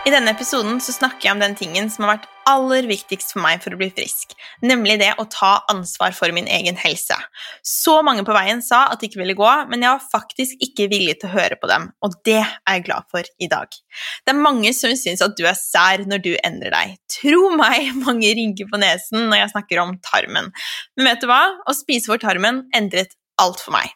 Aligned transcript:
I 0.00 0.10
denne 0.14 0.32
episoden 0.32 0.78
så 0.80 0.94
snakker 0.96 1.26
jeg 1.26 1.34
om 1.34 1.42
den 1.42 1.54
tingen 1.58 1.90
som 1.92 2.06
har 2.06 2.14
vært 2.14 2.28
aller 2.48 2.86
viktigst 2.88 3.34
for 3.34 3.42
meg 3.44 3.60
for 3.60 3.74
å 3.74 3.78
bli 3.78 3.90
frisk, 3.92 4.32
nemlig 4.64 4.96
det 5.02 5.10
å 5.20 5.26
ta 5.28 5.58
ansvar 5.68 6.14
for 6.16 6.32
min 6.32 6.48
egen 6.48 6.78
helse. 6.80 7.18
Så 7.66 7.98
mange 8.06 8.24
på 8.24 8.32
veien 8.32 8.62
sa 8.64 8.86
at 8.88 9.02
de 9.02 9.10
ikke 9.10 9.20
ville 9.20 9.36
gå, 9.36 9.50
men 9.68 9.84
jeg 9.84 9.92
var 9.92 10.08
faktisk 10.08 10.64
ikke 10.64 10.88
villig 10.90 11.18
til 11.20 11.28
å 11.28 11.34
høre 11.34 11.58
på 11.60 11.68
dem, 11.68 11.90
og 12.00 12.16
det 12.24 12.40
er 12.40 12.78
jeg 12.78 12.86
glad 12.88 13.10
for 13.12 13.28
i 13.44 13.50
dag. 13.52 13.76
Det 14.24 14.32
er 14.32 14.40
mange 14.40 14.72
som 14.76 14.96
syns 14.96 15.20
at 15.26 15.36
du 15.36 15.44
er 15.44 15.58
sær 15.58 16.06
når 16.08 16.24
du 16.24 16.32
endrer 16.40 16.72
deg. 16.74 16.96
Tro 17.20 17.52
meg, 17.60 17.92
mange 18.06 18.32
rynker 18.40 18.72
på 18.72 18.80
nesen 18.80 19.28
når 19.28 19.44
jeg 19.44 19.54
snakker 19.54 19.84
om 19.84 19.96
tarmen. 20.08 20.48
Men 20.96 21.12
vet 21.12 21.20
du 21.20 21.28
hva? 21.28 21.42
Å 21.60 21.76
spise 21.76 22.08
for 22.08 22.24
tarmen 22.24 22.64
endret 22.76 23.12
alt 23.40 23.62
for 23.64 23.74
meg. 23.76 23.90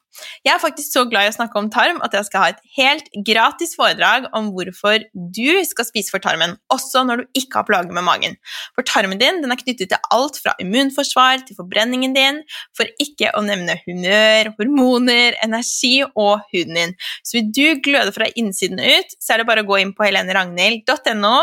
Jeg 0.46 0.52
er 0.54 0.62
faktisk 0.62 0.94
så 0.94 1.02
glad 1.10 1.26
i 1.26 1.30
å 1.32 1.34
snakke 1.34 1.58
om 1.58 1.68
tarm 1.72 1.98
at 2.04 2.14
jeg 2.14 2.28
skal 2.28 2.42
ha 2.44 2.50
et 2.52 2.60
helt 2.76 3.08
gratis 3.26 3.74
foredrag 3.78 4.28
om 4.36 4.52
hvorfor 4.54 5.02
du 5.14 5.50
skal 5.66 5.88
spise 5.88 6.14
for 6.14 6.22
tarmen, 6.22 6.54
også 6.72 7.02
når 7.06 7.22
du 7.22 7.40
ikke 7.40 7.60
har 7.60 7.66
plager 7.68 7.96
med 7.96 8.06
magen. 8.06 8.38
For 8.76 8.86
tarmen 8.86 9.18
din 9.20 9.42
den 9.42 9.54
er 9.54 9.58
knyttet 9.60 9.90
til 9.90 10.10
alt 10.14 10.38
fra 10.42 10.54
immunforsvar 10.62 11.42
til 11.48 11.58
forbrenningen 11.58 12.14
din, 12.16 12.40
for 12.76 12.88
ikke 13.02 13.32
å 13.34 13.42
nevne 13.46 13.78
humør, 13.82 14.52
hormoner, 14.60 15.38
energi 15.44 15.96
og 16.06 16.46
huden 16.52 16.80
din. 16.80 16.96
Så 17.26 17.40
vil 17.40 17.50
du 17.50 17.82
gløde 17.84 18.14
fra 18.14 18.30
innsiden 18.38 18.78
ut, 18.78 19.18
så 19.18 19.34
er 19.34 19.42
det 19.42 19.50
bare 19.50 19.66
å 19.66 19.68
gå 19.68 19.82
inn 19.82 19.94
på 19.96 20.06
heleneragnhild.no 20.06 21.34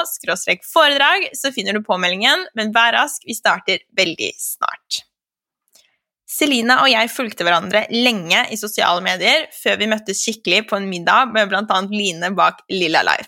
foredrag, 0.71 1.29
så 1.35 1.51
finner 1.53 1.75
du 1.75 1.85
påmeldingen, 1.85 2.47
men 2.55 2.75
vær 2.75 2.95
rask, 2.95 3.23
vi 3.27 3.35
starter 3.35 3.83
veldig 3.97 4.31
snart. 4.39 5.05
Celine 6.31 6.77
og 6.79 6.87
jeg 6.87 7.11
fulgte 7.11 7.43
hverandre 7.43 7.83
lenge 7.91 8.45
i 8.53 8.57
sosiale 8.59 9.03
medier 9.03 9.49
før 9.51 9.79
vi 9.81 9.89
møttes 9.91 10.21
skikkelig 10.23 10.63
på 10.69 10.77
en 10.77 10.87
middag 10.87 11.33
med 11.35 11.51
bl.a. 11.51 11.79
Line 11.91 12.31
bak 12.37 12.61
Lilla 12.71 13.01
Life. 13.03 13.27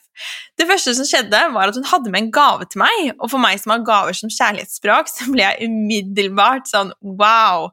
Det 0.59 0.67
første 0.69 0.93
som 0.95 1.07
skjedde, 1.09 1.41
var 1.51 1.71
at 1.71 1.79
hun 1.79 1.89
hadde 1.89 2.13
med 2.13 2.21
en 2.21 2.31
gave 2.33 2.69
til 2.69 2.79
meg, 2.83 3.11
og 3.17 3.27
for 3.33 3.43
meg 3.43 3.59
som 3.59 3.73
har 3.73 3.83
gaver 3.83 4.15
som 4.15 4.31
kjærlighetsspråk, 4.31 5.11
så 5.11 5.27
ble 5.33 5.43
jeg 5.43 5.67
umiddelbart 5.67 6.69
sånn 6.71 6.93
wow. 7.19 7.67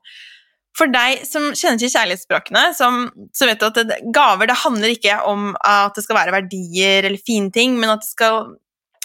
For 0.79 0.91
deg 0.91 1.23
som 1.29 1.51
kjenner 1.53 1.79
til 1.83 1.93
kjærlighetsspråkene, 1.93 2.65
som, 2.79 3.05
så 3.37 3.47
vet 3.47 3.61
du 3.61 3.69
at 3.69 3.79
det, 3.87 4.01
gaver 4.17 4.51
det 4.51 4.59
handler 4.65 4.97
ikke 4.97 5.21
om 5.29 5.53
at 5.61 5.95
det 5.95 6.07
skal 6.07 6.19
være 6.23 6.35
verdier 6.41 7.07
eller 7.07 7.23
fine 7.23 7.53
ting, 7.55 7.79
men 7.79 7.95
at 7.95 8.07
skal, 8.07 8.55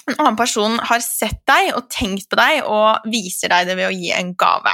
en 0.07 0.17
annen 0.17 0.39
person 0.39 0.79
har 0.89 1.05
sett 1.05 1.41
deg 1.49 1.73
og 1.75 1.89
tenkt 1.93 2.29
på 2.31 2.39
deg 2.39 2.63
og 2.65 3.05
viser 3.11 3.53
deg 3.53 3.69
det 3.69 3.77
ved 3.77 3.91
å 3.91 3.95
gi 3.95 4.13
en 4.15 4.33
gave. 4.39 4.73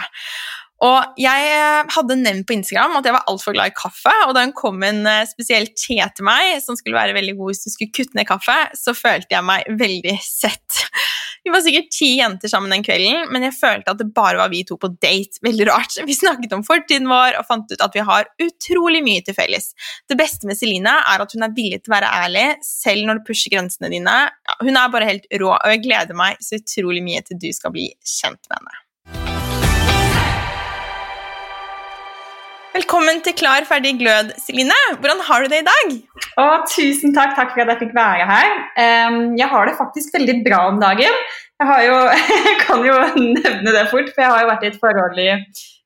Og 0.81 1.19
jeg 1.21 1.49
eh, 1.53 1.89
hadde 1.93 2.17
nevnt 2.17 2.47
på 2.49 2.55
Instagram 2.55 2.97
at 2.97 3.05
jeg 3.05 3.13
var 3.13 3.27
altfor 3.29 3.53
glad 3.53 3.69
i 3.69 3.77
kaffe, 3.77 4.13
og 4.25 4.33
da 4.33 4.45
hun 4.47 4.53
kom 4.57 4.81
en 4.85 5.03
eh, 5.05 5.27
spesiell 5.29 5.69
te 5.77 5.99
til 6.01 6.25
meg 6.25 6.57
som 6.63 6.77
skulle 6.77 6.97
være 6.97 7.13
veldig 7.17 7.35
god 7.37 7.51
hvis 7.51 7.65
du 7.67 7.73
skulle 7.73 7.93
kutte 7.93 8.17
ned 8.17 8.29
kaffe, 8.29 8.57
så 8.77 8.95
følte 8.97 9.35
jeg 9.35 9.45
meg 9.45 9.67
veldig 9.77 10.17
sett. 10.25 10.81
Vi 11.43 11.49
var 11.53 11.63
sikkert 11.65 11.89
ti 11.93 12.09
jenter 12.19 12.51
sammen 12.51 12.73
den 12.73 12.83
kvelden, 12.85 13.31
men 13.33 13.45
jeg 13.47 13.55
følte 13.57 13.93
at 13.93 14.01
det 14.01 14.11
bare 14.13 14.37
var 14.37 14.51
vi 14.51 14.61
to 14.67 14.77
på 14.81 14.91
date. 15.01 15.41
Veldig 15.45 15.65
rart. 15.71 15.97
Vi 16.05 16.17
snakket 16.17 16.53
om 16.53 16.65
fortiden 16.65 17.09
vår 17.09 17.39
og 17.39 17.47
fant 17.47 17.73
ut 17.73 17.81
at 17.81 17.97
vi 17.97 18.05
har 18.05 18.29
utrolig 18.45 19.01
mye 19.05 19.23
til 19.25 19.37
felles. 19.37 19.71
Det 20.09 20.17
beste 20.19 20.49
med 20.49 20.59
Celine 20.59 20.93
er 21.01 21.25
at 21.25 21.33
hun 21.33 21.45
er 21.45 21.55
villig 21.57 21.81
til 21.81 21.93
å 21.93 21.97
være 21.97 22.13
ærlig, 22.25 22.45
selv 22.65 23.09
når 23.09 23.21
du 23.21 23.25
pusher 23.31 23.53
grensene 23.53 23.89
dine. 23.93 24.19
Hun 24.61 24.77
er 24.77 24.93
bare 24.93 25.09
helt 25.09 25.25
rå, 25.33 25.49
og 25.55 25.73
jeg 25.73 25.85
gleder 25.87 26.17
meg 26.17 26.41
så 26.45 26.61
utrolig 26.61 27.01
mye 27.05 27.25
til 27.25 27.41
du 27.41 27.49
skal 27.57 27.73
bli 27.73 27.89
kjent 28.05 28.41
med 28.45 28.61
henne. 28.61 28.81
Velkommen 32.71 33.17
til 33.19 33.33
Klar, 33.35 33.65
ferdig, 33.67 33.97
glød, 33.99 34.29
Celine. 34.39 34.75
Hvordan 35.03 35.19
har 35.27 35.43
du 35.43 35.49
det 35.51 35.57
i 35.59 35.65
dag? 35.67 35.89
Å, 36.39 36.45
tusen 36.71 37.11
takk. 37.11 37.33
Takk 37.35 37.51
for 37.51 37.65
at 37.65 37.73
jeg 37.73 37.81
fikk 37.81 37.91
være 37.97 38.27
her. 38.29 38.53
jeg 39.35 39.49
har 39.51 39.67
det 39.67 39.73
faktisk 39.75 40.15
veldig 40.15 40.37
bra 40.45 40.61
om 40.69 40.79
dagen. 40.79 41.17
Jeg, 41.59 41.89
jo, 41.89 41.97
jeg 42.47 42.55
kan 42.63 42.87
jo 42.87 42.95
nevne 43.17 43.75
det 43.75 43.83
fort, 43.91 44.07
for 44.15 44.23
jeg 44.23 44.31
har 44.31 44.45
jo 44.45 44.49
vært 44.53 44.63
i 44.63 44.71
et 44.71 44.79
forhold 44.79 45.19
i 45.19 45.27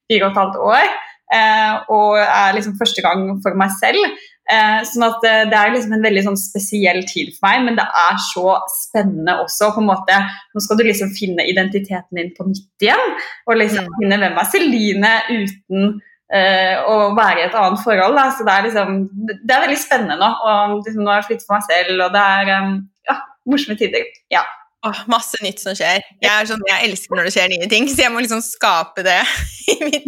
fire 0.05 0.27
og 0.27 0.29
et 0.29 0.39
halvt 0.43 0.61
år. 0.69 0.87
Eh, 1.33 1.75
og 1.97 2.21
er 2.21 2.53
liksom 2.53 2.77
første 2.77 3.01
gang 3.01 3.27
for 3.41 3.57
meg 3.57 3.73
selv. 3.81 4.21
Eh, 4.45 4.79
sånn 4.85 5.07
at 5.07 5.23
eh, 5.25 5.43
Det 5.49 5.57
er 5.57 5.71
liksom 5.73 5.95
en 5.97 6.05
veldig 6.05 6.21
sånn 6.27 6.37
spesiell 6.37 7.01
tid 7.09 7.31
for 7.33 7.49
meg, 7.49 7.63
men 7.65 7.79
det 7.79 7.89
er 8.05 8.19
så 8.29 8.59
spennende 8.77 9.39
også. 9.41 9.73
på 9.73 9.81
en 9.81 9.89
måte, 9.89 10.19
Nå 10.53 10.61
skal 10.61 10.77
du 10.77 10.85
liksom 10.85 11.17
finne 11.17 11.49
identiteten 11.49 12.21
din 12.21 12.35
på 12.37 12.45
nytt 12.45 12.85
igjen. 12.85 13.15
Og 13.49 13.57
liksom 13.57 13.89
mm. 13.89 13.95
finne 14.03 14.21
hvem 14.21 14.43
er 14.43 14.51
Celine 14.53 15.15
uten 15.33 15.95
Uh, 16.35 16.83
å 16.91 16.95
være 17.15 17.39
i 17.39 17.45
et 17.45 17.55
annet 17.55 17.79
forhold. 17.79 18.17
Da. 18.17 18.25
Så 18.35 18.43
det 18.43 18.51
er, 18.51 18.67
liksom, 18.67 18.97
det 19.31 19.55
er 19.55 19.63
veldig 19.63 19.79
spennende 19.79 20.19
nå. 20.19 20.27
Og 20.27 20.77
liksom, 20.81 21.05
nå 21.05 21.13
har 21.13 21.21
jeg 21.21 21.29
flyttet 21.29 21.47
for 21.47 21.55
meg 21.55 21.65
selv, 21.69 21.95
og 21.95 22.13
det 22.15 22.23
er 22.35 22.53
um, 22.59 22.77
ja, 23.07 23.17
morsomme 23.47 23.79
tider. 23.79 24.09
Ja. 24.33 24.43
Oh, 24.85 24.99
masse 25.09 25.39
nytt 25.41 25.63
som 25.63 25.73
skjer. 25.73 26.03
Jeg, 26.21 26.47
sånn, 26.49 26.61
jeg, 26.69 26.91
elsker 26.91 27.17
når 27.17 27.29
det 27.29 27.33
skjer 27.33 27.47
nye 27.55 27.69
ting, 27.71 27.87
så 27.89 28.03
jeg 28.03 28.13
må 28.13 28.21
liksom 28.21 28.43
skape 28.45 29.01
det 29.05 29.17
i 29.73 29.77
mitt, 29.81 30.05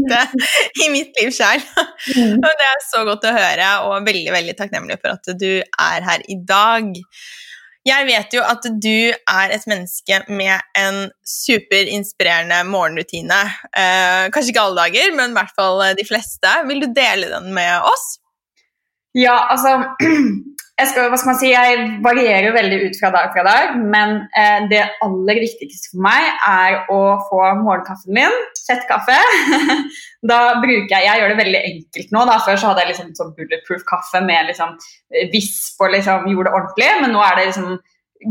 i 0.84 0.90
mitt 0.94 1.18
liv 1.18 1.32
sjøl. 1.34 1.64
Mm. 2.14 2.36
Og 2.44 2.46
det 2.46 2.68
er 2.68 2.84
så 2.86 3.02
godt 3.08 3.26
å 3.26 3.34
høre, 3.34 3.72
og 3.88 4.06
veldig 4.06 4.36
veldig 4.36 4.56
takknemlig 4.60 5.00
for 5.02 5.16
at 5.16 5.34
du 5.42 5.50
er 5.64 6.06
her 6.12 6.26
i 6.30 6.38
dag. 6.46 6.92
Jeg 7.88 8.08
vet 8.10 8.34
jo 8.36 8.44
at 8.44 8.66
du 8.84 9.14
er 9.16 9.54
et 9.56 9.66
menneske 9.70 10.20
med 10.28 10.66
en 10.76 11.08
superinspirerende 11.24 12.62
morgenrutine. 12.68 13.40
Eh, 13.72 14.28
kanskje 14.34 14.52
ikke 14.52 14.66
alle 14.66 14.84
dager, 14.84 15.14
men 15.16 15.32
i 15.32 15.38
hvert 15.38 15.56
fall 15.56 15.84
de 15.96 16.08
fleste. 16.08 16.54
Vil 16.68 16.84
du 16.84 16.90
dele 16.92 17.32
den 17.32 17.54
med 17.56 17.88
oss? 17.88 18.18
Ja, 19.18 19.38
altså 19.54 19.72
skal, 20.90 21.08
hva 21.10 21.18
skal 21.18 21.32
man 21.32 21.40
si, 21.40 21.50
jeg 21.50 21.86
varierer 22.06 22.54
veldig 22.54 22.80
ut 22.86 23.00
fra 23.00 23.10
dag 23.16 23.32
fra 23.34 23.46
dag, 23.48 23.78
men 23.80 24.20
eh, 24.38 24.68
det 24.70 24.84
aller 25.06 25.40
viktigste 25.42 25.94
for 25.94 26.04
meg 26.06 26.28
er 26.46 26.92
å 26.94 27.00
få 27.30 27.42
morgenkaffen 27.64 28.14
min, 28.18 28.38
fettkaffe. 28.68 29.18
da 30.30 30.40
bruker 30.62 30.94
jeg 30.94 31.06
Jeg 31.08 31.22
gjør 31.22 31.34
det 31.34 31.42
veldig 31.42 31.62
enkelt 31.72 32.16
nå. 32.16 32.24
da, 32.30 32.40
Før 32.46 32.58
så 32.60 32.72
hadde 32.72 32.84
jeg 32.84 32.94
liksom 32.94 33.14
sånn 33.18 33.36
bulletproof 33.38 33.86
kaffe 33.90 34.24
med 34.26 34.50
liksom 34.52 34.74
visp 35.34 35.84
og 35.84 35.94
liksom 35.96 36.28
gjorde 36.32 36.50
det 36.50 36.58
ordentlig, 36.60 36.90
men 37.02 37.16
nå 37.16 37.24
er 37.24 37.40
det 37.40 37.52
liksom 37.52 37.78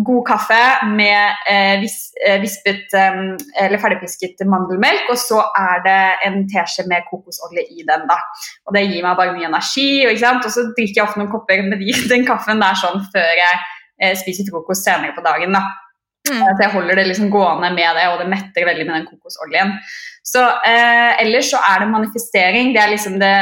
god 0.06 0.22
kaffe 0.26 0.86
med 0.86 1.34
eh, 1.50 1.80
vis, 1.80 2.10
eh, 2.26 2.40
vispet 2.42 2.94
eh, 2.94 3.20
eller 3.64 3.80
ferdigpisket 3.82 4.42
mandelmelk, 4.50 5.06
og 5.12 5.18
så 5.20 5.42
er 5.56 5.82
det 5.86 6.00
en 6.26 6.40
teskje 6.50 6.86
med 6.90 7.06
kokosolje 7.10 7.66
i 7.70 7.86
den. 7.86 8.06
da. 8.10 8.18
Og 8.66 8.74
Det 8.74 8.86
gir 8.86 9.04
meg 9.04 9.16
bare 9.18 9.36
mye 9.36 9.48
energi. 9.48 10.06
Og, 10.08 10.18
og 10.34 10.50
så 10.50 10.68
drikker 10.76 11.00
jeg 11.00 11.06
ofte 11.06 11.22
noen 11.22 11.32
kopper 11.32 11.62
med 11.66 11.82
de, 11.82 11.94
den 12.12 12.26
kaffen 12.26 12.62
der 12.62 12.78
sånn 12.82 13.02
før 13.14 13.32
jeg 13.40 13.64
eh, 14.02 14.14
spiser 14.18 14.48
frokost 14.50 14.86
senere 14.86 15.14
på 15.16 15.24
dagen. 15.26 15.54
da. 15.56 15.64
Mm. 16.26 16.42
Så 16.42 16.64
jeg 16.64 16.72
holder 16.74 16.98
det 16.98 17.06
liksom 17.12 17.30
gående 17.30 17.70
med 17.70 17.98
det, 18.00 18.08
og 18.10 18.18
det 18.18 18.30
metter 18.32 18.66
veldig 18.66 18.86
med 18.88 18.96
den 18.98 19.06
kokosoljen. 19.06 19.76
Så 20.26 20.42
eh, 20.42 21.12
Ellers 21.22 21.53
så 21.53 21.60
er 21.62 21.84
det 21.84 21.91
manifestering. 21.92 22.72
det 22.75 22.81
er 22.82 22.91
liksom 22.91 23.19
det, 23.20 23.34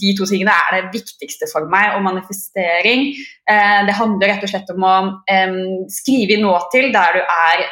De 0.00 0.12
to 0.18 0.26
tingene 0.30 0.54
er 0.54 0.76
det 0.76 0.92
viktigste 0.94 1.48
for 1.50 1.66
meg. 1.72 1.96
Og 1.96 2.04
manifestering 2.06 3.08
eh, 3.50 3.80
det 3.88 3.96
handler 3.98 4.30
rett 4.30 4.46
og 4.46 4.52
slett 4.52 4.70
om 4.74 4.86
å 4.86 4.96
eh, 5.32 5.56
skrive 5.90 6.36
i 6.36 6.42
nåtid 6.42 6.92
der 6.94 7.18
du 7.18 7.24
er 7.24 7.64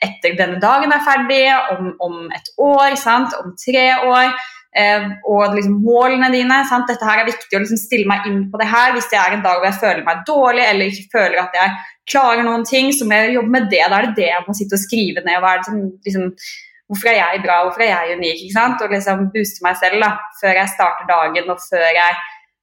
etter 0.00 0.38
denne 0.38 0.56
dagen 0.62 0.94
er 0.94 1.04
ferdig, 1.04 1.44
om, 1.74 1.92
om 2.00 2.16
et 2.32 2.48
år, 2.56 2.96
sant? 3.00 3.36
om 3.42 3.52
tre 3.60 3.90
år. 4.08 4.32
Eh, 4.70 5.06
og 5.26 5.56
liksom 5.56 5.80
målene 5.82 6.30
dine. 6.32 6.62
Sant? 6.68 6.88
Dette 6.90 7.06
her 7.06 7.22
er 7.22 7.30
viktig 7.30 7.56
å 7.56 7.62
liksom 7.62 7.80
stille 7.80 8.08
meg 8.08 8.26
inn 8.30 8.44
på 8.52 8.60
det 8.60 8.68
her. 8.70 8.94
Hvis 8.94 9.10
det 9.10 9.18
er 9.18 9.36
en 9.36 9.44
dag 9.44 9.58
hvor 9.58 9.68
jeg 9.68 9.82
føler 9.82 10.04
meg 10.06 10.24
dårlig 10.28 10.66
eller 10.66 10.92
ikke 10.92 11.18
føler 11.18 11.42
at 11.42 11.56
jeg 11.58 11.78
klarer 12.10 12.46
noen 12.46 12.64
ting, 12.66 12.90
så 12.94 13.06
må 13.06 13.18
jeg 13.18 13.36
jobbe 13.38 13.54
med 13.56 13.70
det. 13.72 13.84
Da 13.84 13.98
er 13.98 14.08
det 14.08 14.18
det 14.18 14.28
jeg 14.30 14.46
må 14.46 14.56
sitte 14.56 14.78
og 14.78 14.84
skrive 14.84 15.24
ned. 15.26 15.38
Hva 15.42 15.54
er 15.54 15.62
det 15.62 15.70
som 15.70 15.80
liksom, 16.06 16.28
Hvorfor 16.90 17.12
er 17.12 17.20
jeg 17.20 17.42
bra, 17.44 17.60
hvorfor 17.62 17.84
er 17.86 17.92
jeg 17.94 18.18
unik? 18.18 18.42
ikke 18.42 18.58
sant? 18.58 18.82
Og 18.82 18.90
liksom 18.90 19.28
booste 19.30 19.62
meg 19.62 19.78
selv 19.78 20.02
da, 20.02 20.10
før 20.40 20.58
jeg 20.58 20.74
starter 20.74 21.06
dagen 21.10 21.52
og 21.54 21.60
før 21.62 21.86
jeg 21.86 22.16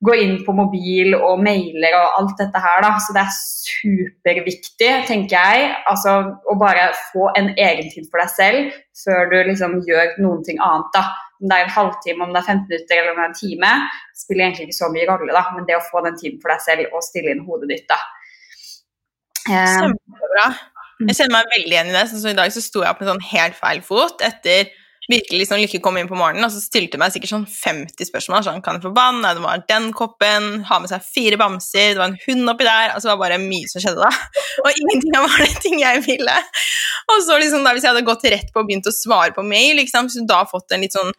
går 0.05 0.19
inn 0.21 0.35
på 0.45 0.53
mobil 0.53 1.15
og 1.17 1.39
mailer 1.41 1.95
og 1.97 2.17
alt 2.19 2.41
dette 2.41 2.61
her. 2.61 2.81
da, 2.85 2.91
Så 3.01 3.15
det 3.15 3.23
er 3.23 3.37
superviktig, 3.37 4.91
tenker 5.07 5.37
jeg, 5.37 5.71
altså 5.89 6.17
å 6.45 6.57
bare 6.59 6.91
få 7.13 7.31
en 7.39 7.53
egentid 7.55 8.09
for 8.11 8.21
deg 8.21 8.33
selv 8.35 8.75
før 9.03 9.31
du 9.31 9.37
liksom 9.49 9.79
gjør 9.87 10.19
noen 10.21 10.43
ting 10.45 10.61
annet. 10.61 10.91
da. 10.93 11.07
Om 11.37 11.49
det 11.49 11.57
er 11.57 11.65
en 11.65 11.75
halvtime, 11.79 12.23
om 12.25 12.33
det 12.33 12.41
er 12.41 12.49
15 12.49 12.67
minutter 12.69 12.97
eller 12.97 13.11
om 13.11 13.19
det 13.19 13.25
er 13.25 13.33
en 13.33 13.41
time, 13.41 13.73
spiller 14.17 14.45
egentlig 14.45 14.67
ikke 14.67 14.81
så 14.81 14.91
mye 14.93 15.09
rolle. 15.09 15.33
da, 15.33 15.43
Men 15.55 15.65
det 15.65 15.77
å 15.77 15.89
få 15.91 16.03
den 16.05 16.17
tiden 16.17 16.39
for 16.41 16.53
deg 16.53 16.61
selv 16.61 16.93
og 16.93 17.03
stille 17.05 17.33
inn 17.33 17.45
hodet 17.45 17.69
ditt. 17.73 17.87
da. 17.89 17.99
Kjempebra. 19.47 20.47
Jeg 21.05 21.15
kjenner 21.19 21.35
meg 21.37 21.53
veldig 21.53 21.73
igjen 21.75 21.91
i 21.91 21.95
det. 21.95 22.03
Sånn 22.09 22.23
som 22.23 22.33
I 22.33 22.37
dag 22.37 22.53
så 22.53 22.63
sto 22.63 22.81
jeg 22.83 22.89
opp 22.89 23.01
med 23.03 23.11
sånn 23.11 23.25
helt 23.29 23.57
feil 23.59 23.81
fot 23.85 24.23
etter 24.25 24.71
virkelig 25.07 25.43
liksom 25.43 25.61
Lykke 25.61 25.79
kom 25.83 25.97
inn 25.99 26.09
på 26.09 26.17
morgenen, 26.19 26.43
og 26.43 26.51
så 26.51 26.59
stilte 26.59 26.97
hun 26.97 27.03
meg 27.05 27.13
sikkert 27.13 27.31
sånn 27.31 27.45
50 27.47 28.09
spørsmål. 28.09 28.43
sånn, 28.43 28.63
Kan 28.63 28.77
jeg 28.77 28.83
få 28.87 28.93
vann? 28.95 29.21
Det 29.23 29.43
var 29.43 29.63
den 29.69 29.91
koppen. 29.95 30.65
Ha 30.67 30.79
med 30.83 30.91
seg 30.91 31.05
fire 31.05 31.39
bamser. 31.39 31.93
Det 31.93 32.01
var 32.01 32.11
en 32.11 32.19
hund 32.25 32.51
oppi 32.51 32.67
der. 32.67 32.91
altså 32.91 33.07
Det 33.07 33.13
var 33.13 33.23
bare 33.23 33.39
mye 33.43 33.69
som 33.71 33.83
skjedde 33.83 34.03
da. 34.03 34.11
Og 34.65 34.81
ingenting 34.83 35.15
av 35.19 35.39
det 35.39 35.53
ting 35.63 35.79
jeg 35.79 36.03
ville. 36.07 36.35
Og 37.13 37.23
så 37.23 37.39
liksom 37.39 37.63
da, 37.63 37.73
Hvis 37.73 37.87
jeg 37.87 37.93
hadde 37.93 38.07
gått 38.07 38.27
rett 38.27 38.51
på 38.51 38.63
og 38.63 38.67
begynt 38.67 38.89
å 38.89 38.95
svare 38.95 39.31
på 39.35 39.45
mail, 39.47 39.77
liksom, 39.79 40.11
så 40.11 40.25
da 40.27 40.43
fått 40.49 40.75
en 40.75 40.83
litt 40.83 40.97
sånn 40.97 41.13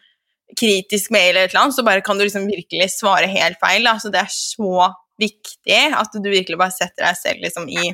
kritisk 0.59 1.13
mail, 1.13 1.35
eller 1.37 1.47
et 1.47 1.53
eller 1.53 1.67
annet, 1.67 1.77
så 1.77 1.85
bare 1.85 2.05
kan 2.05 2.19
du 2.19 2.25
liksom 2.25 2.49
virkelig 2.49 2.91
svare 2.99 3.29
helt 3.31 3.61
feil. 3.61 3.85
Da. 3.89 3.97
Så 4.03 4.13
det 4.13 4.21
er 4.25 4.33
så 4.33 4.93
viktig 5.19 5.83
at 5.99 6.15
du 6.15 6.29
virkelig 6.31 6.61
bare 6.61 6.75
setter 6.77 7.09
deg 7.09 7.19
selv 7.19 7.43
liksom 7.43 7.69
i 7.73 7.91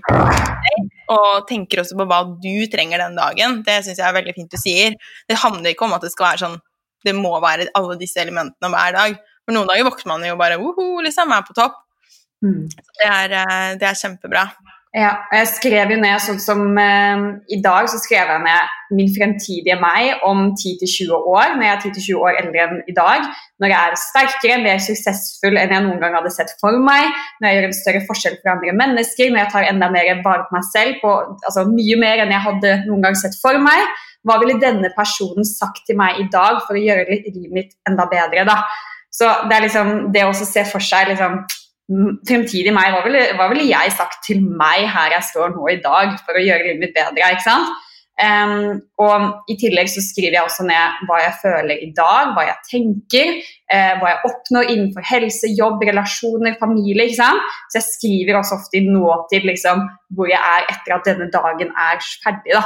deg, 0.65 0.89
og 1.15 1.47
tenker 1.49 1.83
også 1.83 1.97
på 1.99 2.07
hva 2.11 2.21
du 2.43 2.67
trenger 2.73 3.05
den 3.05 3.19
dagen. 3.19 3.61
Det 3.67 3.81
syns 3.85 4.01
jeg 4.01 4.07
er 4.09 4.17
veldig 4.17 4.35
fint 4.37 4.53
du 4.53 4.61
sier. 4.61 4.97
Det 5.29 5.39
handler 5.41 5.75
ikke 5.75 5.87
om 5.89 5.97
at 5.97 6.05
det 6.05 6.13
skal 6.15 6.31
være 6.31 6.45
sånn 6.47 6.63
Det 7.05 7.13
må 7.13 7.35
være 7.43 7.67
alle 7.77 7.99
disse 8.01 8.17
elementene 8.23 8.71
hver 8.73 8.95
dag. 8.97 9.17
For 9.45 9.53
noen 9.53 9.69
dager 9.69 9.85
våkner 9.85 10.09
man 10.09 10.23
jo 10.25 10.39
bare 10.41 10.57
woho, 10.57 11.03
liksom, 11.05 11.33
er 11.37 11.43
på 11.45 11.57
topp. 11.57 11.75
Mm. 12.45 12.63
Det 12.73 13.09
er, 13.09 13.35
eh, 13.43 13.73
det 13.81 13.89
er 13.89 13.99
kjempebra. 13.99 14.47
Ja, 14.95 15.09
og 15.27 15.35
jeg 15.35 15.47
skrev 15.51 15.91
jo 15.91 15.97
ned 15.99 16.21
sånn 16.23 16.37
som 16.39 16.77
eh, 16.79 17.23
I 17.51 17.57
dag 17.65 17.89
så 17.91 17.99
skrev 17.99 18.29
jeg 18.31 18.43
ned 18.45 18.75
min 18.95 19.09
fremtidige 19.11 19.75
meg 19.83 20.21
om 20.23 20.53
10-20 20.53 21.11
år, 21.11 21.57
når 21.57 21.65
jeg 21.67 21.73
er 21.73 21.81
10-20 21.89 22.21
år 22.21 22.39
eldre 22.39 22.61
enn 22.63 22.77
i 22.87 22.95
dag. 22.95 23.27
Når 23.59 23.73
jeg 23.73 23.91
er 23.91 23.99
sterkere, 23.99 24.61
mer 24.63 24.79
suksessfull 24.85 25.59
enn 25.59 25.75
jeg 25.75 25.85
noen 25.89 25.99
gang 25.99 26.15
hadde 26.15 26.31
sett 26.31 26.55
for 26.61 26.79
meg. 26.79 27.09
Når 27.41 27.49
jeg 27.49 27.59
gjør 27.59 27.67
en 27.67 27.77
større 27.81 28.05
forskjell 28.07 28.39
for 28.39 28.53
andre 28.55 28.77
mennesker, 28.85 29.33
når 29.35 29.43
jeg 29.43 29.53
tar 29.57 29.69
enda 29.73 29.91
mer 29.97 30.13
vare 30.23 30.47
på 30.47 30.55
meg 30.61 30.69
selv, 30.69 31.03
på, 31.03 31.17
altså 31.43 31.67
mye 31.73 31.99
mer 32.05 32.23
enn 32.23 32.37
jeg 32.37 32.47
hadde 32.47 32.79
noen 32.85 33.05
gang 33.09 33.19
sett 33.19 33.35
for 33.43 33.59
meg. 33.67 33.83
Hva 34.23 34.39
ville 34.45 34.61
denne 34.63 34.95
personen 34.95 35.49
sagt 35.49 35.83
til 35.89 35.99
meg 35.99 36.23
i 36.23 36.29
dag 36.31 36.63
for 36.69 36.79
å 36.79 36.85
gjøre 36.87 37.09
livet 37.11 37.51
mitt 37.59 37.75
enda 37.91 38.07
bedre? 38.15 38.47
da? 38.47 38.61
Så 39.11 39.27
det 39.51 39.59
er 39.59 39.67
liksom 39.67 39.93
det 40.15 40.23
å 40.27 40.33
se 40.39 40.63
for 40.71 40.83
seg 40.83 41.11
liksom 41.11 41.43
fremtidig 42.29 42.73
meg, 42.73 42.93
hva 42.95 43.03
ville, 43.05 43.25
hva 43.37 43.49
ville, 43.53 43.67
jeg 43.69 43.93
sagt 43.93 44.23
til 44.25 44.41
meg 44.45 44.87
her 44.89 45.13
jeg 45.19 45.29
står 45.31 45.53
nå 45.53 45.67
i 45.69 45.81
dag 45.85 46.15
for 46.25 46.37
å 46.37 46.45
gjøre 46.45 46.65
livet 46.69 46.81
mitt 46.81 46.95
bedre? 46.97 47.35
ikke 47.35 47.45
sant? 47.45 47.75
Um, 48.15 48.79
og 49.03 49.51
I 49.51 49.57
tillegg 49.59 49.89
så 49.91 49.99
skriver 50.05 50.37
jeg 50.37 50.47
også 50.47 50.63
ned 50.69 51.01
hva 51.09 51.17
jeg 51.19 51.35
føler 51.41 51.81
i 51.83 51.89
dag, 51.97 52.31
hva 52.37 52.45
jeg 52.47 52.69
tenker, 52.69 53.33
eh, 53.75 53.97
hva 53.99 54.13
jeg 54.13 54.29
oppnår 54.29 54.71
innenfor 54.71 55.07
helse, 55.09 55.51
jobb, 55.59 55.83
relasjoner, 55.83 56.55
familie. 56.61 57.09
ikke 57.09 57.19
sant? 57.19 57.57
Så 57.73 57.81
jeg 57.81 57.89
skriver 57.89 58.39
også 58.39 58.61
ofte 58.61 58.79
i 58.79 58.87
nåtid 58.87 59.49
liksom, 59.51 59.83
hvor 60.15 60.31
jeg 60.31 60.39
er 60.39 60.71
etter 60.71 60.95
at 60.95 61.11
denne 61.11 61.27
dagen 61.35 61.75
er 61.75 61.99
ferdig. 62.23 62.55
da. 62.55 62.65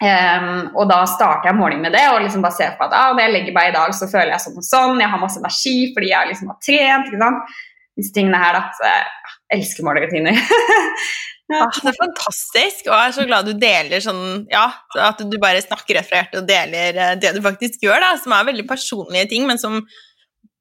Um, 0.00 0.70
og 0.80 0.86
da 0.88 1.02
starter 1.04 1.50
jeg 1.50 1.58
morgenen 1.58 1.82
med 1.84 1.92
det 1.92 2.06
og 2.08 2.22
liksom 2.22 2.40
bare 2.40 2.56
ser 2.56 2.70
på 2.78 2.86
at 2.86 2.94
ah, 2.96 3.10
når 3.12 3.26
jeg 3.26 3.32
legger 3.34 3.52
meg 3.58 3.66
i 3.68 3.74
dag, 3.74 3.90
så 3.92 4.06
føler 4.08 4.30
jeg 4.32 4.44
sånn 4.46 4.62
og 4.62 4.64
sånn. 4.64 5.02
Jeg 5.02 5.12
har 5.12 5.20
masse 5.20 5.42
energi 5.42 5.90
fordi 5.96 6.08
jeg 6.14 6.30
liksom 6.30 6.54
har 6.54 6.62
trent. 6.64 7.10
ikke 7.10 7.20
sant? 7.20 7.58
Disse 8.00 8.14
tingene 8.16 8.40
her, 8.40 8.56
da. 8.56 8.62
Så 8.76 8.88
jeg 8.88 9.58
elsker 9.58 9.86
morgenrutiner. 9.86 10.36
ja. 11.52 11.64
ah, 11.64 11.80
det 11.80 11.92
er 11.92 11.98
fantastisk, 11.98 12.84
og 12.86 12.92
jeg 12.94 13.06
er 13.06 13.16
så 13.16 13.26
glad 13.28 13.48
du 13.48 13.54
deler 13.58 14.04
sånn 14.04 14.22
Ja, 14.52 14.68
at 15.08 15.22
du 15.22 15.38
bare 15.42 15.62
snakker 15.64 15.98
rett 15.98 16.08
fra 16.08 16.22
hjertet 16.22 16.42
og 16.42 16.50
deler 16.50 17.00
eh, 17.00 17.16
det 17.20 17.34
du 17.36 17.42
faktisk 17.44 17.82
gjør, 17.86 17.98
da, 18.04 18.12
som 18.22 18.36
er 18.36 18.46
veldig 18.52 18.68
personlige 18.70 19.32
ting, 19.32 19.48
men 19.50 19.60
som 19.60 19.80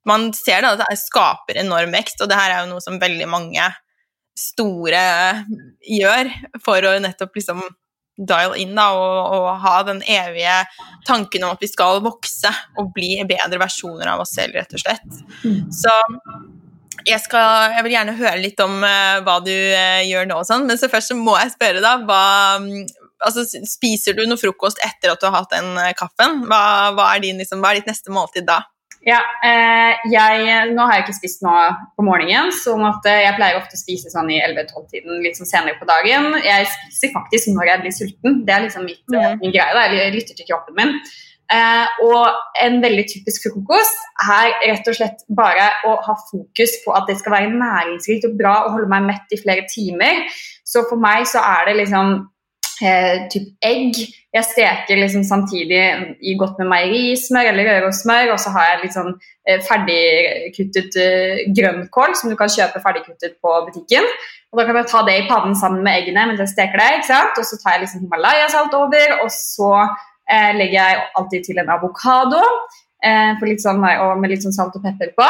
man 0.08 0.32
ser 0.34 0.64
da, 0.64 0.74
at 0.74 0.82
det 0.82 1.02
skaper 1.02 1.60
enorm 1.62 1.94
vekst, 1.94 2.22
og 2.24 2.32
det 2.32 2.40
her 2.40 2.56
er 2.56 2.64
jo 2.64 2.74
noe 2.74 2.84
som 2.84 2.98
veldig 3.02 3.28
mange 3.30 3.68
store 4.40 5.04
gjør 5.84 6.30
for 6.64 6.86
å 6.88 6.96
nettopp 7.04 7.36
liksom 7.36 7.62
dial 8.20 8.56
in 8.60 8.74
da, 8.76 8.90
og, 8.96 9.34
og, 9.36 9.50
ha 9.64 9.76
den 9.88 10.02
evige 10.04 10.56
tanken 11.08 11.46
om 11.46 11.56
at 11.56 11.64
vi 11.64 11.70
skal 11.72 12.02
vokse 12.04 12.52
og 12.80 12.92
bli 12.96 13.14
bedre 13.28 13.62
versjoner 13.62 14.12
av 14.12 14.24
oss 14.26 14.34
selv, 14.36 14.58
rett 14.60 14.76
og 14.76 14.84
slett. 14.84 15.22
Mm. 15.44 15.70
Så 15.72 15.94
jeg, 17.08 17.20
skal, 17.24 17.76
jeg, 17.76 17.86
vil 17.86 17.96
gjerne 17.96 18.18
høre 18.20 18.40
litt 18.42 18.64
om 18.64 18.80
uh, 18.84 19.20
hva 19.26 19.38
du 19.46 19.54
uh, 19.54 20.02
gjør 20.06 20.30
nå, 20.30 20.40
og 20.42 20.48
sånn, 20.48 20.66
men 20.70 20.80
så 20.80 20.90
først 20.92 21.14
så 21.14 21.20
må 21.20 21.38
jeg 21.40 21.54
spørre, 21.56 21.84
da 21.84 21.96
hva, 22.04 22.24
um, 22.60 22.84
altså, 23.26 23.46
Spiser 23.70 24.18
du 24.18 24.26
noe 24.28 24.40
frokost 24.40 24.82
etter 24.86 25.14
at 25.14 25.22
du 25.22 25.30
har 25.30 25.38
hatt 25.42 25.56
den 25.56 25.72
uh, 25.78 25.94
kaffen? 25.98 26.44
Hva, 26.50 26.62
hva, 26.98 27.14
er 27.14 27.24
din, 27.24 27.40
liksom, 27.42 27.64
hva, 27.64 27.72
er 27.72 27.82
ditt 27.82 27.92
neste 27.92 28.14
måltid 28.14 28.50
da? 28.50 28.64
Ja, 29.08 29.22
jeg, 30.12 30.48
Nå 30.76 30.84
har 30.84 30.98
jeg 30.98 31.06
ikke 31.06 31.16
spist 31.16 31.40
noe 31.46 31.70
på 31.96 32.04
morgenen, 32.04 32.52
så 32.52 32.74
jeg 32.76 33.32
pleier 33.38 33.56
ofte 33.56 33.78
å 33.78 33.80
spise 33.80 34.12
sånn 34.12 34.28
i 34.28 34.42
11-12-tiden 34.44 35.22
litt 35.24 35.40
sånn 35.40 35.48
senere 35.48 35.80
på 35.80 35.88
dagen. 35.88 36.34
Jeg 36.44 36.68
spiser 36.68 37.14
faktisk 37.14 37.54
når 37.56 37.72
jeg 37.72 37.84
blir 37.86 37.96
sulten. 37.96 38.42
Det 38.44 38.58
er 38.58 38.66
liksom 38.66 38.84
mitt, 38.84 39.06
mm. 39.08 39.40
min 39.40 39.56
greie. 39.56 39.72
Da. 39.78 39.86
Jeg 39.96 40.18
lytter 40.18 40.36
til 40.36 40.50
kroppen 40.52 40.76
min. 40.82 40.92
Eh, 41.50 42.02
og 42.06 42.28
en 42.62 42.76
veldig 42.84 43.08
typisk 43.10 43.48
frokost 43.48 44.04
er 44.22 44.52
rett 44.68 44.90
og 44.92 44.98
slett 45.00 45.24
bare 45.34 45.72
å 45.90 45.96
ha 46.06 46.14
fokus 46.28 46.76
på 46.84 46.94
at 46.94 47.10
det 47.10 47.16
skal 47.18 47.34
være 47.40 47.56
næringsrikt 47.56 48.28
og 48.30 48.36
bra 48.38 48.56
og 48.66 48.76
holde 48.76 48.92
meg 48.92 49.08
mett 49.08 49.34
i 49.34 49.40
flere 49.42 49.66
timer. 49.72 50.28
Så 50.62 50.86
for 50.90 51.02
meg 51.02 51.26
så 51.30 51.42
er 51.42 51.72
det 51.72 51.80
liksom 51.80 52.20
eh, 52.86 53.26
typ 53.34 53.48
egg. 53.66 53.98
Jeg 54.30 54.46
steker 54.46 55.00
liksom 55.02 55.24
samtidig 55.26 55.82
i 56.22 56.36
godt 56.38 56.60
med 56.62 56.70
meierismør 56.70 57.50
eller 57.50 57.70
rørosmør, 57.72 58.36
og 58.36 58.44
så 58.44 58.54
har 58.54 58.68
jeg 58.70 58.92
sånn 58.94 59.16
eh, 59.50 59.58
ferdigkuttet 59.66 61.00
eh, 61.02 61.42
grønnkål 61.58 62.14
som 62.20 62.30
du 62.30 62.38
kan 62.38 62.52
kjøpe 62.54 62.84
ferdigkuttet 62.84 63.40
på 63.42 63.56
butikken. 63.72 64.06
Og 64.54 64.62
Da 64.62 64.68
kan 64.70 64.78
jeg 64.78 64.90
ta 64.94 65.02
det 65.06 65.18
i 65.18 65.26
pannen 65.30 65.58
sammen 65.58 65.82
med 65.86 65.98
eggene 65.98 66.30
mens 66.30 66.46
jeg 66.46 66.54
steker 66.54 66.78
det. 66.82 66.92
ikke 67.00 67.10
sant? 67.10 67.42
Og 67.42 67.50
så 67.50 67.58
tar 67.62 67.78
jeg 67.78 67.88
liksom 67.88 68.06
Himalaya-salt 68.06 68.78
over, 68.78 69.18
og 69.24 69.34
så 69.34 69.74
eh, 70.32 70.52
legger 70.58 70.78
jeg 70.80 71.08
alltid 71.20 71.48
til 71.50 71.62
en 71.62 71.72
avokado 71.76 72.42
eh, 73.04 73.58
sånn, 73.62 73.82
med 73.82 74.30
litt 74.32 74.46
sånn 74.46 74.56
salt 74.56 74.78
og 74.78 74.86
pepper 74.86 75.16
på. 75.18 75.30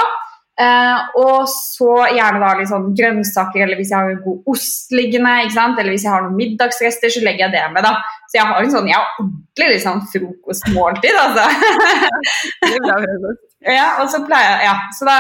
Eh, 0.60 1.04
og 1.16 1.46
så 1.48 1.92
gjerne 2.12 2.42
da 2.42 2.50
litt 2.60 2.72
sånn 2.72 2.90
grønnsaker, 2.96 3.64
eller 3.64 3.80
hvis 3.80 3.94
jeg 3.94 4.00
har 4.00 4.12
en 4.12 4.24
god 4.26 4.50
ost 4.52 4.92
liggende, 4.92 5.36
eller 5.48 5.94
hvis 5.94 6.04
jeg 6.04 6.12
har 6.12 6.26
noen 6.26 6.36
middagsrester, 6.40 7.14
så 7.16 7.24
legger 7.24 7.48
jeg 7.48 7.56
det 7.56 7.68
med. 7.76 7.86
da. 7.88 7.94
Så 8.28 8.42
jeg 8.42 8.50
har 8.50 8.66
en 8.66 8.74
sånn, 8.74 8.90
jeg 8.92 9.00
har 9.00 9.22
ordentlig 9.24 9.70
liksom, 9.78 10.02
frokostmåltid, 10.12 11.22
altså. 11.24 11.48
det 12.66 12.74
er 12.76 12.84
bra, 12.84 13.38
ja, 13.60 13.88
og 14.00 14.08
så 14.08 14.22
pleier 14.24 14.62
ja, 14.64 14.74
så 14.96 15.04
da, 15.04 15.16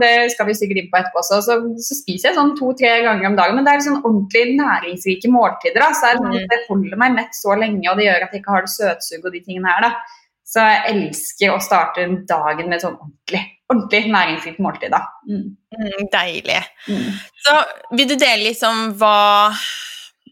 Det 0.00 0.12
skal 0.34 0.50
vi 0.50 0.56
sikkert 0.58 0.82
inn 0.82 0.88
på 0.92 0.98
etterpå 0.98 1.22
også. 1.22 1.38
Så, 1.46 1.56
så 1.80 1.96
spiser 1.96 2.30
jeg 2.30 2.36
sånn 2.36 2.52
to-tre 2.58 2.90
ganger 3.06 3.30
om 3.30 3.38
dagen. 3.38 3.56
Men 3.56 3.64
det 3.64 3.72
er 3.72 3.84
sånn 3.86 4.02
ordentlig 4.02 4.56
næringsrike 4.58 5.30
måltider. 5.32 5.80
Da. 5.80 5.90
Så 5.96 6.10
det, 6.10 6.20
sånn, 6.20 6.50
det 6.52 6.60
holder 6.68 7.00
meg 7.00 7.16
mett 7.16 7.38
så 7.38 7.56
lenge, 7.56 7.86
og 7.88 8.00
det 8.00 8.10
gjør 8.10 8.26
at 8.26 8.34
jeg 8.34 8.42
ikke 8.42 8.56
har 8.56 8.66
det 8.66 8.74
søtsug 8.74 9.24
og 9.24 9.36
de 9.36 9.44
tingene 9.46 9.72
her. 9.72 9.88
da. 9.88 10.20
Så 10.50 10.66
jeg 10.66 10.94
elsker 10.94 11.54
å 11.54 11.60
starte 11.62 12.06
dagen 12.28 12.68
med 12.68 12.82
sånn 12.82 12.96
ordentlig, 12.98 13.44
ordentlig 13.70 14.00
næringsrikt 14.12 14.60
måltid. 14.60 14.92
da. 14.92 15.04
Mm. 15.30 15.46
Mm, 15.80 16.08
deilig. 16.12 16.62
Mm. 16.90 17.20
Så 17.46 17.60
vil 17.96 18.10
du 18.10 18.18
dele 18.18 18.50
liksom 18.50 18.90
hva 19.00 19.52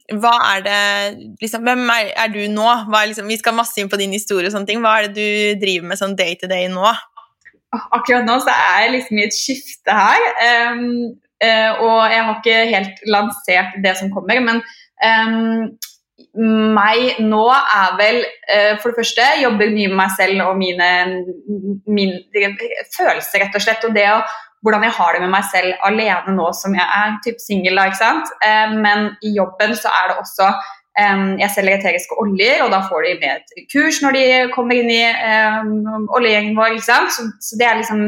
hva 0.09 0.33
er 0.55 0.63
det 0.65 0.83
liksom, 1.43 1.67
Hvem 1.69 1.83
er, 1.93 2.07
er 2.17 2.31
du 2.33 2.41
nå? 2.49 2.65
Liksom, 2.89 3.29
vi 3.29 3.37
skal 3.37 3.57
masse 3.57 3.77
inn 3.81 3.91
på 3.93 3.99
din 4.01 4.15
historie 4.17 4.49
og 4.49 4.55
sånne 4.55 4.69
ting. 4.69 4.81
Hva 4.81 4.95
er 4.99 5.09
det 5.09 5.21
du 5.21 5.61
driver 5.61 5.91
med 5.91 6.01
sånn 6.01 6.17
day 6.17 6.37
to 6.41 6.49
day 6.49 6.69
nå? 6.73 6.93
Akkurat 7.75 8.27
nå 8.27 8.39
så 8.43 8.53
er 8.53 8.85
jeg 8.85 8.95
liksom 8.97 9.19
i 9.19 9.27
et 9.27 9.37
skifte 9.37 9.99
her. 10.01 10.25
Um, 10.73 11.13
uh, 11.45 11.73
og 11.85 12.01
jeg 12.13 12.25
har 12.25 12.35
ikke 12.39 12.59
helt 12.73 13.05
lansert 13.11 13.79
det 13.85 13.95
som 14.01 14.13
kommer, 14.15 14.41
men 14.45 14.63
um, 15.05 15.69
meg 16.75 17.21
nå 17.23 17.45
er 17.53 17.95
vel 17.99 18.21
uh, 18.25 18.75
for 18.81 18.91
det 18.91 18.99
første 19.01 19.29
jobber 19.43 19.73
mye 19.75 19.93
med 19.93 19.99
meg 20.01 20.13
selv 20.17 20.45
og 20.49 20.59
mine, 20.61 20.91
mine 21.87 22.53
følelser, 22.95 23.45
rett 23.45 23.59
og 23.59 23.65
slett. 23.65 23.87
Og 23.89 23.97
det 23.97 24.09
å, 24.13 24.21
hvordan 24.65 24.89
jeg 24.89 24.97
har 24.97 25.15
det 25.15 25.23
med 25.23 25.35
meg 25.37 25.47
selv 25.53 25.87
alene 25.87 26.35
nå 26.35 26.49
som 26.57 26.75
jeg 26.75 26.89
er 27.03 27.21
typ 27.27 27.39
singel. 27.43 27.79
Uh, 27.79 28.75
men 28.81 29.13
i 29.23 29.37
jobben 29.37 29.77
så 29.79 29.93
er 30.03 30.13
det 30.13 30.21
også 30.25 30.51
jeg 30.99 31.51
selger 31.55 31.77
eteriske 31.77 32.17
oljer, 32.19 32.65
og 32.65 32.73
da 32.75 32.81
får 32.89 33.07
de 33.07 33.13
med 33.21 33.37
et 33.37 33.69
kurs 33.73 34.01
når 34.03 34.17
de 34.17 34.25
kommer 34.55 34.81
inn 34.81 34.91
i 34.91 35.05
um, 35.07 36.09
oljegjengen 36.17 36.59
vår. 36.59 36.81
Så, 36.83 36.99
så, 37.45 37.59
det 37.61 37.69
er 37.69 37.79
liksom 37.81 38.03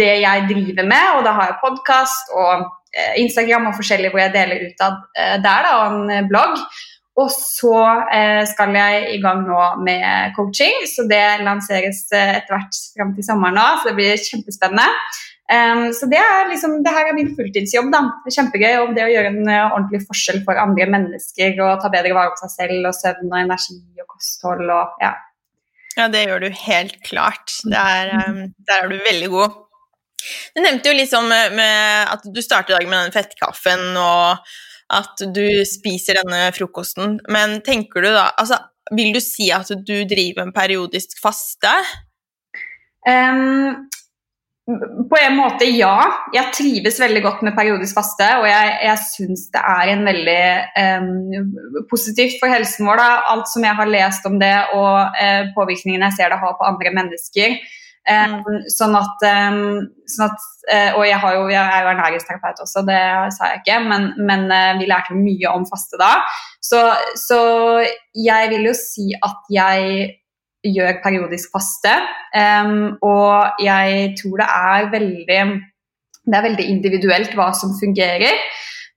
det 0.00 0.12
jeg 0.20 0.46
driver 0.50 0.88
med, 0.90 1.06
og 1.16 1.24
da 1.24 1.34
har 1.38 1.50
jeg 1.50 1.62
podkast 1.62 2.34
og 2.36 2.66
uh, 2.68 3.12
Instagram 3.22 3.70
og 3.70 3.78
forskjellig 3.78 4.12
hvor 4.12 4.24
jeg 4.24 4.34
deler 4.36 4.68
ut 4.68 4.84
av 4.84 5.00
uh, 5.00 5.36
der, 5.40 5.66
da, 5.66 5.74
og 5.80 6.12
en 6.12 6.30
blogg. 6.30 6.60
Og 7.20 7.32
så 7.32 7.74
uh, 7.78 8.42
skal 8.52 8.76
jeg 8.76 9.16
i 9.16 9.22
gang 9.24 9.42
nå 9.48 9.64
med 9.86 10.36
coaching, 10.36 10.84
så 10.92 11.08
det 11.08 11.24
lanseres 11.46 12.04
etter 12.12 12.52
hvert 12.52 12.84
fram 12.94 13.16
til 13.16 13.26
sommeren 13.26 13.56
nå, 13.60 13.66
så 13.80 13.90
det 13.90 13.98
blir 13.98 14.28
kjempespennende. 14.28 14.88
Um, 15.50 15.88
så 15.96 16.06
det 16.06 16.20
er 16.22 16.44
liksom, 16.46 16.76
det 16.84 16.92
her 16.94 17.08
er 17.10 17.16
min 17.16 17.32
fulltidsjobb. 17.34 17.88
da. 17.90 18.04
Det 18.22 18.30
er 18.30 18.36
Kjempegøy 18.36 18.76
om 18.84 18.92
det 18.94 19.02
å 19.02 19.10
gjøre 19.10 19.32
en 19.32 19.48
uh, 19.48 19.72
ordentlig 19.72 20.04
forskjell 20.06 20.44
for 20.46 20.60
andre 20.62 20.86
mennesker 20.92 21.58
og 21.64 21.82
ta 21.82 21.90
bedre 21.90 22.14
vare 22.14 22.36
på 22.36 22.44
seg 22.44 22.52
selv 22.54 22.86
og 22.92 22.94
søvn 22.94 23.32
og 23.32 23.40
energi 23.40 23.80
og 23.98 24.06
kosthold 24.14 24.70
og 24.70 25.02
ja. 25.02 25.16
Ja, 25.98 26.06
det 26.06 26.22
gjør 26.22 26.44
du 26.44 26.48
helt 26.54 27.00
klart. 27.02 27.56
Der, 27.66 28.14
um, 28.28 28.44
der 28.68 28.84
er 28.84 28.92
du 28.92 29.00
veldig 29.02 29.30
god. 29.32 29.58
Du 30.54 30.62
nevnte 30.62 30.92
jo 30.92 30.98
liksom 31.00 31.26
med, 31.32 31.56
med 31.58 32.14
at 32.14 32.26
du 32.30 32.42
starter 32.44 32.76
dagen 32.76 32.92
med 32.92 33.08
den 33.08 33.16
fettkaffen 33.16 33.82
og 33.98 34.52
at 34.90 35.22
du 35.34 35.46
spiser 35.66 36.18
denne 36.20 36.48
frokosten, 36.54 37.18
men 37.30 37.60
tenker 37.66 38.02
du 38.02 38.10
da 38.10 38.30
altså, 38.40 38.58
Vil 38.96 39.12
du 39.14 39.20
si 39.22 39.52
at 39.54 39.68
du 39.70 39.96
driver 40.10 40.42
en 40.42 40.54
periodisk 40.54 41.14
faste? 41.22 41.70
Um, 43.06 43.86
på 45.10 45.18
en 45.18 45.36
måte, 45.38 45.66
ja. 45.72 45.96
Jeg 46.34 46.52
trives 46.56 47.00
veldig 47.02 47.22
godt 47.24 47.42
med 47.46 47.56
periodisk 47.56 47.96
faste, 47.96 48.26
og 48.40 48.46
jeg, 48.48 48.76
jeg 48.86 49.02
syns 49.06 49.48
det 49.54 49.62
er 49.72 49.92
en 49.92 50.06
veldig 50.08 50.44
um, 50.84 51.84
positivt 51.90 52.38
for 52.42 52.52
helsen 52.52 52.88
vår. 52.88 53.02
Da. 53.02 53.10
Alt 53.34 53.50
som 53.52 53.66
jeg 53.66 53.78
har 53.80 53.90
lest 53.90 54.26
om 54.30 54.38
det, 54.42 54.54
og 54.76 55.20
uh, 55.20 55.52
påvirkningen 55.56 56.06
jeg 56.08 56.18
ser 56.18 56.32
det 56.32 56.40
har 56.42 56.56
på 56.58 56.68
andre 56.68 56.94
mennesker. 57.00 57.60
Eh, 58.08 58.36
sånn 58.72 58.94
at, 58.96 59.24
sånn 60.08 60.22
at 60.24 60.44
uh, 60.72 60.94
Og 60.96 61.02
jeg, 61.04 61.18
jo, 61.20 61.42
jeg, 61.52 61.60
er 61.60 61.82
jo 61.84 61.90
ernæringsterapeut 61.90 62.62
også, 62.64 62.80
det 62.88 63.00
sa 63.36 63.50
jeg 63.50 63.60
ikke, 63.60 63.76
men, 63.90 64.06
men 64.24 64.46
uh, 64.48 64.78
vi 64.80 64.88
lærte 64.88 65.18
mye 65.18 65.52
om 65.52 65.66
faste 65.68 66.00
da. 66.00 66.14
Så, 66.64 66.80
så, 67.20 67.40
jeg 68.16 68.50
vil 68.54 68.70
jo 68.70 68.72
si 68.76 69.10
at 69.16 69.52
jeg 69.52 70.08
gjør 70.66 71.00
periodisk 71.04 71.52
faste, 71.54 71.92
um, 72.36 72.96
og 73.06 73.62
jeg 73.64 74.14
tror 74.20 74.42
det 74.42 74.48
er 74.48 74.90
veldig 74.92 75.42
det 76.30 76.36
er 76.36 76.44
veldig 76.44 76.66
individuelt 76.68 77.32
hva 77.38 77.50
som 77.56 77.72
fungerer. 77.78 78.36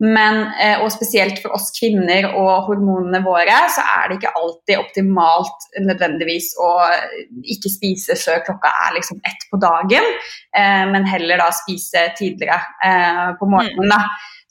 Men, 0.03 0.49
eh, 0.59 0.81
og 0.81 0.89
spesielt 0.91 1.37
for 1.39 1.53
oss 1.55 1.69
kvinner 1.75 2.25
og 2.33 2.65
hormonene 2.67 3.21
våre, 3.23 3.55
så 3.71 3.83
er 3.85 4.09
det 4.09 4.17
ikke 4.17 4.33
alltid 4.39 4.81
optimalt 4.81 5.67
nødvendigvis 5.85 6.49
å 6.59 6.71
ikke 7.53 7.71
spise 7.71 8.17
før 8.19 8.41
klokka 8.47 8.71
er 8.87 8.97
liksom 8.97 9.21
ett 9.23 9.45
på 9.51 9.59
dagen, 9.61 10.07
eh, 10.57 10.83
men 10.89 11.07
heller 11.07 11.39
da 11.39 11.51
spise 11.55 12.07
tidligere 12.17 12.57
eh, 12.83 13.29
på 13.39 13.47
morgenen. 13.47 13.93
da. 13.93 14.01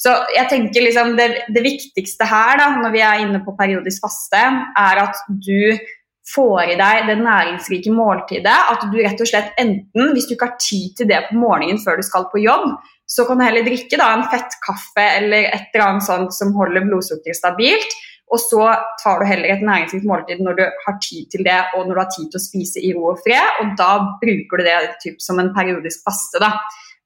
Så 0.02 0.14
jeg 0.34 0.48
tenker 0.50 0.86
liksom 0.86 1.16
det, 1.18 1.28
det 1.52 1.62
viktigste 1.62 2.26
her 2.26 2.56
da, 2.58 2.70
når 2.78 2.94
vi 2.94 3.02
er 3.06 3.26
inne 3.26 3.42
på 3.44 3.56
periodisk 3.58 4.06
faste, 4.06 4.40
er 4.78 5.02
at 5.04 5.20
du 5.28 5.76
får 6.34 6.74
i 6.74 6.78
deg 6.78 7.08
det 7.08 7.18
næringsrike 7.20 7.92
måltidet. 7.94 8.58
At 8.72 8.86
du 8.90 8.98
rett 9.00 9.20
og 9.20 9.28
slett 9.28 9.58
enten, 9.60 10.12
hvis 10.14 10.28
du 10.28 10.36
ikke 10.36 10.52
har 10.52 10.62
tid 10.62 10.94
til 10.98 11.10
det 11.10 11.24
på 11.28 11.38
morgenen 11.40 11.80
før 11.82 11.98
du 11.98 12.06
skal 12.06 12.28
på 12.32 12.42
jobb, 12.42 12.70
så 13.12 13.26
kan 13.28 13.40
du 13.40 13.44
heller 13.44 13.66
drikke 13.66 13.98
da, 14.00 14.12
en 14.14 14.28
fettkaffe 14.32 15.04
eller 15.18 15.50
et 15.50 15.74
eller 15.74 15.88
annet 15.88 16.06
sånt 16.06 16.32
som 16.36 16.54
holder 16.56 16.86
blodsukkeret 16.86 17.38
stabilt. 17.38 17.98
Og 18.32 18.40
så 18.40 18.64
tar 19.02 19.20
du 19.20 19.26
heller 19.28 19.52
et 19.52 19.64
næringsrikt 19.66 20.06
måltid 20.08 20.40
når 20.40 20.56
du 20.56 20.62
har 20.64 20.94
tid 21.04 21.26
til 21.34 21.44
det, 21.44 21.58
og 21.76 21.84
når 21.84 21.92
du 21.92 22.00
har 22.00 22.12
tid 22.14 22.30
til 22.32 22.40
å 22.40 22.46
spise 22.46 22.80
i 22.80 22.94
ro 22.96 23.10
og 23.10 23.20
fred. 23.26 23.60
Og 23.60 23.74
da 23.76 23.90
bruker 24.22 24.62
du 24.62 24.64
det 24.64 24.78
typ, 25.02 25.20
som 25.20 25.42
en 25.42 25.52
periodisk 25.52 26.06
faste. 26.06 26.52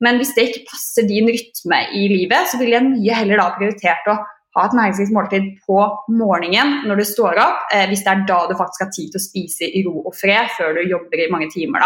Men 0.05 0.21
hvis 0.21 0.35
det 0.37 0.51
ikke 0.51 0.69
passer 0.71 1.09
din 1.09 1.27
rytme 1.33 1.81
i 1.99 2.07
livet, 2.13 2.53
så 2.53 2.61
vil 2.61 2.77
jeg 2.77 2.87
mye 2.87 3.19
heller 3.19 3.43
da 3.43 3.49
prioritert 3.57 4.11
å 4.13 4.21
ha 4.57 4.67
et 4.67 4.77
næringsrikt 4.77 5.15
måltid 5.15 5.49
på 5.69 5.79
morgenen 6.17 6.83
når 6.89 7.03
du 7.03 7.07
står 7.09 7.41
opp, 7.43 7.71
eh, 7.75 7.87
hvis 7.91 8.05
det 8.07 8.13
er 8.13 8.27
da 8.29 8.43
du 8.49 8.57
faktisk 8.59 8.87
har 8.87 8.93
tid 8.95 9.13
til 9.13 9.21
å 9.21 9.27
spise 9.27 9.69
i 9.69 9.85
ro 9.87 9.99
og 10.03 10.15
fred 10.17 10.53
før 10.57 10.79
du 10.79 10.85
jobber 10.89 11.25
i 11.25 11.31
mange 11.33 11.51
timer. 11.53 11.85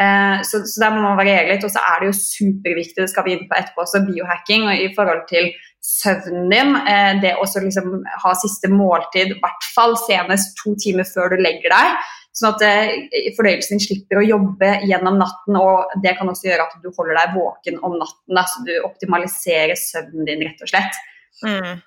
Eh, 0.00 0.42
så, 0.42 0.60
så 0.66 0.84
der 0.84 0.94
må 0.94 1.00
man 1.02 1.18
variere 1.18 1.48
litt. 1.50 1.64
Og 1.66 1.72
så 1.74 1.82
er 1.82 2.00
det 2.00 2.10
jo 2.10 2.18
superviktig, 2.20 3.02
det 3.02 3.10
skal 3.12 3.26
vi 3.26 3.34
inn 3.34 3.48
på 3.50 3.58
etterpå, 3.58 3.82
også 3.82 4.04
biohacking 4.06 4.68
og 4.68 4.84
i 4.84 4.92
forhold 4.94 5.24
til 5.30 5.50
søvnen 5.84 6.46
din. 6.52 6.76
Eh, 6.78 7.10
det 7.24 7.34
å 7.38 7.48
liksom 7.48 7.98
ha 8.24 8.36
siste 8.38 8.70
måltid, 8.72 9.34
i 9.34 9.42
hvert 9.42 9.68
fall 9.74 9.98
senest 10.06 10.56
to 10.62 10.76
timer 10.78 11.08
før 11.08 11.34
du 11.34 11.42
legger 11.42 11.74
deg. 11.74 11.98
Sånn 12.38 12.54
at 12.54 12.62
eh, 12.68 13.32
fordøyelsen 13.34 13.74
din 13.74 13.82
slipper 13.88 14.20
å 14.20 14.26
jobbe 14.28 14.72
gjennom 14.86 15.18
natten, 15.18 15.58
og 15.58 15.98
det 16.04 16.14
kan 16.18 16.30
også 16.30 16.52
gjøre 16.52 16.68
at 16.68 16.78
du 16.84 16.90
holder 16.94 17.18
deg 17.18 17.34
våken 17.34 17.82
om 17.82 17.98
natten. 17.98 18.38
Da, 18.38 18.46
så 18.46 18.62
du 18.68 18.74
optimaliserer 18.86 19.74
søvnen 19.78 20.28
din, 20.28 20.46
rett 20.46 20.62
og 20.62 20.70
slett. 20.70 21.02
Mm. 21.42 21.80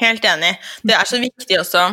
Helt 0.00 0.24
enig. 0.28 0.56
Det 0.84 0.96
er 0.96 1.08
så 1.08 1.20
viktig 1.22 1.60
også 1.62 1.88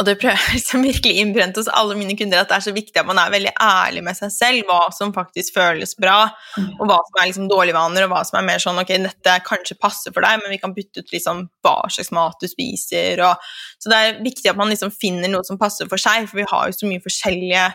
og 0.00 0.06
det 0.08 0.14
prøver 0.16 0.38
jeg 0.38 0.56
liksom 0.56 0.84
virkelig 0.86 1.20
innbrent 1.20 1.58
hos 1.60 1.68
alle 1.76 1.96
mine 1.98 2.14
kunder, 2.16 2.40
at 2.40 2.48
det 2.48 2.56
er 2.56 2.64
så 2.64 2.72
viktig 2.72 2.96
at 2.96 3.08
man 3.08 3.18
er 3.20 3.32
veldig 3.34 3.50
ærlig 3.60 4.02
med 4.06 4.16
seg 4.16 4.32
selv, 4.32 4.62
hva 4.68 4.86
som 4.96 5.12
faktisk 5.12 5.58
føles 5.58 5.92
bra, 6.00 6.22
og 6.56 6.84
hva 6.88 6.96
som 7.04 7.18
er 7.20 7.28
liksom 7.28 7.50
dårlige 7.50 7.76
vaner, 7.76 8.06
og 8.06 8.14
hva 8.14 8.22
som 8.24 8.38
er 8.40 8.46
mer 8.48 8.62
sånn 8.62 8.80
ok, 8.80 8.94
dette 9.04 9.34
kanskje 9.44 9.76
passer 9.80 10.14
for 10.14 10.24
deg, 10.24 10.40
men 10.40 10.54
vi 10.54 10.60
kan 10.62 10.72
bytte 10.76 11.04
ut 11.04 11.12
liksom 11.12 11.44
hva 11.66 11.76
slags 11.92 12.12
mat 12.16 12.40
du 12.40 12.48
spiser, 12.48 13.20
og 13.28 13.50
Så 13.80 13.92
det 13.92 13.98
er 13.98 14.18
viktig 14.24 14.50
at 14.50 14.58
man 14.60 14.72
liksom 14.72 14.92
finner 14.92 15.28
noe 15.32 15.44
som 15.44 15.60
passer 15.60 15.88
for 15.88 16.00
seg, 16.00 16.26
for 16.30 16.40
vi 16.40 16.48
har 16.48 16.68
jo 16.68 16.78
så 16.78 16.88
mye 16.88 17.04
forskjellige 17.04 17.68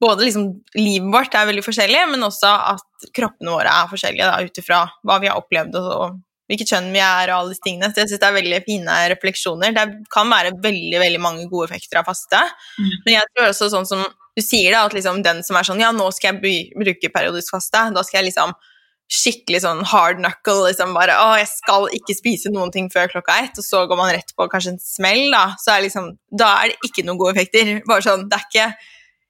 både 0.00 0.24
liksom 0.24 0.48
livet 0.78 1.12
vårt 1.12 1.34
er 1.34 1.48
veldig 1.48 1.64
forskjellig, 1.66 2.04
men 2.12 2.24
også 2.24 2.50
at 2.72 3.08
kroppene 3.16 3.50
våre 3.50 3.72
er 3.72 3.90
forskjellige 3.90 4.28
ut 4.46 4.60
ifra 4.62 4.84
hva 5.02 5.18
vi 5.20 5.28
har 5.28 5.40
opplevd 5.40 5.76
og, 5.80 6.20
hvilket 6.48 6.72
kjønn 6.72 6.88
vi 6.94 7.02
er 7.04 7.30
og 7.30 7.36
alle 7.36 7.52
disse 7.52 7.64
tingene. 7.64 7.90
Så 7.92 8.02
jeg 8.02 8.12
syns 8.12 8.22
det 8.22 8.28
er 8.30 8.38
veldig 8.38 8.62
fine 8.64 8.94
refleksjoner. 9.12 9.74
Det 9.76 9.84
kan 10.14 10.30
være 10.32 10.54
veldig 10.64 11.02
veldig 11.02 11.20
mange 11.20 11.44
gode 11.50 11.68
effekter 11.68 12.00
av 12.00 12.08
faste. 12.08 12.40
Mm. 12.78 12.94
Men 13.04 13.14
jeg 13.18 13.30
tror 13.34 13.50
også 13.50 13.68
sånn 13.74 13.88
som 13.88 14.06
du 14.38 14.44
sier, 14.44 14.70
da, 14.72 14.86
at 14.86 14.94
liksom 14.94 15.20
den 15.26 15.42
som 15.46 15.58
er 15.58 15.66
sånn 15.66 15.82
Ja, 15.82 15.92
nå 15.94 16.08
skal 16.14 16.38
jeg 16.38 16.72
bruke 16.78 17.12
periodisk 17.14 17.56
faste. 17.56 17.88
Da 17.94 18.04
skal 18.06 18.22
jeg 18.22 18.30
liksom 18.30 18.54
skikkelig 19.08 19.62
sånn 19.64 19.80
hard 19.88 20.18
knuckle, 20.20 20.66
liksom 20.68 20.92
bare 20.96 21.14
Å, 21.16 21.30
jeg 21.40 21.48
skal 21.50 21.88
ikke 21.96 22.16
spise 22.16 22.52
noen 22.52 22.72
ting 22.74 22.90
før 22.92 23.08
klokka 23.08 23.38
ett, 23.44 23.56
og 23.56 23.64
så 23.64 23.86
går 23.88 23.98
man 23.98 24.12
rett 24.12 24.34
på 24.36 24.46
kanskje 24.52 24.74
en 24.74 24.82
smell, 24.82 25.30
da. 25.32 25.44
Så 25.60 25.72
er 25.74 25.84
liksom 25.86 26.12
Da 26.28 26.52
er 26.62 26.72
det 26.72 26.90
ikke 26.90 27.06
noen 27.06 27.20
gode 27.20 27.36
effekter. 27.36 27.78
Bare 27.88 28.04
sånn 28.04 28.26
Det 28.28 28.38
er 28.38 28.48
ikke, 28.48 28.66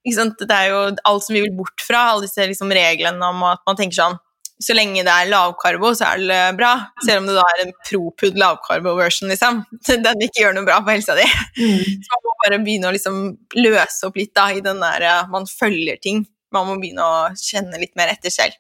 ikke 0.05 0.19
sant? 0.19 0.47
Det 0.51 0.57
er 0.57 0.73
jo 0.73 0.81
alt 1.11 1.27
som 1.27 1.39
vi 1.39 1.45
vil 1.47 1.55
bort 1.59 1.87
fra, 1.87 2.09
alle 2.13 2.27
disse 2.27 2.51
liksom 2.51 2.75
reglene 2.75 3.31
om 3.33 3.47
at 3.49 3.63
man 3.67 3.79
tenker 3.79 4.03
sånn 4.03 4.19
så 4.59 4.75
lenge 4.75 5.05
det 5.07 5.13
er 5.13 5.31
lavkarbo, 5.31 5.93
så 5.95 6.09
er 6.13 6.23
det 6.23 6.39
bra. 6.59 6.73
Selv 7.05 7.23
om 7.23 7.29
det 7.31 7.37
da 7.37 7.45
er 7.53 7.63
en 7.65 7.75
propud 7.87 8.39
lavkarbo-version, 8.43 9.31
liksom. 9.31 9.61
Den 10.07 10.25
ikke 10.27 10.43
gjør 10.43 10.57
noe 10.57 10.67
bra 10.67 10.81
på 10.83 10.95
helsa 10.95 11.15
di. 11.19 11.27
Mm. 11.61 11.85
Så 12.03 12.15
man 12.15 12.25
må 12.25 12.35
bare 12.43 12.59
begynne 12.65 12.91
å 12.91 12.95
liksom 12.97 13.21
løse 13.61 14.09
opp 14.09 14.19
litt 14.19 14.35
da, 14.37 14.49
i 14.51 14.65
den 14.65 14.83
der 14.83 15.07
eh, 15.07 15.31
man 15.31 15.47
følger 15.51 16.01
ting. 16.03 16.25
Man 16.55 16.67
må 16.67 16.79
begynne 16.83 17.07
å 17.07 17.23
kjenne 17.39 17.79
litt 17.81 17.95
mer 17.99 18.11
etter 18.15 18.35
selv. 18.35 18.59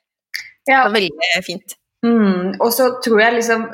Ja. 0.68 0.84
Det 0.84 0.90
er 0.90 0.96
veldig 1.00 1.44
fint. 1.46 1.78
Mm. 2.06 2.58
Og 2.62 2.68
så 2.70 2.92
tror 3.02 3.18
jeg 3.18 3.34
liksom 3.40 3.64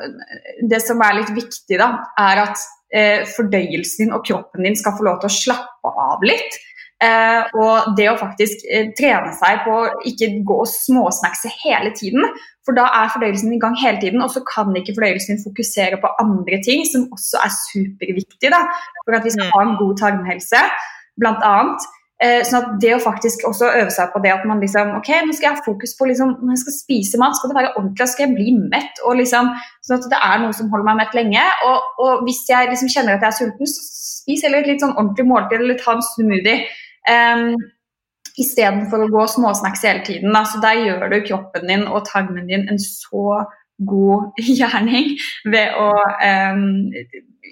Det 0.65 0.79
som 0.81 1.01
er 1.05 1.19
litt 1.19 1.29
viktig, 1.35 1.77
da, 1.77 1.91
er 2.17 2.41
at 2.47 2.63
eh, 2.89 3.25
fordøyelsen 3.35 4.07
din 4.07 4.15
og 4.17 4.25
kroppen 4.25 4.65
din 4.65 4.77
skal 4.79 4.95
få 4.97 5.05
lov 5.05 5.19
til 5.21 5.29
å 5.29 5.35
slappe 5.35 5.91
av 6.09 6.25
litt. 6.25 6.57
Eh, 7.03 7.55
og 7.59 7.95
det 7.97 8.05
å 8.07 8.15
faktisk 8.15 8.61
eh, 8.71 8.87
trene 8.95 9.33
seg 9.35 9.65
på 9.65 9.73
å 9.81 9.87
ikke 10.07 10.29
gå 10.47 10.59
og 10.63 10.69
småsnackse 10.71 11.51
hele 11.65 11.91
tiden, 11.97 12.23
for 12.65 12.77
da 12.77 12.85
er 13.01 13.11
fordøyelsen 13.11 13.51
i 13.51 13.59
gang 13.59 13.75
hele 13.81 13.99
tiden, 13.99 14.23
og 14.23 14.31
så 14.31 14.41
kan 14.47 14.71
ikke 14.79 14.95
fordøyelsen 14.95 15.41
fokusere 15.43 15.99
på 16.01 16.13
andre 16.23 16.61
ting 16.63 16.85
som 16.87 17.09
også 17.11 17.41
er 17.43 17.51
superviktig 17.57 18.53
da, 18.53 18.63
for 19.03 19.17
at 19.17 19.27
vi 19.27 19.35
skal 19.35 19.51
ha 19.51 19.65
en 19.65 19.75
god 19.81 19.99
tarmhelse, 19.99 20.63
blant 21.19 21.43
annet. 21.47 21.83
Eh, 22.23 22.45
sånn 22.47 22.61
at 22.61 22.75
det 22.79 22.93
å 22.95 23.03
faktisk 23.03 23.43
også 23.43 23.73
øve 23.75 23.91
seg 23.91 24.13
på 24.13 24.21
det 24.23 24.31
at 24.31 24.45
man 24.47 24.61
liksom 24.63 24.93
Ok, 24.95 25.09
nå 25.27 25.33
skal 25.35 25.49
jeg 25.49 25.57
ha 25.57 25.63
fokus 25.65 25.97
på 25.99 26.05
liksom, 26.07 26.29
Når 26.39 26.53
jeg 26.53 26.61
skal 26.61 26.75
spise 26.77 27.19
mat, 27.19 27.35
skal 27.35 27.51
det 27.51 27.57
være 27.57 27.71
ordentlig, 27.73 28.07
skal 28.07 28.23
jeg 28.23 28.37
bli 28.37 28.53
mett? 28.71 29.01
og 29.03 29.17
liksom, 29.19 29.49
Sånn 29.83 29.97
at 29.97 30.07
det 30.13 30.21
er 30.23 30.39
noe 30.39 30.55
som 30.55 30.69
holder 30.71 30.87
meg 30.87 31.01
mett 31.01 31.17
lenge. 31.17 31.43
Og, 31.67 31.89
og 32.05 32.23
hvis 32.23 32.39
jeg 32.47 32.71
liksom 32.71 32.93
kjenner 32.93 33.17
at 33.17 33.25
jeg 33.27 33.33
er 33.33 33.37
sulten, 33.41 33.67
så 33.67 33.83
spis 34.25 34.45
heller 34.47 34.63
et 34.63 34.71
litt 34.71 34.85
sånn 34.85 34.95
ordentlig 34.95 35.27
måltid 35.27 35.59
eller 35.59 35.77
ta 35.81 35.97
en 35.97 36.05
smoothie. 36.07 36.63
Um, 37.09 37.55
Istedenfor 38.35 39.05
å 39.05 39.11
gå 39.13 39.25
småsnacks 39.31 39.85
hele 39.87 40.01
tiden. 40.03 40.33
Da. 40.35 40.41
Så 40.43 40.59
der 40.63 40.81
gjør 40.83 41.05
du 41.13 41.21
kroppen 41.23 41.69
din 41.69 41.85
og 41.87 42.03
tarmen 42.09 42.49
din 42.49 42.65
en 42.71 42.81
så 42.81 43.45
god 43.87 44.39
gjerning 44.59 45.13
ved 45.51 45.75
å 45.79 45.89
um, 45.95 46.65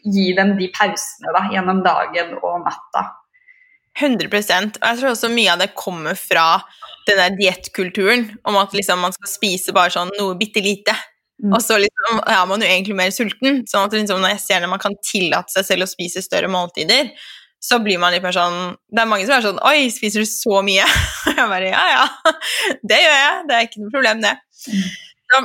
gi 0.03 0.31
dem 0.36 0.55
de 0.60 0.69
pausene 0.75 1.36
da, 1.36 1.45
gjennom 1.53 1.83
dagen 1.86 2.36
og 2.41 2.65
natta. 2.65 3.07
100 3.93 4.25
Og 4.33 4.41
jeg 4.41 4.98
tror 5.00 5.12
også 5.12 5.29
mye 5.29 5.53
av 5.53 5.62
det 5.62 5.75
kommer 5.77 6.17
fra 6.17 6.63
den 7.07 7.19
der 7.19 7.36
diettkulturen 7.38 8.25
om 8.50 8.57
at 8.57 8.74
liksom 8.74 9.03
man 9.05 9.13
skal 9.13 9.29
spise 9.29 9.75
bare 9.75 9.93
sånn 9.93 10.12
noe 10.17 10.38
bitte 10.39 10.63
lite. 10.65 10.95
Mm. 11.43 11.53
Og 11.53 11.62
så 11.62 11.77
liksom, 11.81 12.24
er 12.25 12.43
man 12.50 12.63
jo 12.63 12.69
egentlig 12.69 12.98
mer 12.98 13.13
sulten. 13.13 13.62
sånn 13.69 13.86
at 13.86 13.95
liksom 13.95 14.22
når 14.24 14.36
jeg 14.36 14.43
ser 14.48 14.63
når 14.63 14.74
man 14.74 14.81
kan 14.81 14.98
tillate 15.05 15.53
seg 15.53 15.67
selv 15.67 15.86
å 15.86 15.91
spise 15.91 16.24
større 16.25 16.50
måltider, 16.51 17.12
så 17.63 17.79
blir 17.79 18.00
man 18.01 18.12
litt 18.12 18.24
mer 18.25 18.36
sånn 18.36 18.75
Det 18.91 19.03
er 19.03 19.08
mange 19.10 19.25
som 19.27 19.38
er 19.38 19.46
sånn 19.46 19.60
Oi, 19.63 19.88
spiser 19.93 20.24
du 20.24 20.27
så 20.29 20.60
mye? 20.65 20.84
jeg 21.29 21.50
bare 21.50 21.72
Ja, 21.72 21.84
ja. 21.93 22.05
Det 22.84 23.00
gjør 23.00 23.20
jeg. 23.20 23.43
Det 23.50 23.58
er 23.58 23.67
ikke 23.67 23.84
noe 23.84 23.93
problem, 23.93 24.24
det. 24.24 24.34
Så, 24.60 25.43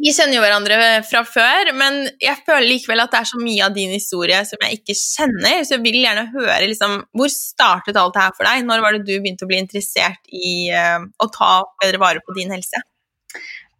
vi 0.00 0.12
kjenner 0.16 0.38
jo 0.38 0.42
hverandre 0.44 0.76
fra 1.04 1.20
før, 1.28 1.70
men 1.76 1.98
jeg 2.22 2.38
føler 2.46 2.68
likevel 2.70 3.02
at 3.02 3.12
det 3.12 3.18
er 3.18 3.28
så 3.28 3.40
mye 3.40 3.66
av 3.66 3.74
din 3.74 3.90
historie 3.92 4.38
som 4.48 4.62
jeg 4.64 4.78
ikke 4.78 4.96
kjenner, 4.96 5.64
så 5.66 5.74
jeg 5.74 5.82
vil 5.84 5.98
gjerne 6.00 6.28
høre 6.32 6.68
liksom, 6.70 6.94
Hvor 7.16 7.32
startet 7.34 7.98
alt 8.00 8.14
det 8.16 8.22
her 8.22 8.36
for 8.38 8.48
deg? 8.48 8.64
Når 8.68 8.84
var 8.84 8.96
det 8.96 9.02
du 9.04 9.12
begynte 9.18 9.44
å 9.44 9.50
bli 9.50 9.60
interessert 9.60 10.30
i 10.32 10.70
uh, 10.72 11.02
å 11.20 11.28
ta 11.34 11.50
bedre 11.82 12.00
vare 12.00 12.24
på 12.24 12.36
din 12.38 12.54
helse? 12.54 12.80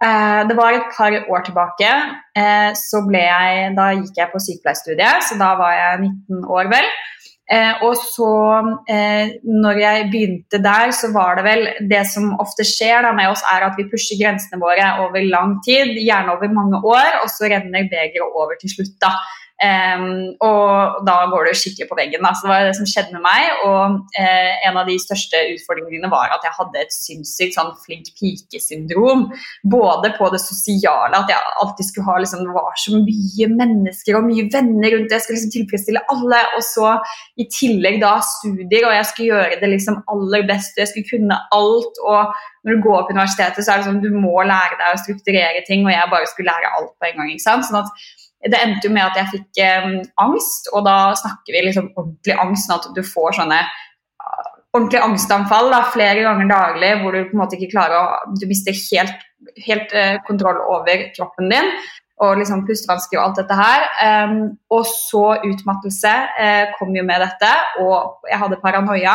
Uh, 0.01 0.43
det 0.49 0.57
var 0.57 0.77
et 0.77 0.93
par 0.97 1.15
år 1.15 1.47
tilbake. 1.47 1.89
Uh, 2.37 2.73
jeg, 2.75 3.73
Da 3.79 3.89
gikk 3.97 4.21
jeg 4.21 4.33
på 4.35 4.43
sykepleierstudiet, 4.45 5.25
så 5.29 5.41
da 5.41 5.55
var 5.61 5.77
jeg 5.79 6.05
19 6.29 6.45
år, 6.49 6.69
vel. 6.73 6.93
Eh, 7.51 7.81
og 7.83 7.97
så, 7.99 8.33
eh, 8.87 9.33
når 9.43 9.81
jeg 9.83 10.09
begynte 10.13 10.61
der, 10.63 10.93
så 10.95 11.11
var 11.11 11.41
det 11.41 11.45
vel 11.49 11.65
Det 11.91 12.05
som 12.07 12.37
ofte 12.39 12.63
skjer 12.63 13.03
da 13.03 13.11
med 13.17 13.33
oss, 13.33 13.43
er 13.43 13.67
at 13.67 13.75
vi 13.79 13.89
pusher 13.91 14.21
grensene 14.21 14.61
våre 14.63 14.87
over 15.03 15.19
lang 15.27 15.57
tid, 15.67 15.99
gjerne 15.99 16.37
over 16.37 16.53
mange 16.55 16.79
år, 16.79 17.19
og 17.25 17.29
så 17.35 17.51
renner 17.51 17.91
begeret 17.91 18.23
over 18.23 18.55
til 18.61 18.71
slutt. 18.71 18.95
da. 19.03 19.11
Um, 19.61 20.31
og 20.41 21.03
da 21.05 21.19
går 21.29 21.51
det 21.51 21.59
skikkelig 21.61 21.89
på 21.91 21.97
veggen. 21.99 22.23
Da. 22.25 22.33
Så 22.33 22.47
det 22.47 22.51
var 22.53 22.63
det 22.65 22.77
som 22.79 22.89
skjedde 22.89 23.13
med 23.13 23.25
meg. 23.27 23.65
Og 23.69 23.99
uh, 24.17 24.53
en 24.69 24.79
av 24.81 24.89
de 24.89 24.97
største 25.03 25.41
utfordringene 25.53 26.09
var 26.13 26.33
at 26.33 26.47
jeg 26.47 26.57
hadde 26.57 26.81
et 26.81 26.95
sinnssykt 26.97 27.59
sånn 27.59 27.75
flink 27.83 28.09
pike-syndrom. 28.17 29.27
Både 29.75 30.13
på 30.17 30.31
det 30.33 30.41
sosiale, 30.43 31.13
at 31.13 31.29
jeg 31.29 31.53
alltid 31.65 31.91
skulle 31.91 32.09
ha 32.09 32.17
liksom, 32.23 32.47
det 32.49 32.55
var 32.57 32.79
så 32.81 33.03
mye 33.03 33.51
mennesker 33.59 34.17
og 34.17 34.31
mye 34.31 34.47
venner 34.55 34.97
rundt. 34.97 35.13
Jeg 35.13 35.27
skulle 35.27 35.41
liksom 35.41 35.57
tilfredsstille 35.59 36.05
alle. 36.15 36.41
Og 36.57 36.65
så 36.65 36.95
i 37.41 37.49
tillegg 37.53 38.01
da 38.01 38.15
studier, 38.25 38.89
og 38.89 38.97
jeg 38.97 39.11
skulle 39.11 39.35
gjøre 39.35 39.61
det 39.61 39.73
liksom 39.75 40.01
aller 40.15 40.49
best. 40.49 40.81
Jeg 40.81 40.89
skulle 40.93 41.13
kunne 41.13 41.43
alt. 41.61 42.01
og 42.01 42.33
når 42.65 42.77
du 42.77 42.83
går 42.85 43.05
på 43.05 43.15
universitetet, 43.17 43.65
så 43.65 43.73
er 43.73 43.81
det 43.81 43.89
sånn 43.89 44.03
du 44.05 44.11
må 44.13 44.35
lære 44.45 44.77
deg 44.81 44.97
å 44.97 45.01
strukturere 45.01 45.63
ting, 45.69 45.87
og 45.87 45.95
jeg 45.95 46.11
bare 46.13 46.29
skulle 46.29 46.53
lære 46.53 46.73
alt 46.77 46.93
på 47.01 47.09
en 47.09 47.17
gang. 47.21 47.31
ikke 47.33 47.45
sant? 47.47 47.69
Sånn 47.69 47.81
at 47.81 47.95
det 48.49 48.57
endte 48.57 48.89
jo 48.89 48.95
med 48.95 49.05
at 49.05 49.19
jeg 49.21 49.31
fikk 49.35 49.61
eh, 49.61 49.89
angst, 50.23 50.71
og 50.73 50.87
da 50.87 51.13
snakker 51.19 51.53
vi 51.53 51.65
liksom 51.67 51.91
ordentlig 51.93 52.37
angst, 52.41 52.69
sånn 52.69 52.79
at 52.79 52.89
du 52.97 53.03
får 53.05 53.37
sånne 53.37 53.59
uh, 53.61 54.53
ordentlige 54.73 55.05
angstanfall 55.05 55.69
da, 55.73 55.83
flere 55.93 56.23
ganger 56.25 56.49
daglig 56.49 56.93
hvor 57.03 57.17
du 57.17 57.27
på 57.27 57.37
en 57.37 57.43
måte 57.43 57.59
ikke 57.59 57.75
klarer 57.75 57.99
å 57.99 58.37
Du 58.41 58.47
mister 58.49 58.77
helt, 58.77 59.27
helt 59.67 59.93
eh, 59.93 60.17
kontroll 60.29 60.61
over 60.73 61.11
kroppen 61.17 61.53
din 61.53 61.75
og 62.21 62.37
liksom 62.37 62.67
pustevansker 62.69 63.17
og 63.17 63.23
alt 63.23 63.39
dette 63.41 63.57
her. 63.57 63.85
Um, 64.05 64.41
og 64.77 64.83
så 64.85 65.39
utmattelse 65.41 66.11
eh, 66.37 66.73
kom 66.77 66.93
jo 66.93 67.05
med 67.09 67.23
dette, 67.25 67.53
og 67.81 68.29
jeg 68.29 68.37
hadde 68.43 68.59
paranoia. 68.61 69.15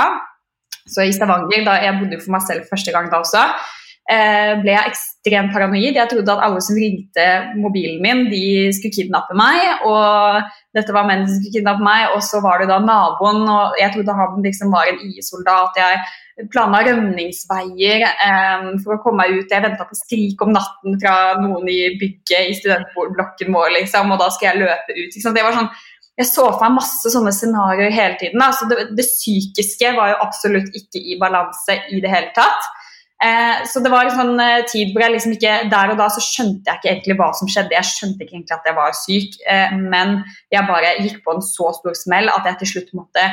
Så 0.89 1.05
i 1.05 1.13
Stavanger, 1.13 1.61
da 1.67 1.75
jeg 1.83 1.99
bodde 1.99 2.17
for 2.23 2.33
meg 2.33 2.47
selv 2.47 2.65
første 2.71 2.93
gang 2.95 3.11
da 3.13 3.19
også, 3.21 3.43
Eh, 3.45 3.84
ble 4.05 4.69
jeg 4.69 4.91
ekstremt 4.91 5.53
paranoid. 5.53 5.95
Jeg 5.97 6.09
trodde 6.11 6.33
at 6.35 6.43
alle 6.45 6.59
som 6.61 6.77
ringte 6.77 7.23
mobilen 7.57 8.03
min, 8.03 8.27
de 8.29 8.69
skulle 8.77 8.93
kidnappe 8.93 9.33
meg. 9.37 9.81
Og 9.87 10.45
dette 10.77 10.93
var 10.93 11.07
menn 11.09 11.25
som 11.25 11.39
skulle 11.39 11.55
kidnappe 11.57 11.85
meg, 11.85 12.11
og 12.13 12.21
så 12.25 12.41
var 12.43 12.61
det 12.61 12.69
da 12.69 12.77
naboen. 12.83 13.47
og 13.49 13.79
Jeg 13.81 13.95
trodde 13.95 14.19
han 14.19 14.45
liksom 14.45 14.75
var 14.75 14.91
en 14.91 15.01
IS-soldat. 15.09 15.81
Jeg 15.81 16.49
planla 16.51 16.83
rømningsveier 16.83 18.05
eh, 18.05 18.69
for 18.83 18.97
å 18.97 19.01
komme 19.01 19.23
meg 19.23 19.39
ut. 19.39 19.51
Jeg 19.51 19.63
venta 19.63 19.87
på 19.87 19.97
skrik 19.97 20.41
om 20.43 20.53
natten 20.53 20.99
fra 21.01 21.15
noen 21.41 21.67
i 21.71 21.95
bygget 21.99 22.51
i 22.51 22.55
studentblokken 22.59 23.55
vår, 23.55 23.71
liksom, 23.79 24.11
og 24.11 24.21
da 24.21 24.29
skal 24.35 24.51
jeg 24.51 24.65
løpe 24.65 24.97
ut. 24.99 25.15
Det 25.15 25.45
var 25.45 25.55
sånn 25.55 25.73
jeg 26.15 26.29
så 26.29 26.45
for 26.47 26.63
meg 26.63 26.77
masse 26.77 27.09
sånne 27.11 27.31
scenarioer 27.35 27.91
hele 27.91 28.15
tiden. 28.21 28.39
Altså 28.39 28.69
det, 28.69 28.85
det, 28.95 29.03
psykiske 29.03 29.89
var 29.97 30.13
jo 30.13 30.21
absolutt 30.23 30.77
ikke 30.79 31.01
i 31.01 31.17
balanse 31.19 31.75
i 31.91 31.99
det 32.03 32.11
hele 32.11 32.31
tatt. 32.37 32.69
Eh, 33.23 33.65
så 33.65 33.79
det 33.79 33.91
var 33.93 34.09
en 34.09 34.17
sånn 34.17 34.39
eh, 34.43 34.65
tid 34.67 34.89
hvor 34.91 35.05
jeg 35.05 35.13
liksom 35.13 35.35
ikke 35.37 35.53
Der 35.71 35.91
og 35.93 35.99
da 36.01 36.09
så 36.11 36.19
skjønte 36.19 36.67
jeg 36.67 36.81
ikke 36.81 36.89
egentlig 36.91 37.19
hva 37.21 37.29
som 37.37 37.49
skjedde. 37.51 37.77
Jeg 37.77 37.89
skjønte 37.89 38.25
ikke 38.25 38.35
egentlig 38.35 38.57
at 38.57 38.67
jeg 38.67 38.77
var 38.77 38.97
syk, 38.99 39.37
eh, 39.47 39.75
men 39.79 40.17
jeg 40.53 40.67
bare 40.67 40.95
gikk 40.99 41.21
på 41.23 41.35
en 41.37 41.45
så 41.45 41.71
stor 41.77 41.95
smell 41.97 42.31
at 42.33 42.49
jeg 42.49 42.59
til 42.63 42.75
slutt 42.75 42.97
måtte 43.01 43.29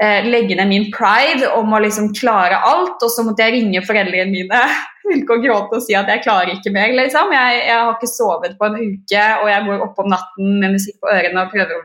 legge 0.00 0.54
ned 0.56 0.70
min 0.70 0.86
pride 0.94 1.44
om 1.58 1.74
å 1.76 1.78
liksom 1.84 2.06
klare 2.16 2.56
alt. 2.64 3.02
Og 3.04 3.10
så 3.12 3.20
måtte 3.20 3.44
jeg 3.44 3.52
ringe 3.58 3.82
foreldrene 3.84 4.32
mine 4.32 4.60
og 5.34 5.42
gråte 5.44 5.76
og 5.76 5.84
si 5.84 5.92
at 5.98 6.08
jeg 6.08 6.22
klarer 6.24 6.54
ikke 6.54 6.72
mer. 6.72 6.94
liksom. 6.96 7.34
Jeg, 7.36 7.58
jeg, 7.66 7.76
har 7.76 7.98
ikke 7.98 8.08
sovet 8.08 8.54
på 8.56 8.70
en 8.70 8.78
uke, 8.80 9.26
og 9.42 9.50
jeg 9.52 9.66
går 9.66 9.84
opp 9.84 10.00
om 10.00 10.08
natten 10.08 10.54
med 10.62 10.78
musikk 10.78 10.96
på 11.04 11.12
ørene 11.12 11.44
og 11.44 11.52
prøver 11.52 11.76
å 11.76 11.82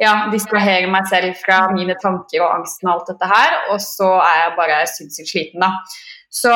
ja, 0.00 0.12
distrahere 0.32 0.92
meg 0.92 1.08
selv 1.08 1.40
fra 1.40 1.62
mine 1.72 1.96
tanker 2.04 2.44
og 2.44 2.58
angsten 2.58 2.90
og 2.90 2.98
alt 2.98 3.10
dette 3.14 3.32
her. 3.32 3.58
Og 3.72 3.80
så 3.88 4.12
er 4.20 4.38
jeg 4.42 4.56
bare 4.60 4.84
sinnssykt 4.92 5.32
sliten, 5.32 5.64
da. 5.64 5.72
Så 6.30 6.54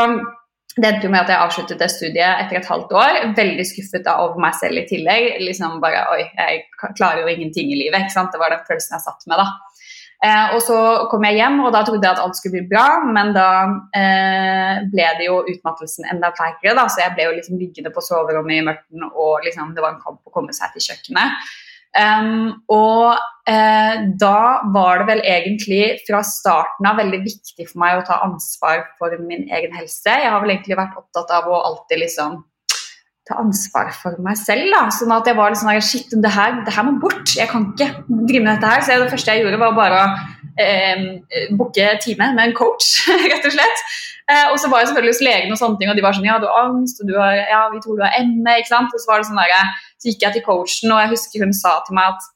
det 0.75 0.89
endte 0.89 1.07
jo 1.07 1.13
med 1.13 1.23
at 1.23 1.31
jeg 1.31 1.39
avsluttet 1.39 1.79
det 1.79 1.91
studiet 1.93 2.41
etter 2.43 2.59
et 2.59 2.71
halvt 2.71 2.95
år. 2.99 3.21
Veldig 3.37 3.67
skuffet 3.69 4.03
da 4.07 4.17
over 4.25 4.41
meg 4.43 4.57
selv 4.59 4.81
i 4.81 4.87
tillegg. 4.89 5.37
liksom 5.43 5.79
bare, 5.83 6.03
Oi, 6.15 6.25
jeg 6.35 6.65
klarer 6.99 7.23
jo 7.23 7.31
ingenting 7.31 7.71
i 7.71 7.79
livet. 7.85 8.03
ikke 8.03 8.17
sant? 8.17 8.33
Det 8.35 8.43
var 8.43 8.51
den 8.51 8.67
følelsen 8.67 8.97
jeg 8.97 9.07
satt 9.07 9.29
med. 9.31 9.39
da. 9.39 9.47
Eh, 10.25 10.55
og 10.57 10.61
så 10.65 10.77
kom 11.11 11.25
jeg 11.29 11.37
hjem, 11.37 11.59
og 11.67 11.73
da 11.75 11.83
trodde 11.85 12.07
jeg 12.07 12.17
at 12.17 12.23
alt 12.23 12.39
skulle 12.39 12.57
bli 12.57 12.69
bra, 12.71 12.87
men 13.05 13.35
da 13.37 13.49
eh, 13.99 14.79
ble 14.89 15.09
det 15.19 15.27
jo 15.27 15.43
utmattelsen 15.53 16.09
enda 16.15 16.31
verre, 16.39 16.73
da, 16.79 16.87
Så 16.89 17.03
jeg 17.03 17.13
ble 17.17 17.27
jo 17.29 17.35
liksom 17.37 17.61
liggende 17.61 17.93
på 17.93 18.05
soverommet 18.05 18.57
i 18.57 18.65
mørket, 18.65 19.05
og 19.13 19.45
liksom, 19.45 19.75
det 19.77 19.85
var 19.85 19.95
en 19.95 20.01
kamp 20.01 20.23
å 20.25 20.33
komme 20.33 20.55
seg 20.57 20.73
til 20.73 20.87
kjøkkenet. 20.89 21.53
Um, 21.95 22.65
og 22.75 23.15
eh, 23.47 24.01
da 24.19 24.39
var 24.75 25.03
det 25.03 25.07
vel 25.13 25.23
egentlig 25.23 26.01
fra 26.09 26.25
starten 26.27 26.89
av 26.91 26.99
veldig 26.99 27.21
viktig 27.23 27.69
for 27.69 27.83
meg 27.85 28.01
å 28.01 28.07
ta 28.09 28.19
ansvar 28.27 28.83
for 28.99 29.15
min 29.23 29.47
egen 29.47 29.77
helse. 29.77 30.09
Jeg 30.11 30.33
har 30.33 30.43
vel 30.43 30.57
egentlig 30.57 30.81
vært 30.81 30.99
opptatt 30.99 31.31
av 31.37 31.47
å 31.47 31.63
alltid 31.71 32.03
liksom 32.03 32.41
ta 33.29 33.39
ansvar 33.41 33.93
for 33.97 34.17
meg 34.25 34.37
selv. 34.37 34.69
da, 34.73 34.87
sånn 34.93 35.13
at 35.15 35.29
jeg 35.29 35.39
var 35.39 35.53
litt 35.53 35.61
sånn 35.61 35.81
Shit, 35.85 36.13
det 36.13 36.33
her, 36.33 36.59
det 36.67 36.75
her 36.77 36.87
må 36.87 36.99
bort. 37.01 37.33
Jeg 37.37 37.49
kan 37.51 37.71
ikke 37.73 37.91
drive 38.09 38.43
med 38.45 38.51
dette 38.53 38.73
her. 38.73 38.85
Så 38.85 38.99
det 39.01 39.13
første 39.13 39.33
jeg 39.33 39.45
gjorde, 39.45 39.61
var 39.63 39.79
bare 39.79 40.01
å 40.03 40.09
eh, 40.61 41.07
booke 41.57 41.87
time 42.05 42.29
med 42.37 42.43
en 42.45 42.57
coach, 42.57 42.91
rett 43.33 43.49
og 43.49 43.57
slett. 43.57 43.87
Eh, 44.29 44.47
og 44.51 44.59
så 44.61 44.69
var 44.73 44.81
jeg 44.81 44.91
selvfølgelig 44.91 45.15
hos 45.15 45.25
legen, 45.25 45.53
og 45.53 45.61
sånne 45.61 45.81
ting, 45.81 45.91
og 45.93 45.99
de 45.99 46.05
var 46.05 46.17
sånn 46.17 46.29
Ja, 46.29 46.39
du 46.41 46.47
har 46.49 46.69
angst, 46.69 47.01
og 47.01 47.09
du 47.09 47.17
har, 47.17 47.41
ja, 47.49 47.65
vi 47.73 47.81
tror 47.85 47.99
du 47.99 48.05
har 48.05 48.15
ME. 48.29 48.59
ikke 48.61 48.73
sant? 48.73 48.93
Og 48.93 49.03
så 49.03 49.11
var 49.11 49.21
det 49.21 49.29
sånn 49.31 49.41
der, 49.41 49.73
så 50.01 50.11
gikk 50.11 50.25
jeg 50.25 50.37
til 50.37 50.47
coachen, 50.47 50.93
og 50.93 51.03
jeg 51.03 51.13
husker 51.17 51.45
hun 51.45 51.57
sa 51.57 51.77
til 51.85 51.97
meg 51.99 52.13
at 52.13 52.31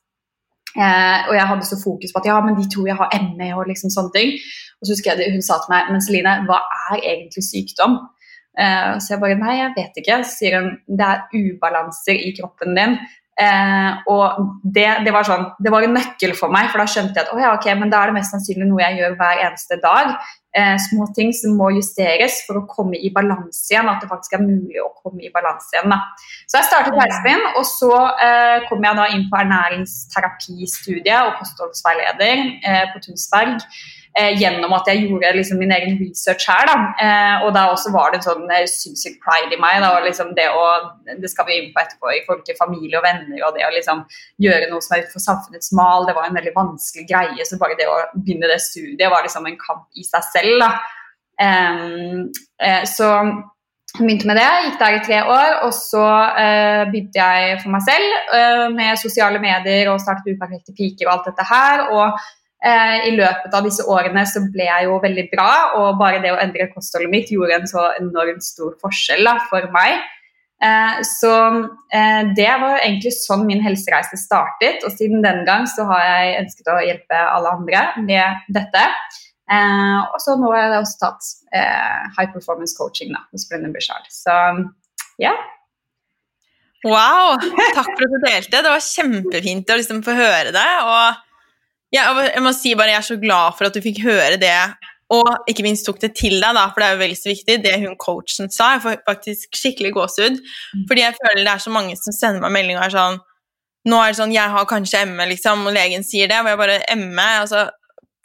eh, 0.76 1.28
Og 1.28 1.34
jeg 1.36 1.48
hadde 1.52 1.68
så 1.68 1.80
fokus 1.80 2.12
på 2.12 2.20
at 2.20 2.28
ja, 2.32 2.40
men 2.44 2.56
de 2.58 2.68
tror 2.72 2.88
jeg 2.88 2.98
har 2.98 3.16
ME 3.36 3.52
og 3.56 3.68
liksom 3.68 3.92
sånne 3.92 4.14
ting. 4.16 4.36
Og 4.78 4.86
så 4.86 4.94
husker 4.94 5.16
jeg 5.20 5.32
hun 5.34 5.42
sa 5.44 5.56
til 5.60 5.72
meg 5.72 5.88
Men 5.92 6.04
Celine, 6.04 6.38
hva 6.48 6.60
er 6.92 7.00
egentlig 7.00 7.44
sykdom? 7.44 7.96
Eh, 8.58 8.98
så 8.98 9.14
jeg 9.14 9.22
bare 9.22 9.38
Nei, 9.38 9.54
jeg 9.60 9.76
vet 9.76 10.02
ikke. 10.02 10.20
Så 10.26 10.42
sier 10.42 10.58
hun 10.58 10.74
det 10.88 11.08
er 11.12 11.24
ubalanser 11.38 12.18
i 12.18 12.34
kroppen 12.38 12.76
din. 12.78 12.98
Uh, 13.38 13.92
og 14.10 14.38
det, 14.66 14.88
det, 15.06 15.12
var 15.14 15.22
sånn, 15.22 15.44
det 15.62 15.70
var 15.70 15.84
en 15.86 15.92
nøkkel 15.94 16.32
for 16.34 16.50
meg, 16.50 16.72
for 16.72 16.82
da 16.82 16.88
skjønte 16.90 17.14
jeg 17.14 17.22
at 17.22 17.28
oh 17.30 17.38
ja, 17.38 17.52
ok, 17.54 17.68
men 17.78 17.92
da 17.92 18.00
er 18.02 18.10
det 18.10 18.16
mest 18.16 18.32
sannsynlig 18.34 18.66
noe 18.66 18.80
jeg 18.82 18.96
gjør 18.98 19.14
hver 19.20 19.42
eneste 19.44 19.78
dag. 19.78 20.10
Uh, 20.58 20.74
små 20.88 21.06
ting 21.14 21.30
som 21.36 21.54
må 21.54 21.68
justeres 21.76 22.40
for 22.48 22.58
å 22.58 22.64
komme 22.66 22.98
i 22.98 23.12
balanse 23.14 23.70
igjen. 23.70 23.86
At 23.92 24.02
det 24.02 24.10
faktisk 24.10 24.34
er 24.34 24.42
mulig 24.42 24.82
å 24.82 24.88
komme 25.04 25.22
i 25.22 25.30
balanse 25.30 25.70
igjen. 25.76 25.94
Da. 25.94 26.00
Så 26.50 26.58
jeg 26.58 26.66
startet 26.72 26.98
reisen 26.98 27.28
min, 27.28 27.46
og 27.52 27.68
så 27.70 27.92
uh, 27.94 28.56
kom 28.66 28.82
jeg 28.88 28.98
da 28.98 29.06
inn 29.14 29.28
på 29.30 29.38
ernæringsterapistudiet 29.44 31.28
og 31.28 31.38
kostholdsveileder 31.38 32.42
på 32.90 33.06
Tunsberg 33.06 33.62
eh, 34.18 34.34
gjennom 34.40 34.72
at 34.76 34.88
jeg 34.90 35.04
gjorde 35.06 35.30
liksom, 35.36 35.60
min 35.62 35.72
egen 35.74 35.96
research 36.00 36.48
her. 36.50 36.70
Eh, 37.04 37.44
og 37.46 37.52
da 37.56 37.66
også 37.72 37.92
var 37.94 38.12
det 38.12 38.20
en 38.20 38.26
sånn 38.26 38.54
eh, 38.54 38.66
sinnssyk 38.70 39.18
pride 39.24 39.56
i 39.56 39.60
meg. 39.62 39.80
Da, 39.84 39.92
og 39.96 40.06
liksom 40.06 40.32
det, 40.38 40.48
å, 40.52 40.64
det 41.08 41.30
skal 41.32 41.48
vi 41.48 41.58
inn 41.60 41.70
på 41.74 41.82
etterpå 41.82 42.12
i 42.14 42.22
forhold 42.26 42.44
til 42.48 42.58
familie 42.60 43.00
og 43.00 43.06
venner. 43.06 43.42
Og 43.48 43.56
det 43.56 43.66
å 43.66 43.74
liksom, 43.74 44.04
gjøre 44.44 44.70
noe 44.72 44.84
som 44.84 44.96
er 44.96 45.04
utenfor 45.04 45.24
samfunnets 45.24 45.74
mal, 45.78 46.08
det 46.08 46.16
var 46.18 46.28
en 46.28 46.40
veldig 46.40 46.54
vanskelig 46.56 47.06
greie. 47.10 47.46
Så 47.48 47.60
bare 47.60 47.78
det 47.78 47.90
å 47.90 48.00
begynne 48.16 48.50
det 48.50 48.60
studiet 48.64 49.12
var 49.12 49.26
liksom 49.26 49.46
en 49.48 49.60
kamp 49.60 49.86
i 49.98 50.06
seg 50.06 50.26
selv. 50.32 50.64
Da. 50.64 50.72
Eh, 51.48 52.82
så 52.90 53.12
begynte 53.96 54.28
med 54.28 54.36
det, 54.38 54.48
gikk 54.64 54.80
der 54.80 54.96
i 54.96 55.04
tre 55.06 55.20
år, 55.24 55.54
og 55.66 55.72
så 55.74 56.04
uh, 56.04 56.82
begynte 56.90 57.18
jeg 57.18 57.60
for 57.62 57.72
meg 57.72 57.84
selv 57.86 58.34
uh, 58.34 58.66
med 58.74 59.00
sosiale 59.00 59.40
medier 59.42 59.88
og 59.90 60.02
startet 60.02 60.28
Uperfekte 60.34 60.74
piker 60.76 61.08
og 61.08 61.14
alt 61.14 61.30
dette 61.30 61.46
her. 61.48 61.84
Og 61.96 62.20
I 62.58 63.12
løpet 63.14 63.52
av 63.54 63.62
disse 63.62 63.84
årene 63.86 64.24
så 64.26 64.40
ble 64.50 64.64
jeg 64.66 64.88
jo 64.88 64.96
veldig 64.98 65.24
bra, 65.30 65.50
og 65.78 66.00
bare 66.00 66.18
det 66.24 66.32
å 66.34 66.40
endre 66.42 66.66
kostholdet 66.72 67.12
mitt 67.12 67.28
gjorde 67.30 67.54
en 67.54 67.68
så 67.70 67.84
enormt 68.00 68.42
stor 68.42 68.72
forskjell 68.82 69.22
da, 69.28 69.36
for 69.46 69.68
meg. 69.70 70.00
Eh, 70.58 71.02
så 71.06 71.32
eh, 71.94 72.22
det 72.34 72.50
var 72.58 72.80
egentlig 72.80 73.12
sånn 73.14 73.44
min 73.46 73.62
helsereise 73.62 74.18
startet, 74.18 74.82
og 74.82 74.94
siden 74.96 75.22
den 75.22 75.44
gang 75.46 75.68
så 75.70 75.86
har 75.86 76.02
jeg 76.02 76.40
ønsket 76.42 76.72
å 76.72 76.80
hjelpe 76.82 77.20
alle 77.20 77.52
andre 77.60 77.84
med 78.02 78.50
dette. 78.56 78.82
Eh, 79.48 80.00
og 80.02 80.18
så 80.22 80.34
nå 80.38 80.50
har 80.52 80.64
jeg 80.64 80.80
også 80.80 80.98
tatt 81.04 81.30
eh, 81.54 82.10
high 82.18 82.32
performance 82.34 82.74
coaching 82.78 83.14
da, 83.14 83.22
hos 83.30 83.46
Brennan 83.50 83.76
Bishard. 83.76 84.10
Så 84.10 84.34
ja. 85.22 85.36
Wow! 86.86 87.38
Takk 87.74 87.94
for 87.94 88.04
at 88.04 88.12
du 88.12 88.20
delte. 88.26 88.58
Det 88.58 88.66
var 88.66 88.82
kjempefint 88.82 89.70
å 89.70 89.78
liksom 89.78 90.02
få 90.06 90.18
høre 90.18 90.52
det. 90.54 90.68
og 90.82 91.24
ja, 91.94 92.04
jeg 92.20 92.44
må 92.44 92.52
si 92.56 92.74
bare 92.76 92.92
jeg 92.92 93.00
er 93.00 93.06
så 93.06 93.18
glad 93.20 93.56
for 93.56 93.68
at 93.68 93.76
du 93.76 93.80
fikk 93.84 94.02
høre 94.04 94.36
det, 94.40 94.56
og 95.14 95.48
ikke 95.48 95.64
minst 95.64 95.86
tok 95.88 96.02
det 96.02 96.10
til 96.18 96.36
deg, 96.36 96.52
da, 96.52 96.66
for 96.68 96.82
det 96.82 96.88
er 96.88 96.96
jo 96.96 97.00
veldig 97.00 97.16
så 97.16 97.30
viktig, 97.30 97.56
det 97.64 97.78
hun 97.80 97.96
coachen 98.00 98.52
sa. 98.52 98.74
Jeg 98.74 98.84
får 98.84 98.98
faktisk 99.08 99.56
skikkelig 99.56 99.94
gåsehud, 99.96 100.36
mm. 100.36 100.84
fordi 100.90 101.04
jeg 101.06 101.16
føler 101.16 101.40
det 101.46 101.54
er 101.54 101.64
så 101.64 101.72
mange 101.72 101.96
som 101.96 102.16
sender 102.16 102.44
meg 102.44 102.54
melding 102.58 102.80
og 102.80 102.86
er 102.88 102.96
sånn 102.98 103.18
Nå 103.88 103.96
er 104.02 104.10
det 104.10 104.18
sånn 104.18 104.32
Jeg 104.34 104.52
har 104.52 104.64
kanskje 104.68 105.04
ME, 105.08 105.24
liksom, 105.30 105.62
og 105.70 105.72
legen 105.72 106.02
sier 106.04 106.28
det, 106.28 106.42
og 106.42 106.50
jeg 106.50 106.60
bare 106.60 106.80
ME 106.98 107.28
altså, 107.44 107.68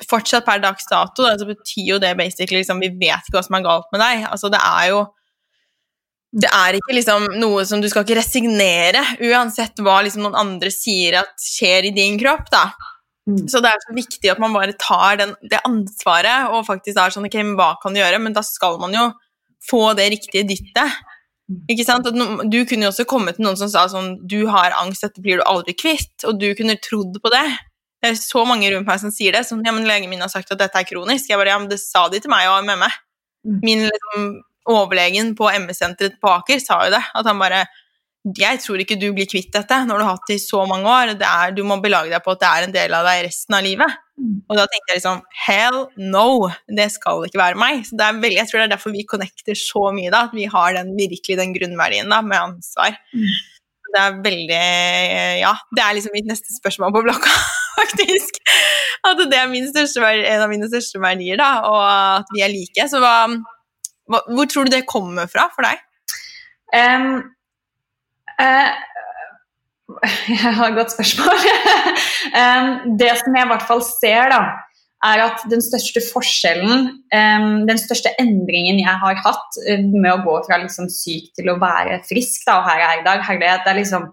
Fortsatt 0.09 0.43
per 0.43 0.59
dags 0.59 0.89
dato, 0.89 1.23
så 1.23 1.47
betyr 1.47 1.93
jo 1.93 1.99
det 2.03 2.15
basically 2.19 2.59
liksom 2.59 2.81
Vi 2.83 2.89
vet 2.99 3.29
ikke 3.29 3.37
hva 3.37 3.45
som 3.45 3.55
er 3.55 3.63
galt 3.63 3.87
med 3.93 4.01
deg. 4.03 4.25
Altså, 4.27 4.49
det 4.51 4.59
er 4.59 4.89
jo 4.91 5.03
det 6.33 6.49
er 6.49 6.79
ikke 6.79 6.95
liksom 6.97 7.27
noe 7.37 7.61
som 7.69 7.77
du 7.77 7.85
skal 7.91 8.01
ikke 8.01 8.17
resignere, 8.17 9.03
uansett 9.21 9.77
hva 9.85 9.99
liksom 10.01 10.23
noen 10.25 10.37
andre 10.39 10.71
sier 10.73 11.19
at 11.19 11.35
skjer 11.37 11.91
i 11.91 11.93
din 11.93 12.17
kropp. 12.17 12.47
da. 12.49 12.71
Mm. 13.29 13.45
Så 13.47 13.61
det 13.63 13.71
er 13.71 13.79
så 13.79 13.93
viktig 13.95 14.31
at 14.33 14.39
man 14.43 14.55
bare 14.55 14.75
tar 14.75 15.19
den, 15.21 15.31
det 15.47 15.61
ansvaret 15.63 16.51
og 16.51 16.65
faktisk 16.67 16.97
er 16.99 17.13
sånn 17.13 17.29
Ok, 17.29 17.37
hva 17.55 17.69
kan 17.79 17.95
du 17.95 18.01
gjøre? 18.01 18.19
Men 18.19 18.35
da 18.35 18.43
skal 18.43 18.75
man 18.81 18.95
jo 18.95 19.07
få 19.63 19.93
det 19.95 20.09
riktige 20.11 20.43
dyttet. 20.49 20.97
Ikke 21.71 21.85
sant? 21.87 22.07
Du 22.07 22.59
kunne 22.67 22.87
jo 22.87 22.91
også 22.91 23.05
kommet 23.07 23.37
til 23.37 23.45
noen 23.45 23.59
som 23.59 23.69
sa 23.71 23.85
sånn 23.91 24.15
Du 24.27 24.45
har 24.51 24.75
angst, 24.79 25.03
dette 25.05 25.23
blir 25.23 25.39
du 25.39 25.45
aldri 25.47 25.75
kvitt. 25.77 26.15
Og 26.27 26.39
du 26.39 26.49
kunne 26.57 26.79
trodd 26.83 27.19
på 27.23 27.31
det. 27.33 27.45
Det 28.03 28.11
er 28.11 28.19
så 28.19 28.43
mange 28.47 28.67
rundt 28.73 28.89
meg 28.89 28.99
som 28.99 29.13
sier 29.15 29.35
det. 29.35 29.45
Sånn, 29.47 29.63
ja, 29.63 29.71
men 29.75 29.87
legen 29.87 30.11
min 30.11 30.23
har 30.23 30.31
sagt 30.31 30.51
at 30.51 30.59
dette 30.59 30.79
er 30.79 30.87
kronisk. 30.87 31.29
Jeg 31.31 31.39
bare, 31.39 31.53
ja, 31.53 31.59
men 31.61 31.71
det 31.71 31.79
sa 31.83 32.09
de 32.11 32.19
til 32.23 32.31
meg 32.31 32.49
og 32.51 32.65
med 32.67 32.81
meg. 32.83 32.97
Mm. 33.47 33.59
Min 33.63 33.85
liksom, 33.87 34.27
overlegen 34.73 35.31
på 35.39 35.47
ME-senteret 35.63 36.19
på 36.23 36.31
Aker 36.31 36.59
sa 36.63 36.81
jo 36.87 36.95
det. 36.95 37.03
At 37.15 37.27
han 37.29 37.39
bare 37.39 37.63
Jeg 38.23 38.59
tror 38.63 38.79
ikke 38.79 38.95
du 38.95 39.09
blir 39.11 39.27
kvitt 39.27 39.51
dette 39.51 39.77
når 39.83 39.99
du 39.99 40.05
har 40.05 40.15
hatt 40.15 40.29
det 40.29 40.37
i 40.39 40.43
så 40.43 40.61
mange 40.67 40.87
år. 40.87 41.11
Det 41.19 41.27
er, 41.27 41.51
du 41.55 41.63
må 41.67 41.75
belage 41.83 42.11
deg 42.11 42.23
på 42.23 42.31
at 42.31 42.39
det 42.39 42.49
er 42.49 42.67
en 42.67 42.75
del 42.75 42.95
av 42.95 43.07
deg 43.09 43.25
resten 43.25 43.57
av 43.57 43.65
livet. 43.65 43.97
Mm. 44.15 44.37
Og 44.47 44.59
da 44.59 44.63
tenkte 44.69 44.93
jeg 44.93 44.99
liksom 45.01 45.19
Hell 45.43 45.79
no! 46.13 46.27
Det 46.71 46.85
skal 46.93 47.25
ikke 47.27 47.41
være 47.41 47.59
meg. 47.59 47.81
Så 47.87 47.99
det 47.99 48.05
er 48.05 48.21
veldig, 48.23 48.39
jeg 48.39 48.49
tror 48.49 48.61
det 48.61 48.67
er 48.69 48.73
derfor 48.77 48.95
vi 48.95 49.03
connecter 49.09 49.59
så 49.59 49.89
mye, 49.95 50.13
da. 50.13 50.23
At 50.29 50.37
vi 50.37 50.47
har 50.53 50.77
den, 50.77 50.93
virkelig 50.99 51.39
den 51.41 51.51
grunnverdien 51.57 52.15
da, 52.15 52.21
med 52.23 52.39
ansvar. 52.39 52.95
Mm. 53.11 53.27
Det 53.93 54.01
er 54.01 54.15
veldig 54.25 54.63
Ja, 55.43 55.53
det 55.75 55.83
er 55.83 55.99
liksom 55.99 56.15
mitt 56.15 56.31
neste 56.31 56.55
spørsmål 56.55 56.95
på 56.95 57.03
blokka, 57.09 57.35
faktisk. 57.81 58.39
At 59.03 59.19
det 59.19 59.37
er 59.37 59.51
min 59.51 59.67
største, 59.67 59.99
en 59.99 60.47
av 60.47 60.49
mine 60.51 60.71
største 60.71 61.03
verdier, 61.03 61.43
da, 61.43 61.51
og 61.67 61.83
at 62.23 62.31
vi 62.33 62.47
er 62.47 62.55
like. 62.55 62.87
Så 62.87 63.03
hva, 63.03 63.27
hvor 64.07 64.47
tror 64.47 64.67
du 64.67 64.77
det 64.77 64.85
kommer 64.87 65.27
fra 65.27 65.49
for 65.51 65.67
deg? 65.67 65.83
Eh, 66.73 67.23
jeg 70.33 70.53
har 70.57 70.67
et 70.67 70.77
godt 70.77 70.93
spørsmål. 70.95 71.47
Det 73.01 73.11
som 73.19 73.35
jeg 73.35 73.45
i 73.45 73.51
hvert 73.51 73.67
fall 73.67 73.83
ser, 73.85 74.31
da, 74.33 74.41
er 75.03 75.21
at 75.25 75.43
den 75.51 75.61
største 75.63 76.01
forskjellen, 76.07 76.89
den 77.67 77.79
største 77.81 78.13
endringen 78.21 78.79
jeg 78.79 78.99
har 79.03 79.19
hatt 79.25 79.61
eh, 79.67 79.83
med 79.83 80.11
å 80.13 80.21
gå 80.23 80.37
fra 80.47 80.61
liksom 80.61 80.87
syk 80.91 81.33
til 81.35 81.51
å 81.51 81.59
være 81.61 82.01
frisk, 82.07 82.45
da, 82.47 82.61
og 82.61 82.69
her 82.69 82.79
er 82.79 82.85
jeg 82.85 83.01
i 83.01 83.07
dag, 83.09 83.25
herlighet, 83.27 83.65
det 83.65 83.73
er 83.73 83.79
liksom 83.81 84.07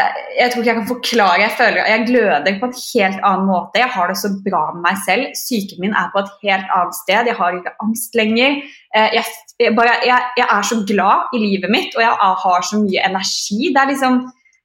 eh, 0.00 0.22
jeg 0.38 0.52
tror 0.52 0.62
ikke 0.62 0.70
jeg 0.70 0.78
kan 0.80 0.90
forklare. 0.94 1.42
Jeg 1.44 1.56
føler 1.58 1.92
jeg 1.92 2.08
gløder 2.08 2.58
på 2.62 2.70
en 2.70 2.76
helt 2.80 3.20
annen 3.20 3.48
måte. 3.50 3.82
Jeg 3.82 3.92
har 3.98 4.08
det 4.08 4.18
så 4.22 4.32
bra 4.46 4.64
med 4.72 4.84
meg 4.88 5.04
selv. 5.04 5.36
Psyken 5.36 5.84
min 5.84 5.96
er 5.98 6.08
på 6.14 6.24
et 6.24 6.34
helt 6.46 6.76
annet 6.78 7.00
sted. 7.02 7.28
Jeg 7.28 7.40
har 7.42 7.60
ikke 7.60 7.76
angst 7.84 8.16
lenger. 8.16 8.62
Eh, 8.96 9.18
Jeg, 9.18 9.26
jeg, 9.60 9.76
bare, 9.76 9.94
jeg, 10.06 10.20
jeg 10.40 10.46
er 10.56 10.62
så 10.62 10.76
glad 10.88 11.32
i 11.36 11.38
livet 11.44 11.70
mitt, 11.70 11.94
og 11.96 12.02
jeg 12.02 12.14
har 12.44 12.60
så 12.70 12.80
mye 12.82 13.06
energi. 13.10 13.72
Det 13.74 13.80
er 13.82 13.90
liksom 13.94 14.20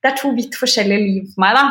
det 0.05 0.11
er 0.11 0.17
to 0.21 0.29
vidt 0.37 0.53
forskjellige 0.53 1.01
liv 1.01 1.21
for 1.33 1.41
meg. 1.41 1.55
da. 1.57 1.63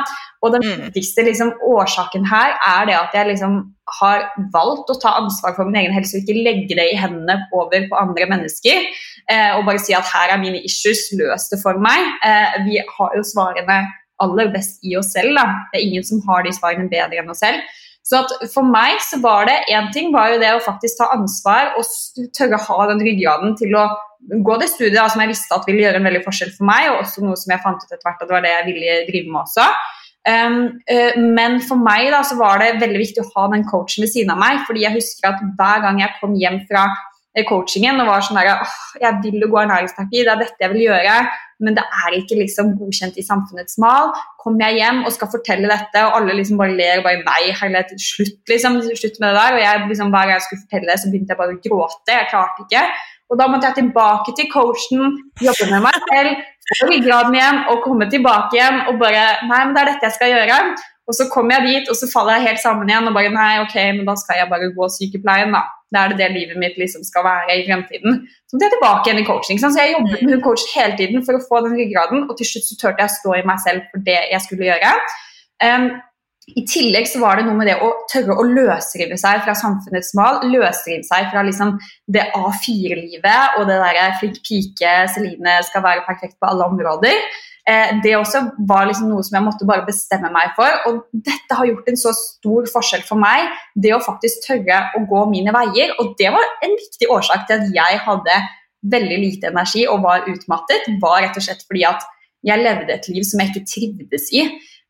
Og 0.42 0.52
den 0.52 0.62
Mm. 0.66 0.80
viktigste 0.88 1.22
liksom, 1.24 1.52
årsaken 1.62 2.24
her 2.26 2.56
er 2.66 2.86
det 2.88 2.94
at 2.98 3.12
jeg 3.14 3.26
liksom 3.28 3.52
har 4.00 4.24
valgt 4.52 4.90
å 4.90 5.00
ta 5.00 5.12
ansvar 5.20 5.54
for 5.54 5.64
min 5.64 5.76
egen 5.80 5.94
helse 5.94 6.16
og 6.18 6.24
ikke 6.24 6.42
legge 6.42 6.74
det 6.74 6.86
i 6.92 6.96
hendene 6.98 7.36
over 7.54 7.86
på 7.88 7.94
andre 8.00 8.26
mennesker. 8.32 8.88
Eh, 9.30 9.52
og 9.56 9.64
bare 9.64 9.78
si 9.78 9.94
at 9.94 10.10
her 10.12 10.34
er 10.34 10.42
mine 10.42 10.58
issues, 10.66 11.12
løs 11.14 11.46
det 11.52 11.60
for 11.62 11.78
meg. 11.78 12.00
Eh, 12.26 12.64
vi 12.66 12.82
har 12.98 13.10
jo 13.16 13.22
svarene 13.22 13.78
aller 14.20 14.50
best 14.52 14.82
i 14.82 14.96
oss 14.98 15.12
selv. 15.14 15.36
Da. 15.38 15.46
Det 15.72 15.80
er 15.80 15.86
ingen 15.86 16.04
som 16.04 16.20
har 16.26 16.42
de 16.42 16.50
svarene 16.52 16.90
bedre 16.90 17.22
enn 17.22 17.30
oss 17.30 17.40
selv. 17.40 17.62
Så 18.04 18.20
for 18.52 18.66
meg 18.68 18.98
så 19.00 19.16
var 19.22 19.46
det 19.48 19.62
én 19.72 19.86
ting 19.94 20.10
var 20.12 20.34
jo 20.34 20.40
det 20.42 20.50
å 20.52 20.64
faktisk 20.64 20.98
ta 21.00 21.08
ansvar 21.14 21.72
og 21.78 21.88
tørre 22.36 22.58
å 22.58 22.66
ha 22.66 22.88
den 22.90 23.00
ryggraden 23.00 23.54
til 23.56 23.72
å 23.80 23.86
gå 24.44 24.56
det 24.60 24.68
studiet 24.72 24.98
da, 24.98 25.08
som 25.08 25.22
jeg 25.24 25.32
visste 25.32 25.56
at 25.56 25.64
ville 25.68 25.84
gjøre 25.86 26.00
en 26.00 26.08
veldig 26.08 26.22
forskjell 26.24 26.52
for 26.56 26.68
meg, 26.68 26.90
og 26.90 27.02
også 27.02 27.24
noe 27.24 27.36
som 27.40 27.52
jeg 27.54 27.64
fant 27.64 27.80
ut 27.80 27.90
etter 27.90 28.04
hvert 28.04 28.20
at 28.20 28.28
det 28.28 28.36
var 28.36 28.44
det 28.44 28.52
jeg 28.52 28.66
ville 28.68 28.98
drive 29.08 29.32
med 29.32 29.40
også. 29.44 29.66
Um, 30.24 30.60
uh, 30.88 31.16
men 31.36 31.58
for 31.64 31.80
meg 31.80 32.08
da, 32.12 32.22
så 32.24 32.38
var 32.40 32.60
det 32.62 32.78
veldig 32.80 33.00
viktig 33.02 33.20
å 33.20 33.30
ha 33.34 33.48
den 33.52 33.66
coachen 33.68 34.06
ved 34.06 34.12
siden 34.12 34.32
av 34.32 34.40
meg, 34.40 34.62
fordi 34.68 34.86
jeg 34.86 34.96
husker 34.96 35.32
at 35.32 35.42
hver 35.58 35.84
gang 35.84 36.00
jeg 36.00 36.16
kom 36.20 36.36
hjem 36.40 36.62
fra 36.70 36.86
coachingen 37.42 37.98
og 37.98 38.06
var 38.06 38.22
sånn 38.22 38.38
der, 38.38 38.60
jeg 39.02 39.18
vil 39.24 39.40
jo 39.42 39.48
gå 39.50 39.58
ernæringsterapi, 39.64 40.20
det 40.22 40.30
er 40.30 40.38
dette 40.38 40.62
jeg 40.62 40.70
vil 40.70 40.84
gjøre, 40.84 41.16
men 41.64 41.74
det 41.74 41.82
er 41.82 42.14
ikke 42.18 42.38
liksom 42.38 42.74
godkjent 42.78 43.18
i 43.18 43.24
samfunnets 43.26 43.78
mal. 43.82 44.12
Kommer 44.42 44.68
jeg 44.68 44.82
hjem 44.82 45.02
og 45.02 45.14
skal 45.14 45.30
fortelle 45.32 45.70
dette, 45.70 46.04
og 46.06 46.18
alle 46.20 46.36
liksom 46.38 46.60
bare 46.60 46.76
ler 46.78 47.00
og 47.00 47.08
bare 47.08 47.22
nei, 47.24 47.50
herlighet, 47.58 47.94
slutt, 48.02 48.38
liksom, 48.50 48.78
slutt 48.86 49.20
med 49.22 49.30
det 49.30 49.40
der. 49.40 49.56
Og 49.56 49.62
jeg, 49.64 49.82
liksom, 49.90 50.14
hver 50.14 50.28
gang 50.28 50.36
jeg 50.36 50.46
skulle 50.46 50.64
fortelle 50.66 50.90
det, 50.90 50.98
så 51.00 51.10
begynte 51.10 51.34
jeg 51.34 51.40
bare 51.42 51.56
å 51.56 51.60
gråte. 51.66 52.16
Jeg 52.18 52.30
klarte 52.32 52.66
ikke. 52.66 52.86
Og 53.32 53.40
da 53.40 53.46
måtte 53.50 53.70
jeg 53.70 53.78
tilbake 53.80 54.34
til 54.38 54.50
coachen, 54.52 55.14
jobbe 55.42 55.70
med 55.70 55.86
meg 55.86 56.02
selv, 56.10 56.42
få 56.68 56.88
ryggraden 56.90 57.36
igjen 57.36 57.62
og 57.72 57.80
komme 57.84 58.06
tilbake 58.12 58.56
igjen 58.56 58.82
og 58.90 58.98
bare 59.00 59.24
Nei, 59.48 59.62
men 59.64 59.72
det 59.74 59.82
er 59.82 59.90
dette 59.92 60.10
jeg 60.10 60.16
skal 60.18 60.34
gjøre. 60.34 60.58
Og 61.04 61.16
så 61.16 61.26
kommer 61.32 61.58
jeg 61.58 61.66
dit, 61.68 61.88
og 61.92 61.96
så 61.98 62.08
faller 62.08 62.38
jeg 62.38 62.48
helt 62.48 62.62
sammen 62.62 62.88
igjen 62.88 63.10
og 63.10 63.16
bare 63.16 63.32
Nei, 63.34 63.58
ok, 63.60 63.74
men 63.98 64.06
da 64.08 64.14
skal 64.16 64.40
jeg 64.40 64.50
bare 64.52 64.70
gå 64.76 64.88
sykepleien, 64.94 65.52
da. 65.52 65.66
Da 65.92 66.04
er 66.04 66.14
det 66.14 66.22
det 66.22 66.30
livet 66.32 66.58
mitt 66.58 66.78
liksom 66.80 67.04
skal 67.06 67.26
være 67.26 67.58
i 67.60 67.66
fremtiden. 67.68 68.24
Så 68.48 68.58
det 68.58 68.66
jeg 68.66 68.74
tilbake 68.78 69.10
igjen 69.10 69.20
i 69.20 69.26
coaching. 69.28 69.60
Så 69.60 69.70
jeg 69.76 69.92
jobbet 69.92 70.24
med 70.24 70.34
hun 70.34 70.42
coach 70.46 70.64
hele 70.72 70.96
tiden 70.98 71.22
for 71.26 71.36
å 71.36 71.44
få 71.44 71.60
den 71.66 71.76
ryggraden, 71.78 72.24
og 72.24 72.40
til 72.40 72.48
slutt 72.50 72.66
så 72.70 72.80
turte 72.80 73.04
jeg 73.04 73.12
å 73.12 73.18
stå 73.18 73.36
i 73.36 73.44
meg 73.50 73.62
selv 73.62 73.86
for 73.92 74.08
det 74.08 74.18
jeg 74.32 74.42
skulle 74.46 74.70
gjøre. 74.72 74.96
Um, 75.62 75.86
i 76.52 76.64
tillegg 76.68 77.06
så 77.08 77.22
var 77.22 77.38
det 77.38 77.46
noe 77.46 77.56
med 77.56 77.70
det 77.70 77.78
å 77.80 77.88
tørre 78.10 78.36
å 78.36 78.44
løsrive 78.44 79.16
seg 79.20 79.44
fra 79.46 79.54
samfunnets 79.56 80.12
mal. 80.18 80.42
Løsrive 80.44 81.04
seg 81.06 81.30
fra 81.32 81.44
liksom 81.46 81.76
det 82.12 82.26
A4-livet 82.36 83.58
og 83.58 83.68
det 83.70 83.78
derre 83.80 84.10
flink 84.20 84.42
pike, 84.44 84.92
Celine 85.14 85.56
skal 85.68 85.84
være 85.86 86.04
perfekt 86.08 86.36
på 86.40 86.50
alle 86.50 86.68
områder. 86.68 87.16
Eh, 87.64 87.94
det 88.04 88.12
også 88.18 88.42
var 88.68 88.84
liksom 88.90 89.08
noe 89.08 89.24
som 89.24 89.38
jeg 89.38 89.44
måtte 89.46 89.66
bare 89.68 89.86
bestemme 89.86 90.28
meg 90.32 90.52
for. 90.56 90.80
Og 90.90 91.06
dette 91.12 91.56
har 91.56 91.68
gjort 91.68 91.88
en 91.88 92.00
så 92.00 92.12
stor 92.16 92.68
forskjell 92.72 93.06
for 93.08 93.20
meg, 93.20 93.48
det 93.74 93.94
å 93.96 94.02
faktisk 94.04 94.44
tørre 94.48 94.82
å 94.98 95.04
gå 95.08 95.24
mine 95.32 95.54
veier. 95.54 95.94
Og 96.02 96.12
det 96.20 96.32
var 96.34 96.44
en 96.64 96.76
viktig 96.76 97.08
årsak 97.14 97.48
til 97.48 97.62
at 97.62 97.72
jeg 97.78 98.02
hadde 98.04 98.42
veldig 98.92 99.18
lite 99.22 99.48
energi 99.48 99.86
og 99.88 100.04
var 100.04 100.28
utmattet, 100.28 100.90
var 101.00 101.22
rett 101.24 101.38
og 101.40 101.46
slett 101.46 101.64
fordi 101.64 101.86
at 101.88 102.04
jeg 102.44 102.60
levde 102.60 102.92
et 102.92 103.06
liv 103.08 103.24
som 103.24 103.40
jeg 103.40 103.54
ikke 103.54 103.68
trivdes 103.70 104.28
i. 104.36 104.44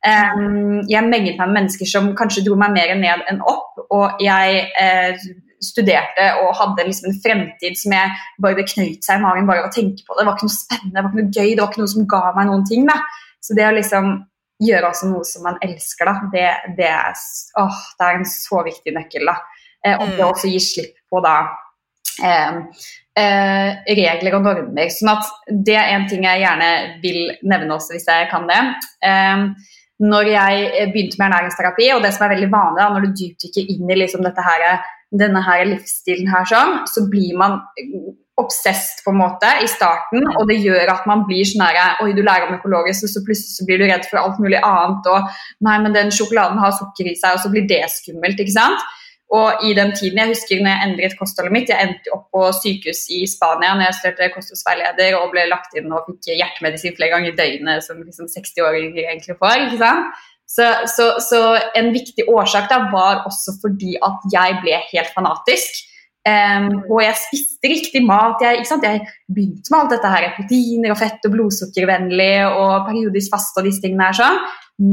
Um, 0.04 0.82
jeg 0.90 1.06
menget 1.06 1.38
meg 1.38 1.46
med 1.46 1.60
mennesker 1.60 1.88
som 1.88 2.10
kanskje 2.18 2.42
dro 2.44 2.58
meg 2.60 2.74
mer 2.74 2.90
ned 2.98 3.22
enn 3.30 3.38
opp, 3.46 3.78
og 3.94 4.18
jeg 4.20 4.66
eh, 4.82 5.22
studerte 5.64 6.28
og 6.42 6.52
hadde 6.60 6.86
liksom 6.86 7.10
en 7.10 7.18
fremtid 7.24 7.78
som 7.80 7.94
jeg 7.96 8.12
bare 8.44 8.58
det 8.60 8.68
knøyt 8.70 9.06
seg 9.06 9.18
i 9.18 9.24
magen 9.24 9.48
bare 9.48 9.64
av 9.64 9.70
å 9.70 9.74
tenke 9.74 10.04
på 10.06 10.16
det. 10.18 10.26
Var 10.28 10.36
ikke 10.36 10.48
noe 10.48 10.58
spennende, 10.58 10.94
det 10.94 11.02
var 11.02 11.10
ikke 11.10 11.22
noe 11.22 11.34
gøy, 11.34 11.50
det 11.50 11.62
var 11.64 11.72
ikke 11.72 11.82
noe 11.82 11.92
som 11.94 12.08
ga 12.14 12.22
meg 12.36 12.48
noen 12.50 12.64
ting. 12.68 12.86
Da. 12.90 13.00
Så 13.44 13.56
det 13.58 13.66
å 13.68 13.74
liksom 13.76 14.14
gjøre 14.64 14.92
altså 14.92 15.10
noe 15.10 15.26
som 15.26 15.42
man 15.44 15.58
elsker, 15.66 16.08
da, 16.08 16.14
det, 16.32 16.46
det, 16.78 16.88
er, 16.92 17.22
åh, 17.60 17.80
det 17.98 18.06
er 18.06 18.20
en 18.20 18.28
så 18.30 18.62
viktig 18.64 18.94
nøkkel. 18.94 19.26
Da. 19.32 19.36
Eh, 19.84 19.96
og 19.98 20.06
det 20.14 20.20
Mm. 20.22 20.28
også 20.30 20.48
gi 20.52 20.60
slipp 20.62 20.94
på 21.10 21.20
da 21.24 21.36
eh, 22.22 22.60
eh, 23.18 23.70
regler 23.98 24.38
og 24.38 24.46
normer. 24.46 24.90
Sånn 24.94 25.12
at 25.12 25.30
det 25.50 25.76
er 25.76 25.92
en 25.96 26.08
ting 26.08 26.24
jeg 26.24 26.44
gjerne 26.44 26.70
vil 27.02 27.20
nevne 27.42 27.74
også, 27.76 27.96
hvis 27.96 28.06
jeg 28.08 28.30
kan 28.30 28.46
det. 28.48 28.60
Eh, 29.02 29.48
når 30.04 30.26
jeg 30.26 30.88
begynte 30.92 31.18
med 31.20 31.28
ernæringsterapi, 31.28 31.92
og 31.94 32.02
det 32.02 32.10
som 32.14 32.24
er 32.26 32.34
veldig 32.34 32.50
vanlig 32.50 32.80
da, 32.82 32.88
når 32.90 33.04
du 33.04 33.12
dypdykker 33.20 33.68
inn 33.74 33.90
i 33.90 33.98
liksom 34.00 34.24
dette 34.26 34.42
her, 34.42 34.64
denne 35.20 35.42
her 35.46 35.64
livsstilen 35.68 36.30
her, 36.32 36.46
sånn, 36.50 36.82
så 36.90 37.06
blir 37.10 37.36
man 37.38 37.60
obsesst 38.40 39.04
på 39.04 39.12
en 39.12 39.20
måte 39.20 39.50
i 39.62 39.68
starten, 39.70 40.24
og 40.34 40.48
det 40.50 40.58
gjør 40.58 40.90
at 40.96 41.06
man 41.06 41.22
blir 41.28 41.46
sånn 41.46 41.62
herre 41.62 42.02
Oi, 42.02 42.10
du 42.16 42.22
lærer 42.24 42.48
om 42.48 42.56
økologisk, 42.56 43.06
og 43.06 43.12
så 43.12 43.22
plutselig 43.26 43.54
så 43.54 43.66
blir 43.68 43.78
du 43.78 43.86
redd 43.86 44.08
for 44.10 44.18
alt 44.22 44.40
mulig 44.42 44.58
annet, 44.58 45.06
og 45.06 45.30
nei, 45.66 45.78
men 45.84 45.94
den 45.94 46.10
sjokoladen 46.14 46.58
har 46.62 46.74
sukker 46.74 47.12
i 47.12 47.14
seg, 47.20 47.36
og 47.36 47.44
så 47.44 47.52
blir 47.54 47.68
det 47.70 47.84
skummelt, 47.94 48.42
ikke 48.42 48.56
sant? 48.56 48.82
Og 49.34 49.64
i 49.66 49.72
den 49.74 49.90
tiden, 49.96 50.18
jeg 50.20 50.30
husker 50.30 50.60
når 50.62 50.70
jeg 50.70 50.88
endret 50.88 51.16
kostholdet 51.18 51.54
mitt, 51.54 51.70
jeg 51.72 51.86
endte 51.88 52.12
opp 52.14 52.26
på 52.34 52.42
sykehus 52.54 53.06
i 53.16 53.22
Spania 53.26 53.72
når 53.74 53.88
jeg 53.88 53.96
studerte 53.98 54.34
kostholdsveileder 54.34 55.16
og 55.18 55.32
ble 55.32 55.46
lagt 55.50 55.74
inn 55.78 55.90
og 55.90 56.06
fikk 56.10 56.36
hjertemedisin 56.36 56.94
flere 56.98 57.16
ganger 57.16 57.32
i 57.32 57.38
døgnet, 57.38 57.82
som 57.86 58.02
liksom 58.02 58.28
60-åringer 58.30 59.00
egentlig 59.08 59.38
får. 59.40 59.64
ikke 59.64 59.80
sant? 59.80 60.22
Så, 60.46 60.66
så, 60.92 61.08
så 61.24 61.40
en 61.74 61.90
viktig 61.94 62.28
årsak 62.30 62.68
da 62.70 62.84
var 62.92 63.24
også 63.28 63.56
fordi 63.62 63.96
at 64.04 64.28
jeg 64.34 64.60
ble 64.62 64.78
helt 64.92 65.10
fanatisk. 65.16 65.82
Um, 66.24 66.78
og 66.88 67.02
jeg 67.04 67.16
spiste 67.20 67.68
riktig 67.68 68.00
mat. 68.06 68.40
Jeg, 68.40 68.62
jeg 68.64 69.00
begynte 69.28 69.72
med 69.72 69.80
alt 69.80 69.90
dette 69.92 70.12
her, 70.12 70.28
proteiner 70.38 70.94
og 70.94 71.00
fett 71.00 71.26
og 71.28 71.34
blodsukkervennlig 71.34 72.36
og 72.48 72.86
periodisk 72.86 73.34
faste 73.34 73.60
og 73.60 73.68
disse 73.68 73.84
tingene 73.84 74.08
her 74.08 74.16
sånn. 74.20 74.38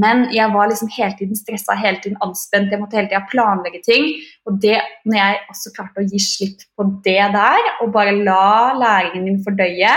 Men 0.01 0.27
jeg 0.35 0.51
var 0.53 0.67
liksom 0.69 0.91
hele 0.93 1.15
tiden 1.17 1.37
stressa, 1.39 1.73
hele 1.79 2.01
tiden 2.03 2.19
anspent, 2.21 2.69
jeg 2.69 2.81
måtte 2.81 2.99
hele 2.99 3.09
tiden 3.09 3.29
planlegge 3.31 3.79
ting. 3.87 4.09
Og 4.45 4.59
det, 4.61 4.77
når 5.07 5.17
jeg 5.17 5.39
også 5.55 5.71
klarte 5.77 6.03
å 6.03 6.09
gi 6.11 6.21
slipp 6.21 6.67
på 6.77 6.85
det 7.07 7.23
der, 7.33 7.69
og 7.81 7.93
bare 7.95 8.13
la 8.19 8.75
læringen 8.77 9.25
min 9.25 9.39
fordøye, 9.45 9.95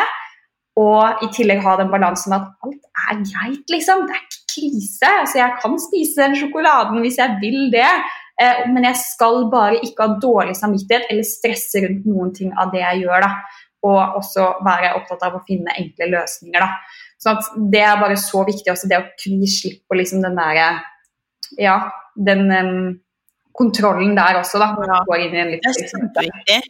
og 0.80 1.22
i 1.22 1.28
tillegg 1.34 1.60
ha 1.62 1.76
den 1.78 1.90
balansen 1.92 2.32
med 2.32 2.42
at 2.42 2.66
alt 2.66 2.86
er 3.06 3.20
greit, 3.30 3.64
liksom. 3.70 4.06
Det 4.08 4.16
er 4.16 4.22
ikke 4.24 4.42
krise. 4.54 5.10
Altså, 5.20 5.38
jeg 5.38 5.56
kan 5.62 5.76
spise 5.82 6.22
den 6.24 6.36
sjokoladen 6.40 7.00
hvis 7.04 7.18
jeg 7.20 7.36
vil 7.42 7.68
det, 7.74 7.90
eh, 8.42 8.64
men 8.72 8.84
jeg 8.88 8.98
skal 8.98 9.44
bare 9.52 9.78
ikke 9.86 10.08
ha 10.08 10.16
dårlig 10.22 10.56
samvittighet 10.58 11.06
eller 11.10 11.22
stresse 11.28 11.84
rundt 11.84 12.08
noen 12.10 12.34
ting 12.34 12.50
av 12.58 12.72
det 12.74 12.82
jeg 12.82 13.04
gjør. 13.04 13.20
da. 13.28 13.60
Og 13.84 14.18
også 14.18 14.48
være 14.64 14.94
opptatt 14.96 15.22
av 15.28 15.34
å 15.36 15.44
finne 15.46 15.74
enkle 15.78 16.10
løsninger. 16.16 16.60
da. 16.60 16.70
Så 17.20 17.36
det 17.70 17.80
er 17.80 18.00
bare 18.00 18.16
så 18.16 18.42
viktig 18.44 18.72
også, 18.72 18.88
det 18.88 18.98
å 18.98 19.06
kunne 19.22 19.44
gi 19.44 19.52
slipp 19.54 19.82
på 19.88 19.96
liksom 20.00 20.22
den 20.22 20.36
der, 20.36 20.80
Ja, 21.60 21.90
den 22.16 22.50
um, 22.50 23.00
kontrollen 23.54 24.16
der 24.16 24.40
også, 24.40 24.58
da. 24.58 24.72
Når 24.74 24.88
Ja. 24.90 25.04
går 25.06 25.18
inn 25.20 25.34
i 25.34 25.38
en 25.38 25.50
Det 25.52 25.60
er 25.62 25.88
kjempeviktig. 25.92 26.62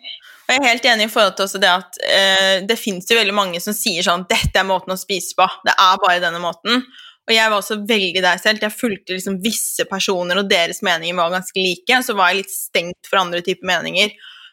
Jeg 0.45 0.61
er 0.61 0.67
helt 0.69 0.87
enig 0.91 1.09
i 1.09 1.13
forhold 1.13 1.39
til 1.39 1.63
det 1.63 1.71
at 1.73 1.99
eh, 2.05 2.57
det 2.69 2.77
fins 2.77 3.09
jo 3.09 3.17
veldig 3.17 3.35
mange 3.37 3.61
som 3.65 3.77
sier 3.77 4.05
sånn 4.05 4.27
'Dette 4.29 4.61
er 4.61 4.69
måten 4.69 4.93
å 4.93 5.01
spise 5.01 5.33
på. 5.39 5.47
Det 5.65 5.73
er 5.73 6.03
bare 6.03 6.21
denne 6.23 6.43
måten.' 6.43 6.85
Og 7.25 7.33
jeg 7.33 7.49
var 7.49 7.57
også 7.57 7.79
veldig 7.89 8.21
der 8.21 8.37
selv. 8.37 8.61
Jeg 8.61 8.77
fulgte 8.77 9.15
liksom 9.17 9.39
visse 9.41 9.87
personer, 9.89 10.37
og 10.37 10.51
deres 10.51 10.83
meninger 10.85 11.17
var 11.17 11.33
ganske 11.33 11.57
like. 11.57 12.01
Så 12.05 12.13
var 12.19 12.29
jeg 12.31 12.43
litt 12.43 12.53
stengt 12.53 13.09
for 13.09 13.23
andre 13.23 13.41
typer 13.41 13.65
meninger. 13.65 14.13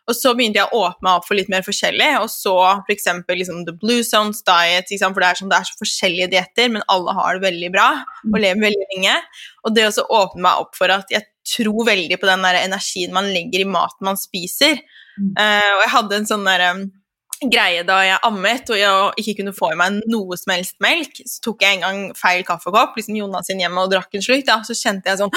Og 0.09 0.15
så 0.17 0.31
begynte 0.35 0.61
jeg 0.61 0.71
å 0.71 0.85
åpne 0.87 1.05
meg 1.05 1.19
opp 1.19 1.27
for 1.27 1.37
litt 1.37 1.51
mer 1.51 1.65
forskjellig, 1.65 2.07
og 2.23 2.29
så 2.31 2.55
f.eks. 2.87 3.09
Liksom 3.27 3.65
The 3.67 3.75
Blue 3.83 4.05
Zones 4.07 4.41
Diet, 4.47 4.89
for 4.89 5.19
det 5.21 5.27
er, 5.27 5.39
sånn, 5.39 5.51
det 5.51 5.59
er 5.59 5.67
så 5.69 5.77
forskjellige 5.83 6.31
dietter, 6.31 6.71
men 6.73 6.87
alle 6.91 7.13
har 7.19 7.37
det 7.37 7.45
veldig 7.45 7.69
bra 7.75 7.89
og 8.25 8.39
lever 8.39 8.65
veldig 8.65 8.87
lenge. 8.95 9.19
Og 9.67 9.75
det 9.75 9.85
å 9.91 10.07
åpne 10.23 10.47
meg 10.47 10.63
opp 10.63 10.79
for 10.79 10.95
at 10.95 11.11
jeg 11.13 11.27
tror 11.51 11.85
veldig 11.91 12.17
på 12.21 12.29
den 12.29 12.47
energien 12.49 13.13
man 13.13 13.29
legger 13.35 13.63
i 13.63 13.69
maten 13.69 14.09
man 14.09 14.19
spiser. 14.19 14.81
Uh, 15.19 15.71
og 15.75 15.81
jeg 15.85 15.93
hadde 15.95 16.19
en 16.19 16.29
sånn 16.29 16.47
der, 16.47 16.65
um, 16.71 16.83
greie 17.41 17.81
da 17.87 17.97
jeg 18.05 18.21
ammet 18.27 18.69
og 18.69 18.77
jeg 18.77 19.23
ikke 19.23 19.39
kunne 19.39 19.53
få 19.55 19.71
i 19.73 19.79
meg 19.79 20.01
noe 20.11 20.37
som 20.37 20.53
helst 20.53 20.77
melk. 20.83 21.23
Så 21.25 21.41
tok 21.47 21.65
jeg 21.65 21.79
en 21.79 21.85
gang 21.85 22.03
feil 22.17 22.45
kaffekopp, 22.47 22.93
liksom 22.99 23.17
Jonas 23.17 23.49
sin 23.49 23.61
hjemme 23.61 23.81
og 23.81 23.91
drakk 23.93 24.13
en 24.13 24.25
slurk. 24.25 24.45
Da. 24.47 24.61
Så 24.67 24.77
kjente 24.77 25.11
jeg 25.11 25.21
sånn 25.23 25.33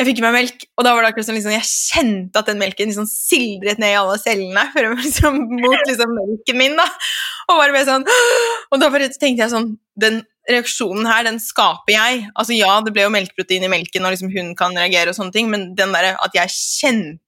Jeg 0.00 0.06
fikk 0.08 0.20
i 0.22 0.24
meg 0.24 0.32
melk, 0.32 0.62
og 0.80 0.84
da 0.86 0.94
var 0.96 1.04
det 1.04 1.08
akkurat 1.10 1.26
sånn, 1.26 1.36
liksom, 1.36 1.52
jeg 1.52 1.66
kjente 1.68 2.40
at 2.40 2.46
den 2.48 2.56
melken 2.56 2.88
liksom 2.88 3.04
sildret 3.04 3.76
ned 3.82 3.92
i 3.92 3.98
alle 4.00 4.14
cellene 4.16 4.62
liksom, 5.04 5.34
mot 5.50 5.82
liksom, 5.90 6.14
melken 6.16 6.56
min. 6.56 6.78
da. 6.78 6.86
Og 7.50 7.60
bare 7.60 7.74
ble 7.74 7.82
sånn 7.84 8.06
Og 8.08 8.80
da 8.80 8.88
bare 8.88 9.10
tenkte 9.12 9.42
jeg 9.42 9.52
sånn 9.52 9.74
Den 10.00 10.22
reaksjonen 10.48 11.04
her, 11.04 11.26
den 11.28 11.36
skaper 11.42 11.92
jeg. 11.92 12.22
Altså 12.32 12.56
Ja, 12.56 12.78
det 12.80 12.94
ble 12.96 13.04
jo 13.04 13.12
melkeprotein 13.12 13.66
i 13.66 13.72
melken, 13.72 14.06
og 14.06 14.14
liksom 14.14 14.32
hun 14.32 14.54
kan 14.56 14.72
reagere 14.78 15.12
og 15.12 15.18
sånne 15.18 15.36
ting, 15.36 15.50
men 15.52 15.74
den 15.76 15.92
der, 15.92 16.14
at 16.16 16.38
jeg 16.38 16.54
kjente 16.54 17.20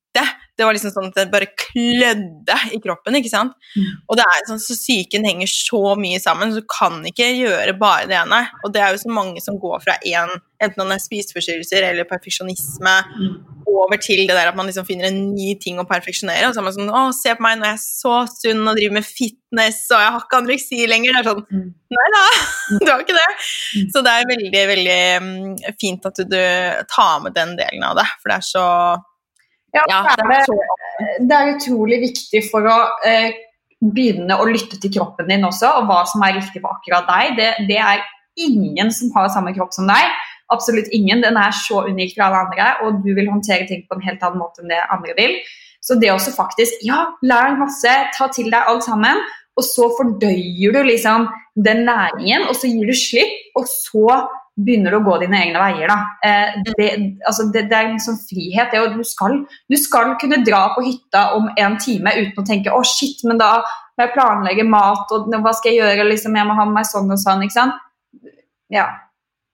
det 0.58 0.66
var 0.66 0.76
liksom 0.76 0.92
sånn 0.92 1.08
at 1.08 1.16
det 1.16 1.30
bare 1.32 1.48
klødde 1.56 2.56
i 2.76 2.80
kroppen. 2.84 3.16
ikke 3.16 3.32
sant? 3.32 3.54
Mm. 3.72 3.88
Og 4.04 4.18
det 4.18 4.26
er 4.28 4.46
sånn, 4.50 4.60
så 4.60 4.76
psyken 4.76 5.24
henger 5.24 5.48
så 5.48 5.94
mye 5.98 6.20
sammen, 6.22 6.52
så 6.52 6.60
du 6.60 6.68
kan 6.68 6.98
ikke 7.08 7.30
gjøre 7.38 7.76
bare 7.80 8.08
det 8.10 8.18
ene. 8.20 8.42
Og 8.62 8.74
det 8.74 8.82
er 8.84 8.92
jo 8.92 9.00
så 9.00 9.12
mange 9.12 9.40
som 9.44 9.56
går 9.62 9.80
fra 9.84 9.96
én, 10.04 10.32
enten 10.62 10.84
om 10.84 10.92
det 10.92 10.98
er 10.98 11.04
spiseforstyrrelser 11.06 11.88
eller 11.88 12.08
perfeksjonisme, 12.10 12.94
mm. 13.14 13.30
over 13.72 13.96
til 14.02 14.26
det 14.28 14.36
der 14.36 14.50
at 14.50 14.58
man 14.58 14.68
liksom 14.68 14.84
finner 14.86 15.08
en 15.08 15.22
ny 15.32 15.54
ting 15.62 15.80
å 15.80 15.86
perfeksjonere. 15.88 16.50
Og 16.50 16.54
så 16.54 16.60
er 16.60 16.66
man 16.68 16.76
sånn 16.76 16.92
Å, 16.92 17.04
se 17.16 17.32
på 17.38 17.46
meg, 17.46 17.56
nå 17.56 17.70
er 17.70 17.78
jeg 17.78 17.84
så 17.86 18.16
sunn 18.34 18.66
og 18.66 18.76
driver 18.76 18.98
med 18.98 19.08
fitness, 19.08 19.86
og 19.88 20.04
jeg 20.04 20.16
har 20.16 20.26
ikke 20.26 20.42
anoreksi 20.42 20.82
lenger. 20.90 21.16
Det 21.16 21.22
er 21.22 21.30
sånn 21.30 21.46
mm. 21.48 21.70
Nei 21.92 22.10
da, 22.12 22.20
du 22.80 22.90
har 22.90 23.02
ikke 23.02 23.16
det. 23.16 23.30
Så 23.92 24.04
det 24.04 24.12
er 24.12 24.28
veldig, 24.28 24.66
veldig 24.70 25.74
fint 25.80 26.06
at 26.08 26.20
du, 26.20 26.28
du 26.28 26.84
tar 26.92 27.24
med 27.24 27.36
den 27.36 27.56
delen 27.56 27.88
av 27.88 27.96
det, 28.00 28.06
for 28.20 28.32
det 28.32 28.38
er 28.38 28.46
så 28.48 28.66
ja, 29.72 29.84
det, 29.88 30.36
er, 30.36 31.22
det 31.24 31.36
er 31.38 31.54
utrolig 31.54 31.98
viktig 32.02 32.42
for 32.50 32.66
å 32.68 32.76
eh, 33.08 33.32
begynne 33.82 34.36
å 34.38 34.46
lytte 34.46 34.78
til 34.80 34.92
kroppen 34.94 35.30
din 35.30 35.46
også, 35.48 35.70
og 35.80 35.88
hva 35.88 36.02
som 36.08 36.22
er 36.26 36.36
riktig 36.38 36.62
for 36.62 36.76
akkurat 36.76 37.08
deg. 37.08 37.38
Det, 37.38 37.48
det, 37.70 37.80
er 37.80 38.04
ingen 38.42 38.92
som 38.94 39.10
har 39.16 39.32
samme 39.32 39.54
kropp 39.56 39.74
som 39.74 39.88
deg. 39.90 40.12
Absolutt 40.52 40.92
ingen. 40.94 41.22
Den 41.24 41.38
er 41.40 41.54
så 41.56 41.82
unik 41.88 42.14
fra 42.16 42.28
alle 42.28 42.44
andre, 42.46 42.70
og 42.84 43.02
du 43.04 43.12
vil 43.16 43.30
håndtere 43.32 43.66
ting 43.68 43.84
på 43.88 43.98
en 43.98 44.04
helt 44.06 44.22
annen 44.22 44.42
måte 44.42 44.62
enn 44.62 44.72
det 44.72 44.80
andre 44.92 45.16
vil. 45.18 45.36
Så 45.82 45.96
det 45.98 46.12
også 46.12 46.34
faktisk 46.36 46.84
Ja, 46.86 47.08
lær 47.26 47.56
masse, 47.58 47.92
ta 48.14 48.28
til 48.30 48.52
deg 48.52 48.68
alt 48.70 48.86
sammen, 48.86 49.18
og 49.58 49.66
så 49.66 49.88
fordøyer 49.98 50.72
du 50.72 50.80
liksom 50.86 51.26
den 51.66 51.82
næringen, 51.88 52.46
og 52.48 52.54
så 52.56 52.70
gir 52.70 52.88
du 52.88 52.94
slipp, 52.96 53.34
og 53.58 53.66
så 53.68 54.22
begynner 54.60 54.92
du 54.92 54.98
å 54.98 55.04
gå 55.06 55.14
dine 55.22 55.38
egne 55.46 55.60
veier. 55.62 55.88
Da. 55.88 55.98
Eh, 56.28 56.58
det, 56.76 56.88
altså 57.28 57.46
det, 57.52 57.66
det, 57.70 57.78
er 57.78 57.92
en 57.92 58.02
sånn 58.02 58.18
frihet. 58.20 58.74
Det, 58.74 58.82
du, 58.96 59.04
skal, 59.06 59.38
du, 59.70 59.78
skal, 59.80 60.12
kunne 60.20 60.42
dra 60.46 60.66
på 60.74 60.84
hytta 60.84 61.28
om 61.38 61.48
en 61.56 61.78
time 61.80 62.12
uten 62.18 62.42
å 62.42 62.48
tenke 62.48 62.72
'å, 62.72 62.82
shit, 62.84 63.24
men 63.28 63.40
da 63.40 63.54
må 63.62 64.06
jeg 64.06 64.14
planlegge 64.16 64.68
mat', 64.68 65.14
og 65.14 65.32
hva 65.32 65.54
skal 65.56 65.72
jeg 65.72 65.80
gjøre? 65.80 66.10
Liksom, 66.10 66.36
jeg 66.36 66.48
må 66.48 66.58
ha 66.58 66.68
med 66.68 66.80
meg 66.80 66.90
sånn 66.90 67.10
og 67.12 67.22
sånn. 67.22 67.46
ikke 67.46 67.58
sant? 67.58 67.80
Ja. 68.72 68.90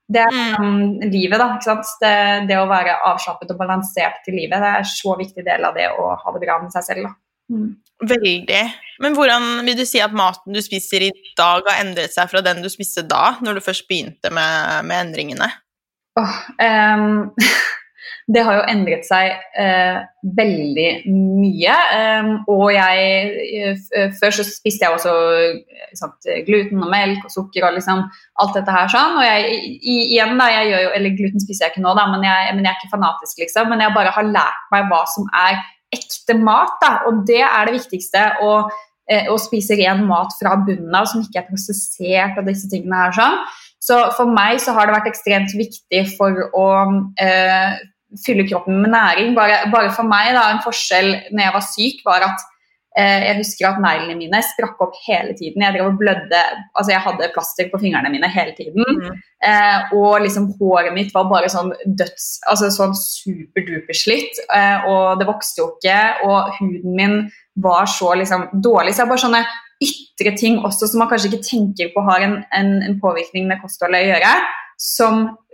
Det 0.09 0.23
er 0.25 0.57
um, 0.57 0.99
livet, 1.05 1.37
da. 1.37 1.51
ikke 1.55 1.69
sant? 1.69 1.95
Det, 2.01 2.13
det, 2.49 2.57
å 2.57 2.69
være 2.71 2.97
avslappet 3.11 3.51
og 3.53 3.59
balansert 3.61 4.31
i 4.31 4.35
livet. 4.35 4.57
Det 4.57 4.71
er 4.73 4.83
en 4.83 4.93
så 4.97 5.15
viktig 5.19 5.45
del 5.45 5.67
av 5.69 5.77
det 5.77 5.91
å 5.93 6.15
ha 6.17 6.35
det 6.35 6.43
bra 6.47 6.59
med 6.63 6.73
seg 6.75 6.87
selv. 6.87 7.11
da. 7.11 7.17
Mm. 7.53 7.75
Veldig. 8.09 8.63
Men 9.03 9.17
hvordan 9.17 9.63
vil 9.67 9.79
du 9.79 9.85
si 9.89 10.03
at 10.03 10.15
maten 10.17 10.55
du 10.55 10.61
spiser 10.65 11.09
i 11.09 11.13
dag, 11.39 11.63
har 11.69 11.83
endret 11.85 12.15
seg 12.15 12.31
fra 12.31 12.43
den 12.45 12.63
du 12.65 12.71
spiste 12.73 13.07
da, 13.07 13.39
når 13.45 13.59
du 13.59 13.65
først 13.65 13.89
begynte 13.91 14.33
med, 14.35 14.87
med 14.89 15.09
endringene? 15.09 15.51
Oh, 16.19 16.39
um, 16.59 17.31
det 18.35 18.43
har 18.45 18.59
jo 18.59 18.67
endret 18.73 19.07
seg 19.07 19.37
uh, 19.55 20.01
veldig 20.39 20.89
mye. 21.15 21.77
Um, 21.95 22.33
og 22.51 22.67
jeg 22.75 23.79
uh, 23.95 24.11
Før 24.19 24.35
så 24.41 24.47
spiste 24.49 24.85
jeg 24.85 24.97
også 24.97 25.15
sant, 25.99 26.29
gluten 26.49 26.83
og 26.83 26.91
melk 26.93 27.25
og 27.29 27.33
sukker 27.33 27.69
og 27.69 27.79
liksom 27.79 28.03
alt 28.43 28.59
dette 28.59 28.75
her 28.75 28.91
sånn. 28.93 29.17
Og 29.21 29.25
jeg, 29.29 29.63
i, 29.79 29.97
igjen 30.11 30.37
da, 30.41 30.51
jeg 30.59 30.73
gjør 30.73 30.87
jo, 30.89 30.93
eller 30.99 31.19
gluten 31.23 31.47
spiser 31.47 31.69
jeg 31.69 31.77
ikke 31.77 31.87
nå, 31.87 31.95
da, 31.99 32.11
men 32.11 32.27
jeg, 32.27 32.53
men 32.57 32.67
jeg 32.67 32.75
er 32.75 32.83
ikke 32.83 32.97
fanatisk, 32.99 33.43
liksom. 33.47 33.71
Men 33.73 33.87
jeg 33.87 33.97
bare 33.97 34.15
har 34.19 34.33
lært 34.35 34.71
meg 34.75 34.91
hva 34.91 35.05
som 35.15 35.31
er 35.47 35.63
ekte 35.95 36.37
mat, 36.37 36.77
da, 36.83 36.91
og 37.09 37.23
det 37.29 37.41
er 37.45 37.69
det 37.69 37.79
viktigste. 37.79 38.25
eh, 38.45 38.77
og 39.33 39.38
spiser 39.40 39.81
ren 39.81 40.05
mat 40.09 40.35
fra 40.40 40.57
bunnen 40.66 40.94
av, 40.94 41.07
som 41.09 41.23
ikke 41.25 41.42
er 41.42 41.49
prosessert. 41.49 42.37
og 42.38 42.49
disse 42.49 42.68
tingene 42.71 43.05
her 43.07 43.14
sånn. 43.16 43.38
Så 43.81 44.01
for 44.16 44.29
meg 44.29 44.59
så 44.61 44.75
har 44.77 44.88
det 44.88 44.97
vært 44.97 45.12
ekstremt 45.12 45.55
viktig 45.57 46.03
for 46.16 46.49
å 46.59 46.68
eh, 47.23 47.79
fylle 48.25 48.44
kroppen 48.49 48.83
med 48.83 48.92
næring. 48.92 49.35
Bare, 49.38 49.62
bare, 49.73 49.92
for 49.94 50.09
meg 50.09 50.35
da, 50.35 50.49
En 50.53 50.64
forskjell 50.64 51.12
når 51.31 51.44
jeg 51.44 51.57
var 51.57 51.66
syk, 51.71 52.07
var 52.09 52.27
at 52.27 52.47
Eh, 52.47 52.58
jeg 52.99 53.39
husker 53.39 53.69
at 53.69 53.81
neglene 53.83 54.17
mine 54.19 54.41
sprakk 54.43 54.81
opp 54.83 54.97
hele 55.05 55.35
tiden. 55.39 55.63
Jeg 55.63 55.75
drev 55.77 55.93
og 55.93 55.99
blødde, 56.01 56.41
altså 56.75 56.93
jeg 56.95 57.05
hadde 57.05 57.31
plaster 57.35 57.71
på 57.71 57.81
fingrene 57.83 58.11
mine 58.11 58.31
hele 58.33 58.55
tiden. 58.57 58.83
Mm. 58.83 59.21
Eh, 59.49 59.95
og 59.95 60.25
liksom 60.25 60.51
håret 60.59 60.95
mitt 60.97 61.15
var 61.15 61.29
bare 61.31 61.51
sånn 61.53 61.71
døds 61.87 62.41
Altså 62.51 62.73
sånn 62.75 62.97
superduperslitt. 62.99 64.43
Eh, 64.51 64.89
og 64.91 65.21
det 65.21 65.29
vokste 65.31 65.63
jo 65.63 65.71
ikke, 65.77 65.99
og 66.27 66.55
huden 66.59 66.99
min 66.99 67.19
var 67.63 67.87
så 67.91 68.15
liksom 68.19 68.49
dårlig. 68.65 68.95
Så 68.95 69.03
det 69.03 69.07
er 69.07 69.13
bare 69.15 69.27
sånne 69.27 69.45
ytre 69.89 70.35
ting 70.39 70.59
også 70.67 70.89
som 70.91 71.05
man 71.05 71.11
kanskje 71.11 71.31
ikke 71.31 71.47
tenker 71.47 71.93
på 71.95 72.03
har 72.09 72.25
en, 72.27 72.41
en, 72.57 72.73
en 72.83 72.97
påvirkning 73.03 73.47
med 73.47 73.63
kostholdet 73.63 74.03
å 74.03 74.11
gjøre, 74.11 74.33
som 74.79 75.29
Eh, 75.29 75.48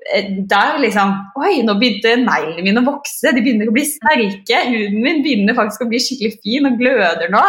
der 0.50 0.80
liksom 0.82 1.14
Oi, 1.40 1.62
nå 1.64 1.76
begynte 1.80 2.16
neglene 2.20 2.64
mine 2.66 2.82
å 2.82 2.88
vokse, 2.88 3.32
de 3.32 3.40
begynner 3.40 3.70
å 3.70 3.76
bli 3.76 3.86
sterke. 3.88 4.64
Huden 4.68 5.00
min 5.04 5.22
begynner 5.24 5.56
faktisk 5.56 5.84
å 5.84 5.88
bli 5.90 6.02
skikkelig 6.02 6.40
fin 6.42 6.68
og 6.68 6.76
gløder 6.80 7.32
nå. 7.32 7.44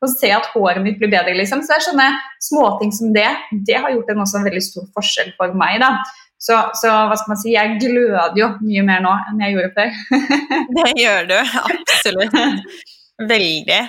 Og 0.00 0.08
se 0.14 0.30
at 0.32 0.48
håret 0.54 0.80
mitt 0.82 0.96
blir 1.00 1.12
bedre. 1.12 1.36
liksom. 1.36 1.62
Så 1.62 1.74
det 1.74 1.76
er 1.76 1.86
sånne 1.90 2.08
småting 2.42 2.92
som 2.96 3.12
det. 3.14 3.28
Det 3.68 3.76
har 3.76 3.92
gjort 3.92 4.10
en, 4.14 4.22
en 4.24 4.46
veldig 4.48 4.62
stor 4.64 4.86
forskjell 4.96 5.34
for 5.36 5.56
meg. 5.60 5.80
da. 5.82 5.98
Så, 6.40 6.56
så, 6.80 6.88
hva 6.88 7.18
skal 7.20 7.34
man 7.34 7.40
si, 7.42 7.50
jeg 7.52 7.76
gløder 7.82 8.38
jo 8.40 8.46
mye 8.64 8.84
mer 8.86 9.02
nå 9.04 9.12
enn 9.28 9.42
jeg 9.44 9.58
gjorde 9.58 9.74
før. 9.76 9.98
det 10.78 10.94
gjør 10.96 11.28
du, 11.28 11.36
absolutt. 11.60 12.38
Veldig. 13.28 13.82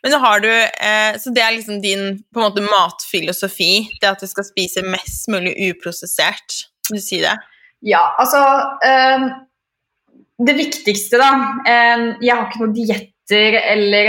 Men 0.00 0.14
nå 0.14 0.20
har 0.22 0.40
du, 0.40 0.48
eh, 0.48 1.18
så 1.20 1.34
det 1.36 1.42
er 1.44 1.52
liksom 1.58 1.82
din 1.84 2.22
på 2.32 2.40
en 2.40 2.46
måte 2.46 2.64
matfilosofi, 2.64 3.72
det 4.00 4.08
at 4.08 4.24
du 4.24 4.30
skal 4.30 4.46
spise 4.46 4.86
mest 4.86 5.28
mulig 5.28 5.52
uprosessert. 5.68 6.62
Vil 6.88 7.02
du 7.02 7.04
si 7.04 7.20
det? 7.20 7.34
Ja, 7.86 8.00
altså 8.18 8.40
eh, 8.82 9.28
Det 10.48 10.54
viktigste, 10.58 11.20
da 11.20 11.30
eh, 11.62 12.04
Jeg 12.24 12.34
har 12.34 12.46
ikke 12.48 12.64
noen 12.64 12.76
dietter 12.76 13.58
eller 13.60 14.06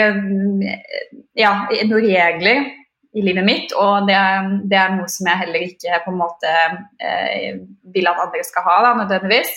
ja, 1.35 1.49
noen 1.67 2.05
regler 2.05 2.69
i 3.17 3.23
livet 3.25 3.43
mitt, 3.43 3.73
og 3.75 4.05
det, 4.07 4.15
det, 4.69 4.77
er 4.77 4.93
noe 4.93 5.09
som 5.11 5.27
jeg 5.27 5.41
heller 5.41 5.65
ikke 5.65 5.97
på 6.05 6.13
en 6.13 6.19
måte 6.21 6.53
eh, 7.03 7.57
vil 7.91 8.07
at 8.07 8.21
andre 8.23 8.45
skal 8.47 8.63
ha, 8.63 8.75
da, 8.85 8.93
nødvendigvis. 9.01 9.49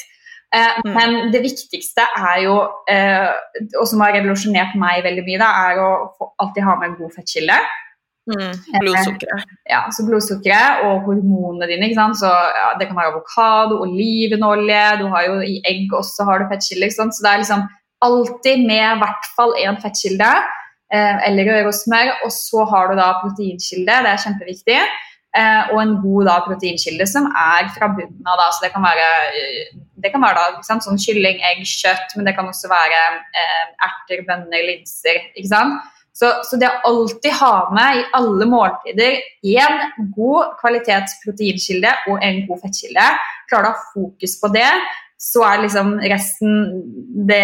Mm. 0.53 0.89
Men 0.97 1.15
det 1.31 1.45
viktigste 1.45 2.09
er 2.19 2.41
jo, 2.43 2.57
og 2.59 3.87
som 3.89 4.03
har 4.03 4.17
revolusjonert 4.17 4.75
meg 4.81 5.05
veldig 5.07 5.23
mye, 5.29 5.39
da, 5.45 5.53
er 5.69 5.79
å 5.85 5.93
alltid 6.43 6.67
ha 6.67 6.75
med 6.81 6.91
en 6.91 6.99
god 7.05 7.15
fettkilde. 7.21 7.61
Mm, 8.31 8.55
blodsukkeret. 8.79 9.55
Ja, 9.67 9.81
så 9.91 10.05
blodsukkeret 10.07 10.85
og 10.87 11.07
hormonene 11.09 11.67
dine. 11.67 11.89
ikke 11.89 11.99
sant? 11.99 12.21
Så 12.21 12.31
ja, 12.31 12.69
Det 12.79 12.87
kan 12.87 12.97
være 12.97 13.13
avokado, 13.13 13.81
olivenolje, 13.83 14.83
du 15.03 15.07
har 15.11 15.23
jo 15.27 15.41
i 15.43 15.59
egg 15.67 15.93
også 15.93 16.27
har 16.29 16.39
du 16.39 16.51
fettkilde. 16.53 16.91
Så 16.95 17.23
det 17.25 17.31
er 17.33 17.43
liksom 17.43 17.65
alltid 18.03 18.67
med 18.67 18.85
i 18.85 19.01
hvert 19.03 19.31
fall 19.37 19.55
én 19.59 19.79
fettkilde 19.83 20.33
eh, 20.95 21.17
eller 21.29 21.51
røre 21.51 21.71
og 21.73 21.75
smør. 21.75 22.13
Og 22.25 22.31
så 22.35 22.67
har 22.71 22.91
du 22.91 23.01
da 23.01 23.09
proteinkilde, 23.23 24.03
det 24.05 24.13
er 24.13 24.25
kjempeviktig. 24.27 24.79
Eh, 25.33 25.63
og 25.73 25.79
en 25.83 25.97
god 26.05 26.29
da 26.29 26.37
proteinkilde 26.47 27.07
som 27.09 27.27
er 27.27 27.71
fra 27.75 27.89
bunnen 27.97 28.29
av. 28.29 28.39
da, 28.39 28.51
så 28.53 28.67
Det 28.67 28.73
kan 28.75 28.85
være, 28.87 29.09
det 30.05 30.13
kan 30.13 30.23
være 30.23 30.47
da, 30.63 30.79
sånn 30.87 31.01
kylling, 31.01 31.43
egg, 31.51 31.65
kjøtt, 31.67 32.15
men 32.15 32.29
det 32.29 32.37
kan 32.37 32.47
også 32.47 32.71
være 32.71 33.01
eh, 33.35 33.67
erter, 33.89 34.23
bønner, 34.29 34.63
linser. 34.69 35.19
ikke 35.35 35.51
sant? 35.51 35.91
Så, 36.13 36.29
så, 36.45 36.59
det 36.61 36.69
å 36.69 36.81
alltid 36.91 37.33
ha 37.39 37.55
med 37.73 37.99
i 37.99 38.03
alle 38.19 38.47
måltider 38.49 39.15
én 39.49 39.79
god 40.13 40.59
kvalitetsproteinkilde 40.61 41.95
og 42.13 42.21
en 42.21 42.43
god 42.51 42.61
fettkilde, 42.67 43.07
klarer 43.49 43.65
du 43.65 43.71
å 43.71 43.73
ha 43.73 43.87
fokus 43.95 44.37
på 44.43 44.51
det, 44.53 44.69
så 45.23 45.45
er 45.47 45.61
liksom 45.63 45.95
resten 46.11 46.63
det, 47.29 47.43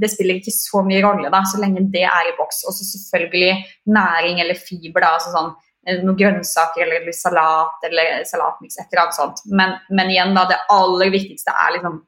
det, 0.00 0.10
spiller 0.10 0.40
ikke 0.40 0.54
så 0.54 0.82
mye 0.84 1.02
rolle, 1.04 1.28
da, 1.30 1.44
så 1.46 1.60
lenge 1.62 1.84
det 1.94 2.02
er 2.08 2.30
i 2.32 2.36
boks. 2.36 2.64
Og 2.66 2.74
så 2.74 2.84
selvfølgelig 2.88 3.52
næring 3.94 4.42
eller 4.42 4.58
fiber, 4.58 5.04
da, 5.04 5.12
altså 5.16 5.30
sånn 5.30 5.52
eh, 5.86 6.00
noen 6.02 6.18
grønnsaker 6.18 6.82
eller 6.82 7.14
salat 7.14 7.86
eller 7.86 8.24
salatmiks, 8.28 8.80
eller 8.82 9.04
annet 9.04 9.20
sånt. 9.20 9.44
Men, 9.46 9.76
men, 9.94 10.10
igjen, 10.10 10.34
da, 10.34 10.48
det 10.50 10.58
aller 10.74 11.14
viktigste 11.14 11.54
er 11.54 11.76
liksom 11.76 12.00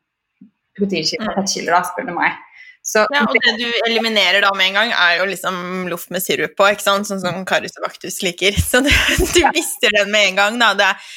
proteinkilder 0.75 1.31
og 1.31 1.39
fettkilder, 1.39 1.77
da, 1.79 1.85
spør 1.93 2.11
du 2.11 2.17
meg. 2.19 2.43
Så, 2.85 3.07
ja, 3.09 3.23
og 3.25 3.33
det 3.33 3.55
du 3.57 3.69
eliminerer 3.87 4.45
da 4.45 4.51
med 4.53 4.69
en 4.69 4.75
gang, 4.77 4.91
er 4.93 5.23
jo 5.23 5.29
liksom 5.31 5.87
loff 5.89 6.11
med 6.13 6.21
sirup 6.21 6.53
på, 6.59 6.67
ikke 6.69 6.85
sant? 6.85 7.09
sånn 7.09 7.23
som 7.23 7.45
Karius 7.49 7.79
og 7.81 7.87
Baktus 7.87 8.21
liker. 8.25 8.57
Så 8.61 8.83
det, 8.85 8.93
du 9.37 9.41
mister 9.57 9.95
den 9.97 10.13
med 10.13 10.35
en 10.35 10.41
gang, 10.43 10.59
da. 10.61 10.75
Det 10.77 10.91
er 10.91 11.15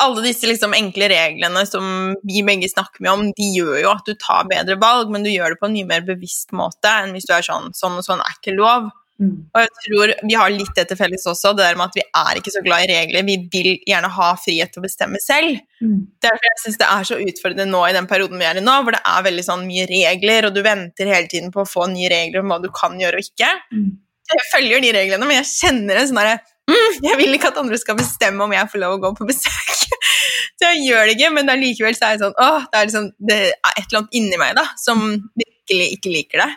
alle 0.00 0.24
disse 0.24 0.48
liksom 0.48 0.74
enkle 0.76 1.08
reglene 1.12 1.64
som 1.68 2.14
vi 2.24 2.44
begge 2.46 2.68
snakker 2.68 3.04
med 3.04 3.12
om, 3.12 3.26
de 3.36 3.48
gjør 3.56 3.82
jo 3.82 3.92
at 3.92 4.06
du 4.08 4.14
tar 4.20 4.48
bedre 4.48 4.76
valg, 4.80 5.12
men 5.12 5.24
du 5.24 5.32
gjør 5.32 5.54
det 5.54 5.60
på 5.60 5.68
en 5.68 5.76
mye 5.76 5.88
mer 5.88 6.04
bevisst 6.06 6.54
måte 6.56 6.92
enn 7.02 7.12
hvis 7.16 7.28
du 7.28 7.34
er 7.36 7.44
sånn 7.44 7.72
sånn 7.76 7.98
og 8.00 8.06
sånn 8.06 8.22
er 8.24 8.36
ikke 8.38 8.56
lov. 8.56 8.88
Mm. 9.20 9.32
Og 9.52 9.60
jeg 9.60 9.70
tror 9.84 10.12
Vi 10.24 10.36
har 10.40 10.52
litt 10.54 10.76
det 10.78 10.86
til 10.88 10.96
felles 10.96 11.26
også, 11.28 11.52
det 11.52 11.66
der 11.66 11.76
med 11.76 11.90
at 11.90 11.96
vi 11.98 12.04
er 12.22 12.38
ikke 12.40 12.52
så 12.54 12.62
glad 12.64 12.86
i 12.86 12.90
regler. 12.90 13.26
Vi 13.28 13.36
vil 13.52 13.70
gjerne 13.88 14.08
ha 14.16 14.28
frihet 14.40 14.72
til 14.72 14.80
å 14.80 14.86
bestemme 14.86 15.20
selv. 15.22 15.58
Mm. 15.84 15.98
Derfor 16.24 16.48
jeg 16.48 16.60
synes 16.62 16.78
det 16.80 16.88
er 16.88 17.08
så 17.08 17.18
utfordrende 17.20 17.68
nå 17.70 17.82
i 17.88 17.96
den 17.96 18.08
perioden 18.10 18.40
vi 18.40 18.48
er 18.48 18.60
i 18.60 18.64
nå, 18.64 18.76
hvor 18.84 18.96
det 18.96 19.02
er 19.12 19.26
veldig 19.26 19.44
sånn 19.46 19.66
mye 19.68 19.88
regler, 19.90 20.48
og 20.48 20.56
du 20.56 20.62
venter 20.64 21.12
hele 21.12 21.28
tiden 21.32 21.52
på 21.54 21.64
å 21.64 21.68
få 21.68 21.90
nye 21.92 22.12
regler 22.12 22.40
om 22.40 22.54
hva 22.54 22.60
du 22.62 22.70
kan 22.74 22.96
gjøre 23.00 23.20
og 23.20 23.28
ikke. 23.28 23.50
Mm. 23.76 23.90
Jeg 24.30 24.46
følger 24.52 24.84
de 24.84 24.94
reglene, 24.94 25.26
men 25.26 25.40
jeg 25.40 25.50
kjenner 25.50 25.98
en 25.98 26.08
sånn 26.08 26.20
derre 26.20 26.36
mm, 26.70 26.98
Jeg 27.08 27.18
vil 27.18 27.34
ikke 27.34 27.50
at 27.50 27.58
andre 27.58 27.78
skal 27.80 27.98
bestemme 27.98 28.44
om 28.44 28.52
jeg 28.54 28.70
får 28.70 28.82
lov 28.84 28.96
å 28.96 29.02
gå 29.02 29.12
på 29.18 29.26
besøk. 29.28 29.76
Så 30.60 30.68
jeg 30.68 30.86
gjør 30.86 31.08
det 31.08 31.16
ikke, 31.16 31.30
men 31.34 31.48
allikevel 31.50 31.96
så 31.96 32.10
er 32.10 32.16
det 32.16 32.26
sånn 32.26 32.34
åh, 32.36 32.66
det 32.68 32.78
er, 32.78 32.88
liksom, 32.88 33.06
det 33.24 33.36
er 33.48 33.70
et 33.70 33.86
eller 33.86 34.02
annet 34.02 34.18
inni 34.18 34.40
meg 34.40 34.58
da, 34.58 34.66
som 34.76 35.06
virkelig 35.40 35.86
ikke 35.96 36.12
liker 36.12 36.42
det. 36.44 36.50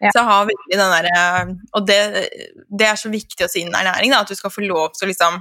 Ja. 0.00 0.10
Så 0.14 0.22
jeg 0.22 0.28
har 0.30 0.48
virkelig 0.48 0.78
den 0.80 0.92
der, 0.94 1.08
eh, 1.12 1.54
Og 1.76 1.86
det, 1.86 1.98
det, 2.72 2.86
er 2.88 2.96
så 2.96 3.10
viktig 3.12 3.44
også 3.44 3.60
innen 3.60 3.76
ernæring, 3.76 4.14
da, 4.14 4.22
at 4.24 4.32
du 4.32 4.38
skal 4.38 4.52
få 4.52 4.64
lov 4.64 4.94
til 4.96 5.06
å 5.06 5.10
liksom 5.10 5.40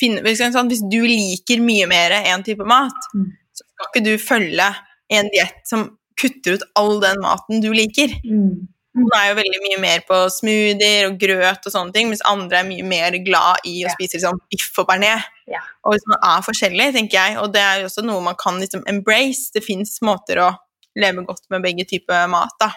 finne 0.00 0.24
liksom, 0.24 0.70
Hvis 0.72 0.84
du 0.88 1.00
liker 1.04 1.60
mye 1.60 1.88
mer 1.90 2.16
en 2.22 2.44
type 2.46 2.64
mat, 2.64 3.08
mm. 3.14 3.28
så 3.52 3.66
skal 3.66 3.90
ikke 3.90 4.06
du 4.06 4.14
følge 4.22 4.68
en 5.12 5.32
diett 5.34 5.60
som 5.68 5.90
kutter 6.20 6.56
ut 6.56 6.68
all 6.78 7.00
den 7.02 7.20
maten 7.20 7.62
du 7.64 7.72
liker. 7.74 8.12
Mm. 8.24 8.68
Hun 8.98 9.12
er 9.14 9.28
jo 9.28 9.36
veldig 9.38 9.60
mye 9.62 9.78
mer 9.82 10.02
på 10.06 10.16
smoothier 10.34 11.06
og 11.06 11.18
grøt 11.20 11.66
og 11.68 11.72
sånne 11.72 11.94
ting, 11.94 12.08
mens 12.10 12.24
andre 12.26 12.60
er 12.60 12.66
mye 12.66 12.86
mer 12.86 13.14
glad 13.22 13.62
i 13.68 13.84
å 13.86 13.92
spise 13.92 14.18
liksom, 14.18 14.40
biff 14.50 14.72
og 14.82 14.88
bearnés. 14.88 15.28
Ja. 15.50 15.62
Og 15.86 15.94
hvis 15.94 16.06
man 16.10 16.20
er 16.32 16.44
forskjellig, 16.46 16.88
tenker 16.96 17.20
jeg, 17.20 17.38
og 17.42 17.52
det 17.54 17.62
er 17.62 17.80
jo 17.80 17.90
også 17.90 18.04
noe 18.06 18.24
man 18.24 18.38
kan 18.40 18.58
liksom 18.60 18.82
embrace. 18.90 19.52
Det 19.54 19.62
fins 19.64 19.96
måter 20.06 20.42
å 20.42 20.50
leve 20.98 21.24
godt 21.28 21.46
med 21.54 21.62
begge 21.64 21.86
typer 21.88 22.26
mat, 22.32 22.56
da. 22.60 22.72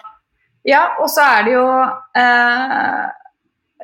Ja, 0.64 0.86
og 1.02 1.10
så 1.12 1.24
er 1.36 1.44
det 1.44 1.52
jo 1.52 1.66
eh, 2.20 3.02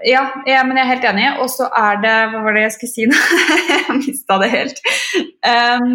ja, 0.09 0.23
ja, 0.49 0.62
men 0.64 0.79
jeg 0.79 0.85
er 0.85 0.93
helt 0.95 1.09
enig. 1.11 1.27
Og 1.45 1.51
så 1.53 1.66
er 1.77 1.99
det 2.01 2.14
Hva 2.33 2.45
var 2.45 2.57
det 2.57 2.62
jeg 2.62 2.77
skulle 2.77 2.95
si 2.95 3.09
nå? 3.11 3.19
jeg 3.73 3.99
mista 3.99 4.38
det 4.40 4.49
helt. 4.55 4.81
Um, 5.45 5.90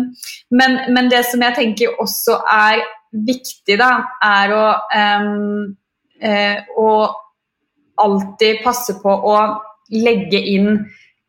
men, 0.53 0.77
men, 0.93 1.09
det 1.09 1.23
som 1.31 1.41
jeg 1.41 1.57
tenker 1.57 1.97
også 2.03 2.37
er 2.53 2.83
viktig, 3.25 3.79
da, 3.81 3.89
er 4.21 4.53
å 4.53 4.67
um, 4.93 5.73
Eh, 6.21 6.63
å 6.79 6.91
alltid 7.95 8.61
passe 8.63 8.95
på 9.01 9.11
å 9.11 9.35
legge 9.91 10.39
inn 10.39 10.69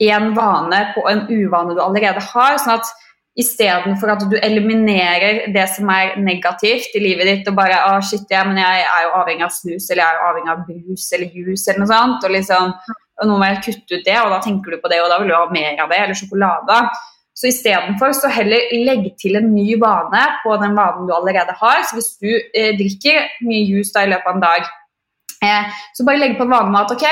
en 0.06 0.28
vane 0.36 0.78
på 0.94 1.02
en 1.10 1.24
uvane 1.30 1.74
du 1.74 1.82
allerede 1.82 2.22
har. 2.22 2.58
sånn 2.58 2.78
at 2.78 2.92
Istedenfor 3.36 4.14
at 4.14 4.22
du 4.30 4.36
eliminerer 4.40 5.42
det 5.52 5.66
som 5.74 5.90
er 5.92 6.14
negativt 6.24 6.94
i 6.96 7.02
livet 7.02 7.28
ditt 7.28 7.50
og 7.50 7.58
bare 7.58 7.82
ah, 7.84 7.98
shit, 8.00 8.24
ja, 8.32 8.46
men 8.48 8.56
jeg 8.62 8.86
er 8.86 9.02
jo 9.04 9.10
avhengig 9.18 9.44
av 9.44 9.52
snus 9.52 9.90
eller 9.90 10.02
jeg 10.02 10.14
er 10.14 10.28
avhengig 10.30 10.52
av 10.54 10.62
brus 10.68 11.04
eller 11.12 11.34
juice 11.34 11.66
eller 11.68 11.82
noe 11.82 11.90
sånt, 11.90 12.24
og 12.24 12.32
liksom, 12.32 12.72
nå 13.28 13.36
må 13.36 13.50
jeg 13.50 13.60
kutte 13.66 13.98
ut 13.98 14.08
det, 14.08 14.16
og 14.22 14.32
da 14.32 14.40
tenker 14.46 14.72
du 14.72 14.80
på 14.80 14.92
det, 14.92 15.02
og 15.04 15.12
da 15.12 15.20
vil 15.20 15.34
du 15.34 15.36
ha 15.36 15.44
mer 15.52 15.84
av 15.84 15.92
det, 15.92 16.00
eller 16.06 16.16
sjokolade. 16.16 16.80
Så 17.36 17.50
istedenfor 17.50 18.16
så 18.16 18.32
heller 18.32 18.72
legg 18.88 19.10
til 19.20 19.36
en 19.36 19.52
ny 19.52 19.76
vane 19.82 20.24
på 20.40 20.56
den 20.62 20.72
vanen 20.78 21.04
du 21.04 21.12
allerede 21.12 21.52
har. 21.60 21.82
Så 21.84 21.98
hvis 21.98 22.14
du 22.16 22.30
eh, 22.32 22.72
drikker 22.78 23.28
mye 23.44 23.66
juice 23.68 23.92
da 23.92 24.06
i 24.06 24.12
løpet 24.14 24.32
av 24.32 24.38
en 24.38 24.44
dag, 24.46 24.70
Eh, 25.44 25.64
så 25.92 26.04
bare 26.04 26.20
legg 26.20 26.38
på 26.38 26.46
en 26.46 26.54
vane 26.54 26.72
med 26.72 26.86
at 26.86 26.94
ok, 26.96 27.06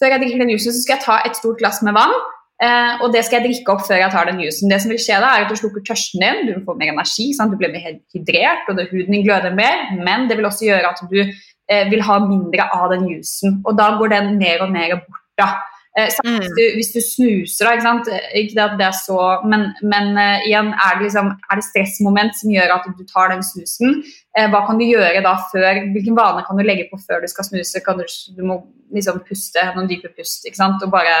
Før 0.00 0.14
jeg 0.14 0.20
drikker 0.22 0.40
den 0.40 0.50
juicen, 0.54 0.72
så 0.72 0.80
skal 0.80 0.96
jeg 0.96 1.04
ta 1.04 1.16
et 1.28 1.36
stort 1.36 1.58
glass 1.60 1.82
med 1.84 1.92
vann. 1.92 2.14
Eh, 2.60 3.00
og 3.00 3.14
det 3.14 3.22
skal 3.24 3.40
jeg 3.40 3.46
drikke 3.48 3.72
opp 3.72 3.86
før 3.86 4.02
jeg 4.02 4.12
tar 4.12 4.28
den 4.28 4.42
juicen. 4.42 4.68
Det 4.68 4.80
som 4.82 4.92
vil 4.92 5.00
skje 5.00 5.20
da, 5.22 5.32
er 5.32 5.46
at 5.46 5.52
du 5.52 5.56
slukker 5.56 5.84
tørsten 5.86 6.20
din, 6.20 6.42
du 6.50 6.66
får 6.66 6.76
mer 6.80 6.92
energi, 6.92 7.30
sant? 7.36 7.54
du 7.54 7.60
blir 7.60 7.72
mer 7.72 7.96
hydrert, 8.12 8.68
og 8.68 8.82
huden 8.90 9.16
din 9.16 9.24
gløder 9.24 9.56
mer. 9.56 9.86
Men 9.96 10.28
det 10.28 10.36
vil 10.36 10.48
også 10.48 10.68
gjøre 10.68 10.92
at 10.92 11.00
du 11.08 11.18
eh, 11.22 11.86
vil 11.88 12.04
ha 12.04 12.18
mindre 12.26 12.68
av 12.76 12.92
den 12.92 13.08
juicen. 13.08 13.62
Og 13.64 13.78
da 13.80 13.94
går 13.96 14.12
den 14.12 14.34
mer 14.42 14.66
og 14.66 14.74
mer 14.76 14.98
bort. 15.00 15.24
da. 15.40 15.54
Eh, 16.00 16.16
mm. 16.24 16.38
hvis, 16.38 16.50
du, 16.56 16.62
hvis, 16.78 16.90
du, 16.94 17.00
snuser, 17.04 17.66
da, 17.66 17.74
ikke 17.74 17.86
sant? 17.86 18.10
Ikke 18.38 18.56
det 18.56 18.64
at 18.64 18.76
det 18.80 18.86
er 18.86 18.96
så 18.96 19.18
Men, 19.50 19.68
men 19.82 20.12
uh, 20.16 20.46
igjen, 20.46 20.72
er 20.72 20.98
det, 20.98 21.06
liksom, 21.08 21.30
er 21.36 21.60
det 21.60 21.66
stressmoment 21.66 22.36
som 22.38 22.52
gjør 22.54 22.74
at 22.76 22.88
du 22.96 23.04
tar 23.08 23.32
den 23.34 23.44
snusen? 23.46 24.00
Uh, 24.38 24.46
hva 24.52 24.64
kan 24.68 24.80
du 24.80 24.86
gjøre 24.86 25.22
da 25.26 25.36
før 25.52 25.82
Hvilken 25.94 26.18
vane 26.18 26.44
kan 26.46 26.58
du 26.58 26.64
legge 26.66 26.88
på 26.90 27.00
før 27.02 27.24
du 27.24 27.28
skal 27.30 27.48
snuse? 27.48 27.82
Du, 27.84 28.04
du, 28.36 28.42
må 28.46 28.60
liksom 28.94 29.22
puste, 29.26 29.64
noen 29.76 29.90
dype 29.90 30.12
pust, 30.16 30.46
ikke 30.48 30.60
sant? 30.60 30.82
og 30.84 30.92
bare 30.94 31.16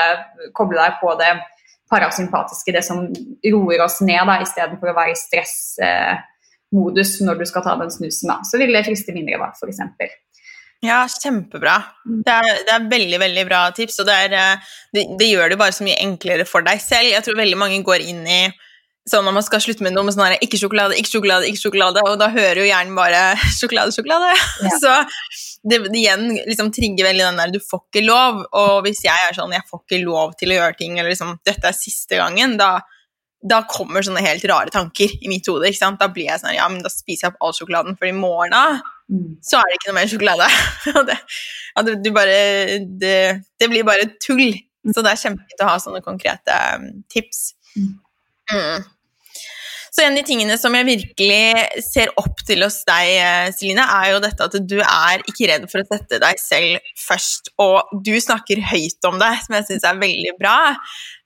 koble 0.56 0.78
deg 0.80 0.98
på 1.02 1.14
det 1.20 1.34
parasympatiske, 1.90 2.72
det 2.74 2.84
som 2.86 3.08
roer 3.50 3.82
oss 3.82 3.98
ned, 4.04 4.22
da, 4.28 4.38
istedenfor 4.44 4.92
å 4.92 4.96
være 4.96 5.14
i 5.14 5.18
stressmodus 5.18 7.16
når 7.26 7.40
du 7.40 7.46
skal 7.50 7.64
ta 7.66 7.74
den 7.80 7.90
snusen. 7.90 8.30
da. 8.30 8.40
Så 8.46 8.60
vil 8.62 8.74
det 8.74 8.84
friste 8.86 9.14
mindre, 9.16 9.40
da, 9.42 9.50
f.eks. 9.54 9.82
Ja, 10.84 11.02
kjempebra. 11.12 11.76
Mm. 12.08 12.22
Det 12.24 12.34
er, 12.34 12.50
det 12.64 12.74
er, 12.74 12.88
veldig 12.88 13.20
veldig 13.20 13.44
bra 13.50 13.60
tips, 13.76 14.00
og 14.00 14.08
det, 14.08 14.16
er, 14.26 14.36
eh, 14.36 14.74
det, 14.96 15.06
det, 15.20 15.28
gjør 15.28 15.52
det 15.52 15.60
bare 15.60 15.76
så 15.76 15.84
mye 15.84 16.00
enklere 16.00 16.46
for 16.48 16.64
deg 16.64 16.80
selv. 16.82 17.10
Jeg 17.12 17.24
tror 17.26 17.40
veldig 17.40 17.58
mange 17.60 17.82
går 17.86 18.06
inn 18.08 18.22
i 18.24 18.42
sånn 19.10 19.24
når 19.26 19.34
man 19.38 19.44
skal 19.44 19.62
slutte 19.64 19.84
med 19.84 19.94
noe 19.96 20.06
med 20.06 20.14
sånn 20.14 20.26
her, 20.26 20.36
ikke 20.44 20.60
sjokolade, 20.60 20.96
ikke 21.00 21.14
sjokolade, 21.14 21.48
ikke 21.48 21.62
sjokolade, 21.62 22.02
og 22.06 22.18
da 22.20 22.28
hører 22.32 22.62
jo 22.62 22.68
hjernen 22.68 22.96
bare 22.96 23.22
sjokolade, 23.58 23.94
sjokolade. 23.96 24.30
Ja. 24.64 24.76
Så 24.80 24.94
det, 25.68 25.82
igjen 25.96 26.30
liksom 26.38 26.70
trigger 26.72 27.10
veldig 27.10 27.26
den 27.26 27.42
der 27.42 27.52
du 27.52 27.60
får 27.64 27.84
ikke 27.88 28.06
lov, 28.06 28.44
og 28.56 28.86
hvis 28.86 29.02
jeg 29.04 29.26
er 29.26 29.36
sånn 29.36 29.52
jeg 29.56 29.66
får 29.68 29.84
ikke 29.84 30.00
lov 30.06 30.32
til 30.40 30.54
å 30.54 30.60
gjøre 30.60 30.78
ting, 30.80 30.96
eller 30.96 31.12
liksom 31.12 31.36
dette 31.48 31.68
er 31.68 31.76
siste 31.76 32.20
gangen, 32.20 32.56
da 32.60 32.78
da 33.40 33.62
kommer 33.64 34.04
sånne 34.04 34.20
helt 34.20 34.44
rare 34.50 34.68
tanker 34.68 35.12
i 35.16 35.28
mitt 35.30 35.46
hode. 35.48 35.64
ikke 35.70 35.78
sant? 35.78 35.96
Da 36.00 36.10
blir 36.12 36.26
jeg 36.28 36.42
sånn 36.42 36.52
Ja, 36.52 36.66
men 36.68 36.82
da 36.84 36.90
spiser 36.92 37.26
jeg 37.26 37.32
opp 37.32 37.46
all 37.46 37.54
sjokoladen, 37.56 37.96
for 37.96 38.04
i 38.04 38.12
morgen 38.12 38.82
mm. 39.10 39.32
så 39.44 39.60
er 39.60 39.68
det 39.68 39.78
ikke 39.78 39.90
noe 39.90 39.98
mer 39.98 40.12
sjokolade. 40.12 40.48
det, 41.88 41.96
du 42.04 42.12
bare, 42.16 42.38
det, 43.02 43.16
det, 43.60 43.70
blir 43.72 43.86
bare 43.88 44.08
tull. 44.22 44.46
Mm. 44.86 44.94
Så 44.94 45.04
det 45.04 45.12
er 45.12 45.24
kjempefint 45.24 45.66
å 45.66 45.68
ha 45.72 45.76
sånne 45.82 46.04
konkrete 46.04 46.62
um, 46.78 46.88
tips. 47.12 47.50
Mm. 47.74 47.92
mm. 48.54 48.88
Så 49.90 50.04
en 50.04 50.14
av 50.14 50.20
de 50.20 50.26
tingene 50.26 50.54
som 50.58 50.74
jeg 50.78 50.86
virkelig 50.86 51.82
ser 51.82 52.12
opp 52.20 52.38
til 52.46 52.62
hos 52.62 52.78
deg, 52.86 53.08
eh, 53.18 53.48
Celine, 53.56 53.82
er 53.82 54.12
jo 54.12 54.20
dette 54.22 54.46
at 54.46 54.54
du 54.70 54.76
er 54.78 55.24
ikke 55.26 55.48
redd 55.50 55.66
for 55.70 55.82
å 55.82 55.88
sette 55.88 56.20
deg 56.22 56.38
selv 56.38 56.92
først. 57.08 57.50
Og 57.62 57.90
du 58.06 58.12
snakker 58.22 58.62
høyt 58.70 59.08
om 59.10 59.18
det, 59.20 59.32
som 59.42 59.56
jeg 59.58 59.66
syns 59.66 59.88
er 59.90 59.98
veldig 59.98 60.36
bra. 60.38 60.58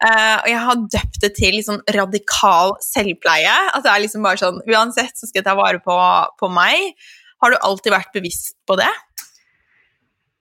Uh, 0.00 0.36
og 0.40 0.48
jeg 0.48 0.62
har 0.68 0.86
døpt 0.96 1.20
det 1.22 1.32
til 1.36 1.58
liksom 1.58 1.82
radikal 1.96 2.74
selvpleie. 2.84 3.58
At 3.76 3.84
det 3.84 3.92
er 3.92 4.02
liksom 4.06 4.24
bare 4.24 4.40
sånn 4.40 4.62
Uansett 4.64 5.12
så 5.12 5.28
skal 5.28 5.42
jeg 5.42 5.48
ta 5.50 5.56
vare 5.60 5.84
på, 5.84 5.98
på 6.40 6.50
meg. 6.52 6.96
Har 7.44 7.52
du 7.52 7.60
alltid 7.60 7.92
vært 7.92 8.14
bevisst 8.16 8.56
på 8.64 8.78
det? 8.80 8.88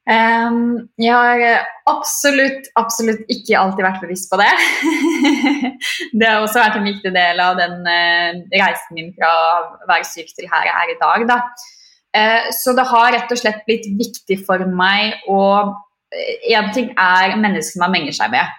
Um, 0.03 0.89
jeg 0.99 1.11
har 1.15 1.65
absolutt, 1.87 2.65
absolutt 2.79 3.27
ikke 3.31 3.55
alltid 3.59 3.85
vært 3.85 4.01
bevisst 4.03 4.31
på 4.31 4.39
det. 4.39 4.49
det 6.19 6.27
har 6.27 6.41
også 6.41 6.59
vært 6.59 6.79
en 6.79 6.87
viktig 6.87 7.11
del 7.15 7.39
av 7.43 7.59
den 7.59 7.87
uh, 7.87 8.41
reisen 8.55 8.97
min 8.97 9.13
fra 9.15 9.31
å 9.31 9.87
være 9.87 10.07
syk 10.07 10.31
til 10.35 10.47
her 10.51 10.67
jeg 10.67 10.75
er 10.81 10.93
i 10.93 10.99
dag. 11.03 11.25
Da. 11.31 11.39
Uh, 12.15 12.51
så 12.55 12.75
det 12.75 12.87
har 12.87 13.15
rett 13.15 13.35
og 13.35 13.39
slett 13.39 13.63
blitt 13.67 13.87
viktig 13.99 14.39
for 14.47 14.63
meg 14.67 15.23
å 15.31 15.41
Én 16.13 16.67
ting 16.75 16.91
er 16.93 17.31
mennesker 17.41 17.79
man 17.81 17.89
menger 17.89 18.13
seg 18.13 18.29
med. 18.29 18.51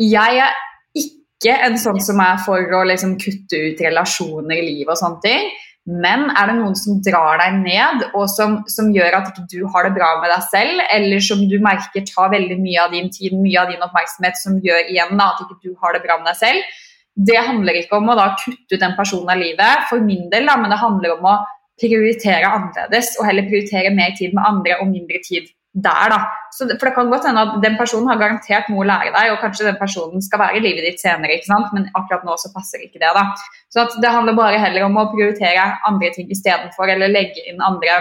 Jeg 0.00 0.38
er 0.40 0.54
ikke 0.96 1.52
en 1.66 1.74
sånn 1.76 1.98
som 2.00 2.22
er 2.24 2.38
for 2.40 2.72
å 2.72 2.78
liksom, 2.88 3.18
kutte 3.20 3.58
ut 3.66 3.82
relasjoner 3.84 4.56
i 4.56 4.64
livet 4.64 4.94
og 4.94 5.00
sånne 5.02 5.20
ting. 5.20 5.50
Men 5.86 6.24
er 6.34 6.48
det 6.50 6.56
noen 6.58 6.74
som 6.78 6.98
drar 7.06 7.38
deg 7.38 7.60
ned, 7.60 8.08
og 8.18 8.24
som, 8.32 8.56
som, 8.70 8.88
gjør 8.94 9.20
at 9.20 9.28
ikke 9.30 9.44
du 9.52 9.60
har 9.70 9.86
det 9.86 9.92
bra 9.94 10.08
med 10.22 10.32
deg 10.34 10.42
selv, 10.48 10.82
eller 10.96 11.22
som 11.22 11.44
du 11.46 11.54
merker 11.62 12.02
tar 12.08 12.32
veldig 12.32 12.56
mye 12.58 12.80
av 12.82 12.96
din 12.96 13.06
tid, 13.14 13.36
mye 13.38 13.60
av 13.62 13.70
din 13.70 13.84
oppmerksomhet, 13.86 14.40
som 14.40 14.58
gjør 14.64 14.90
igjen 14.90 15.14
da, 15.14 15.30
at 15.30 15.44
ikke 15.44 15.60
du 15.62 15.76
har 15.82 15.94
det 15.94 16.02
bra 16.02 16.18
med 16.18 16.26
deg 16.32 16.40
selv, 16.40 16.82
det 17.16 17.38
handler 17.40 17.78
ikke 17.78 17.96
om 17.96 18.10
å 18.12 18.16
da 18.18 18.26
kutte 18.42 18.74
ut 18.74 18.82
den 18.82 18.96
personen 18.98 19.30
av 19.32 19.38
livet, 19.40 19.86
for 19.90 20.02
min 20.02 20.26
del, 20.32 20.50
da, 20.50 20.58
men 20.58 20.74
det 20.74 20.82
handler 20.82 21.14
om 21.14 21.30
å 21.30 21.36
prioritere 21.80 22.50
annerledes 22.50 23.14
og 23.20 23.28
heller 23.28 23.46
prioritere 23.46 23.94
mer 23.94 24.16
tid 24.18 24.34
med 24.34 24.48
andre 24.48 24.80
og 24.80 24.90
mindre 24.90 25.20
tid 25.24 25.48
der, 25.76 26.08
da. 26.08 26.18
Så, 26.52 26.64
for 26.78 26.88
det 26.88 26.94
kan 26.96 27.10
godt 27.12 27.26
hende 27.28 27.42
at 27.44 27.56
den 27.60 27.76
personen 27.76 28.08
har 28.08 28.20
garantert 28.20 28.68
noe 28.72 28.84
å 28.84 28.88
lære 28.88 29.12
deg, 29.12 29.32
og 29.32 29.42
kanskje 29.42 29.68
den 29.68 29.78
personen 29.80 30.24
skal 30.24 30.40
være 30.40 30.60
i 30.60 30.64
livet 30.64 30.86
ditt 30.88 31.02
senere, 31.02 31.36
ikke 31.36 31.50
sant? 31.50 31.72
men 31.76 31.88
akkurat 31.98 32.24
nå 32.24 32.36
så 32.40 32.52
passer 32.54 32.84
ikke 32.86 33.02
det. 33.02 33.10
da. 33.16 33.26
Så 33.72 33.84
det 34.00 34.12
handler 34.12 34.38
bare 34.38 34.60
heller 34.62 34.86
om 34.86 34.96
å 34.96 35.08
prioritere 35.12 35.68
andre 35.88 36.12
ting 36.16 36.30
istedenfor, 36.32 36.92
eller 36.94 37.12
legge 37.12 37.44
inn 37.50 37.60
andre 37.64 37.98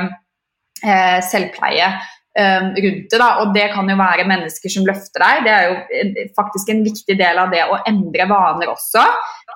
eh, 0.86 1.20
selvpleie 1.28 1.90
eh, 1.92 2.70
rundt 2.70 3.12
det. 3.12 3.20
Da. 3.20 3.30
Og 3.44 3.52
det 3.58 3.68
kan 3.76 3.92
jo 3.92 4.00
være 4.00 4.30
mennesker 4.32 4.72
som 4.72 4.88
løfter 4.88 5.26
deg. 5.26 5.44
Det 5.48 5.56
er 5.56 5.68
jo 5.68 6.30
faktisk 6.38 6.72
en 6.72 6.84
viktig 6.88 7.20
del 7.20 7.44
av 7.44 7.52
det 7.52 7.66
å 7.68 7.82
endre 7.92 8.30
vaner 8.32 8.72
også. 8.72 9.04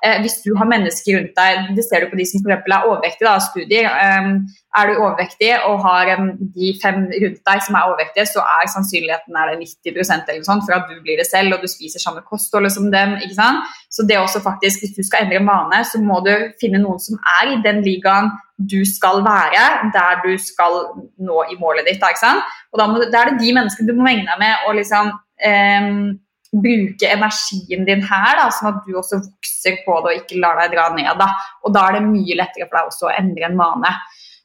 Eh, 0.00 0.20
hvis 0.22 0.38
du 0.44 0.54
har 0.56 0.68
mennesker 0.70 1.18
rundt 1.18 1.34
deg, 1.36 1.72
det 1.76 1.84
ser 1.84 2.04
du 2.04 2.08
på 2.08 2.16
de 2.16 2.24
som 2.28 2.40
for 2.40 2.54
er 2.54 2.86
overvektige, 2.88 3.26
da, 3.26 3.34
studier. 3.44 3.88
Um, 3.90 4.30
er 4.78 4.86
du 4.88 5.00
overvektig 5.02 5.50
og 5.66 5.82
har 5.84 6.12
um, 6.16 6.30
de 6.54 6.70
fem 6.80 7.02
rundt 7.10 7.40
deg 7.50 7.64
som 7.66 7.76
er 7.76 7.88
overvektige, 7.90 8.24
så 8.30 8.44
er 8.54 8.70
sannsynligheten 8.70 9.36
er 9.36 9.50
det 9.50 9.66
90% 9.66 10.30
eller 10.30 10.46
sånt, 10.46 10.64
for 10.64 10.78
at 10.78 10.86
du 10.88 11.02
blir 11.04 11.20
det 11.20 11.26
selv 11.28 11.56
og 11.56 11.64
du 11.64 11.68
spiser 11.68 12.00
samme 12.00 12.22
kosthold 12.24 12.70
som 12.72 12.88
dem. 12.94 13.18
ikke 13.20 13.36
sant? 13.36 13.66
Så 13.92 14.06
det 14.08 14.16
er 14.16 14.22
også 14.22 14.40
faktisk, 14.46 14.86
hvis 14.86 14.96
du 14.96 15.02
skal 15.04 15.26
endre 15.26 15.42
en 15.42 15.50
vane, 15.50 15.82
så 15.84 16.00
må 16.00 16.22
du 16.24 16.32
finne 16.62 16.80
noen 16.80 17.02
som 17.02 17.20
er 17.42 17.52
i 17.52 17.60
den 17.66 17.84
ligaen 17.84 18.32
du 18.72 18.80
skal 18.88 19.20
være, 19.24 19.90
der 19.92 20.24
du 20.24 20.32
skal 20.40 20.80
nå 21.28 21.44
i 21.52 21.60
målet 21.60 21.84
ditt. 21.88 22.00
ikke 22.00 22.24
sant? 22.24 22.48
Og 22.72 22.80
da, 22.80 22.88
må, 22.88 23.04
da 23.04 23.20
er 23.20 23.34
det 23.34 23.44
de 23.44 23.52
menneskene 23.58 23.90
du 23.90 23.96
må 23.98 24.08
menge 24.08 24.28
deg 24.30 24.40
med 24.40 24.68
og 24.68 24.80
liksom 24.80 25.12
um, 25.12 26.02
bruke 26.50 27.06
energien 27.06 27.84
din 27.86 28.02
her, 28.02 28.32
da, 28.40 28.48
sånn 28.50 28.72
at 28.72 28.86
du 28.86 28.96
også 28.98 29.20
vokser 29.22 29.82
på 29.84 29.98
det 30.02 30.14
og 30.14 30.22
ikke 30.22 30.40
lar 30.42 30.58
deg 30.58 30.74
dra 30.74 30.88
ned. 30.96 31.12
Da. 31.20 31.28
Og 31.64 31.74
da 31.74 31.86
er 31.86 31.98
det 31.98 32.08
mye 32.08 32.38
lettere 32.38 32.66
for 32.66 32.78
deg 32.78 32.90
også 32.90 33.10
å 33.10 33.14
endre 33.14 33.46
en 33.46 33.60
vane. 33.60 33.92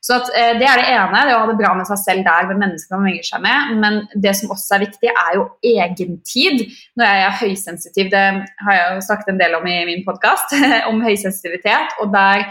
Så 0.06 0.14
at, 0.14 0.28
eh, 0.38 0.54
Det 0.60 0.68
er 0.70 0.78
det 0.78 0.90
ene, 0.94 1.22
det 1.26 1.34
å 1.34 1.40
ha 1.42 1.48
det 1.50 1.58
bra 1.58 1.74
med 1.74 1.88
seg 1.88 1.98
selv 1.98 2.24
der 2.28 2.46
med 2.46 2.60
menneskene 2.62 3.00
man 3.00 3.08
menger 3.10 3.26
seg 3.26 3.42
med. 3.42 3.72
Men 3.82 3.96
det 4.22 4.36
som 4.38 4.52
også 4.54 4.76
er 4.76 4.84
viktig, 4.86 5.10
er 5.10 5.32
jo 5.34 5.46
egentid. 5.66 6.62
Når 6.96 7.06
jeg 7.10 7.24
er 7.26 7.40
høysensitiv, 7.42 8.12
det 8.12 8.26
har 8.68 8.78
jeg 8.78 8.94
jo 8.94 9.02
sagt 9.02 9.30
en 9.30 9.40
del 9.42 9.56
om 9.58 9.66
i 9.66 9.80
min 9.90 10.06
podkast, 10.06 10.54
om 10.90 11.02
høysensitivitet. 11.02 11.98
og 12.00 12.14
der 12.14 12.46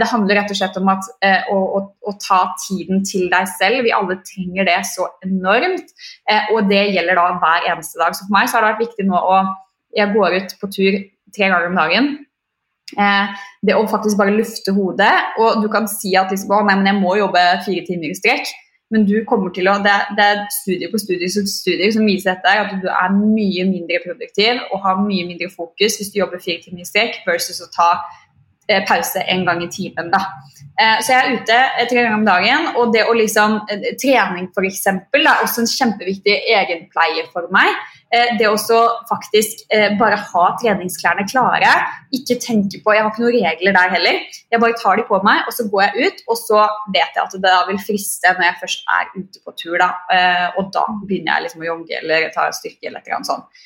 det 0.00 0.08
handler 0.10 0.40
rett 0.40 0.50
og 0.50 0.58
slett 0.58 0.78
om 0.80 0.88
at, 0.90 1.06
eh, 1.24 1.50
å, 1.54 1.58
å, 1.78 1.82
å, 2.10 2.14
ta 2.20 2.40
tiden 2.66 3.04
til 3.06 3.28
deg 3.32 3.46
selv. 3.54 3.84
Vi 3.86 3.94
alle 3.94 4.18
trenger 4.26 4.66
det 4.66 4.80
så 4.90 5.06
enormt, 5.24 5.92
eh, 6.28 6.50
og 6.54 6.66
det 6.70 6.88
gjelder 6.90 7.20
da 7.20 7.28
hver 7.40 7.68
eneste 7.70 8.00
dag. 8.00 8.16
Så 8.16 8.26
for 8.26 8.34
meg 8.34 8.50
så 8.50 8.58
har 8.58 8.66
det 8.66 8.72
vært 8.74 8.88
viktig 8.88 9.08
nå 9.10 9.20
å 9.34 9.42
Jeg 9.90 10.12
går 10.14 10.34
ut 10.38 10.52
på 10.60 10.68
tur 10.70 10.96
tre 11.34 11.46
ganger 11.50 11.66
om 11.66 11.78
dagen. 11.78 12.04
det 13.62 13.74
å 13.74 13.86
faktisk 13.90 14.16
bare 14.18 14.34
lufte 14.34 14.70
hodet. 14.70 15.14
Og 15.38 15.62
du 15.62 15.68
kan 15.68 15.88
si 15.90 16.14
at 16.14 16.30
liksom, 16.30 16.50
å, 16.54 16.60
nei, 16.62 16.76
men 16.78 16.86
jeg 16.86 16.98
må 17.00 17.16
jobbe 17.18 17.42
fire 17.64 17.82
timer 17.86 18.10
i 18.10 18.14
strekk. 18.14 18.46
Men 18.90 19.04
du 19.06 19.24
kommer 19.26 19.50
til 19.50 19.66
å, 19.66 19.78
det, 19.82 19.96
det 20.14 20.24
er 20.26 20.44
studier 20.54 20.90
på 20.90 20.98
studier, 20.98 21.30
studier 21.30 21.90
som 21.90 22.06
viser 22.06 22.34
dette, 22.34 22.54
at 22.62 22.70
du 22.82 22.86
er 22.86 23.18
mye 23.18 23.66
mindre 23.66 23.98
produktiv 24.06 24.62
og 24.70 24.82
har 24.86 25.02
mye 25.02 25.26
mindre 25.26 25.50
fokus 25.50 25.98
hvis 25.98 26.10
du 26.14 26.18
jobber 26.18 26.42
fire 26.42 26.62
timer 26.62 26.82
i 26.82 26.86
strekk 26.86 27.22
versus 27.26 27.62
å 27.62 27.70
ta 27.74 27.90
Eh, 28.29 28.29
pause 28.88 29.22
en 29.26 29.44
gang 29.48 29.62
i 29.64 29.70
timen. 29.72 30.10
Da. 30.12 30.24
Eh, 30.80 31.00
så 31.04 31.12
jeg 31.12 31.20
er 31.20 31.34
ute 31.36 31.56
eh, 31.56 31.86
tre 31.90 32.00
ganger 32.00 32.16
om 32.16 32.26
dagen, 32.26 32.68
og 32.80 32.92
det 32.94 33.02
å 33.04 33.14
liksom 33.16 33.58
Trening 34.00 34.46
f.eks. 34.48 34.86
er 34.88 35.42
også 35.44 35.64
en 35.64 35.68
kjempeviktig 35.68 36.36
egenpleie 36.54 37.26
for 37.34 37.50
meg. 37.54 37.72
Det 38.10 38.48
å 38.50 38.56
faktisk 39.06 39.68
bare 40.00 40.16
ha 40.18 40.44
treningsklærne 40.58 41.22
klare. 41.30 41.68
Ikke 42.16 42.40
tenke 42.42 42.80
på 42.82 42.96
Jeg 42.96 43.04
har 43.04 43.12
ikke 43.12 43.22
noen 43.22 43.44
regler 43.44 43.76
der 43.76 43.92
heller. 43.92 44.16
Jeg 44.50 44.62
bare 44.64 44.78
tar 44.80 44.98
de 44.98 45.04
på 45.06 45.20
meg, 45.22 45.44
og 45.46 45.54
så 45.54 45.68
går 45.70 45.84
jeg 45.84 46.08
ut, 46.08 46.24
og 46.26 46.40
så 46.40 46.64
vet 46.90 47.14
jeg 47.14 47.22
at 47.22 47.36
det 47.36 47.42
da 47.44 47.60
vil 47.68 47.78
friste 47.78 48.32
når 48.34 48.48
jeg 48.48 48.58
først 48.64 48.90
er 48.96 49.12
ute 49.14 49.44
på 49.44 49.54
tur. 49.62 49.76
Da. 49.78 49.92
Og 50.58 50.72
da 50.74 50.82
begynner 51.04 51.36
jeg 51.36 51.46
liksom 51.46 51.62
å 51.62 51.68
jogge 51.68 52.00
eller 52.00 52.26
ta 52.34 52.48
styrke 52.56 52.90
eller 52.90 53.06
noe 53.06 53.30
sånt. 53.30 53.62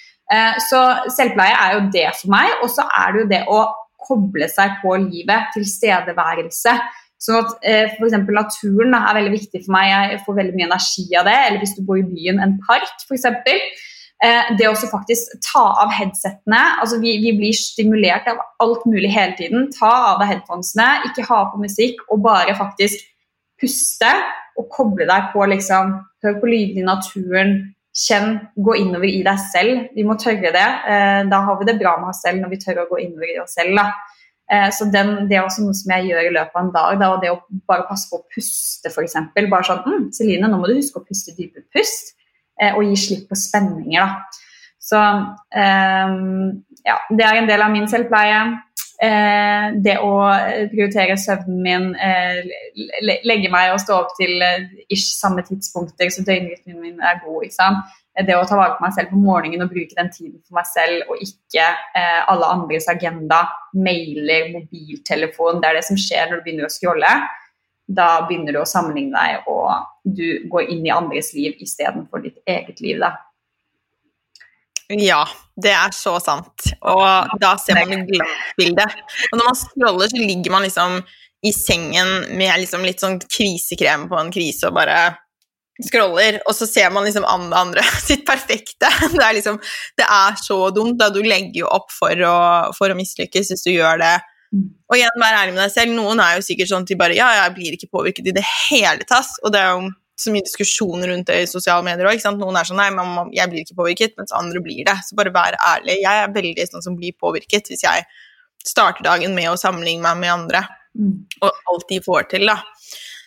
Så 0.69 0.83
selvpleie 1.17 1.57
er 1.57 1.79
jo 1.79 1.89
det 1.97 2.11
for 2.21 2.37
meg. 2.37 2.53
Og 2.61 2.69
så 2.75 2.85
er 3.01 3.17
det 3.17 3.25
jo 3.25 3.33
det 3.33 3.43
å 3.49 3.63
koble 4.07 4.49
seg 4.53 4.79
på 4.83 4.97
livet, 5.07 5.51
tilstedeværelse. 5.57 6.77
Sånn 7.25 7.41
at 7.41 7.65
eh, 7.65 7.95
F.eks. 7.95 8.19
naturen 8.29 8.93
da, 8.93 9.01
er 9.09 9.19
veldig 9.21 9.35
viktig 9.39 9.65
for 9.65 9.75
meg. 9.77 9.91
Jeg 10.13 10.23
får 10.27 10.39
veldig 10.41 10.55
mye 10.59 10.69
energi 10.69 11.07
av 11.17 11.29
det. 11.29 11.39
Eller 11.47 11.63
hvis 11.63 11.75
du 11.79 11.83
bor 11.87 12.01
i 12.01 12.07
byen, 12.07 12.43
en 12.43 12.57
park 12.67 13.07
f.eks. 13.07 13.29
Eh, 14.25 14.53
det 14.59 14.69
å 14.71 14.77
faktisk 14.77 15.35
ta 15.45 15.65
av 15.83 15.93
headsettene. 15.93 16.61
altså 16.81 17.01
vi, 17.03 17.17
vi, 17.25 17.35
blir 17.37 17.57
stimulert 17.57 18.29
av 18.31 18.41
alt 18.63 18.85
mulig 18.89 19.11
hele 19.13 19.37
tiden. 19.41 19.71
Ta 19.75 19.93
av 20.15 20.23
deg 20.23 20.35
headphonesene, 20.35 20.89
ikke 21.11 21.27
ha 21.29 21.41
på 21.53 21.61
musikk, 21.63 22.05
og 22.11 22.23
bare 22.25 22.57
faktisk 22.59 23.03
puste 23.61 24.13
og 24.59 24.69
koble 24.73 25.07
deg 25.09 25.31
på 25.35 25.47
liksom 25.51 26.01
Hør 26.25 26.39
på 26.41 26.49
lydene 26.49 26.81
i 26.81 26.87
naturen, 26.87 27.51
Kjenn, 27.95 28.41
gå 28.59 28.75
innover 28.81 29.07
i 29.07 29.23
deg 29.23 29.39
selv. 29.53 29.85
Vi 29.95 30.03
må 30.07 30.17
tørre 30.19 30.51
det. 30.55 30.67
Eh, 30.91 31.21
da 31.31 31.39
har 31.47 31.61
vi 31.61 31.69
det 31.69 31.77
bra 31.79 31.95
med 32.01 32.11
oss 32.11 32.25
selv 32.25 32.43
når 32.43 32.51
vi 32.51 32.59
tør 32.65 32.83
å 32.83 32.89
gå 32.89 32.99
innover 33.05 33.31
i 33.31 33.39
oss 33.39 33.55
selv. 33.55 33.79
Da. 33.79 33.85
Eh, 34.51 34.67
så 34.75 34.89
den, 34.91 35.29
Det 35.29 35.37
er 35.39 35.45
også 35.45 35.63
noe 35.63 35.77
som 35.79 35.93
jeg 35.95 36.11
gjør 36.11 36.27
i 36.27 36.35
løpet 36.35 36.59
av 36.59 36.65
en 36.65 36.73
dag. 36.75 36.99
Da, 36.99 37.13
og 37.15 37.23
Det 37.23 37.31
å 37.31 37.39
bare 37.71 37.87
passe 37.87 38.11
på 38.11 38.19
å 38.19 38.27
puste, 38.27 38.91
f.eks. 38.91 39.15
Bare 39.39 39.69
sånn 39.69 39.85
mm, 39.87 40.11
'Celine, 40.11 40.51
nå 40.51 40.59
må 40.59 40.67
du 40.67 40.75
huske 40.75 40.99
å 40.99 41.07
puste 41.07 41.37
dype 41.39 41.63
pust', 41.71 42.17
eh, 42.61 42.75
og 42.75 42.83
gi 42.83 42.99
slipp 42.99 43.29
på 43.31 43.39
spenninger. 43.39 44.03
da. 44.03 44.43
Så 44.85 44.99
ja, 46.85 46.97
det 47.09 47.25
er 47.25 47.39
en 47.39 47.47
del 47.49 47.63
av 47.63 47.71
min 47.73 47.87
selvpleie. 47.89 48.41
Eh, 49.05 49.67
det 49.85 49.97
å 50.01 50.13
prioritere 50.73 51.17
søvnen 51.21 51.61
min, 51.65 51.91
eh, 51.97 52.41
legge 53.27 53.51
meg 53.53 53.73
og 53.73 53.83
stå 53.83 53.99
opp 54.03 54.15
til 54.19 54.43
eh, 54.43 54.71
ish 54.89 55.17
samme 55.19 55.45
tidspunkter, 55.47 56.11
så 56.13 56.25
døgnrytmen 56.27 56.81
min 56.81 57.03
er 57.03 57.21
god. 57.25 57.43
Liksom. 57.45 57.81
Det 58.27 58.37
å 58.39 58.45
ta 58.47 58.57
vare 58.57 58.77
på 58.77 58.85
meg 58.85 58.95
selv 58.95 59.11
på 59.11 59.19
morgenen 59.19 59.65
og 59.65 59.73
bruke 59.75 59.97
den 59.99 60.11
tiden 60.15 60.39
for 60.47 60.61
meg 60.61 60.69
selv, 60.71 61.09
og 61.11 61.23
ikke 61.25 61.67
eh, 61.99 62.21
alle 62.31 62.51
andres 62.57 62.87
agenda, 62.93 63.43
mailer, 63.75 64.53
mobiltelefon. 64.55 65.61
Det 65.61 65.71
er 65.71 65.81
det 65.81 65.89
som 65.89 65.99
skjer 65.99 66.31
når 66.31 66.41
du 66.41 66.47
begynner 66.47 66.69
å 66.69 66.75
scrolle. 66.75 67.13
Da 67.85 68.09
begynner 68.29 68.55
du 68.55 68.63
å 68.63 68.69
sammenligne 68.69 69.19
deg, 69.19 69.51
og 69.51 70.15
du 70.17 70.47
går 70.53 70.71
inn 70.73 70.87
i 70.87 70.95
andres 70.95 71.35
liv 71.37 71.59
istedenfor 71.61 72.23
ditt 72.25 72.39
eget 72.47 72.81
liv. 72.81 73.03
da. 73.03 73.17
Ja, 74.93 75.23
det 75.57 75.73
er 75.73 75.93
så 75.97 76.19
sant. 76.21 76.67
Og 76.85 77.37
da 77.41 77.55
ser 77.61 77.79
man 77.81 77.93
et 78.03 78.11
glansbilde. 78.11 78.87
Og 79.31 79.39
når 79.39 79.47
man 79.49 79.59
scroller, 79.59 80.11
så 80.13 80.21
ligger 80.21 80.55
man 80.55 80.67
liksom 80.67 80.99
i 81.45 81.53
sengen 81.53 82.37
med 82.39 82.61
liksom 82.63 82.85
litt 82.87 83.03
sånn 83.05 83.19
krisekrem 83.21 84.09
på 84.09 84.19
en 84.19 84.33
krise 84.33 84.69
og 84.71 84.77
bare 84.79 84.99
scroller, 85.83 86.39
og 86.47 86.55
så 86.55 86.69
ser 86.71 86.93
man 86.95 87.05
liksom 87.05 87.27
andre, 87.27 87.59
andre 87.59 87.87
sitt 88.09 88.25
perfekte. 88.27 88.91
Det 89.13 89.25
er 89.25 89.35
liksom 89.37 89.59
Det 89.99 90.07
er 90.07 90.39
så 90.41 90.59
dumt. 90.75 90.99
da 91.01 91.11
Du 91.11 91.23
legger 91.23 91.65
jo 91.65 91.73
opp 91.73 91.91
for 91.93 92.15
å, 92.29 92.37
for 92.77 92.93
å 92.93 92.99
mislykkes 92.99 93.53
hvis 93.53 93.67
du 93.67 93.75
gjør 93.75 94.01
det. 94.03 94.15
Mm. 94.55 94.71
Og 94.91 94.97
igjen, 94.99 95.21
vær 95.21 95.41
ærlig 95.41 95.57
med 95.57 95.65
deg 95.65 95.75
selv. 95.75 95.97
Noen 95.97 96.23
er 96.23 96.37
jo 96.37 96.47
sikkert 96.47 96.71
sånn 96.71 96.87
at 96.87 96.93
de 96.93 97.01
bare 97.01 97.19
Ja, 97.19 97.33
jeg 97.43 97.57
blir 97.57 97.77
ikke 97.77 97.93
påvirket 97.93 98.31
i 98.31 98.37
det 98.37 98.47
hele 98.69 99.07
tatt. 99.09 99.33
Og 99.43 99.55
det 99.55 99.63
er 99.63 99.75
jo 99.75 99.91
så 100.21 100.31
mye 100.31 100.45
diskusjon 100.47 101.03
rundt 101.09 101.27
det 101.31 101.41
i 101.43 101.49
sosiale 101.51 101.85
medier 101.87 102.09
òg. 102.11 102.23
Noen 102.39 102.59
er 102.59 102.69
sånn 102.69 102.79
Nei, 102.79 102.91
mamma, 102.95 103.27
jeg 103.35 103.51
blir 103.51 103.65
ikke 103.65 103.79
påvirket, 103.81 104.15
mens 104.21 104.35
andre 104.37 104.63
blir 104.63 104.85
det. 104.87 104.97
Så 105.07 105.19
bare 105.19 105.33
vær 105.35 105.59
ærlig. 105.59 105.99
Jeg 106.05 106.23
er 106.23 106.35
veldig 106.35 106.69
sånn 106.71 106.87
som 106.87 106.99
blir 106.99 107.17
påvirket 107.21 107.71
hvis 107.73 107.83
jeg 107.87 108.07
starter 108.65 109.05
dagen 109.07 109.35
med 109.37 109.51
å 109.51 109.59
sammenligne 109.61 110.05
meg 110.05 110.23
med 110.23 110.33
andre, 110.33 110.63
mm. 110.97 111.17
og 111.45 111.67
alt 111.73 111.91
de 111.91 112.01
får 112.05 112.31
til, 112.31 112.47
da. 112.49 112.61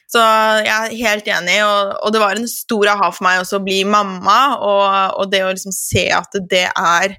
Så 0.08 0.24
jeg 0.64 0.72
er 0.72 0.96
helt 1.04 1.30
enig, 1.30 1.58
og, 1.68 1.94
og 2.08 2.14
det 2.16 2.22
var 2.24 2.40
en 2.40 2.48
stor 2.50 2.94
aha 2.94 3.12
for 3.12 3.28
meg 3.28 3.42
også 3.42 3.60
å 3.60 3.66
bli 3.66 3.82
mamma, 3.86 4.40
og, 4.56 4.86
og 5.20 5.32
det 5.34 5.44
å 5.44 5.52
liksom 5.52 5.76
se 5.76 6.08
at 6.16 6.40
det 6.50 6.66
er 6.72 7.18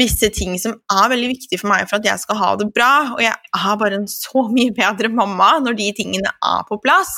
visse 0.00 0.30
ting 0.32 0.56
som 0.60 0.72
er 0.88 1.10
veldig 1.12 1.28
viktige 1.34 1.60
for 1.60 1.68
meg 1.68 1.84
for 1.84 1.98
at 1.98 2.06
jeg 2.08 2.22
skal 2.22 2.38
ha 2.40 2.50
det 2.56 2.70
bra. 2.72 2.92
Og 3.12 3.20
jeg 3.20 3.34
er 3.36 3.80
bare 3.80 4.00
en 4.00 4.08
så 4.08 4.46
mye 4.48 4.72
bedre 4.76 5.12
mamma 5.12 5.58
når 5.60 5.76
de 5.82 5.90
tingene 6.00 6.32
er 6.32 6.64
på 6.68 6.80
plass. 6.80 7.12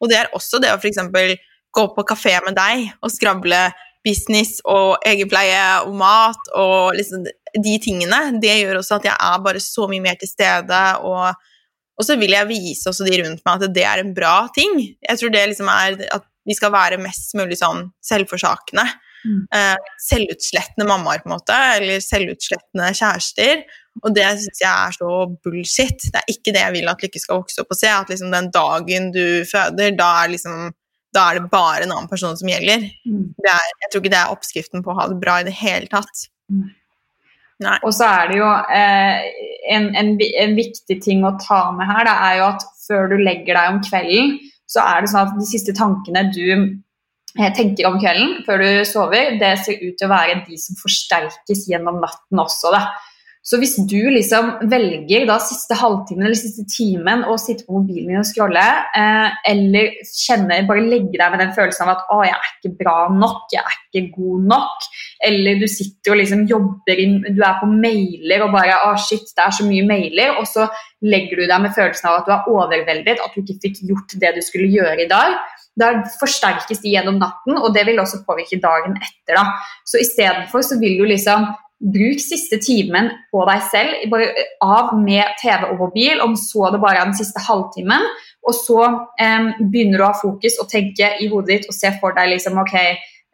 Og 0.00 0.10
det 0.10 0.20
er 0.20 0.32
også 0.36 0.60
det 0.62 0.72
å 0.72 0.78
f.eks. 0.80 1.00
gå 1.76 1.84
på 1.96 2.06
kafé 2.08 2.36
med 2.44 2.56
deg 2.56 2.88
og 3.00 3.12
skravle 3.12 3.66
business 4.06 4.60
og 4.70 5.02
egenpleie 5.06 5.64
og 5.86 5.96
mat 5.98 6.52
og 6.54 6.94
liksom 6.96 7.26
de 7.26 7.74
tingene. 7.82 8.36
Det 8.42 8.54
gjør 8.60 8.80
også 8.80 9.00
at 9.00 9.08
jeg 9.10 9.16
er 9.16 9.42
bare 9.44 9.62
så 9.62 9.88
mye 9.90 10.04
mer 10.04 10.18
til 10.20 10.30
stede, 10.30 10.82
og, 11.08 11.32
og 11.96 12.06
så 12.06 12.18
vil 12.20 12.36
jeg 12.36 12.50
vise 12.50 12.90
også 12.90 13.06
de 13.08 13.18
rundt 13.22 13.42
meg 13.46 13.66
at 13.66 13.74
det 13.74 13.86
er 13.88 14.02
en 14.02 14.14
bra 14.16 14.38
ting. 14.54 14.78
Jeg 15.02 15.20
tror 15.20 15.34
det 15.34 15.46
liksom 15.52 15.72
er 15.72 15.98
at 16.20 16.26
vi 16.46 16.54
skal 16.54 16.70
være 16.74 17.00
mest 17.02 17.34
mulig 17.38 17.58
sånn 17.58 17.88
selvforsakende. 18.06 18.86
Mm. 19.26 19.42
Uh, 19.50 19.90
selvutslettende 20.06 20.86
mammaer, 20.88 21.22
på 21.22 21.30
en 21.30 21.34
måte, 21.34 21.58
eller 21.76 22.00
selvutslettende 22.04 22.92
kjærester. 22.94 23.66
Og 24.04 24.14
det 24.14 24.26
syns 24.42 24.62
jeg 24.62 24.70
er 24.70 24.96
så 24.96 25.12
bullshit. 25.44 26.08
Det 26.12 26.20
er 26.20 26.32
ikke 26.32 26.54
det 26.54 26.64
jeg 26.64 26.74
vil 26.76 26.90
at 26.92 27.04
Lykke 27.04 27.22
skal 27.22 27.40
vokse 27.40 27.62
opp 27.62 27.72
og 27.72 27.80
se. 27.80 27.90
At 27.92 28.12
liksom 28.12 28.32
den 28.34 28.50
dagen 28.54 29.12
du 29.14 29.24
føder, 29.48 29.94
da 29.96 30.10
er, 30.22 30.32
liksom, 30.34 30.72
da 31.16 31.28
er 31.30 31.40
det 31.40 31.52
bare 31.52 31.86
en 31.86 31.94
annen 31.94 32.10
person 32.10 32.36
som 32.38 32.50
gjelder. 32.50 32.88
Mm. 33.08 33.28
Er, 33.40 33.70
jeg 33.84 33.92
tror 33.92 34.04
ikke 34.04 34.14
det 34.14 34.22
er 34.22 34.34
oppskriften 34.34 34.84
på 34.84 34.92
å 34.92 34.98
ha 35.00 35.08
det 35.12 35.20
bra 35.22 35.40
i 35.40 35.48
det 35.48 35.56
hele 35.56 35.88
tatt. 35.92 36.26
Mm. 36.52 36.68
Nei. 37.64 37.78
Og 37.88 37.94
så 37.96 38.04
er 38.04 38.28
det 38.28 38.36
jo 38.36 38.48
eh, 38.76 39.28
en, 39.72 39.86
en, 39.96 40.10
en, 40.20 40.56
viktig 40.58 40.98
ting 41.00 41.22
å 41.24 41.38
ta 41.40 41.70
med 41.72 41.88
her, 41.88 42.04
det 42.04 42.16
er 42.26 42.34
jo 42.42 42.48
at 42.50 42.66
før 42.84 43.08
du 43.14 43.16
legger 43.16 43.56
deg 43.56 43.70
om 43.70 43.78
kvelden, 43.86 44.34
så 44.68 44.82
er 44.84 45.00
det 45.00 45.08
sånn 45.08 45.30
at 45.30 45.38
de 45.38 45.46
siste 45.48 45.72
tankene 45.78 46.26
du 46.34 46.44
eh, 46.52 46.66
tenker 47.56 47.88
om 47.88 47.98
kvelden 48.00 48.40
før 48.46 48.62
du 48.62 48.70
sover, 48.88 49.36
det 49.40 49.52
ser 49.64 49.82
ut 49.82 49.96
til 49.98 50.08
å 50.08 50.12
være 50.14 50.40
de 50.46 50.56
som 50.60 50.78
forsterkes 50.80 51.66
gjennom 51.70 52.00
natten 52.02 52.42
også. 52.42 52.72
Da. 52.74 52.86
Så 53.46 53.60
hvis 53.62 53.76
du 53.86 54.00
liksom 54.10 54.48
velger 54.72 55.22
da 55.28 55.36
siste 55.38 55.76
halvtimen 55.78 56.26
eller 56.26 56.38
siste 56.38 56.64
timen 56.66 57.20
å 57.30 57.36
sitte 57.38 57.62
på 57.62 57.76
mobilen 57.76 58.08
din 58.10 58.18
og 58.18 58.26
scrolle, 58.26 58.64
eh, 58.98 59.36
eller 59.52 59.92
kjenne, 60.02 60.64
bare 60.66 60.82
legge 60.82 61.14
deg 61.14 61.30
med 61.30 61.44
den 61.44 61.52
følelsen 61.54 61.86
av 61.86 61.92
at 61.92 62.10
'å, 62.10 62.24
jeg 62.26 62.34
er 62.34 62.48
ikke 62.56 62.72
bra 62.80 62.96
nok', 63.14 63.46
'jeg 63.52 63.62
er 63.62 63.76
ikke 63.86 64.16
god 64.16 64.48
nok', 64.50 64.88
eller 65.30 65.60
du 65.62 65.66
sitter 65.68 66.10
og 66.10 66.18
liksom 66.18 66.42
jobber 66.50 66.98
inn, 67.04 67.22
du 67.22 67.40
er 67.40 67.60
på 67.62 67.70
mailer 67.70 68.42
og 68.42 68.50
bare 68.50 68.82
'å, 68.82 68.98
shit, 68.98 69.30
det 69.36 69.44
er 69.46 69.54
så 69.54 69.62
mye 69.62 69.86
mailer', 69.86 70.40
og 70.40 70.46
så 70.46 70.66
legger 71.02 71.36
du 71.36 71.46
deg 71.46 71.62
med 71.62 71.70
følelsen 71.70 72.10
av 72.10 72.18
at 72.18 72.26
du 72.26 72.32
er 72.32 72.50
overveldet, 72.50 73.22
at 73.22 73.30
du 73.30 73.42
ikke 73.42 73.62
fikk 73.62 73.78
gjort 73.86 74.10
det 74.18 74.34
du 74.34 74.42
skulle 74.42 74.74
gjøre 74.74 75.06
i 75.06 75.08
dag. 75.08 75.38
Da 75.76 75.92
forsterkes 76.20 76.80
de 76.80 76.94
gjennom 76.94 77.18
natten, 77.20 77.58
og 77.60 77.74
det 77.76 77.84
vil 77.88 78.00
også 78.00 78.22
påvirke 78.26 78.58
dagen 78.62 78.96
etter. 78.96 79.36
da. 79.36 79.44
Så 79.84 80.00
istedenfor 80.00 80.64
så 80.64 80.80
vil 80.80 80.98
du 81.00 81.06
liksom 81.08 81.50
Bruk 81.76 82.22
siste 82.24 82.56
timen 82.64 83.10
på 83.28 83.42
deg 83.44 83.64
selv, 83.68 84.06
bare 84.08 84.30
av 84.64 84.94
med 84.96 85.34
TV 85.42 85.66
og 85.68 85.82
mobil, 85.82 86.22
om 86.24 86.32
så 86.40 86.70
det 86.72 86.80
bare 86.80 87.02
er 87.02 87.10
den 87.10 87.18
siste 87.18 87.42
halvtimen. 87.44 88.06
Og 88.48 88.56
så 88.56 88.78
eh, 89.20 89.50
begynner 89.60 90.00
du 90.00 90.06
å 90.06 90.08
ha 90.08 90.16
fokus 90.16 90.56
og 90.62 90.70
tenke 90.72 91.10
i 91.20 91.28
hodet 91.28 91.50
ditt 91.50 91.68
og 91.68 91.76
se 91.76 91.90
for 92.00 92.16
deg 92.16 92.32
liksom, 92.32 92.56
ok, 92.62 92.78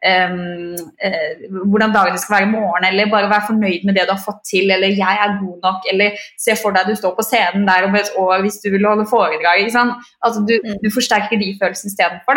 hvordan 0.03 1.93
dagen 1.95 2.19
skal 2.19 2.35
være 2.35 2.47
i 2.49 2.51
morgen, 2.51 2.87
eller 2.89 3.11
bare 3.11 3.31
være 3.31 3.49
fornøyd 3.51 3.85
med 3.87 3.95
det 3.95 4.07
du 4.09 4.15
har 4.15 4.25
fått 4.25 4.43
til, 4.49 4.71
eller 4.75 4.91
'jeg 4.91 5.15
er 5.25 5.39
god 5.39 5.59
nok', 5.67 5.87
eller 5.93 6.19
se 6.45 6.57
for 6.59 6.75
deg 6.75 6.89
du 6.91 6.95
står 6.99 7.15
på 7.15 7.27
scenen 7.29 7.67
der 7.67 7.87
om 7.87 7.95
et 7.95 8.11
år 8.19 8.43
hvis 8.43 8.59
du 8.65 8.71
vil 8.75 8.87
holde 8.87 9.07
foredrag. 9.07 9.63
Altså, 9.63 10.39
du, 10.49 10.55
mm. 10.59 10.79
du, 10.83 10.89
forsterker 10.91 11.39
de 11.39 11.59
følelsene 11.61 11.91
istedenfor. 11.91 12.35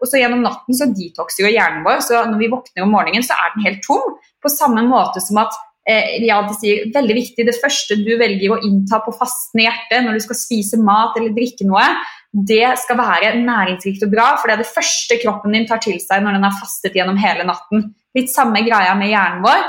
Og 0.00 0.06
så 0.06 0.22
gjennom 0.22 0.42
natten 0.46 0.74
så 0.74 0.86
detoxer 0.86 1.44
jo 1.44 1.54
hjernen 1.56 1.84
vår, 1.86 2.00
så 2.06 2.24
når 2.30 2.38
vi 2.38 2.52
våkner 2.54 2.86
om 2.86 2.94
morgenen, 2.94 3.26
så 3.26 3.34
er 3.34 3.54
den 3.54 3.66
helt 3.66 3.82
tom. 3.82 4.18
På 4.42 4.48
samme 4.48 4.82
måte 4.86 5.20
som 5.20 5.42
at 5.42 5.54
jeg 5.88 6.20
vi 6.20 6.28
alltid 6.28 6.56
sier 6.60 6.88
veldig 6.92 7.14
viktig, 7.16 7.46
det 7.48 7.60
første 7.62 7.96
du 7.96 8.10
velger 8.20 8.52
å 8.52 8.60
innta 8.60 9.00
på 9.00 9.14
fastende 9.16 9.64
hjerte 9.64 10.02
når 10.04 10.18
du 10.18 10.24
skal 10.26 10.36
spise 10.36 10.80
mat 10.84 11.16
eller 11.16 11.32
drikke 11.32 11.64
noe, 11.64 11.86
det 12.32 12.74
skal 12.82 12.98
være 12.98 13.36
næringsrikt 13.40 14.04
og 14.04 14.12
bra, 14.12 14.28
for 14.36 14.48
det 14.48 14.58
er 14.58 14.62
det 14.62 14.72
første 14.74 15.16
kroppen 15.22 15.54
din 15.56 15.66
tar 15.68 15.80
til 15.80 15.96
seg 16.02 16.22
når 16.22 16.36
den 16.36 16.44
har 16.44 16.58
fastet 16.60 16.96
gjennom 16.96 17.18
hele 17.20 17.46
natten. 17.48 17.88
Litt 18.16 18.32
samme 18.32 18.60
greia 18.66 18.92
med 18.98 19.12
hjernen 19.12 19.44
vår. 19.46 19.64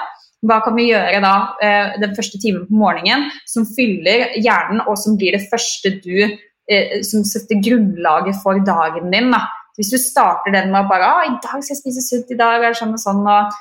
Hva 0.47 0.59
kan 0.63 0.75
vi 0.75 0.89
gjøre 0.89 1.19
da 1.23 1.33
eh, 1.63 1.95
den 1.99 2.13
første 2.15 2.39
timen 2.39 2.67
på 2.67 2.75
morgenen 2.79 3.27
som 3.47 3.65
fyller 3.67 4.37
hjernen, 4.39 4.83
og 4.87 4.99
som 4.99 5.17
blir 5.19 5.35
det 5.35 5.47
første 5.51 5.97
du 6.03 6.19
eh, 6.23 6.99
som 7.03 7.25
setter 7.27 7.59
grunnlaget 7.63 8.39
for 8.43 8.59
dagen 8.67 9.11
din? 9.11 9.31
Da. 9.35 9.43
Hvis 9.79 9.91
du 9.91 9.99
starter 9.99 10.55
den 10.55 10.71
med 10.71 10.83
å 10.83 10.91
bare 10.91 11.07
ah, 11.07 11.25
'I 11.27 11.39
dag 11.43 11.63
skal 11.63 11.75
jeg 11.75 11.81
spise 11.81 12.05
sunt, 12.05 12.31
i 12.31 12.39
dag 12.39 12.59
er 12.59 12.71
det 12.71 12.79
sånn 12.79 12.95
og 12.95 13.03
sånn', 13.03 13.27
og 13.27 13.59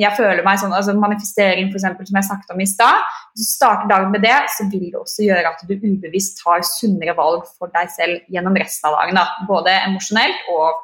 jeg 0.00 0.12
føler 0.16 0.42
meg 0.46 0.60
sånn, 0.60 0.74
altså 0.74 0.94
Manifestering, 0.98 1.70
eksempel, 1.74 2.08
som 2.08 2.18
jeg 2.18 2.28
snakket 2.28 2.52
om 2.54 2.62
i 2.62 2.68
stad. 2.68 3.06
Hvis 3.32 3.46
du 3.46 3.54
starter 3.54 3.90
dagen 3.90 4.12
med 4.14 4.24
det, 4.24 4.36
så 4.54 4.66
vil 4.72 4.88
det 4.88 5.00
også 5.00 5.26
gjøre 5.26 5.52
at 5.52 5.64
du 5.68 5.74
ubevisst 5.76 6.42
tar 6.42 6.64
sunnere 6.66 7.16
valg 7.18 7.46
for 7.58 7.72
deg 7.74 7.90
selv 7.94 8.32
gjennom 8.32 8.56
resten 8.58 8.90
av 8.90 8.98
dagen. 9.00 9.20
Da. 9.20 9.48
Både 9.50 9.74
emosjonelt 9.86 10.50
og 10.54 10.82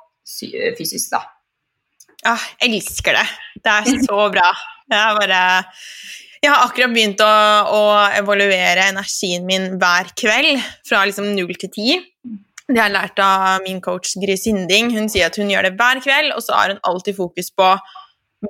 fysisk. 0.79 1.15
da. 1.15 1.25
Ja, 2.25 2.39
jeg 2.63 2.79
elsker 2.81 3.19
det. 3.19 3.27
Det 3.61 3.75
er 3.75 4.07
så 4.07 4.29
bra. 4.33 4.49
Jeg, 4.91 5.17
bare, 5.19 5.43
jeg 6.45 6.53
har 6.53 6.65
akkurat 6.65 6.93
begynt 6.93 7.21
å, 7.25 7.35
å 7.73 7.83
evaluere 8.21 8.89
energien 8.93 9.45
min 9.49 9.75
hver 9.81 10.13
kveld, 10.19 10.61
fra 10.89 11.05
liksom 11.09 11.33
null 11.37 11.55
til 11.61 11.73
ti. 11.73 11.99
Det 12.65 12.79
har 12.81 12.89
jeg 12.89 12.97
lært 12.97 13.21
av 13.21 13.65
min 13.67 13.83
coach 13.85 14.15
Gry 14.21 14.39
Sinding. 14.41 14.89
Hun 14.95 15.11
sier 15.13 15.29
at 15.29 15.37
hun 15.41 15.51
gjør 15.53 15.69
det 15.69 15.75
hver 15.77 16.01
kveld, 16.05 16.33
og 16.33 16.41
så 16.45 16.57
har 16.57 16.73
hun 16.73 16.81
alltid 16.89 17.19
fokus 17.19 17.51
på 17.53 17.75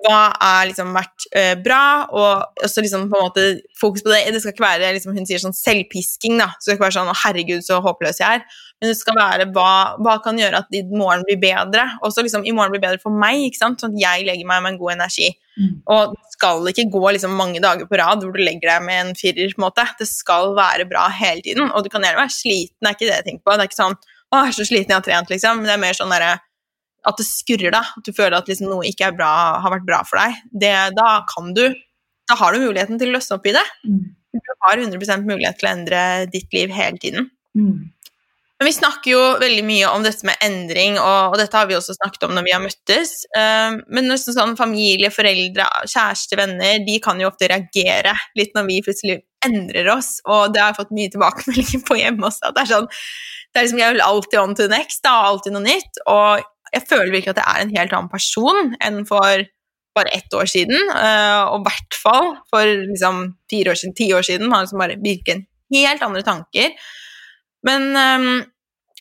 hva 0.03 0.19
har 0.33 0.67
liksom 0.69 0.93
vært 0.97 1.27
uh, 1.37 1.55
bra, 1.63 1.85
og 2.11 2.65
også 2.67 2.85
liksom 2.85 3.09
på 3.13 3.19
en 3.19 3.27
måte 3.29 3.47
fokus 3.81 4.05
på 4.05 4.13
det. 4.13 4.23
Det 4.35 4.43
skal 4.43 4.55
ikke 4.55 4.67
være 4.67 4.93
liksom, 4.97 5.15
hun 5.17 5.29
sier 5.29 5.43
sånn 5.43 5.57
selvpisking, 5.57 6.39
da. 6.41 6.51
Det 6.55 6.67
skal 6.67 6.77
ikke 6.77 6.87
være 6.87 6.97
sånn 6.99 7.13
'herregud, 7.23 7.65
så 7.67 7.81
håpløs 7.85 8.23
jeg 8.23 8.41
er'. 8.41 8.63
Men 8.81 8.91
det 8.91 8.99
skal 8.99 9.17
være 9.17 9.47
hva, 9.55 9.97
hva 10.03 10.19
kan 10.25 10.39
gjøre 10.39 10.61
at 10.65 10.75
i 10.75 10.83
morgen 10.91 11.23
blir 11.25 11.39
bedre. 11.41 11.87
Også 12.05 12.25
liksom, 12.27 12.43
i 12.45 12.53
morgen 12.53 12.75
blir 12.75 12.83
bedre 12.83 13.01
for 13.01 13.15
meg, 13.15 13.47
ikke 13.47 13.63
sant? 13.63 13.81
sånn 13.81 13.95
at 13.95 14.03
jeg 14.03 14.27
legger 14.27 14.49
meg 14.51 14.65
med 14.65 14.75
en 14.75 14.81
god 14.83 14.97
energi. 14.97 15.31
Mm. 15.55 15.77
Og 15.95 16.17
det 16.17 16.35
skal 16.35 16.73
ikke 16.73 16.89
gå 16.93 17.05
liksom, 17.15 17.37
mange 17.39 17.63
dager 17.63 17.89
på 17.89 18.01
rad 18.01 18.25
hvor 18.25 18.35
du 18.35 18.43
legger 18.43 18.75
deg 18.75 18.85
med 18.85 19.01
en 19.01 19.15
firer. 19.17 19.55
på 19.55 19.63
en 19.63 19.67
måte. 19.69 19.87
Det 20.01 20.09
skal 20.11 20.53
være 20.59 20.89
bra 20.91 21.07
hele 21.09 21.41
tiden. 21.47 21.71
Og 21.71 21.87
du 21.87 21.89
kan 21.89 22.03
gjerne 22.03 22.21
være 22.25 22.35
sliten, 22.35 22.77
det 22.83 22.91
er 22.91 22.99
ikke 22.99 23.09
det 23.09 23.17
jeg 23.17 23.29
tenker 23.31 23.45
på. 23.47 23.55
Det 23.55 23.65
er 23.65 23.73
ikke 23.73 23.83
sånn 23.83 23.97
'Å, 24.35 24.39
jeg 24.43 24.51
er 24.51 24.57
så 24.57 24.65
sliten, 24.67 24.91
jeg 24.91 24.99
har 24.99 25.07
trent', 25.07 25.31
liksom. 25.31 25.57
Men 25.61 25.69
det 25.69 25.75
er 25.75 25.85
mer 25.85 25.95
sånn 25.95 26.11
derre 26.11 26.41
at 27.09 27.21
det 27.21 27.27
skurrer, 27.29 27.73
da. 27.75 27.83
At 27.97 28.07
du 28.07 28.13
føler 28.17 28.37
at 28.39 28.51
liksom 28.51 28.71
noe 28.71 28.87
ikke 28.89 29.13
bra, 29.17 29.33
har 29.63 29.75
vært 29.77 29.89
bra 29.89 30.03
for 30.09 30.21
deg. 30.21 30.45
Det, 30.65 30.75
da 30.99 31.09
kan 31.31 31.53
du 31.57 31.67
Da 32.25 32.39
har 32.41 32.55
du 32.55 32.63
muligheten 32.63 32.97
til 32.97 33.11
å 33.11 33.19
løsne 33.19 33.37
opp 33.37 33.45
i 33.45 33.53
det. 33.53 33.65
Mm. 33.85 34.05
Du 34.33 34.53
har 34.65 34.81
100 34.81 35.27
mulighet 35.29 35.59
til 35.61 35.69
å 35.69 35.73
endre 35.75 35.99
ditt 36.33 36.55
liv 36.57 36.71
hele 36.73 36.97
tiden. 36.97 37.27
Mm. 37.53 37.91
Men 38.59 38.71
vi 38.71 38.73
snakker 38.79 39.11
jo 39.11 39.23
veldig 39.43 39.65
mye 39.67 39.91
om 39.93 40.05
dette 40.07 40.25
med 40.25 40.41
endring, 40.47 40.97
og, 40.97 41.35
og, 41.35 41.37
dette 41.37 41.59
har 41.59 41.67
vi 41.69 41.77
også 41.77 41.97
snakket 41.99 42.25
om 42.25 42.33
når 42.37 42.47
vi 42.47 42.55
har 42.55 42.63
møttes. 42.63 43.13
Uh, 43.37 43.77
men 43.93 44.09
nesten 44.09 44.37
sånn 44.37 44.57
familie, 44.57 45.11
foreldre, 45.13 45.67
kjæreste, 45.85 46.39
venner, 46.41 46.79
de 46.87 46.97
kan 47.05 47.21
jo 47.21 47.29
ofte 47.29 47.51
reagere 47.51 48.15
litt 48.39 48.57
når 48.57 48.69
vi 48.71 48.81
plutselig 48.87 49.19
endrer 49.45 49.91
oss, 49.93 50.17
og 50.25 50.55
det 50.55 50.63
har 50.63 50.73
jeg 50.73 50.81
fått 50.81 50.97
mye 50.97 51.13
tilbakemeldinger 51.13 51.85
på 51.85 52.01
hjemme 52.01 52.31
også. 52.31 52.49
at 52.49 52.57
det 52.57 52.65
er 52.65 52.73
sånn 52.73 52.89
det 53.55 53.61
er 53.61 53.67
liksom, 53.69 53.83
Jeg 53.85 53.95
vil 53.95 54.03
alltid 54.03 54.41
on 54.41 54.57
to 54.59 54.65
next, 54.71 55.03
da, 55.05 55.13
alltid 55.29 55.55
noe 55.55 55.63
nytt. 55.63 56.01
Og 56.11 56.47
jeg 56.75 56.87
føler 56.91 57.13
virkelig 57.13 57.35
at 57.35 57.43
jeg 57.43 57.51
er 57.51 57.65
en 57.65 57.77
helt 57.77 57.95
annen 57.97 58.13
person 58.13 58.75
enn 58.83 59.05
for 59.09 59.45
bare 59.95 60.11
ett 60.17 60.35
år 60.35 60.49
siden. 60.51 60.91
Uh, 60.91 61.55
og 61.55 61.63
i 61.63 61.69
hvert 61.69 61.99
fall 62.03 62.33
for 62.51 62.67
liksom, 62.67 63.29
fire 63.51 63.73
år 63.73 63.79
siden, 63.79 63.95
ti 63.95 64.09
år 64.17 64.27
siden. 64.27 64.51
Har 64.53 64.65
liksom 64.65 64.83
bare 64.83 64.99
virket 65.03 65.47
helt 65.75 66.03
andre 66.03 66.25
tanker. 66.27 66.75
Men 67.65 67.95
um, 67.95 68.43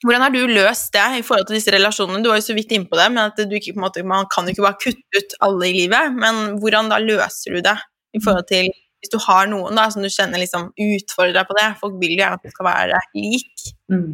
hvordan 0.03 0.25
har 0.25 0.33
du 0.35 0.41
løst 0.51 0.93
det 0.93 1.19
i 1.19 1.25
forhold 1.25 1.49
til 1.49 1.57
disse 1.57 1.73
relasjonene? 1.73 2.21
Du 2.23 2.29
var 2.29 2.39
jo 2.39 2.45
så 2.45 2.55
vidt 2.57 2.73
innpå 2.75 2.99
det, 2.99 3.09
men 3.15 3.53
ikke, 3.57 3.75
måte, 3.79 4.05
man 4.05 4.29
kan 4.31 4.45
jo 4.45 4.55
ikke 4.55 4.67
bare 4.67 4.81
kutte 4.83 5.19
ut 5.19 5.35
alle 5.47 5.69
i 5.69 5.75
livet. 5.81 6.15
Men 6.15 6.59
hvordan 6.61 6.91
da 6.93 7.01
løser 7.01 7.57
du 7.57 7.63
det 7.65 7.77
i 8.13 8.21
forhold 8.23 8.49
til 8.51 8.69
hvis 9.03 9.11
du 9.11 9.19
har 9.19 9.49
noen 9.51 9.75
da, 9.75 9.89
som 9.91 10.03
du 10.03 10.07
kjenner 10.07 10.39
liksom 10.39 10.69
utfordrer 10.79 11.35
deg 11.35 11.47
på 11.49 11.55
det? 11.57 11.69
Folk 11.81 11.97
vil 11.99 12.13
jo 12.13 12.21
gjerne 12.21 12.37
at 12.37 12.45
du 12.45 12.53
skal 12.53 12.69
være 12.69 13.01
lik. 13.17 13.65
Mm. 13.91 14.11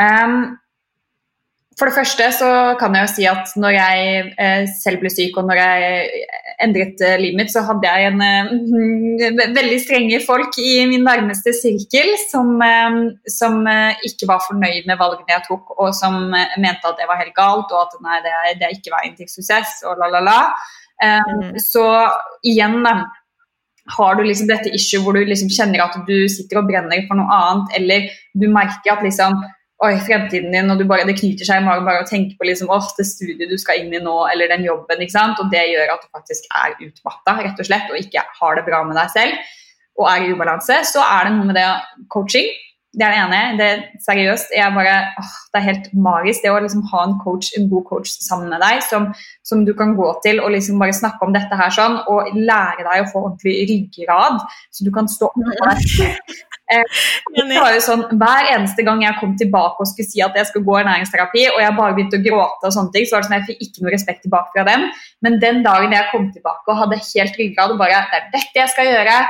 Um, 0.00 0.36
for 1.80 1.88
det 1.88 1.96
første 1.96 2.26
så 2.36 2.48
kan 2.76 2.92
jeg 2.92 3.06
jo 3.06 3.10
si 3.14 3.26
at 3.30 3.52
når 3.56 3.72
jeg 3.72 4.08
eh, 4.44 4.64
selv 4.82 5.00
ble 5.00 5.10
syk 5.12 5.38
og 5.40 5.46
når 5.48 5.60
jeg 5.60 6.24
endret 6.60 7.00
eh, 7.06 7.16
livet 7.22 7.38
mitt, 7.38 7.52
så 7.52 7.62
hadde 7.64 7.88
jeg 7.88 8.10
en 8.10 8.24
eh, 8.26 9.38
veldig 9.58 9.78
strenge 9.80 10.18
folk 10.26 10.58
i 10.60 10.82
min 10.90 11.06
nærmeste 11.08 11.54
sirkel 11.56 12.12
som, 12.26 12.52
som 13.32 13.62
ikke 14.06 14.28
var 14.28 14.44
fornøyd 14.44 14.90
med 14.90 15.00
valgene 15.00 15.32
jeg 15.32 15.46
tok, 15.46 15.72
og 15.80 15.94
som 15.96 16.18
mente 16.28 16.90
at 16.90 17.00
det 17.00 17.08
var 17.08 17.22
helt 17.22 17.36
galt, 17.38 17.72
og 17.72 17.86
at 17.86 17.96
nei, 18.04 18.18
det 18.26 18.34
er, 18.42 18.50
det 18.60 18.68
er 18.68 18.76
ikke 18.76 18.92
veien 18.98 19.16
til 19.16 19.30
suksess, 19.32 19.80
og 19.88 20.02
la, 20.02 20.10
la, 20.12 20.20
la. 20.26 20.40
Mm. 21.00 21.56
Så 21.64 21.86
igjen, 22.44 22.82
da 22.84 22.98
har 23.96 24.18
du 24.18 24.26
liksom 24.26 24.50
dette 24.50 24.72
issue 24.76 25.00
hvor 25.02 25.16
du 25.16 25.24
liksom 25.24 25.48
kjenner 25.50 25.86
at 25.86 25.96
du 26.06 26.28
sitter 26.28 26.60
og 26.60 26.68
brenner 26.68 27.08
for 27.08 27.18
noe 27.18 27.40
annet, 27.40 27.72
eller 27.80 28.12
du 28.36 28.46
merker 28.52 28.98
at 28.98 29.06
liksom 29.06 29.40
oi, 29.80 29.94
fremtiden 30.04 30.52
din, 30.52 30.72
og 30.72 30.82
bare, 30.90 31.06
det 31.08 31.16
knyter 31.16 31.48
seg 31.48 31.62
i 31.62 31.64
magen 31.64 31.86
bare 31.86 32.02
å 32.02 32.08
tenke 32.08 32.36
på 32.36 32.44
liksom, 32.48 32.68
oh, 32.72 32.88
det 32.98 33.06
studiet 33.08 33.48
du 33.48 33.56
skal 33.60 33.80
inn 33.80 33.94
i 33.96 34.02
nå, 34.02 34.16
eller 34.32 34.50
den 34.52 34.66
jobben. 34.66 35.00
ikke 35.00 35.16
sant? 35.16 35.40
Og 35.40 35.48
det 35.52 35.62
gjør 35.70 35.94
at 35.94 36.04
du 36.04 36.10
faktisk 36.12 36.50
er 36.52 36.76
utmatta 36.84 37.38
rett 37.40 37.62
og 37.62 37.68
slett, 37.70 37.88
og 37.88 38.00
ikke 38.00 38.26
har 38.40 38.58
det 38.58 38.66
bra 38.68 38.82
med 38.84 39.00
deg 39.00 39.16
selv 39.16 39.56
og 40.00 40.08
er 40.08 40.24
i 40.24 40.32
ubalanse, 40.32 40.80
så 40.88 41.04
er 41.04 41.28
det 41.28 41.36
noe 41.36 41.48
med 41.50 41.58
det 41.58 41.68
coaching. 42.12 42.48
Det 42.90 43.04
er 43.06 43.12
det 43.14 43.18
ene. 43.22 43.40
det 43.58 43.66
er 43.70 43.82
Seriøst. 44.02 44.48
jeg 44.56 44.74
bare, 44.74 44.94
åh, 45.20 45.34
Det 45.52 45.58
er 45.60 45.66
helt 45.68 45.88
magisk 45.94 46.42
det 46.42 46.50
å 46.50 46.58
liksom 46.58 46.82
ha 46.90 47.04
en 47.06 47.14
coach, 47.22 47.52
en 47.58 47.68
god 47.70 47.84
coach 47.86 48.10
sammen 48.18 48.50
med 48.50 48.60
deg 48.64 48.82
som, 48.82 49.06
som 49.46 49.62
du 49.66 49.70
kan 49.78 49.94
gå 49.94 50.08
til 50.24 50.40
og 50.42 50.50
liksom 50.56 50.78
bare 50.82 50.96
snakke 50.96 51.22
om 51.22 51.34
dette 51.36 51.54
her 51.54 51.70
sånn, 51.70 52.00
og 52.10 52.34
lære 52.34 52.82
deg 52.88 53.04
å 53.04 53.10
få 53.12 53.22
ordentlig 53.28 53.54
ryggrad, 53.70 54.42
så 54.74 54.86
du 54.86 54.90
kan 54.94 55.06
stå 55.10 55.30
opp 55.30 55.38
for 55.38 55.70
deg. 55.70 56.34
Det 56.70 57.46
var 57.50 57.74
jo 57.74 57.82
sånn, 57.82 58.04
Hver 58.20 58.48
eneste 58.54 58.84
gang 58.86 59.02
jeg 59.02 59.18
kom 59.20 59.34
tilbake 59.38 59.82
og 59.82 59.90
skulle 59.90 60.08
si 60.08 60.22
at 60.24 60.36
jeg 60.38 60.48
skulle 60.50 60.68
gå 60.68 60.78
i 60.80 60.86
næringsterapi, 60.86 61.44
og 61.52 61.60
jeg 61.64 61.76
bare 61.78 61.96
begynte 61.96 62.20
å 62.20 62.24
gråte, 62.24 62.62
og 62.68 62.74
sånne 62.76 62.94
ting, 62.94 63.06
så 63.06 63.16
var 63.16 63.24
det 63.24 63.30
sånn, 63.30 63.38
jeg 63.40 63.48
fikk 63.50 63.66
ikke 63.66 63.84
noe 63.84 63.94
respekt 63.96 64.24
tilbake 64.26 64.54
fra 64.54 64.66
dem. 64.70 64.88
Men 65.26 65.38
den 65.42 65.62
dagen 65.66 65.94
jeg 65.96 66.10
kom 66.12 66.30
tilbake 66.34 66.70
og 66.70 66.82
hadde 66.84 67.02
helt 67.02 67.38
ryggrad 67.42 67.74
og 67.74 67.80
bare 67.82 68.02
Det 68.10 68.18
er 68.20 68.28
dette 68.34 68.62
jeg 68.62 68.74
skal 68.74 68.90
gjøre, 68.90 69.20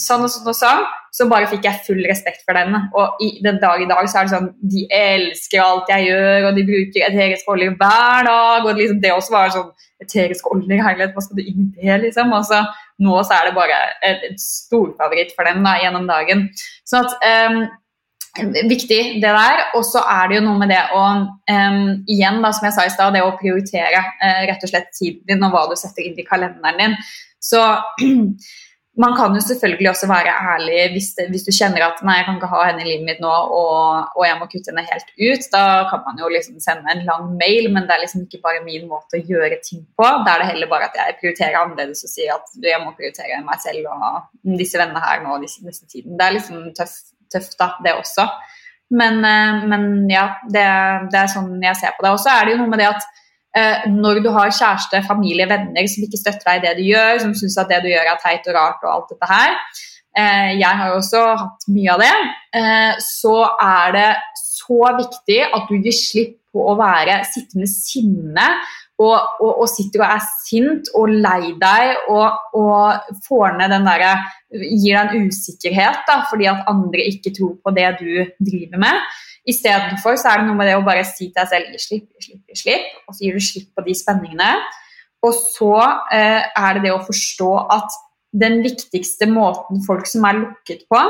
sånn 0.00 0.24
og 0.24 0.30
sånn 0.32 0.48
og 0.50 0.56
sånn, 0.56 0.84
så 1.12 1.26
bare 1.28 1.48
fikk 1.50 1.66
jeg 1.68 1.82
full 1.86 2.00
respekt 2.08 2.44
for 2.46 2.56
dem. 2.56 2.76
Og 2.96 3.20
i 3.24 3.30
den 3.44 3.58
dag 3.62 3.80
i 3.80 3.88
dag 3.88 4.08
så 4.08 4.20
er 4.20 4.28
det 4.28 4.34
sånn 4.34 4.48
De 4.72 4.84
elsker 4.92 5.62
alt 5.62 5.92
jeg 5.92 6.08
gjør, 6.10 6.48
og 6.48 6.58
de 6.58 6.64
bruker 6.70 7.06
eteriske 7.08 7.52
oljer 7.52 7.76
hver 7.80 8.28
dag. 8.28 8.66
Og 8.66 8.80
liksom 8.80 9.00
det 9.04 9.12
også 9.14 9.36
var 9.36 9.52
sånn 9.54 9.72
Eteriske 9.96 10.50
oljer, 10.52 10.82
herlighet, 10.84 11.14
hva 11.16 11.22
skal 11.24 11.38
du 11.38 11.46
inn 11.48 11.70
i 11.80 11.86
det, 11.88 11.94
liksom? 12.02 12.32
Og 12.36 12.42
så 12.44 12.58
nå 13.02 13.16
så 13.26 13.36
er 13.36 13.48
det 13.48 13.56
bare 13.56 13.80
et 14.06 14.38
storfavoritt 14.40 15.34
for 15.36 15.48
dem 15.48 15.64
da, 15.66 15.76
gjennom 15.82 16.06
dagen. 16.08 16.46
Så 16.86 17.02
at 17.02 17.16
um, 17.50 17.66
viktig, 18.70 19.00
det 19.22 19.32
der. 19.36 19.62
Og 19.76 19.84
så 19.88 20.00
er 20.00 20.28
det 20.28 20.38
jo 20.38 20.46
noe 20.46 20.60
med 20.60 20.72
det 20.72 20.82
å 20.96 21.04
um, 21.04 21.80
Igjen, 22.08 22.40
da, 22.44 22.52
som 22.56 22.68
jeg 22.68 22.76
sa 22.76 22.86
i 22.86 22.94
stad, 22.94 23.16
det 23.16 23.24
å 23.24 23.36
prioritere 23.40 24.00
uh, 24.00 24.42
rett 24.48 24.64
og 24.64 24.72
slett 24.72 24.92
tiden 24.96 25.24
din 25.28 25.46
og 25.46 25.54
hva 25.54 25.66
du 25.70 25.76
setter 25.78 26.06
inn 26.06 26.18
i 26.20 26.26
kalenderen 26.26 26.80
din. 26.82 26.96
Så 27.42 27.62
man 28.96 29.12
kan 29.16 29.34
jo 29.36 29.40
selvfølgelig 29.44 29.90
også 29.90 30.06
være 30.08 30.32
ærlig 30.52 30.76
hvis, 30.94 31.08
det, 31.16 31.26
hvis, 31.32 31.44
du 31.44 31.52
kjenner 31.52 31.84
at 31.84 31.98
nei, 32.06 32.14
jeg 32.18 32.26
kan 32.26 32.38
ikke 32.38 32.48
ha 32.48 32.60
henne 32.64 32.80
i 32.80 32.86
livet 32.88 33.04
mitt 33.04 33.18
nå, 33.20 33.32
og, 33.58 34.06
og, 34.16 34.22
jeg 34.24 34.38
må 34.40 34.48
kutte 34.48 34.72
henne 34.72 34.84
helt 34.88 35.10
ut. 35.20 35.48
Da 35.52 35.64
kan 35.90 36.00
man 36.06 36.22
jo 36.22 36.30
liksom 36.32 36.56
sende 36.64 36.94
en 36.94 37.04
lang 37.08 37.26
mail, 37.42 37.68
men 37.74 37.84
det 37.84 37.92
er 37.96 38.04
liksom 38.06 38.24
ikke 38.24 38.40
bare 38.46 38.64
min 38.64 38.88
måte 38.88 39.20
å 39.20 39.26
gjøre 39.32 39.60
ting 39.66 39.84
på. 39.98 40.06
Da 40.24 40.34
er 40.34 40.42
det 40.42 40.50
heller 40.54 40.72
bare 40.72 40.88
at 40.88 40.96
jeg 40.96 41.18
prioriterer 41.20 41.58
annerledes 41.60 42.06
og 42.08 42.12
sier 42.14 42.32
at 42.38 42.56
jeg 42.70 42.80
må 42.84 42.94
prioritere 42.96 43.42
meg 43.44 43.60
selv 43.66 43.92
og 43.92 44.56
disse 44.62 44.80
vennene 44.80 45.04
her 45.04 45.20
nå 45.26 45.36
disse, 45.44 45.60
disse 45.66 45.84
tiden. 45.92 46.16
Det 46.16 46.28
er 46.28 46.38
liksom 46.38 46.64
tøft 46.80 47.60
da, 47.60 47.74
det 47.84 47.98
også. 48.00 48.26
Men, 48.96 49.20
eh, 49.26 49.62
men 49.68 49.86
ja, 50.08 50.30
det, 50.48 50.64
det, 51.12 51.20
er 51.20 51.32
sånn 51.36 51.56
jeg 51.60 51.76
ser 51.82 51.96
på 51.96 52.06
det. 52.06 52.16
Og 52.16 52.22
så 52.22 52.32
er 52.32 52.46
det 52.46 52.56
jo 52.56 52.62
noe 52.62 52.72
med 52.72 52.80
det 52.80 52.88
at 52.94 53.08
når 53.88 54.20
du 54.24 54.30
har 54.34 54.52
kjæreste, 54.52 55.02
familie, 55.08 55.48
venner 55.48 55.88
som 55.88 56.04
ikke 56.04 56.20
støtter 56.20 56.44
deg 56.48 56.58
i 56.58 56.64
det 56.66 56.74
du 56.78 56.82
gjør, 56.90 57.20
som 57.22 57.34
syns 57.38 57.58
at 57.62 57.70
det 57.72 57.82
du 57.84 57.90
gjør 57.92 58.10
er 58.12 58.22
teit 58.22 58.48
og 58.50 58.56
rart 58.58 58.82
og 58.84 58.92
alt 58.92 59.12
dette 59.14 59.30
her, 59.30 59.54
eh, 60.18 60.50
jeg 60.60 60.80
har 60.80 60.96
også 60.96 61.22
hatt 61.42 61.68
mye 61.72 61.94
av 61.94 62.02
det, 62.04 62.14
eh, 62.60 63.04
så 63.04 63.36
er 63.62 63.94
det 63.96 64.08
så 64.42 64.80
viktig 64.98 65.40
at 65.46 65.70
du 65.70 65.76
gir 65.78 65.96
slipp 65.96 66.34
på 66.56 66.64
å 66.72 66.76
være 66.78 67.20
sittende 67.28 67.68
sinne 67.68 68.46
og, 68.96 69.16
og, 69.44 69.50
og, 69.50 69.66
sitter 69.68 70.02
og 70.02 70.12
er 70.14 70.22
sint 70.46 70.88
og 70.96 71.12
lei 71.12 71.52
deg 71.60 72.08
og, 72.12 72.56
og 72.56 73.10
får 73.26 73.58
ned 73.58 73.74
den 73.74 73.88
derre 73.88 74.16
Gir 74.56 74.94
deg 74.94 75.10
en 75.10 75.26
usikkerhet 75.26 76.06
da, 76.06 76.20
fordi 76.30 76.46
at 76.48 76.68
andre 76.70 77.02
ikke 77.10 77.32
tror 77.34 77.56
på 77.60 77.72
det 77.76 77.88
du 77.98 78.12
driver 78.46 78.78
med. 78.78 79.00
Istedenfor 79.46 80.18
så 80.18 80.32
er 80.32 80.40
det 80.40 80.48
noe 80.48 80.58
med 80.58 80.66
det 80.70 80.74
å 80.78 80.84
bare 80.86 81.04
si 81.06 81.28
til 81.28 81.36
deg 81.38 81.50
selv 81.52 81.78
slipp, 81.78 82.08
slipp, 82.22 82.56
slipp, 82.58 82.88
og 83.06 83.14
så 83.14 83.26
gir 83.26 83.36
du 83.38 83.44
slipp 83.44 83.68
på 83.76 83.84
de 83.86 83.94
spenningene. 83.94 84.50
Og 85.26 85.34
så 85.38 85.72
eh, 86.14 86.42
er 86.42 86.76
det 86.76 86.86
det 86.86 86.94
å 86.94 87.04
forstå 87.06 87.52
at 87.76 87.94
den 88.36 88.60
viktigste 88.64 89.28
måten 89.30 89.82
folk 89.86 90.06
som 90.10 90.26
er 90.28 90.40
lukket 90.42 90.84
på, 90.92 91.02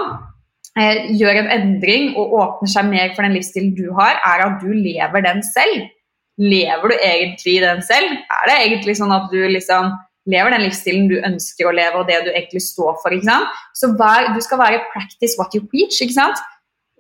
eh, 0.79 1.11
gjør 1.17 1.43
en 1.43 1.53
endring 1.57 2.13
og 2.15 2.35
åpner 2.43 2.73
seg 2.77 2.91
mer 2.91 3.15
for 3.15 3.27
den 3.27 3.37
livsstilen 3.37 3.75
du 3.77 3.89
har, 3.99 4.21
er 4.21 4.47
at 4.47 4.59
du 4.63 4.71
lever 4.73 5.25
den 5.27 5.43
selv. 5.47 5.89
Lever 6.37 6.93
du 6.93 6.97
egentlig 7.01 7.61
den 7.65 7.81
selv? 7.83 8.19
Er 8.29 8.51
det 8.51 8.59
egentlig 8.67 8.99
sånn 8.99 9.15
at 9.17 9.31
du 9.33 9.41
liksom 9.49 9.95
lever 10.29 10.53
den 10.53 10.67
livsstilen 10.67 11.07
du 11.09 11.17
ønsker 11.25 11.69
å 11.69 11.73
leve, 11.75 12.03
og 12.03 12.11
det 12.11 12.21
du 12.27 12.33
egentlig 12.35 12.61
står 12.67 12.99
for? 13.01 13.15
ikke 13.15 13.31
sant? 13.31 13.63
Så 13.79 13.95
vær, 13.97 14.35
du 14.35 14.41
skal 14.45 14.61
være 14.61 14.85
'practice 14.93 15.39
what 15.39 15.55
you 15.55 15.65
preach'. 15.65 16.03
ikke 16.03 16.19
sant? 16.21 16.37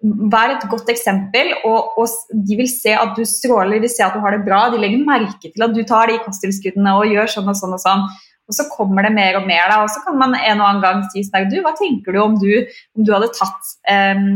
Vær 0.07 0.53
et 0.53 0.65
godt 0.71 0.91
eksempel, 0.93 1.51
og, 1.67 1.97
og, 1.99 2.13
de 2.47 2.59
vil 2.59 2.69
se 2.71 2.93
at 2.95 3.17
du 3.17 3.25
stråler, 3.27 3.79
de 3.79 3.87
vil 3.87 3.91
se 3.91 4.05
at 4.05 4.15
du 4.15 4.23
har 4.23 4.37
det 4.37 4.45
bra. 4.47 4.67
De 4.71 4.79
legger 4.79 5.03
merke 5.07 5.51
til 5.51 5.67
at 5.67 5.75
du 5.75 5.83
tar 5.89 6.13
de 6.13 6.21
kosttilskuddene 6.23 6.95
og 7.01 7.11
gjør 7.11 7.33
sånn 7.33 7.51
og 7.51 7.59
sånn 7.59 7.75
og 7.75 7.83
sånn. 7.83 8.07
Og 8.47 8.55
så 8.55 8.69
kommer 8.71 9.03
det 9.03 9.11
mer 9.11 9.41
og 9.41 9.47
mer, 9.49 9.65
da, 9.73 9.81
og 9.83 9.91
så 9.91 9.99
kan 10.05 10.15
man 10.21 10.37
en 10.39 10.61
og 10.61 10.67
annen 10.69 10.83
gang 10.85 11.01
si 11.11 11.25
sånn 11.27 11.49
du, 11.51 11.57
hva 11.65 11.73
tenker 11.75 12.15
du 12.15 12.21
om 12.23 12.37
du, 12.39 12.53
om 12.95 13.03
du 13.03 13.11
hadde 13.11 13.33
tatt 13.35 13.73
um, 13.91 14.29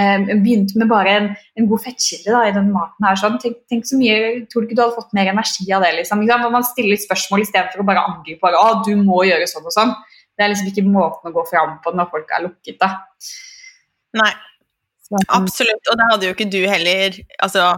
um, 0.00 0.24
Begynt 0.30 0.72
med 0.80 0.88
bare 0.88 1.12
en, 1.18 1.28
en 1.60 1.68
god 1.68 1.84
fettkilde 1.84 2.32
da, 2.32 2.46
i 2.48 2.54
den 2.56 2.70
maten 2.72 3.04
her. 3.04 3.20
sånn, 3.20 3.36
tenk, 3.42 3.60
tenk, 3.68 3.84
så 3.88 4.00
mye, 4.00 4.46
Tror 4.48 4.64
du 4.64 4.70
ikke 4.70 4.78
du 4.78 4.84
hadde 4.86 4.96
fått 4.96 5.12
mer 5.18 5.28
energi 5.34 5.68
av 5.76 5.84
det? 5.84 5.92
liksom, 5.98 6.24
Når 6.24 6.54
man 6.56 6.64
stiller 6.70 7.02
spørsmål 7.04 7.44
istedenfor 7.44 7.84
å 7.84 7.88
bare 7.92 8.06
angripe 8.14 8.40
bare, 8.46 8.64
å, 8.64 8.80
du 8.86 8.94
må 8.96 9.26
gjøre 9.28 9.50
sånn 9.50 9.68
og 9.68 9.76
sånn. 9.76 9.92
Det 10.32 10.46
er 10.46 10.54
liksom 10.54 10.72
ikke 10.72 10.88
måten 10.88 11.28
å 11.28 11.36
gå 11.36 11.44
fram 11.50 11.76
på 11.84 11.92
når 11.92 12.08
folk 12.14 12.32
er 12.32 12.46
lukket. 12.46 12.80
da. 12.80 12.94
Nei, 14.16 14.32
Absolutt, 15.34 15.88
og 15.90 15.98
det 15.98 16.06
hadde 16.12 16.28
jo 16.28 16.34
ikke 16.36 16.46
du 16.52 16.60
heller 16.70 17.16
altså, 17.42 17.72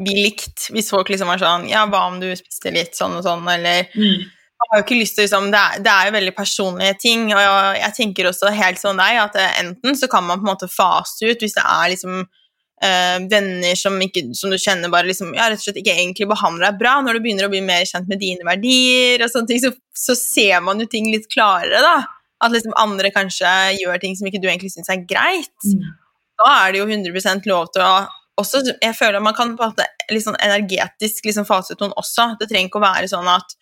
vi 0.00 0.14
likt 0.16 0.70
hvis 0.72 0.88
folk 0.88 1.10
liksom 1.12 1.28
var 1.28 1.42
sånn 1.42 1.66
Ja, 1.68 1.82
hva 1.84 2.06
om 2.08 2.16
du 2.22 2.30
spiste 2.32 2.72
litt 2.72 2.96
sånn 2.96 3.18
og 3.18 3.26
sånn, 3.26 3.44
eller 3.52 3.90
mm 3.92 4.24
jeg 4.58 4.72
har 4.72 4.80
jo 4.80 4.84
ikke 4.88 4.98
lyst 4.98 5.14
til 5.14 5.22
liksom, 5.22 5.52
det, 5.54 5.58
er, 5.58 5.82
det 5.86 5.90
er 5.92 6.08
jo 6.08 6.14
veldig 6.16 6.32
personlige 6.34 6.94
ting, 6.98 7.28
og 7.30 7.38
jeg, 7.38 7.76
jeg 7.78 7.94
tenker 7.94 8.26
også 8.26 8.50
helt 8.52 8.80
sånn 8.80 8.98
deg 8.98 9.20
at 9.22 9.38
enten 9.38 9.98
så 9.98 10.08
kan 10.10 10.26
man 10.26 10.40
på 10.40 10.48
en 10.48 10.50
måte 10.50 10.68
fase 10.72 11.30
ut 11.30 11.44
hvis 11.44 11.54
det 11.54 11.62
er 11.62 11.92
liksom 11.92 12.16
øh, 12.24 13.28
venner 13.30 13.78
som, 13.78 14.00
ikke, 14.02 14.24
som, 14.34 14.50
du 14.50 14.58
kjenner 14.58 14.90
bare 14.90 15.06
liksom, 15.12 15.30
ja, 15.38 15.46
rett 15.46 15.62
og 15.62 15.68
slett 15.68 15.78
ikke 15.78 15.94
egentlig 15.94 16.26
behandler 16.32 16.72
deg 16.72 16.82
bra. 16.82 16.96
Når 17.06 17.16
du 17.16 17.22
begynner 17.22 17.46
å 17.46 17.52
bli 17.52 17.62
mer 17.64 17.86
kjent 17.86 18.10
med 18.10 18.18
dine 18.22 18.46
verdier, 18.48 19.22
og 19.22 19.30
sånne 19.30 19.52
ting, 19.52 19.62
så, 19.62 19.72
så 19.94 20.18
ser 20.18 20.58
man 20.66 20.82
jo 20.82 20.90
ting 20.90 21.06
litt 21.14 21.30
klarere. 21.30 21.78
da. 21.84 21.96
At 22.42 22.54
liksom 22.54 22.74
andre 22.78 23.14
kanskje 23.14 23.54
gjør 23.78 24.02
ting 24.02 24.18
som 24.18 24.26
ikke 24.26 24.42
du 24.42 24.50
egentlig 24.50 24.74
syns 24.74 24.90
er 24.90 25.06
greit. 25.06 25.54
Mm. 25.70 25.86
Da 26.38 26.50
er 26.62 26.72
det 26.72 26.82
jo 26.82 26.88
100 26.88 27.48
lov 27.50 27.72
til 27.74 27.84
å 27.84 27.92
også, 28.38 28.60
Jeg 28.82 28.94
føler 28.94 29.18
at 29.18 29.24
man 29.26 29.34
kan 29.34 29.56
på 29.58 29.66
sånn 30.22 30.36
energetisk 30.38 31.24
liksom 31.26 31.46
fase 31.46 31.74
ut 31.74 31.80
noen 31.82 31.96
også. 31.98 32.36
Det 32.38 32.46
trenger 32.46 32.70
ikke 32.70 32.78
å 32.78 32.84
være 32.86 33.08
sånn 33.10 33.26
at 33.32 33.56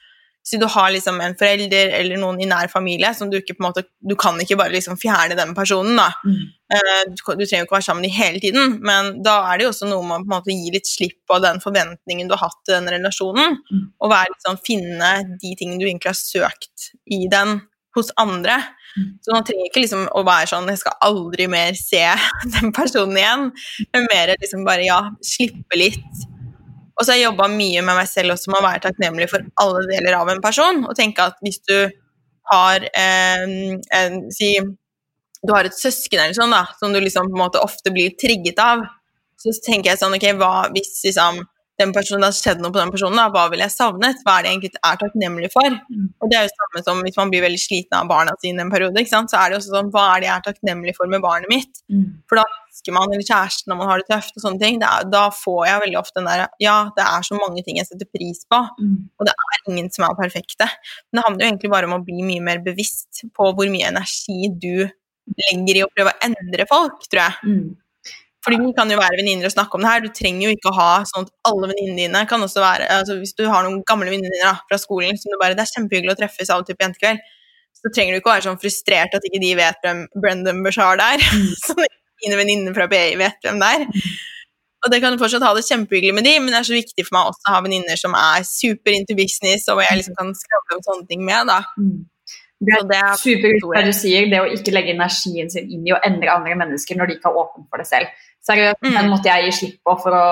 så 0.47 0.61
du 0.63 0.67
har 0.71 0.93
liksom 0.95 1.17
en 1.21 1.35
forelder 1.35 1.91
eller 1.97 2.21
noen 2.23 2.37
i 2.39 2.47
nær 2.47 2.69
familie 2.71 3.09
som 3.19 3.27
du 3.33 3.41
ikke 3.41 3.57
på 3.57 3.65
en 3.65 3.67
måte, 3.67 3.83
du 3.99 4.13
kan 4.15 4.37
ikke 4.39 4.55
bare 4.61 4.71
liksom 4.77 4.95
fjerne 5.01 5.35
den 5.35 5.57
personen. 5.57 5.99
da. 5.99 6.13
Mm. 6.23 6.45
Uh, 6.71 7.01
du, 7.11 7.23
du, 7.41 7.43
trenger 7.43 7.67
ikke 7.67 7.75
være 7.75 7.87
sammen 7.89 8.07
dem 8.07 8.15
hele 8.15 8.39
tiden, 8.43 8.77
men 8.87 9.11
da 9.27 9.41
er 9.49 9.59
det 9.59 9.67
jo 9.67 9.73
også 9.73 9.89
noe 9.91 10.07
med 10.07 10.21
å 10.21 10.21
på 10.21 10.29
en 10.29 10.35
måte 10.37 10.55
gi 10.55 10.71
litt 10.71 10.87
slipp 10.87 11.19
på 11.27 11.41
den 11.43 11.59
forventningen 11.65 12.31
du 12.31 12.37
har 12.37 12.45
hatt 12.45 12.61
til 12.63 12.77
den 12.77 12.93
relasjonen. 12.95 13.59
Mm. 13.59 13.83
Og 13.99 14.13
være 14.13 14.37
liksom, 14.37 14.61
finne 14.69 15.11
de 15.35 15.53
tingene 15.59 15.83
du 15.83 15.89
egentlig 15.89 16.13
har 16.13 16.21
søkt 16.21 16.93
i 17.11 17.25
den 17.33 17.59
hos 17.99 18.13
andre. 18.21 18.61
Mm. 18.97 19.11
Så 19.21 19.35
man 19.35 19.45
trenger 19.49 19.69
ikke 19.69 19.83
liksom 19.83 20.07
å 20.09 20.23
være 20.27 20.51
sånn 20.53 20.71
'Jeg 20.71 20.83
skal 20.85 20.97
aldri 21.09 21.49
mer 21.53 21.77
se 21.79 22.05
den 22.57 22.73
personen 22.77 23.19
igjen', 23.21 23.51
men 23.93 24.09
mer 24.13 24.35
liksom 24.37 24.65
bare 24.65 24.89
ja, 24.89 25.03
slippe 25.25 25.77
litt 25.77 26.27
og 26.97 27.05
så 27.05 27.13
har 27.13 27.19
jeg 27.19 27.27
jobba 27.27 27.49
mye 27.53 27.83
med 27.85 27.99
meg 27.99 28.09
selv 28.09 28.33
også 28.35 28.51
med 28.53 28.63
å 28.63 28.65
være 28.65 28.83
takknemlig 28.87 29.29
for 29.29 29.45
alle 29.61 29.85
deler 29.91 30.17
av 30.17 30.31
en 30.33 30.41
person. 30.41 30.81
Og 30.89 30.97
tenke 30.97 31.27
at 31.29 31.37
hvis 31.45 31.59
du 31.69 31.91
har 32.49 32.87
eh, 32.89 33.45
en, 33.99 34.17
si, 34.33 34.55
du 35.43 35.53
har 35.53 35.69
et 35.69 35.77
søsken 35.77 36.23
eller 36.23 36.37
sånn 36.39 36.55
da, 36.55 36.63
som 36.81 36.95
du 36.95 37.01
liksom 37.03 37.29
på 37.29 37.37
en 37.37 37.43
måte 37.43 37.61
ofte 37.61 37.93
blir 37.93 38.17
trigget 38.17 38.63
av, 38.63 38.87
så 39.37 39.53
tenker 39.67 39.93
jeg 39.93 40.01
sånn 40.01 40.17
Ok, 40.17 40.25
hva 40.41 40.71
hvis 40.73 40.95
liksom 41.05 41.43
den 41.81 41.93
personen, 41.93 42.23
det 42.25 42.31
har 42.31 42.37
skjedd 42.37 42.63
noe 42.63 42.73
på 42.73 42.81
den 42.81 42.93
personen, 42.93 43.19
da, 43.21 43.27
hva 43.33 43.47
ville 43.53 43.67
jeg 43.67 43.75
savnet? 43.75 44.23
Hva 44.25 44.39
er 44.39 44.45
det 44.45 44.51
jeg 44.51 44.57
egentlig 44.57 44.81
er 44.89 45.01
takknemlig 45.03 45.51
for? 45.53 45.77
Mm. 45.93 46.07
Og 46.23 46.31
det 46.31 46.39
er 46.39 46.47
jo 46.47 46.53
samme 46.55 46.83
som 46.87 47.03
hvis 47.05 47.19
man 47.21 47.33
blir 47.33 47.45
veldig 47.45 47.61
sliten 47.61 47.99
av 47.99 48.09
barna 48.11 48.33
sine 48.41 48.65
en 48.65 48.73
periode, 48.73 49.05
så 49.11 49.25
er 49.41 49.53
det 49.53 49.59
også 49.59 49.75
sånn 49.75 49.91
Hva 49.95 50.07
er 50.15 50.23
det 50.23 50.31
jeg 50.31 50.35
er 50.37 50.47
takknemlig 50.47 50.97
for 50.97 51.13
med 51.13 51.25
barnet 51.25 51.53
mitt? 51.53 51.83
Mm. 51.93 52.07
For 52.31 52.41
da 52.41 52.47
husker 52.49 52.97
man 52.97 53.13
eller 53.13 53.25
kjæresten 53.29 53.73
når 53.73 53.81
man 53.81 53.91
har 53.93 54.03
det 54.03 54.09
tøft 54.11 54.37
og 54.39 54.47
sånne 54.47 54.63
ting. 54.63 54.81
Er, 54.81 55.09
da 55.13 55.27
får 55.37 55.63
jeg 55.69 55.85
veldig 55.85 56.01
ofte 56.01 56.21
den 56.21 56.31
der 56.33 56.47
Ja, 56.65 56.77
det 56.97 57.07
er 57.07 57.29
så 57.29 57.41
mange 57.41 57.65
ting 57.67 57.81
jeg 57.81 57.91
setter 57.91 58.09
pris 58.09 58.45
på, 58.49 58.63
mm. 58.81 58.99
og 59.21 59.29
det 59.29 59.37
er 59.37 59.73
ingen 59.73 59.93
som 59.93 60.09
er 60.09 60.21
perfekte. 60.21 60.69
Men 61.11 61.21
det 61.21 61.27
handler 61.29 61.45
jo 61.45 61.51
egentlig 61.53 61.75
bare 61.77 61.91
om 61.91 61.99
å 61.99 62.05
bli 62.07 62.25
mye 62.25 62.45
mer 62.51 62.65
bevisst 62.65 63.27
på 63.37 63.53
hvor 63.53 63.73
mye 63.73 63.93
energi 63.93 64.53
du 64.53 64.87
legger 65.37 65.81
i 65.81 65.83
å 65.85 65.91
prøve 65.93 66.13
å 66.15 66.23
endre 66.25 66.69
folk, 66.71 67.05
tror 67.11 67.27
jeg. 67.27 67.43
Mm. 68.47 68.53
Fordi 68.53 68.59
vi 68.63 68.75
kan 68.77 68.91
jo 68.91 68.99
være 69.01 69.19
venninner 69.19 69.49
og 69.49 69.55
snakke 69.55 69.75
om 69.75 69.83
det 69.83 69.91
her. 69.91 70.05
Du 70.05 70.13
trenger 70.15 70.47
jo 70.47 70.55
ikke 70.55 70.71
å 70.71 70.77
ha 70.77 70.91
sånn 71.09 71.27
at 71.27 71.33
alle 71.51 71.71
venninnene 71.73 72.05
dine 72.05 72.23
kan 72.31 72.43
også 72.47 72.63
være 72.63 72.87
altså 72.99 73.19
Hvis 73.19 73.35
du 73.35 73.43
har 73.51 73.67
noen 73.67 73.83
gamle 73.89 74.13
venninner 74.13 74.61
fra 74.69 74.79
skolen 74.79 75.19
som 75.19 75.33
du 75.33 75.41
bare 75.41 75.57
Det 75.59 75.65
er 75.65 75.73
kjempehyggelig 75.73 76.15
å 76.15 76.21
treffes 76.21 76.53
av 76.55 76.63
og 76.63 76.69
til 76.69 76.79
på 76.79 76.87
jentekveld. 76.87 77.27
Så 77.77 77.93
trenger 77.93 78.15
du 78.15 78.21
ikke 78.21 78.31
å 78.31 78.37
være 78.37 78.47
sånn 78.47 78.63
frustrert 78.63 79.19
at 79.19 79.27
ikke 79.27 79.43
de 79.43 79.53
vet 79.59 79.83
hvem 79.83 80.07
Brendan 80.15 80.63
Bashar 80.65 81.03
er. 81.03 81.21
Mm. 81.21 81.53
så 81.67 81.77
dine 82.23 82.39
venninner 82.39 82.77
fra 82.77 82.89
BI 82.91 83.19
vet 83.21 83.43
hvem 83.45 83.61
det 83.61 83.75
er. 83.77 83.87
Og 84.87 84.93
det 84.93 85.01
kan 85.03 85.15
du 85.15 85.21
fortsatt 85.21 85.43
ha 85.43 85.53
det 85.57 85.67
kjempehyggelig 85.67 86.15
med 86.15 86.27
de, 86.29 86.35
men 86.39 86.53
det 86.55 86.61
er 86.61 86.69
så 86.69 86.77
viktig 86.77 87.05
for 87.07 87.17
meg 87.17 87.31
også 87.33 87.49
å 87.49 87.55
ha 87.57 87.63
venninner 87.65 87.99
som 87.99 88.15
er 88.17 88.45
super 88.47 88.95
into 88.95 89.17
business, 89.19 89.67
og 89.73 89.83
jeg 89.83 89.99
liksom 89.99 90.15
kan 90.19 90.31
skravle 90.37 90.79
om 90.79 90.85
sånne 90.85 91.09
ting 91.11 91.25
med. 91.27 91.51
da. 91.51 91.65
Mm. 91.81 92.05
Det 92.57 92.73
er, 92.73 92.85
det 92.89 92.97
er 92.97 93.19
superviktig 93.21 93.73
det 93.75 93.83
du 93.85 93.97
sier, 93.97 94.29
det 94.33 94.39
å 94.41 94.47
ikke 94.49 94.73
legge 94.73 94.95
energien 94.95 95.51
sin 95.53 95.67
inn 95.69 95.85
i 95.85 95.93
å 95.93 95.99
endre 96.07 96.33
andre 96.33 96.55
mennesker 96.57 96.97
når 96.97 97.11
de 97.11 97.17
ikke 97.19 97.29
er 97.29 97.41
åpne 97.43 97.67
for 97.69 97.83
det 97.83 97.89
selv. 97.89 98.23
Seriøst, 98.47 98.79
mm. 98.85 98.93
den 98.95 99.09
måtte 99.11 99.31
jeg 99.31 99.49
gi 99.49 99.55
slipp 99.57 99.79
på 99.87 99.95
for 100.05 100.15
å, 100.15 100.27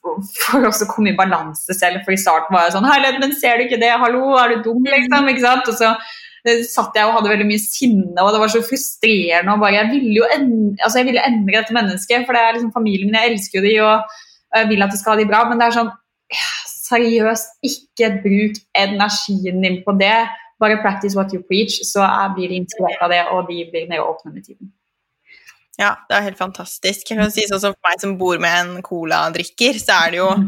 for, 0.00 0.22
for 0.46 0.68
også 0.70 0.86
komme 0.88 1.12
i 1.12 1.18
balanse 1.18 1.76
selv. 1.76 2.00
For 2.06 2.14
i 2.14 2.20
starten 2.20 2.54
var 2.54 2.66
jeg 2.66 2.76
sånn 2.78 2.88
Herlighet, 2.88 3.20
men 3.20 3.34
ser 3.36 3.58
du 3.58 3.66
ikke 3.66 3.80
det? 3.82 3.90
Hallo, 4.00 4.30
er 4.40 4.54
du 4.54 4.62
dum, 4.70 4.80
liksom? 4.88 5.28
Ikke 5.32 5.44
sant? 5.44 5.68
Og 5.68 5.76
så 5.76 5.90
eh, 5.92 6.62
satt 6.64 6.96
jeg 6.96 7.08
og 7.08 7.18
hadde 7.18 7.32
veldig 7.34 7.48
mye 7.50 7.60
sinne, 7.60 8.16
og 8.22 8.32
det 8.32 8.40
var 8.40 8.54
så 8.54 8.62
frustrerende. 8.64 9.52
og 9.52 9.60
bare, 9.64 9.76
Jeg 9.76 9.90
ville 9.92 10.14
jo 10.22 10.30
endre, 10.38 10.78
altså 10.80 11.02
jeg 11.02 11.10
ville 11.10 11.26
endre 11.28 11.58
dette 11.58 11.76
mennesket, 11.76 12.24
for 12.24 12.38
det 12.38 12.44
er 12.44 12.56
liksom 12.56 12.72
familien 12.78 13.10
min, 13.10 13.20
jeg 13.20 13.34
elsker 13.34 13.60
jo 13.60 13.66
de, 13.66 13.76
og 13.84 14.56
jeg 14.56 14.72
vil 14.72 14.86
at 14.86 14.94
de 14.94 15.02
skal 15.02 15.14
ha 15.14 15.20
de 15.20 15.28
bra, 15.28 15.44
men 15.50 15.60
det 15.60 15.68
er 15.68 15.80
sånn 15.82 15.96
Seriøst, 16.88 17.58
ikke 17.64 18.08
bruk 18.22 18.56
energien 18.76 19.60
din 19.60 19.82
på 19.84 19.92
det. 20.00 20.24
Bare 20.60 20.80
practice 20.80 21.16
what 21.16 21.34
you 21.36 21.42
preach, 21.44 21.76
så 21.84 22.08
blir 22.32 22.48
de 22.48 22.62
inspirert 22.62 23.04
av 23.04 23.12
det, 23.12 23.20
og 23.28 23.44
de 23.50 23.60
blir 23.68 23.88
mer 23.92 24.00
åpne 24.08 24.32
med 24.32 24.46
tiden. 24.48 24.72
Ja, 25.78 25.94
det 26.08 26.16
er 26.16 26.26
helt 26.26 26.40
fantastisk. 26.40 27.06
Jeg 27.06 27.18
kan 27.20 27.30
si 27.30 27.46
sånn 27.46 27.62
som 27.62 27.74
For 27.76 27.90
meg 27.90 28.00
som 28.02 28.16
bor 28.18 28.38
med 28.42 28.54
en 28.60 28.84
coladrikker, 28.84 29.78
så 29.78 30.00
er 30.04 30.14
det 30.14 30.22
jo 30.22 30.30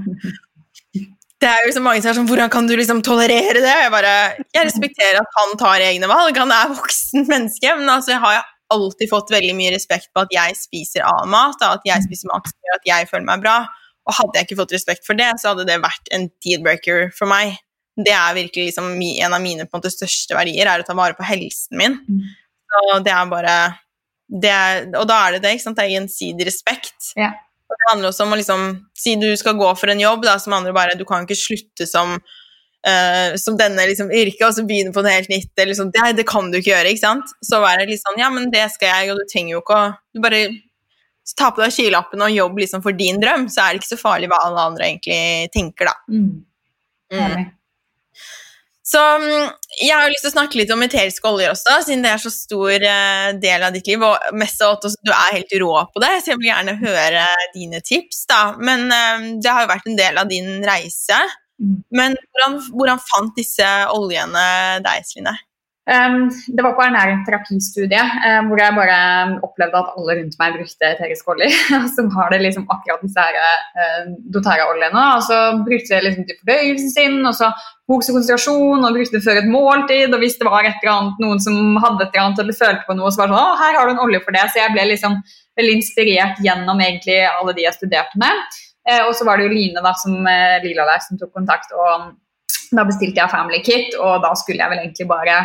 det 1.41 1.49
er 1.49 1.65
jo 1.65 1.73
så 1.73 1.81
mange 1.81 2.03
som 2.03 2.11
er 2.11 2.17
sånn 2.19 2.29
Hvordan 2.29 2.51
kan 2.53 2.67
du 2.69 2.75
liksom 2.77 3.01
tolerere 3.07 3.63
det? 3.63 3.77
Jeg 3.85 3.93
bare, 3.95 4.15
jeg 4.53 4.67
respekterer 4.69 5.21
at 5.23 5.37
han 5.39 5.55
tar 5.61 5.85
egne 5.87 6.11
valg. 6.11 6.37
Han 6.37 6.53
er 6.53 6.75
voksen 6.75 7.29
menneske. 7.31 7.77
Men 7.79 7.89
altså, 7.89 8.13
jeg 8.13 8.23
har 8.25 8.43
alltid 8.75 9.11
fått 9.11 9.33
veldig 9.33 9.55
mye 9.59 9.73
respekt 9.75 10.11
på 10.15 10.25
at 10.25 10.35
jeg 10.35 10.59
spiser 10.59 11.07
annen 11.07 11.33
mat, 11.33 11.57
da, 11.63 11.73
at 11.79 11.87
jeg 11.89 12.05
spiser 12.07 12.31
mat 12.31 12.47
som 12.47 12.69
gjør 12.69 12.77
at 12.77 12.91
jeg 12.91 13.09
føler 13.11 13.27
meg 13.31 13.43
bra. 13.47 13.57
Og 14.09 14.17
hadde 14.17 14.39
jeg 14.39 14.49
ikke 14.49 14.61
fått 14.61 14.77
respekt 14.77 15.09
for 15.09 15.19
det, 15.19 15.31
så 15.41 15.53
hadde 15.53 15.67
det 15.69 15.81
vært 15.83 16.13
en 16.15 16.29
deal-breaker 16.45 17.11
for 17.17 17.31
meg. 17.31 17.57
Det 18.01 18.13
er 18.15 18.37
virkelig 18.37 18.71
liksom 18.71 18.93
en 18.93 19.37
av 19.37 19.43
mine 19.43 19.67
på 19.67 19.77
en 19.77 19.81
måte, 19.81 19.93
største 19.93 20.37
verdier, 20.37 20.69
er 20.69 20.83
å 20.83 20.87
ta 20.87 20.97
vare 20.99 21.17
på 21.19 21.27
helsen 21.27 21.81
min. 21.81 21.99
Mm. 22.05 22.21
Så 22.71 23.01
det 23.07 23.15
er 23.17 23.33
bare 23.33 23.57
er, 24.31 24.85
Og 24.95 25.07
da 25.11 25.17
er 25.27 25.37
det 25.37 25.45
det, 25.45 25.57
ikke 25.57 25.67
sant? 25.69 25.79
Det 25.79 25.87
er 25.87 25.97
gjensidig 25.97 26.47
respekt. 26.47 27.13
Ja. 27.19 27.33
Og 27.71 27.79
det 27.79 27.89
handler 27.89 28.11
også 28.11 28.27
om 28.27 28.35
å 28.35 28.39
liksom 28.39 28.69
Si 28.99 29.17
du 29.19 29.29
skal 29.39 29.59
gå 29.59 29.71
for 29.79 29.93
en 29.93 30.03
jobb, 30.03 30.25
da, 30.27 30.37
som 30.43 30.55
handler 30.57 30.77
bare 30.77 30.99
Du 30.99 31.07
kan 31.09 31.27
ikke 31.27 31.39
slutte 31.39 31.87
som 31.89 32.17
uh, 32.17 33.37
som 33.41 33.59
denne 33.61 33.85
liksom, 33.91 34.11
yrket, 34.15 34.47
og 34.47 34.57
så 34.57 34.65
begynne 34.69 34.95
på 34.95 35.05
noe 35.05 35.13
helt 35.13 35.31
nytt. 35.33 35.53
Eller 35.57 35.73
liksom, 35.75 35.93
det, 35.95 36.17
det 36.21 36.27
kan 36.29 36.51
du 36.51 36.61
ikke 36.61 36.73
gjøre. 36.73 36.95
ikke 36.95 37.05
sant? 37.05 37.37
Så 37.45 37.61
være 37.63 37.89
litt 37.91 38.03
sånn 38.03 38.21
Ja, 38.21 38.33
men 38.33 38.51
det 38.55 38.67
skal 38.75 38.95
jeg, 38.95 39.13
og 39.13 39.21
du 39.21 39.31
trenger 39.31 39.57
jo 39.57 39.63
ikke 39.65 39.79
å 39.79 39.95
Du 40.15 40.23
bare 40.25 40.45
ta 41.39 41.51
på 41.55 41.63
deg 41.63 41.71
skylappene 41.75 42.27
og 42.27 42.35
jobb 42.35 42.57
liksom 42.59 42.83
for 42.83 42.97
din 42.97 43.21
drøm, 43.23 43.45
så 43.53 43.63
er 43.63 43.75
det 43.75 43.83
ikke 43.83 43.93
så 43.93 44.01
farlig 44.01 44.31
hva 44.33 44.41
alle 44.49 44.65
andre 44.73 44.89
egentlig 44.89 45.51
tenker, 45.55 45.91
da. 45.91 45.93
Mm. 46.11 46.31
Mm. 47.15 47.45
Så 48.91 49.01
mm, 49.23 49.51
jeg 49.85 49.95
har 49.95 50.07
jo 50.07 50.13
lyst 50.13 50.25
til 50.25 50.33
å 50.33 50.35
snakke 50.35 50.59
litt 50.59 50.71
om 50.75 50.83
eteriske 50.83 51.29
oljer 51.31 51.53
også, 51.53 51.77
siden 51.87 52.03
det 52.03 52.11
er 52.11 52.23
så 52.23 52.33
stor 52.35 52.73
eh, 52.75 53.29
del 53.39 53.67
av 53.67 53.77
ditt 53.77 53.87
liv, 53.87 54.03
og 54.03 54.33
mest 54.41 54.63
av 54.65 54.75
alt 54.75 54.89
også 54.89 55.07
du 55.07 55.13
er 55.15 55.37
helt 55.37 55.55
rå 55.63 55.75
på 55.93 56.03
det, 56.03 56.15
så 56.19 56.33
jeg 56.33 56.41
vil 56.41 56.51
gjerne 56.51 56.79
høre 56.81 57.27
dine 57.55 57.83
tips, 57.87 58.25
da. 58.31 58.41
Men 58.59 58.89
eh, 58.95 59.29
det 59.39 59.53
har 59.55 59.67
jo 59.67 59.71
vært 59.71 59.87
en 59.91 60.01
del 60.01 60.19
av 60.23 60.33
din 60.33 60.59
reise. 60.67 61.21
Mm. 61.61 61.77
Men 61.95 62.19
hvordan, 62.19 62.59
hvordan 62.75 63.05
fant 63.05 63.39
disse 63.39 63.71
oljene 63.95 64.45
deg, 64.83 65.07
Celine? 65.07 65.37
Um, 65.89 66.29
det 66.57 66.63
var 66.63 66.75
på 66.77 66.83
ernæringsterapistudiet 66.85 68.11
uh, 68.23 68.43
hvor 68.47 68.61
jeg 68.61 68.77
bare 68.77 68.97
opplevde 69.47 69.79
at 69.81 69.95
alle 69.97 70.17
rundt 70.19 70.37
meg 70.39 70.59
brukte 70.59 70.91
eterisk 70.91 71.29
olje. 71.33 71.49
som 71.97 72.11
har 72.15 72.31
det 72.31 72.43
liksom 72.45 72.67
akkurat 72.69 73.01
disse 73.03 73.25
her, 73.25 73.39
uh, 73.81 74.11
doTERRA-oljene. 74.35 75.05
Og 75.17 75.25
så 75.27 75.39
brukte 75.65 75.95
jeg 75.97 76.05
liksom 76.05 76.27
til 76.29 76.39
fordøyelsen 76.43 76.93
sin, 76.93 77.17
og 77.25 77.35
så 77.39 77.49
hoks 77.91 78.11
og 78.13 78.19
konsentrasjon, 78.19 78.85
og 78.85 78.99
brukte 78.99 79.17
det 79.17 79.25
før 79.25 79.41
et 79.41 79.51
måltid. 79.51 80.13
Og 80.13 80.23
hvis 80.23 80.37
det 80.39 80.47
var 80.47 80.69
annet, 80.69 81.23
noen 81.25 81.41
som 81.43 81.81
hadde 81.83 82.05
et 82.05 82.13
eller 82.13 82.27
annet 82.27 82.43
eller 82.45 82.61
følte 82.61 82.87
på 82.87 82.99
noe, 83.01 83.11
så 83.11 83.23
var 83.23 83.31
det 83.31 83.39
sånn 83.39 83.49
Å, 83.49 83.61
her 83.65 83.79
har 83.81 83.89
du 83.89 83.95
en 83.97 84.05
olje 84.05 84.21
for 84.27 84.37
det. 84.37 84.47
Så 84.53 84.61
jeg 84.61 84.75
ble 84.77 84.89
liksom 84.93 85.17
veldig 85.59 85.79
inspirert 85.81 86.45
gjennom 86.45 86.85
egentlig 86.85 87.23
alle 87.31 87.57
de 87.57 87.65
jeg 87.65 87.79
studerte 87.79 88.21
med. 88.21 88.45
Uh, 88.85 89.09
og 89.09 89.15
så 89.17 89.25
var 89.27 89.41
det 89.41 89.49
jo 89.49 89.57
Line 89.57 89.81
da, 89.81 89.97
som 89.99 90.21
uh, 90.29 90.61
Lila 90.61 90.87
der 90.93 91.03
som 91.09 91.19
tok 91.19 91.33
kontakt, 91.41 91.73
og 91.73 92.13
da 92.71 92.87
bestilte 92.87 93.19
jeg 93.19 93.33
Family 93.33 93.59
Kit, 93.67 93.97
og 93.99 94.23
da 94.23 94.31
skulle 94.39 94.63
jeg 94.63 94.71
vel 94.71 94.85
egentlig 94.85 95.09
bare 95.11 95.41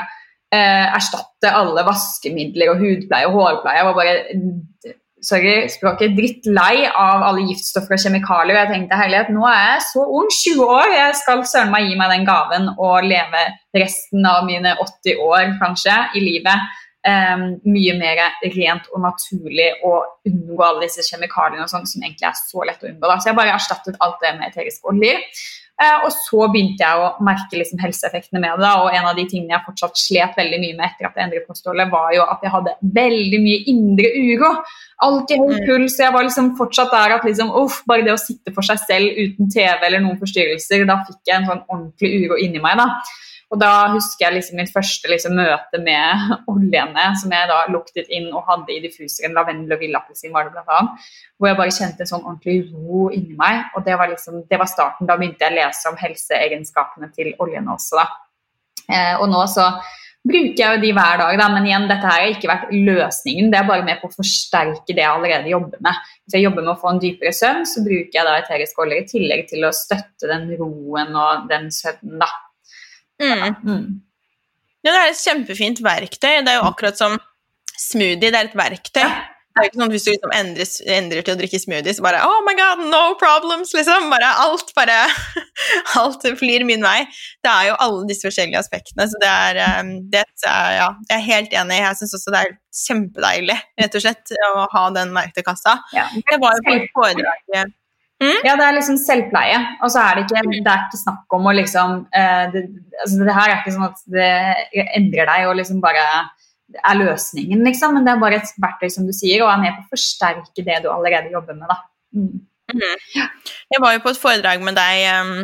eh, 0.55 0.85
erstatte 0.95 1.51
alle 1.51 1.83
vaskemidler 1.87 2.71
og 2.73 2.83
hudpleie 2.83 3.27
og 3.29 3.35
hårpleie. 3.39 3.81
Jeg 3.81 3.89
var 3.89 3.97
bare 3.99 4.93
sorry, 5.25 5.53
språket, 5.71 6.15
drittlei 6.17 6.85
av 6.87 7.23
alle 7.25 7.45
giftstoffer 7.49 7.97
og 7.97 8.03
kjemikalier. 8.03 8.55
Og 8.55 8.61
Jeg 8.61 8.71
tenkte 8.71 8.99
herlighet, 8.99 9.33
nå 9.33 9.45
er 9.49 9.61
jeg 9.73 9.83
så 9.89 10.05
ung, 10.05 10.29
20 10.31 10.63
år, 10.77 10.95
jeg 10.95 11.19
skal 11.21 11.43
søren 11.49 11.73
meg 11.73 11.89
gi 11.89 11.99
meg 11.99 12.13
den 12.13 12.25
gaven 12.27 12.71
og 12.75 13.05
leve 13.07 13.45
resten 13.75 14.25
av 14.29 14.45
mine 14.47 14.75
80 14.81 15.21
år 15.25 15.55
kanskje 15.61 15.99
i 16.15 16.23
livet. 16.23 16.73
Um, 17.05 17.59
mye 17.69 17.93
mer 17.99 18.17
rent 18.55 18.87
og 18.89 19.03
naturlig 19.03 19.67
og 19.85 20.25
unngå 20.25 20.63
alle 20.65 20.87
disse 20.87 21.03
kjemikaliene 21.05 21.61
og 21.61 21.69
sånt, 21.69 21.91
som 21.91 22.01
egentlig 22.01 22.25
er 22.31 22.39
så 22.39 22.65
lett 22.65 22.81
å 22.81 22.89
unngå. 22.89 23.05
Da. 23.05 23.19
Så 23.21 23.29
jeg 23.29 23.37
bare 23.37 23.53
erstattet 23.53 23.99
alt 24.01 24.17
det 24.23 24.31
med 24.39 24.49
eteriske 24.49 24.89
oljer. 24.89 25.21
Eh, 25.75 26.05
og 26.05 26.11
så 26.15 26.45
begynte 26.53 26.79
jeg 26.85 26.99
å 27.03 27.07
merke 27.19 27.57
liksom 27.59 27.81
helseeffektene 27.83 28.39
med 28.39 28.61
det. 28.63 28.69
og 28.79 28.93
En 28.95 29.05
av 29.09 29.15
de 29.17 29.25
tingene 29.27 29.57
jeg 29.57 29.65
fortsatt 29.65 29.97
slet 29.99 30.37
veldig 30.37 30.59
mye 30.61 30.77
med 30.77 30.85
etter 30.87 31.09
at 31.09 31.17
jeg 31.19 31.25
endret 31.27 31.47
kostholdet, 31.49 31.91
var 31.91 32.13
jo 32.15 32.23
at 32.23 32.39
jeg 32.45 32.51
hadde 32.53 32.75
veldig 32.95 33.39
mye 33.43 33.59
indre 33.73 34.07
uro. 34.15 34.51
Alltid 35.03 35.37
høy 35.43 35.59
Mm. 35.59 35.65
puls. 35.67 35.97
Jeg 35.99 36.13
var 36.13 36.23
liksom 36.23 36.55
fortsatt 36.57 36.91
der 36.91 37.15
at 37.17 37.23
liksom, 37.27 37.51
uff, 37.51 37.81
bare 37.85 38.05
det 38.05 38.13
å 38.15 38.19
sitte 38.23 38.53
for 38.55 38.61
seg 38.63 38.79
selv 38.87 39.19
uten 39.19 39.51
TV 39.51 39.83
eller 39.83 39.99
noen 39.99 40.17
forstyrrelser, 40.17 40.87
da 40.87 41.03
fikk 41.03 41.19
jeg 41.27 41.35
en 41.41 41.47
sånn 41.49 41.63
ordentlig 41.67 42.23
uro 42.23 42.37
inni 42.39 42.61
meg. 42.61 42.77
da. 42.77 42.87
Og 43.53 43.59
da 43.61 43.71
husker 43.93 44.25
jeg 44.25 44.35
liksom 44.39 44.57
mitt 44.59 44.71
første 44.73 45.09
liksom, 45.11 45.35
møte 45.37 45.81
med 45.83 46.31
oljene 46.53 47.07
som 47.21 47.33
jeg 47.35 47.49
da 47.51 47.59
luktet 47.73 48.09
inn 48.13 48.31
og 48.31 48.47
hadde 48.49 48.73
i 48.73 48.81
diffuseren. 48.83 49.35
Lavendel 49.37 49.77
og 49.77 49.83
villappelsin 49.83 50.33
var 50.33 50.47
det 50.47 50.55
blant 50.55 50.71
annet. 50.77 51.09
Hvor 51.37 51.51
jeg 51.51 51.59
bare 51.59 51.75
kjente 51.77 52.05
en 52.05 52.11
sånn 52.13 52.25
ordentlig 52.25 52.71
ro 52.71 53.09
inni 53.13 53.37
meg. 53.37 53.67
Og 53.77 53.85
det 53.85 53.99
var 53.99 54.09
liksom, 54.11 54.41
det 54.49 54.61
var 54.61 54.71
starten. 54.71 55.09
Da 55.09 55.19
begynte 55.19 55.45
jeg 55.45 55.53
å 55.53 55.59
lese 55.59 55.91
om 55.91 55.99
helseegenskapene 56.01 57.11
til 57.13 57.35
oljene 57.43 57.77
også. 57.77 58.01
da. 58.01 58.07
Eh, 58.85 59.13
og 59.21 59.29
nå 59.31 59.45
så 59.49 59.69
bruker 60.25 60.57
jeg 60.57 60.77
jo 60.77 60.81
de 60.81 60.91
hver 60.97 61.19
dag, 61.21 61.35
da, 61.37 61.47
men 61.53 61.67
igjen, 61.67 61.85
dette 61.89 62.09
her 62.09 62.23
har 62.23 62.31
ikke 62.33 62.49
vært 62.49 62.71
løsningen. 62.73 63.51
Det 63.53 63.59
er 63.59 63.67
bare 63.67 63.85
med 63.85 64.01
på 64.01 64.09
å 64.09 64.15
forsterke 64.15 64.95
det 64.95 65.03
jeg 65.03 65.11
allerede 65.11 65.51
jobber 65.51 65.81
med. 65.85 65.99
Hvis 66.25 66.37
jeg 66.37 66.47
jobber 66.47 66.65
med 66.65 66.73
å 66.73 66.79
få 66.81 66.93
en 66.93 67.01
dypere 67.03 67.33
søvn, 67.35 67.67
så 67.69 67.83
bruker 67.85 68.17
jeg 68.19 68.25
da 68.25 68.39
eteriske 68.41 68.81
oljer 68.81 69.03
i 69.03 69.07
tillegg 69.11 69.45
til 69.51 69.67
å 69.67 69.73
støtte 69.75 70.31
den 70.31 70.49
roen 70.57 71.13
og 71.13 71.45
den 71.51 71.69
søvnen, 71.73 72.17
da. 72.23 72.31
Mm. 73.21 73.55
Mm. 73.63 73.85
Ja, 74.85 74.91
det 74.91 74.99
er 74.99 75.13
et 75.13 75.21
kjempefint 75.21 75.79
verktøy. 75.85 76.41
Det 76.45 76.51
er 76.51 76.59
jo 76.59 76.67
akkurat 76.67 76.99
som 76.99 77.15
smoothie, 77.75 78.29
det 78.29 78.35
er 78.35 78.51
et 78.51 78.57
verktøy. 78.57 79.07
Det 79.55 79.61
er 79.63 79.67
jo 79.69 79.69
ikke 79.69 79.79
sånn 79.79 79.85
at 79.85 79.93
Hvis 79.95 80.05
du 80.05 80.09
liksom 80.11 80.33
endrer, 80.35 80.69
endrer 80.97 81.23
til 81.23 81.31
å 81.31 81.39
drikke 81.39 81.59
smoothie, 81.63 81.93
så 81.95 82.03
bare 82.03 82.19
Oh 82.27 82.41
my 82.43 82.53
god, 82.59 82.81
no 82.91 83.03
problems! 83.19 83.71
liksom. 83.77 84.09
Bare 84.11 84.33
Alt 84.43 84.73
bare 84.75 84.97
Alt 86.01 86.27
flyr 86.41 86.65
min 86.67 86.83
vei. 86.83 87.05
Det 87.39 87.53
er 87.53 87.69
jo 87.69 87.77
alle 87.85 88.03
disse 88.09 88.27
forskjellige 88.27 88.59
aspektene. 88.59 89.07
Så 89.07 89.21
det 89.23 89.31
er, 89.31 89.61
um, 89.79 89.93
det, 90.11 90.25
ja, 90.43 90.89
Jeg 91.07 91.15
er 91.15 91.25
helt 91.29 91.55
enig. 91.63 91.79
Jeg 91.85 92.01
syns 92.01 92.17
også 92.19 92.35
det 92.35 92.43
er 92.43 92.53
kjempedeilig 92.83 93.57
rett 93.79 93.95
og 93.95 94.03
slett, 94.03 94.35
å 94.51 94.67
ha 94.75 94.85
den 94.99 95.15
verktøykassa. 95.15 95.79
Ja. 95.95 96.09
Det 96.19 96.41
var 96.43 96.59
jo 96.59 96.67
på 96.67 96.75
et 96.75 96.91
foredrag 96.99 97.73
Ja, 98.23 98.55
det 98.55 98.63
er 98.63 98.77
liksom 98.77 98.97
selvpleie. 99.01 99.57
Og 99.83 99.91
så 99.91 99.99
er 100.01 100.15
det 100.15 100.25
ikke, 100.25 100.43
det 100.53 100.71
er 100.71 100.85
ikke 100.85 101.01
snakk 101.01 101.35
om 101.35 101.49
å 101.49 101.55
liksom 101.55 101.97
eh, 102.15 102.45
det, 102.53 102.63
altså 103.03 103.27
det 103.27 103.35
her 103.35 103.51
er 103.51 103.59
ikke 103.59 103.75
sånn 103.75 103.89
at 103.89 104.01
det 104.15 104.31
endrer 104.99 105.29
deg 105.31 105.49
og 105.49 105.57
liksom 105.59 105.81
bare 105.83 106.05
er 106.75 106.97
løsningen, 106.97 107.63
liksom. 107.67 107.97
Men 107.97 108.07
det 108.07 108.13
er 108.13 108.23
bare 108.23 108.39
et 108.39 108.55
verktøy, 108.61 108.87
som 108.93 109.07
du 109.07 109.13
sier, 109.15 109.43
og 109.43 109.51
er 109.51 109.61
med 109.61 109.77
på 109.77 109.85
å 109.85 109.91
forsterke 109.93 110.65
det 110.65 110.81
du 110.83 110.89
allerede 110.91 111.33
jobber 111.33 111.57
med. 111.59 111.69
da. 111.71 111.81
Mm. 112.15 112.45
Mhm. 112.73 113.27
Jeg 113.71 113.81
var 113.81 113.93
jo 113.93 114.01
på 114.01 114.09
et 114.13 114.21
foredrag 114.21 114.63
med 114.65 114.77
deg 114.79 115.03
um, 115.21 115.35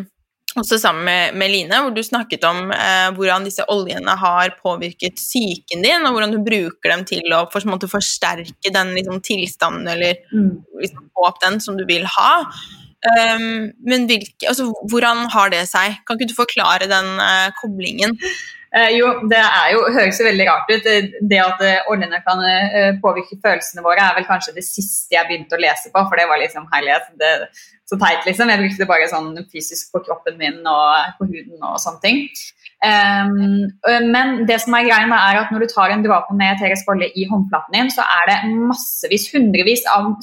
også 0.59 0.77
sammen 0.81 1.05
med, 1.07 1.37
med 1.39 1.51
Line, 1.53 1.79
hvor 1.83 1.93
du 1.95 2.01
snakket 2.03 2.43
om 2.47 2.73
eh, 2.75 3.07
hvordan 3.15 3.45
disse 3.47 3.63
oljene 3.71 4.15
har 4.19 4.55
påvirket 4.59 5.15
psyken 5.19 5.85
din, 5.85 6.05
og 6.05 6.15
hvordan 6.15 6.35
du 6.35 6.41
bruker 6.43 6.91
dem 6.91 7.05
til 7.07 7.23
å 7.37 7.45
for, 7.53 7.63
måte, 7.71 7.89
forsterke 7.91 8.73
den 8.73 8.95
liksom, 8.97 9.21
tilstanden 9.23 9.87
eller 9.87 10.19
Mm. 10.31 10.63
liksom, 10.79 11.09
få 11.15 11.25
opp 11.27 11.41
den 11.41 11.59
som 11.63 11.77
du 11.77 11.83
vil 11.87 12.05
ha. 12.07 12.31
Um, 13.01 13.71
men 13.87 14.05
hvilke, 14.09 14.45
altså, 14.47 14.67
hvordan 14.91 15.25
har 15.33 15.49
det 15.49 15.63
seg? 15.69 15.97
Kan 16.05 16.19
ikke 16.19 16.29
du 16.29 16.37
forklare 16.37 16.89
den 16.91 17.07
eh, 17.23 17.49
koblingen? 17.57 18.13
Eh, 18.73 18.89
jo, 18.95 19.07
det 19.27 19.39
jo, 19.73 19.79
høres 19.91 20.19
jo 20.21 20.25
veldig 20.29 20.45
rart 20.47 20.69
ut. 20.71 20.83
Det- 20.83 21.11
Det 21.29 21.39
at 21.43 21.59
eh, 21.61 21.81
oljene 21.91 22.21
kan 22.27 22.39
eh, 22.47 22.93
påvirke 23.03 23.35
følelsene 23.43 23.83
våre, 23.83 23.99
er 23.99 24.15
vel 24.15 24.25
kanskje 24.29 24.53
det 24.55 24.63
siste 24.63 25.11
jeg 25.17 25.27
begynte 25.27 25.57
å 25.57 25.61
lese 25.61 25.91
på, 25.91 25.99
for 26.07 26.15
det 26.15 26.27
var 26.29 26.39
liksom 26.39 26.67
herlighet. 26.71 27.09
Det, 27.19 27.31
så 27.91 27.97
teit, 27.99 28.23
liksom. 28.25 28.47
Jeg 28.47 28.59
brukte 28.61 28.77
det 28.79 28.87
bare 28.87 29.09
sånn 29.11 29.33
fysisk 29.51 29.91
på 29.91 29.99
kroppen 30.05 30.37
min 30.39 30.61
og 30.65 31.17
på 31.19 31.27
huden 31.27 31.59
og 31.67 31.75
sånne 31.83 31.99
ting. 32.05 32.21
Øh, 32.85 34.05
men 34.07 34.45
det 34.47 34.61
som 34.63 34.73
er 34.73 34.87
greia 34.87 35.03
er 35.19 35.41
at 35.41 35.51
når 35.51 35.59
du 35.65 35.67
tar 35.73 35.91
en 35.91 36.03
dråpe 36.05 36.33
med 36.37 36.57
Teres 36.61 36.85
bolle 36.87 37.11
i 37.13 37.27
håndflaten 37.29 37.75
din, 37.75 37.91
så 37.91 38.01
er 38.07 38.29
det 38.31 38.55
massevis, 38.55 39.27
hundrevis 39.33 39.83
av 39.91 40.13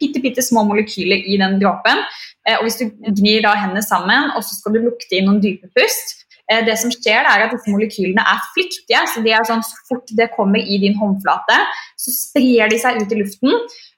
bitte, 0.00 0.20
bitte 0.20 0.42
små 0.44 0.66
molekyler 0.68 1.24
i 1.24 1.38
den 1.40 1.56
dråpen. 1.62 2.04
Eh, 2.46 2.58
og 2.58 2.64
hvis 2.68 2.76
du 2.82 2.90
gnir 3.16 3.40
da 3.42 3.54
hendene 3.56 3.82
sammen, 3.82 4.30
og 4.36 4.44
så 4.44 4.54
skal 4.60 4.76
du 4.76 4.82
lukte 4.84 5.16
inn 5.16 5.24
noen 5.30 5.40
dype 5.40 5.72
pust, 5.72 6.20
Eh, 6.20 6.23
Det 6.44 6.74
som 6.76 6.90
skjer 6.92 7.24
er 7.24 7.46
at 7.46 7.54
disse 7.54 7.72
molekylene 7.72 8.20
er 8.20 8.42
flyktige. 8.52 8.98
så 9.08 9.22
de 9.24 9.30
er 9.32 9.46
sånn, 9.48 9.62
Så 9.64 9.78
fort 9.88 10.10
det 10.12 10.28
kommer 10.36 10.60
i 10.60 10.76
din 10.78 10.96
håndflate, 10.98 11.56
så 11.96 12.12
sprer 12.12 12.68
de 12.68 12.78
seg 12.78 13.00
ut 13.00 13.12
i 13.12 13.20
luften. 13.22 13.54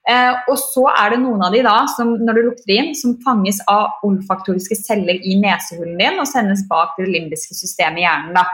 Eh, 0.06 0.32
og 0.46 0.54
så 0.54 0.84
er 0.92 1.10
det 1.10 1.18
noen 1.24 1.42
av 1.42 1.50
de 1.50 1.64
da, 1.66 1.74
som 1.96 2.12
når 2.22 2.38
du 2.38 2.42
lukter 2.46 2.74
inn, 2.76 2.92
som 2.94 3.16
fanges 3.24 3.58
av 3.66 3.98
olfaktoriske 4.06 4.78
celler 4.78 5.18
i 5.18 5.34
nesehulen 5.42 5.98
din 5.98 6.22
og 6.22 6.30
sendes 6.30 6.62
bak 6.70 6.94
til 6.94 7.08
det 7.08 7.16
limbiske 7.16 7.58
systemet 7.58 8.04
i 8.04 8.06
hjernen. 8.06 8.36
da, 8.38 8.46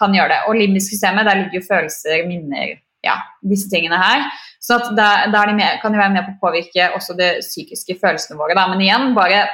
kan 0.00 0.14
gjøre 0.16 0.32
det. 0.32 0.40
Og 0.48 0.56
limbiske 0.56 0.96
systemet, 0.96 1.28
der 1.28 1.42
ligger 1.42 1.60
jo 1.60 1.68
følelser, 1.68 2.22
minner, 2.28 2.78
ja, 3.04 3.18
disse 3.44 3.68
tingene 3.72 3.98
her. 4.00 4.24
Så 4.60 4.76
at 4.76 4.90
da, 4.92 5.08
da 5.32 5.40
er 5.40 5.50
de 5.50 5.56
med, 5.56 5.78
kan 5.80 5.94
de 5.94 6.00
være 6.00 6.12
med 6.12 6.26
på 6.26 6.34
å 6.34 6.50
påvirke 6.50 6.90
også 6.96 7.16
det 7.16 7.30
psykiske 7.40 7.96
følelsene 8.02 8.36
våre. 8.36 8.58
Men 8.58 8.82
igjen, 8.84 9.14
bare, 9.16 9.46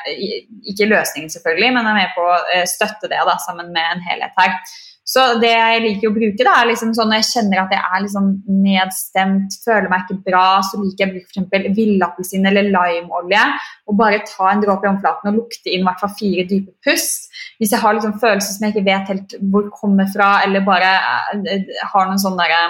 ikke 0.66 0.90
løsningen 0.90 1.30
selvfølgelig, 1.30 1.70
men 1.76 1.86
er 1.86 2.00
med 2.00 2.16
på 2.16 2.26
å 2.26 2.40
eh, 2.56 2.66
støtte 2.66 3.10
det 3.12 3.22
da, 3.28 3.36
sammen 3.44 3.70
med 3.76 3.86
en 3.94 4.02
helhet 4.08 4.34
her. 4.40 4.58
Så 5.06 5.22
det 5.38 5.52
jeg 5.52 5.82
liker 5.84 6.10
å 6.10 6.14
bruke, 6.16 6.42
da, 6.42 6.56
er 6.58 6.66
liksom 6.72 6.90
sånn 6.96 7.12
når 7.12 7.20
jeg 7.20 7.28
kjenner 7.28 7.60
at 7.62 7.74
jeg 7.76 7.78
er 7.78 8.00
liksom 8.02 8.24
nedstemt, 8.64 9.54
føler 9.62 9.86
meg 9.92 10.02
ikke 10.02 10.32
bra, 10.32 10.46
så 10.66 10.80
liker 10.82 11.04
jeg 11.04 11.12
å 11.12 11.14
bruke 11.14 11.44
f.eks. 11.46 11.76
villappelsin 11.78 12.50
eller 12.50 12.66
limeolje. 12.74 13.44
Og 13.86 14.00
bare 14.02 14.24
ta 14.26 14.50
en 14.50 14.64
dråpe 14.64 14.88
i 14.88 14.90
håndflaten 14.90 15.30
og 15.30 15.38
lukte 15.44 15.70
inn 15.70 15.86
hvert 15.86 16.02
fall 16.02 16.14
fire 16.18 16.48
dype 16.50 16.74
pust. 16.82 17.30
Hvis 17.62 17.76
jeg 17.76 17.84
har 17.84 17.94
liksom 17.94 18.18
følelser 18.18 18.56
som 18.56 18.66
jeg 18.66 18.74
ikke 18.74 18.88
vet 18.90 19.14
helt 19.14 19.38
hvor 19.54 19.70
kommer 19.78 20.10
fra, 20.10 20.40
eller 20.42 20.66
bare 20.66 20.90
eh, 21.38 21.70
har 21.94 22.10
noen 22.10 22.24
sånne 22.26 22.42
derre 22.42 22.64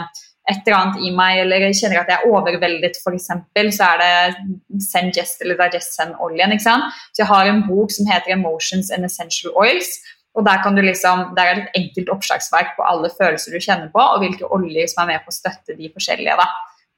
et 0.51 0.61
eller 0.63 0.77
annet 0.79 1.01
i 1.03 1.13
meg, 1.15 1.41
eller 1.43 1.65
jeg 1.67 1.79
kjenner 1.81 2.03
at 2.03 2.11
jeg 2.13 2.21
er 2.21 2.31
overveldet, 2.31 2.99
f.eks., 3.01 3.31
så 3.77 3.89
er 3.89 4.03
det 4.03 4.11
Send 4.37 4.85
Sengest 4.91 5.43
eller 5.43 5.59
Digest-oljen. 5.59 6.55
ikke 6.55 6.67
sant? 6.67 6.93
Så 7.13 7.25
jeg 7.25 7.31
har 7.33 7.51
en 7.51 7.65
bok 7.67 7.91
som 7.91 8.07
heter 8.07 8.35
'Emotions 8.35 8.93
and 8.95 9.05
Essential 9.05 9.53
Oils'. 9.55 9.99
og 10.37 10.45
Der, 10.45 10.63
kan 10.63 10.77
du 10.77 10.83
liksom, 10.83 11.35
der 11.35 11.43
er 11.43 11.55
det 11.55 11.63
et 11.65 11.81
enkelt 11.81 12.09
oppslagsverk 12.13 12.77
på 12.77 12.85
alle 12.85 13.09
følelser 13.09 13.53
du 13.53 13.59
kjenner 13.59 13.89
på, 13.91 13.99
og 13.99 14.21
hvilke 14.21 14.45
oljer 14.53 14.87
som 14.87 15.03
er 15.03 15.13
med 15.13 15.25
på 15.25 15.33
å 15.33 15.39
støtte 15.41 15.77
de 15.79 15.91
forskjellige. 15.95 16.37
da 16.37 16.47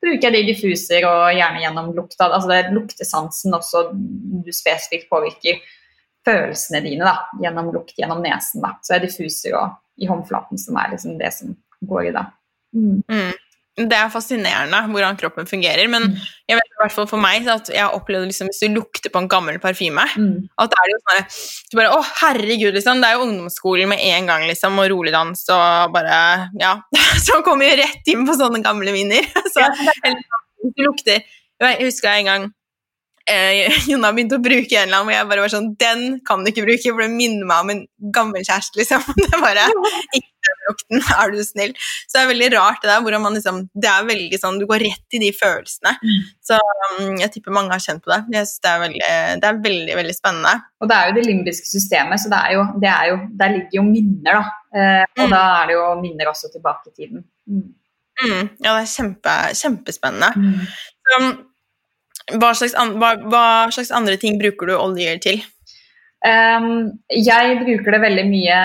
bruker 0.03 0.29
jeg 0.29 0.35
det 0.35 0.47
diffuser 0.53 1.07
og 1.09 1.35
gjerne 1.35 1.63
gjennom 1.63 1.93
lukta. 1.97 2.29
Altså 2.29 2.49
det 2.51 2.59
er 2.59 2.75
luktesansen 2.75 3.55
også 3.55 3.89
du 3.93 4.53
spesifikt 4.55 5.09
påvirker 5.11 5.61
følelsene 6.29 6.83
dine 6.85 7.07
da, 7.07 7.17
gjennom 7.43 7.73
lukt 7.75 7.97
gjennom 7.99 8.23
nesen. 8.23 8.63
Da. 8.65 8.77
Så 8.83 8.97
er 8.97 9.05
diffuser 9.05 9.57
og 9.59 9.79
i 9.99 10.09
håndflaten 10.11 10.61
som 10.61 10.79
er 10.79 10.93
liksom 10.95 11.19
det 11.19 11.33
som 11.35 11.57
går 11.89 12.11
i 12.11 12.15
det. 12.15 12.27
Mm. 12.77 13.03
Mm. 13.09 13.37
Det 13.79 13.95
er 13.95 14.11
fascinerende 14.11 14.81
hvordan 14.91 15.19
kroppen 15.21 15.47
fungerer. 15.47 15.87
Men 15.91 16.09
mm. 16.11 16.27
jeg 16.51 16.59
vet 16.59 16.73
i 16.73 16.81
hvert 16.83 16.95
fall 16.97 17.09
for 17.11 17.23
meg 17.23 17.47
at 17.51 17.71
jeg 17.71 17.85
har 17.85 17.95
opplevd 17.95 18.27
liksom, 18.27 18.51
hvis 18.51 18.65
du 18.65 18.75
lukter 18.75 19.13
på 19.15 19.23
en 19.23 19.31
gammel 19.31 19.61
parfyme 19.63 20.03
mm. 20.03 20.35
at 20.59 20.73
det 20.73 20.81
er 20.83 20.93
jo 20.93 20.99
sånn 21.05 21.31
du 21.71 21.79
bare, 21.79 21.95
Å, 21.95 22.03
herregud, 22.25 22.75
liksom. 22.75 23.03
Det 23.03 23.11
er 23.11 23.19
jo 23.19 23.27
ungdomsskolen 23.29 23.91
med 23.93 24.03
en 24.11 24.31
gang, 24.33 24.47
liksom, 24.51 24.79
og 24.83 24.91
rolig 24.95 25.15
dans 25.15 25.47
og 25.55 25.95
bare 25.95 26.21
Ja. 26.59 26.75
Så 27.27 27.43
kommer 27.47 27.71
jo 27.71 27.81
rett 27.83 28.11
inn 28.11 28.27
på 28.27 28.37
sånne 28.39 28.63
gamle 28.65 28.95
minner. 28.95 29.27
Så, 29.55 29.67
eller, 30.03 30.23
du 30.59 30.87
lukter 30.89 31.23
Jeg 31.63 31.85
husker 31.85 32.11
en 32.11 32.27
gang 32.29 32.49
eh, 33.31 33.79
Jonna 33.91 34.11
begynte 34.15 34.39
å 34.39 34.43
bruke 34.43 34.75
en 34.75 34.89
eller 34.89 35.01
annen, 35.01 35.13
og 35.13 35.15
jeg 35.15 35.29
bare 35.31 35.45
var 35.45 35.53
sånn 35.53 35.71
Den 35.81 36.05
kan 36.27 36.43
du 36.43 36.51
ikke 36.51 36.67
bruke, 36.67 36.91
for 36.91 37.05
det 37.05 37.13
minner 37.15 37.49
meg 37.49 37.65
om 37.65 37.73
en 37.75 37.85
gammel 38.15 38.47
kjæreste, 38.47 38.81
liksom. 38.81 39.05
Det 39.23 39.43
bare 39.43 39.69
ikke 40.17 40.33
lukten, 40.69 41.03
er 41.21 41.33
du 41.35 41.41
snill. 41.47 41.75
Så 42.07 42.17
det 42.17 42.23
er 42.23 42.31
veldig 42.33 42.51
rart 42.57 42.83
det 42.85 42.91
der, 42.93 43.03
hvordan 43.05 43.25
man 43.25 43.39
liksom 43.39 43.65
Det 43.73 43.91
er 43.91 44.07
veldig 44.09 44.41
sånn 44.41 44.61
Du 44.61 44.67
går 44.71 44.85
rett 44.87 45.17
i 45.17 45.23
de 45.23 45.33
følelsene. 45.37 45.95
Mm. 46.03 46.29
Så 46.51 46.61
um, 46.61 47.17
jeg 47.23 47.33
tipper 47.35 47.57
mange 47.57 47.75
har 47.75 47.83
kjent 47.85 48.05
på 48.05 48.13
det. 48.15 48.21
Jeg 48.37 48.51
synes 48.51 48.65
det 48.65 48.73
er 48.73 48.85
veldig, 48.85 49.03
det 49.43 49.51
er 49.51 49.61
veldig, 49.69 49.99
veldig 50.03 50.17
spennende. 50.17 50.55
Og 50.83 50.91
det 50.91 50.99
er 50.99 51.11
jo 51.11 51.19
det 51.19 51.27
limbiske 51.27 51.69
systemet, 51.71 52.23
så 52.23 52.33
det 52.33 52.39
er 52.45 52.57
jo, 52.59 52.65
det 52.83 52.93
er 52.93 53.11
jo 53.13 53.19
Der 53.41 53.55
ligger 53.57 53.81
jo 53.81 53.89
minner, 53.89 54.39
da. 54.41 54.55
Eh, 54.79 55.05
og 55.19 55.27
mm. 55.27 55.33
da 55.33 55.43
er 55.59 55.69
det 55.71 55.77
jo 55.79 55.85
minner 56.03 56.31
også 56.31 56.51
tilbake 56.53 56.91
i 56.93 56.97
tiden. 56.97 57.27
Mm. 57.49 57.69
Mm, 58.19 58.49
ja, 58.65 58.73
det 58.73 58.81
er 58.83 58.91
kjempe, 58.91 59.35
kjempespennende. 59.55 60.31
Mm. 60.37 60.65
Så, 61.09 61.21
hva 62.37 62.51
slags, 62.57 62.75
hva, 63.01 63.13
hva 63.31 63.45
slags, 63.73 63.93
andre 63.95 64.19
ting 64.21 64.37
bruker 64.41 64.69
du 64.69 64.75
oljer 64.77 65.21
til? 65.23 65.41
Um, 66.27 66.99
jeg 67.15 67.61
bruker 67.63 67.95
det 67.95 68.03
veldig 68.03 68.25
mye 68.27 68.59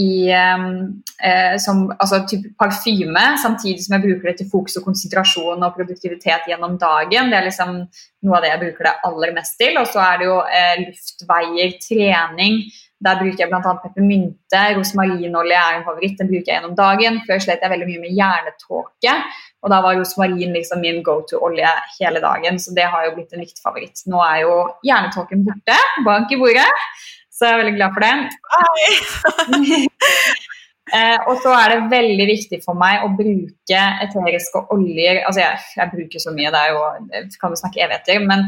i 0.00 0.32
uh, 0.32 1.56
som 1.60 1.82
altså, 1.98 2.22
type 2.28 2.54
parfyme, 2.60 3.24
samtidig 3.42 3.84
som 3.84 3.96
jeg 3.96 4.04
bruker 4.06 4.30
det 4.30 4.38
til 4.40 4.48
fokus 4.52 4.78
og 4.80 4.86
konsentrasjon 4.86 5.66
og 5.66 5.74
produktivitet 5.76 6.48
gjennom 6.48 6.78
dagen. 6.80 7.28
Det 7.32 7.38
er 7.38 7.48
liksom 7.48 7.74
noe 8.24 8.38
av 8.38 8.44
det 8.44 8.54
jeg 8.54 8.62
bruker 8.62 8.88
det 8.88 8.94
aller 9.08 9.34
mest 9.36 9.58
til. 9.60 9.76
Og 9.82 9.90
så 9.92 10.00
er 10.04 10.22
det 10.22 10.30
jo 10.30 10.38
eh, 10.46 10.80
luftveier, 10.86 11.76
trening, 11.84 12.62
der 13.02 13.18
bruker 13.18 13.42
jeg 13.42 13.50
bl.a. 13.50 13.72
peppermynte. 13.82 14.60
Rosmarinolje 14.76 15.58
er 15.58 15.78
en 15.78 15.86
favoritt. 15.86 16.18
Den 16.20 16.28
bruker 16.30 16.52
jeg 16.52 16.58
gjennom 16.60 16.76
dagen. 16.78 17.18
Før 17.26 17.40
slet 17.42 17.64
jeg 17.64 17.72
veldig 17.72 17.88
mye 17.88 18.02
med 18.04 18.14
hjernetåke. 18.18 19.14
Og 19.62 19.72
da 19.72 19.80
var 19.82 19.98
rosmarin 19.98 20.54
liksom 20.54 20.82
min 20.82 21.02
go 21.06 21.16
to-olje 21.26 21.70
hele 21.98 22.22
dagen. 22.22 22.60
Så 22.62 22.74
det 22.76 22.86
har 22.92 23.08
jo 23.08 23.16
blitt 23.16 23.34
en 23.34 23.42
viktig 23.42 23.62
favoritt. 23.64 24.04
Nå 24.10 24.22
er 24.22 24.44
jo 24.44 24.54
hjernetåken 24.86 25.42
borte. 25.48 25.78
Bank 26.06 26.30
i 26.30 26.38
bordet. 26.38 26.68
Så 27.32 27.48
jeg 27.48 27.56
er 27.56 27.62
veldig 27.62 27.76
glad 27.78 27.94
for 27.96 28.02
det. 28.04 28.14
Eh, 30.92 31.18
og 31.30 31.38
så 31.40 31.52
er 31.56 31.70
det 31.72 31.92
veldig 31.92 32.24
viktig 32.28 32.58
for 32.64 32.76
meg 32.76 33.04
å 33.06 33.12
bruke 33.16 33.82
eteriske 34.04 34.60
oljer 34.74 35.22
Altså, 35.22 35.40
jeg, 35.40 35.60
jeg 35.78 35.90
bruker 35.92 36.20
så 36.20 36.32
mye, 36.34 36.50
det 36.52 36.58
er 36.58 36.72
jo, 36.74 36.80
jeg 37.14 37.28
kan 37.40 37.54
jo 37.54 37.60
snakke 37.60 37.80
evigheter, 37.86 38.18
men 38.26 38.42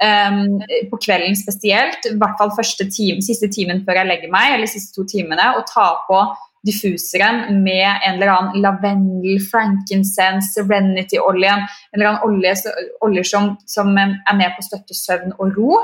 eh, 0.00 0.86
på 0.88 1.00
kvelden 1.02 1.36
spesielt, 1.36 2.06
i 2.08 2.14
hvert 2.22 2.38
fall 2.40 2.54
første 2.56 2.86
time, 2.94 3.20
siste 3.26 3.50
timen 3.52 3.82
før 3.84 4.00
jeg 4.00 4.08
legger 4.08 4.32
meg, 4.32 4.54
eller 4.54 4.70
siste 4.70 4.96
to 4.96 5.04
timene, 5.10 5.50
å 5.58 5.66
ta 5.68 5.90
på 6.06 6.22
diffuseren 6.66 7.58
med 7.64 7.88
en 7.88 8.14
eller 8.14 8.32
annen 8.32 8.64
lavendel, 8.64 9.36
frankincense, 9.50 10.54
serenity-olje, 10.54 11.52
en 11.58 11.98
eller 11.98 12.14
annen 12.14 12.24
olje, 12.28 12.54
olje 13.04 13.26
som, 13.28 13.52
som 13.68 13.92
er 13.98 14.16
med 14.38 14.56
på 14.56 14.64
å 14.64 14.68
støtte 14.70 14.96
søvn 14.96 15.36
og 15.36 15.58
ro. 15.58 15.82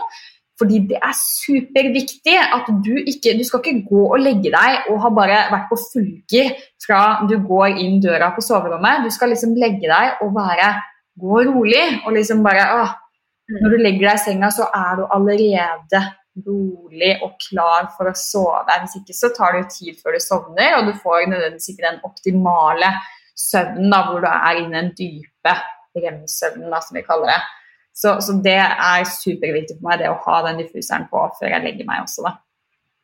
Fordi 0.56 0.80
det 0.88 0.96
er 1.04 1.12
superviktig 1.16 2.36
at 2.40 2.68
du 2.84 2.94
ikke 2.96 3.34
Du 3.36 3.44
skal 3.44 3.60
ikke 3.60 3.88
gå 3.90 4.04
og 4.06 4.22
legge 4.22 4.52
deg 4.54 4.90
og 4.90 5.00
ha 5.04 5.10
bare 5.12 5.40
vært 5.52 5.66
på 5.68 5.78
fulker 5.80 6.52
fra 6.80 7.00
du 7.28 7.36
går 7.44 7.80
inn 7.82 7.98
døra 8.00 8.30
på 8.32 8.44
soverommet. 8.44 9.04
Du 9.04 9.12
skal 9.12 9.34
liksom 9.34 9.56
legge 9.60 9.88
deg 9.88 10.22
og 10.24 10.32
være 10.36 10.74
Gå 11.16 11.42
rolig 11.48 11.84
og 12.04 12.12
liksom 12.12 12.42
bare 12.44 12.64
åh, 12.76 12.90
Når 13.62 13.72
du 13.72 13.76
legger 13.80 14.10
deg 14.10 14.18
i 14.18 14.24
senga, 14.24 14.50
så 14.52 14.66
er 14.74 14.98
du 14.98 15.04
allerede 15.16 16.00
rolig 16.44 17.12
og 17.24 17.36
klar 17.40 17.86
for 17.96 18.10
å 18.10 18.16
sove. 18.18 18.78
Hvis 18.82 18.98
ikke 19.00 19.14
så 19.16 19.30
tar 19.36 19.54
det 19.54 19.62
jo 19.62 19.68
tid 19.72 20.00
før 20.02 20.16
du 20.16 20.20
sovner, 20.20 20.74
og 20.76 20.88
du 20.88 20.96
får 21.00 21.28
nødvendigvis 21.30 21.70
ikke 21.72 21.86
den 21.86 22.00
optimale 22.04 22.90
søvnen 23.38 23.92
da, 23.92 24.02
hvor 24.08 24.24
du 24.24 24.28
er 24.28 24.60
inne 24.60 24.72
i 24.72 24.80
den 24.80 24.90
dype 24.98 25.54
rem-søvnen, 25.96 26.74
som 26.82 26.98
vi 26.98 27.04
kaller 27.06 27.32
det. 27.32 27.38
Så, 27.96 28.18
så, 28.20 28.34
det 28.44 28.58
er 28.60 29.06
superviktig 29.08 29.78
for 29.78 29.88
meg, 29.88 30.02
det 30.02 30.10
å 30.12 30.18
ha 30.26 30.42
den 30.44 30.60
diffuseren 30.60 31.06
på 31.08 31.22
før 31.38 31.54
jeg 31.54 31.64
legger 31.64 31.88
meg 31.88 32.02
også. 32.04 32.26
da. 32.26 32.36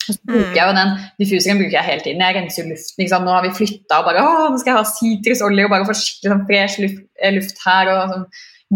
Så 0.02 0.16
bruker 0.26 0.56
jeg 0.56 0.66
jo 0.66 0.74
den 0.74 0.96
Diffuseren 1.20 1.60
bruker 1.60 1.76
jeg 1.76 1.86
hele 1.86 2.04
tiden. 2.04 2.24
Jeg 2.26 2.36
renser 2.36 2.64
jo 2.64 2.72
luften. 2.72 3.12
Nå 3.24 3.36
har 3.36 3.44
vi 3.46 3.52
flytta 3.54 4.00
og 4.00 4.08
bare 4.08 4.24
å, 4.24 4.32
nå 4.50 4.58
skal 4.60 4.72
jeg 4.72 4.80
ha 4.80 4.88
sitrusolje 4.90 5.68
og 5.68 5.72
bare 5.72 5.86
få 5.88 5.94
skikkelig 5.98 6.32
sånn 6.32 6.48
fresh 6.48 6.82
luft, 6.82 7.04
eh, 7.22 7.34
luft, 7.36 7.62
her. 7.66 7.92
og 7.92 8.16
sånn 8.16 8.26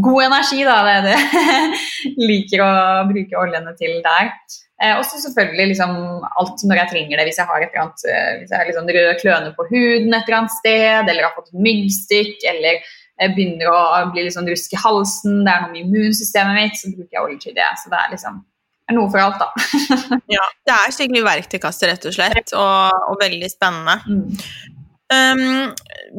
God 0.07 0.27
energi, 0.27 0.61
da. 0.69 0.77
Det 0.87 0.95
er 0.95 1.05
det 1.07 1.17
jeg 1.17 2.23
liker 2.31 2.62
å 2.64 2.71
bruke 3.11 3.43
oljene 3.43 3.75
til 3.81 3.99
der. 4.05 4.33
Eh, 4.77 4.93
og 4.93 5.07
så 5.09 5.19
selvfølgelig 5.23 5.71
liksom 5.73 5.95
alt 6.37 6.64
når 6.69 6.83
jeg 6.83 6.93
trenger 6.93 7.17
det. 7.17 7.27
Hvis 7.31 7.41
jeg 7.41 7.49
har 7.49 7.62
et 7.64 7.71
eller 7.71 7.85
annet, 7.87 8.07
eh, 8.12 8.33
hvis 8.41 8.53
jeg 8.53 8.61
har 8.61 8.71
liksom 8.71 8.91
røde 8.97 9.14
kløne 9.23 9.55
på 9.57 9.69
huden 9.71 10.12
et 10.12 10.29
eller 10.29 10.39
annet 10.43 10.57
sted, 10.59 11.11
eller 11.11 11.29
har 11.29 11.37
fått 11.37 11.55
myggstikk, 11.67 12.45
eller 12.53 12.83
jeg 13.17 13.33
begynner 13.37 13.73
å 13.73 13.81
bli 14.12 14.27
litt 14.27 14.37
sånn 14.37 14.49
rusk 14.51 14.75
i 14.77 14.81
halsen, 14.81 15.41
det 15.47 15.53
er 15.53 15.64
noe 15.64 15.73
med 15.73 15.87
immunsystemet 15.87 16.59
mitt, 16.59 16.79
så 16.79 16.93
bruker 16.93 17.17
jeg 17.17 17.25
olje 17.25 17.41
til 17.47 17.57
det. 17.57 17.69
Så 17.81 17.93
det 17.93 18.01
er 18.03 18.12
liksom 18.12 18.43
er 18.87 18.95
noe 18.95 19.11
for 19.11 19.19
alt, 19.19 19.41
da. 19.43 19.49
ja, 20.37 20.47
det 20.67 20.75
er 20.75 20.95
skikkelig 20.95 21.25
verktøykasse, 21.27 21.89
rett 21.91 22.07
og 22.07 22.14
slett, 22.14 22.53
og, 22.55 23.07
og 23.11 23.23
veldig 23.23 23.49
spennende. 23.51 23.97
Mm. 24.07 24.75
Um, 25.07 25.73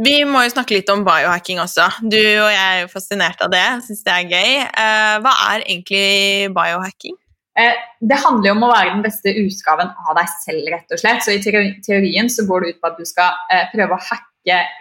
vi 0.03 0.21
må 0.27 0.45
jo 0.45 0.53
snakke 0.53 0.77
litt 0.77 0.89
om 0.91 1.03
biohacking 1.07 1.59
også. 1.59 1.89
Du 1.99 2.19
og 2.19 2.51
jeg 2.51 2.63
er 2.63 2.81
jo 2.85 2.91
fascinert 2.91 3.41
av 3.43 3.51
det, 3.51 3.65
syns 3.83 4.03
det 4.05 4.13
er 4.13 4.33
gøy. 4.35 4.51
Uh, 4.67 5.15
hva 5.23 5.33
er 5.51 5.65
egentlig 5.65 6.51
biohacking? 6.55 7.17
Uh, 7.57 7.75
det 7.99 8.19
handler 8.21 8.51
jo 8.51 8.55
om 8.55 8.67
å 8.67 8.71
være 8.71 8.93
den 8.93 9.03
beste 9.03 9.33
utgaven 9.43 9.91
av 9.91 10.15
deg 10.19 10.31
selv, 10.43 10.71
rett 10.71 10.95
og 10.95 11.03
slett. 11.03 11.23
Så 11.25 11.35
i 11.35 11.43
teorien 11.43 12.31
så 12.31 12.47
går 12.47 12.63
det 12.63 12.73
ut 12.73 12.81
på 12.83 12.91
at 12.91 12.99
du 12.99 13.07
skal 13.07 13.35
uh, 13.51 13.65
prøve 13.73 13.97
å 13.97 14.05
hacke 14.11 14.36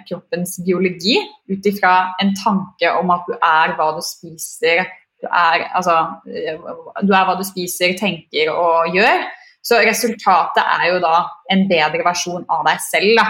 kroppens 0.09 0.59
biologi 0.67 1.17
ut 1.51 1.67
ifra 1.67 1.95
en 2.23 2.33
tanke 2.39 2.93
om 2.99 3.11
at 3.15 3.27
du 3.29 3.35
er 3.37 3.75
hva 3.79 3.91
du 3.97 4.03
spiser. 4.05 4.85
Du 5.23 5.27
er, 5.31 5.67
altså, 5.75 5.97
du 6.27 7.13
er 7.13 7.27
hva 7.27 7.37
du 7.39 7.45
spiser, 7.47 7.97
tenker 7.99 8.53
og 8.53 8.95
gjør. 8.95 9.27
Så 9.67 9.81
resultatet 9.83 10.63
er 10.63 10.87
jo 10.93 11.03
da 11.03 11.17
en 11.51 11.67
bedre 11.71 12.05
versjon 12.07 12.45
av 12.53 12.67
deg 12.69 12.83
selv. 12.85 13.19
Da. 13.19 13.27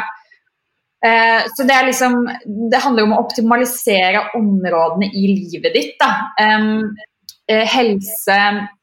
Eh, 1.06 1.46
så 1.54 1.64
det, 1.64 1.76
er 1.76 1.88
liksom, 1.88 2.18
det 2.72 2.82
handler 2.84 3.06
om 3.06 3.14
å 3.16 3.22
optimalisere 3.22 4.26
områdene 4.36 5.08
i 5.12 5.26
livet 5.32 5.72
ditt. 5.76 5.94
Da. 6.02 6.10
Um, 6.40 6.96
helse, 7.46 8.36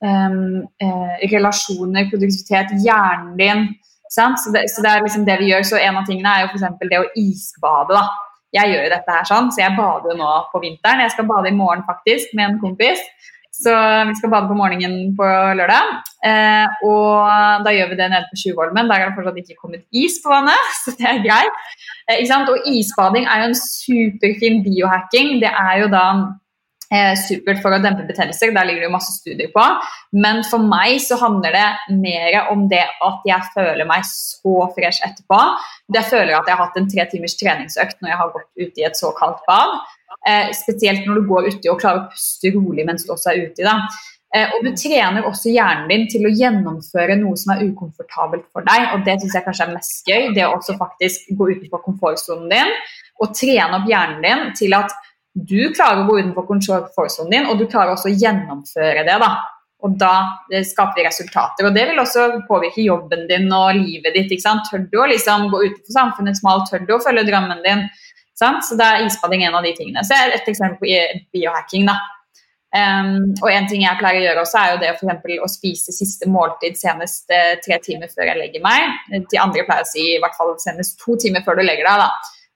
eh, 0.08 1.16
relasjoner, 1.34 2.08
produktivitet, 2.10 2.78
hjernen 2.86 3.34
din 3.38 3.66
så 4.14 4.54
det, 4.54 4.68
så 4.74 4.84
det, 4.86 4.92
er 4.92 5.06
liksom 5.06 5.26
det 5.28 5.40
vi 5.42 5.50
gjør. 5.52 5.66
Så 5.68 5.82
en 5.82 5.98
av 6.00 6.08
tingene 6.10 6.36
er 6.36 6.46
jo 6.46 6.52
f.eks. 6.54 6.88
det 6.92 7.02
å 7.02 7.10
isbade. 7.20 7.98
da. 7.98 8.06
Jeg 8.54 8.70
gjør 8.70 8.84
jo 8.86 8.94
dette 8.94 9.14
her 9.16 9.26
sånn, 9.26 9.48
så 9.50 9.64
jeg 9.64 9.74
bader 9.78 10.14
jo 10.14 10.20
nå 10.20 10.32
på 10.52 10.62
vinteren. 10.62 11.02
Jeg 11.02 11.14
skal 11.16 11.26
bade 11.30 11.50
i 11.50 11.58
morgen 11.58 11.82
faktisk 11.88 12.36
med 12.38 12.52
en 12.52 12.60
kompis. 12.62 13.02
Så 13.54 13.74
vi 14.10 14.16
skal 14.18 14.32
bade 14.34 14.50
på 14.50 14.58
morgenen 14.58 15.14
på 15.18 15.26
lørdag. 15.58 15.90
Eh, 16.26 16.86
og 16.90 17.66
da 17.66 17.74
gjør 17.74 17.92
vi 17.92 17.98
det 18.00 18.08
nede 18.10 18.30
på 18.32 18.40
Tjuvholmen. 18.42 18.90
Der 18.90 19.02
er 19.02 19.12
det 19.12 19.18
fortsatt 19.18 19.38
ikke 19.42 19.60
kommet 19.62 19.84
is 19.94 20.18
på 20.24 20.32
vannet, 20.34 20.70
så 20.84 20.94
det 20.98 21.10
er 21.10 21.22
greit. 21.26 21.60
Eh, 22.10 22.34
og 22.50 22.70
isbading 22.70 23.28
er 23.30 23.44
jo 23.44 23.52
en 23.52 23.60
superfin 23.60 24.64
biohacking. 24.66 25.38
Det 25.44 25.54
er 25.54 25.84
jo 25.84 25.92
da 25.94 26.06
supert 27.18 27.62
for 27.64 27.74
å 27.74 27.80
dempe 27.82 28.06
betennelser. 28.08 28.54
Der 28.54 28.68
ligger 28.68 28.84
det 28.84 28.90
jo 28.90 28.94
masse 28.94 29.16
studier 29.16 29.50
på. 29.54 29.64
Men 30.14 30.44
for 30.46 30.62
meg 30.62 31.00
så 31.02 31.18
handler 31.22 31.56
det 31.56 31.98
mer 31.98 32.40
om 32.54 32.68
det 32.72 32.84
at 32.84 33.28
jeg 33.28 33.50
føler 33.56 33.88
meg 33.90 34.06
så 34.10 34.68
fresh 34.76 35.06
etterpå. 35.06 35.42
Jeg 35.96 36.10
føler 36.12 36.38
at 36.38 36.48
jeg 36.50 36.58
har 36.58 36.64
hatt 36.68 36.80
en 36.80 36.90
tre 36.92 37.08
timers 37.12 37.38
treningsøkt 37.40 38.02
når 38.02 38.14
jeg 38.14 38.22
har 38.22 38.34
gått 38.38 38.50
ute 38.62 38.84
i 38.84 38.88
et 38.90 39.00
så 39.00 39.14
kaldt 39.18 39.44
bad. 39.50 39.78
Eh, 40.30 40.54
spesielt 40.56 41.08
når 41.08 41.20
du 41.20 41.30
går 41.32 41.50
uti 41.52 41.72
og 41.72 41.82
klarer 41.82 42.06
å 42.06 42.12
puste 42.12 42.54
rolig 42.56 42.86
mens 42.88 43.06
du 43.08 43.14
også 43.16 43.34
er 43.34 43.48
uti. 43.48 43.66
da. 43.66 43.80
Eh, 44.34 44.50
og 44.50 44.66
du 44.66 44.72
trener 44.78 45.28
også 45.30 45.52
hjernen 45.54 45.90
din 45.92 46.08
til 46.10 46.26
å 46.26 46.34
gjennomføre 46.34 47.18
noe 47.20 47.38
som 47.38 47.54
er 47.54 47.66
ukomfortabelt 47.68 48.48
for 48.54 48.66
deg. 48.66 48.90
Og 48.96 49.06
det 49.06 49.20
syns 49.22 49.38
jeg 49.38 49.46
kanskje 49.46 49.68
er 49.68 49.74
mest 49.76 50.10
gøy. 50.10 50.30
Det 50.34 50.46
å 50.48 50.56
også 50.58 50.78
faktisk 50.80 51.34
gå 51.38 51.52
utenfor 51.54 51.84
komfortsonen 51.86 52.50
din 52.54 52.78
og 53.22 53.36
trene 53.38 53.78
opp 53.78 53.90
hjernen 53.90 54.24
din 54.26 54.48
til 54.58 54.74
at 54.78 54.96
du 55.34 55.74
klarer 55.74 56.04
å 56.04 56.08
gå 56.08 56.20
utenfor 56.20 56.46
komfortsonen 56.46 57.34
din, 57.34 57.50
og 57.50 57.58
du 57.58 57.66
klarer 57.66 57.96
også 57.96 58.12
å 58.12 58.16
gjennomføre 58.16 59.06
det. 59.08 59.18
da. 59.24 59.32
Og 59.84 59.98
da 60.00 60.14
skaper 60.64 61.02
vi 61.02 61.08
resultater. 61.08 61.68
Og 61.68 61.76
det 61.76 61.84
vil 61.90 62.00
også 62.00 62.30
påvirke 62.48 62.86
jobben 62.86 63.26
din 63.28 63.50
og 63.52 63.74
livet 63.76 64.16
ditt. 64.16 64.32
ikke 64.32 64.46
sant? 64.46 64.70
Tør 64.70 64.86
du 64.88 65.00
å 65.02 65.10
liksom 65.12 65.50
gå 65.52 65.60
utenfor 65.66 65.98
samfunnets 65.98 66.44
mal? 66.46 66.64
Tør 66.70 66.86
du 66.88 66.94
å 66.96 67.02
følge 67.04 67.26
drømmen 67.28 67.64
din? 67.66 67.84
Sant? 68.40 68.64
Så 68.64 68.78
da 68.80 68.94
er 68.94 69.08
isbading 69.10 69.44
en 69.44 69.58
av 69.60 69.66
de 69.66 69.74
tingene. 69.76 70.06
Så 70.08 70.16
et 70.16 70.48
eksempel 70.48 70.80
på 70.80 71.36
biohacking. 71.36 71.90
da. 71.90 71.98
Um, 72.74 73.36
og 73.44 73.52
en 73.52 73.68
ting 73.70 73.84
jeg 73.84 74.00
pleier 74.00 74.18
å 74.18 74.24
gjøre 74.24 74.44
også, 74.48 74.62
er 74.62 74.72
jo 74.72 74.80
det 74.82 74.94
for 74.98 75.44
å 75.46 75.50
spise 75.52 75.94
siste 75.94 76.26
måltid 76.32 76.80
senest 76.80 77.30
uh, 77.30 77.54
tre 77.62 77.78
timer 77.84 78.10
før 78.10 78.32
jeg 78.32 78.40
legger 78.40 78.64
meg. 78.64 78.96
De 79.30 79.42
andre 79.42 79.66
pleier 79.68 79.86
å 79.86 79.92
si 79.92 80.08
i 80.16 80.22
hvert 80.24 80.40
fall 80.40 80.56
senest 80.64 80.98
to 81.04 81.18
timer 81.22 81.44
før 81.46 81.60
du 81.60 81.66
legger 81.68 81.86
deg. 81.86 82.02
da. 82.02 82.10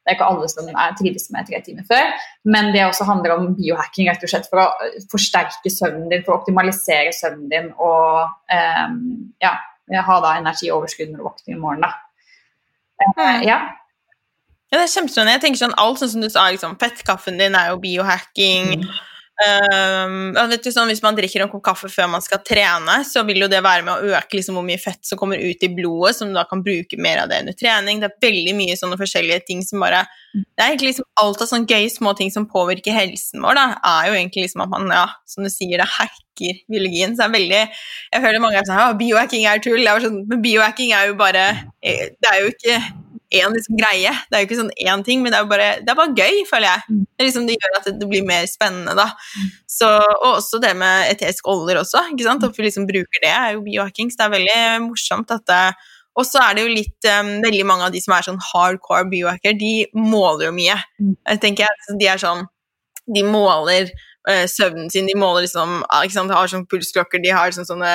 Det 0.08 0.14
er 0.14 0.16
ikke 0.22 0.28
alle 0.32 0.48
som 0.48 0.70
er 0.72 0.94
trives 0.96 1.26
med 1.36 1.50
tre 1.50 1.60
timer 1.66 1.84
før. 1.90 2.14
Men 2.48 2.70
det 2.72 2.86
også 2.86 3.04
handler 3.10 3.34
om 3.34 3.50
biohacking 3.58 4.08
rett 4.08 4.22
og 4.24 4.32
slett 4.32 4.48
for 4.48 4.64
å 4.64 4.68
eh, 4.86 5.02
forsterke 5.12 5.72
søvnen 5.74 6.08
din, 6.14 6.24
for 6.24 6.32
å 6.32 6.38
optimalisere 6.40 7.12
søvnen 7.12 7.50
din 7.52 7.68
og 7.76 8.30
um, 8.48 9.02
ja, 9.44 9.52
ha 10.08 10.16
da 10.24 10.38
energioverskudd 10.40 11.12
når 11.12 11.20
du 11.20 11.26
våkner 11.28 11.58
i 11.58 11.60
morgen. 11.60 11.84
da. 11.84 11.92
Uh, 13.04 13.44
ja. 13.44 13.60
Ja, 14.72 14.80
det 14.80 14.86
er 14.86 14.96
kjempespennende. 14.96 15.36
Jeg 15.36 15.44
tenker 15.44 15.62
sånn, 15.66 15.76
Alt 15.84 16.00
sånn 16.00 16.14
som 16.16 16.24
du 16.24 16.32
sa, 16.32 16.48
liksom, 16.56 16.80
fettkaffen 16.80 17.40
din 17.40 17.60
er 17.60 17.74
jo 17.74 17.82
biohacking. 17.84 18.78
Mm. 18.80 18.88
Um, 19.38 20.34
sånn, 20.34 20.90
hvis 20.90 21.04
man 21.06 21.18
drikker 21.18 21.44
en 21.44 21.52
kopp 21.52 21.62
kaffe 21.68 21.90
før 21.94 22.08
man 22.10 22.24
skal 22.26 22.40
trene, 22.46 22.96
så 23.06 23.22
vil 23.28 23.44
jo 23.44 23.50
det 23.52 23.60
være 23.62 23.86
med 23.86 23.94
å 23.94 24.16
øke 24.18 24.40
liksom, 24.40 24.58
hvor 24.58 24.66
mye 24.66 24.82
fett 24.82 25.04
som 25.06 25.20
kommer 25.20 25.38
ut 25.38 25.62
i 25.62 25.70
blodet, 25.70 26.16
som 26.18 26.32
du 26.32 26.38
da 26.38 26.48
kan 26.50 26.64
bruke 26.66 26.98
mer 27.02 27.22
av 27.22 27.30
det 27.30 27.44
under 27.44 27.58
trening. 27.58 28.02
Det 28.02 28.10
er 28.10 28.28
veldig 28.28 28.56
mye 28.58 28.78
sånne 28.80 28.98
forskjellige 28.98 29.46
ting 29.50 29.62
som 29.66 29.86
bare 29.86 30.06
Det 30.34 30.62
er 30.62 30.72
egentlig 30.72 30.92
liksom 30.92 31.08
alt 31.22 31.42
av 31.42 31.50
sånne 31.50 31.70
gøye 31.70 31.90
små 31.94 32.14
ting 32.18 32.34
som 32.34 32.50
påvirker 32.50 32.94
helsen 32.94 33.46
vår, 33.46 33.58
da, 33.58 33.68
er 33.94 34.10
jo 34.10 34.18
egentlig 34.18 34.48
liksom 34.48 34.66
at 34.66 34.74
man, 34.74 34.90
ja, 34.94 35.08
som 35.30 35.46
du 35.46 35.54
sier, 35.54 35.78
det 35.78 35.90
hacker 35.90 36.64
biologien. 36.70 37.14
Så 37.14 37.24
det 37.24 37.28
er 37.28 37.38
veldig 37.38 37.62
Jeg 37.62 38.24
føler 38.26 38.42
mange 38.42 38.60
er 38.60 38.68
sånn 38.68 38.82
Ja, 38.82 38.94
biohacking 38.98 39.46
er 39.50 39.62
tull. 39.62 39.86
Sånn, 40.02 40.24
men 40.30 40.42
biohacking 40.42 40.94
er 40.98 41.12
jo 41.12 41.18
bare 41.20 41.50
eh, 41.82 42.10
Det 42.18 42.34
er 42.34 42.42
jo 42.44 42.54
ikke 42.54 42.82
én 43.34 43.52
liksom 43.52 43.76
greie. 43.80 44.14
Det 44.30 44.38
er 44.38 44.44
jo 44.44 44.48
ikke 44.48 44.60
sånn 44.62 44.74
én 44.80 45.04
ting, 45.04 45.24
men 45.24 45.34
det 45.34 45.42
er 45.42 45.50
bare, 45.50 45.68
det 45.84 45.92
er 45.92 46.00
bare 46.00 46.16
gøy, 46.16 46.42
føler 46.50 46.70
jeg. 46.70 46.86
Mm. 46.88 47.04
Det, 47.04 47.26
liksom, 47.28 47.48
det, 47.50 47.58
gjør 47.58 47.78
at 47.80 47.90
det 48.00 48.08
blir 48.08 48.26
mer 48.28 48.48
spennende, 48.50 48.96
da. 48.98 49.10
Mm. 49.12 49.52
Så, 49.78 49.92
og 50.16 50.30
også 50.30 50.62
det 50.64 50.74
med 50.80 51.12
eteriske 51.12 51.52
oljer 51.52 51.82
også, 51.82 52.06
ikke 52.14 52.28
sant? 52.28 52.48
at 52.48 52.58
vi 52.58 52.68
liksom 52.68 52.88
bruker 52.90 53.24
det, 53.24 53.34
er 53.34 53.56
jo 53.58 53.64
biohacking. 53.68 54.12
Så 54.14 54.22
det 54.22 54.28
er 54.28 54.36
veldig 54.38 54.60
morsomt 54.88 55.34
at 55.36 55.46
det, 55.52 55.62
og 56.18 56.26
så 56.26 56.42
er 56.42 56.58
det 56.58 56.66
jo 56.66 56.74
litt 56.74 57.08
um, 57.14 57.28
Veldig 57.44 57.66
mange 57.70 57.88
av 57.88 57.94
de 57.94 58.00
som 58.02 58.16
er 58.16 58.26
sånn 58.26 58.40
hardcore 58.42 59.06
biohacker, 59.12 59.54
de 59.60 59.74
måler 59.94 60.48
jo 60.48 60.54
mye. 60.56 60.78
Mm. 60.98 61.14
Jeg 61.34 61.42
tenker 61.44 61.90
De 62.00 62.10
er 62.10 62.22
sånn 62.22 62.48
De 63.14 63.22
måler 63.28 63.92
søvnen 64.52 64.90
sin. 64.92 65.08
De 65.08 65.16
måler 65.20 65.46
liksom 65.46 65.82
ah, 65.88 66.04
sant, 66.12 66.32
de 66.32 66.36
har 66.36 66.50
sånne 66.52 66.68
pulsklokker, 66.72 67.22
de 67.24 67.32
har 67.36 67.54
sånn, 67.56 67.68
sånne 67.68 67.94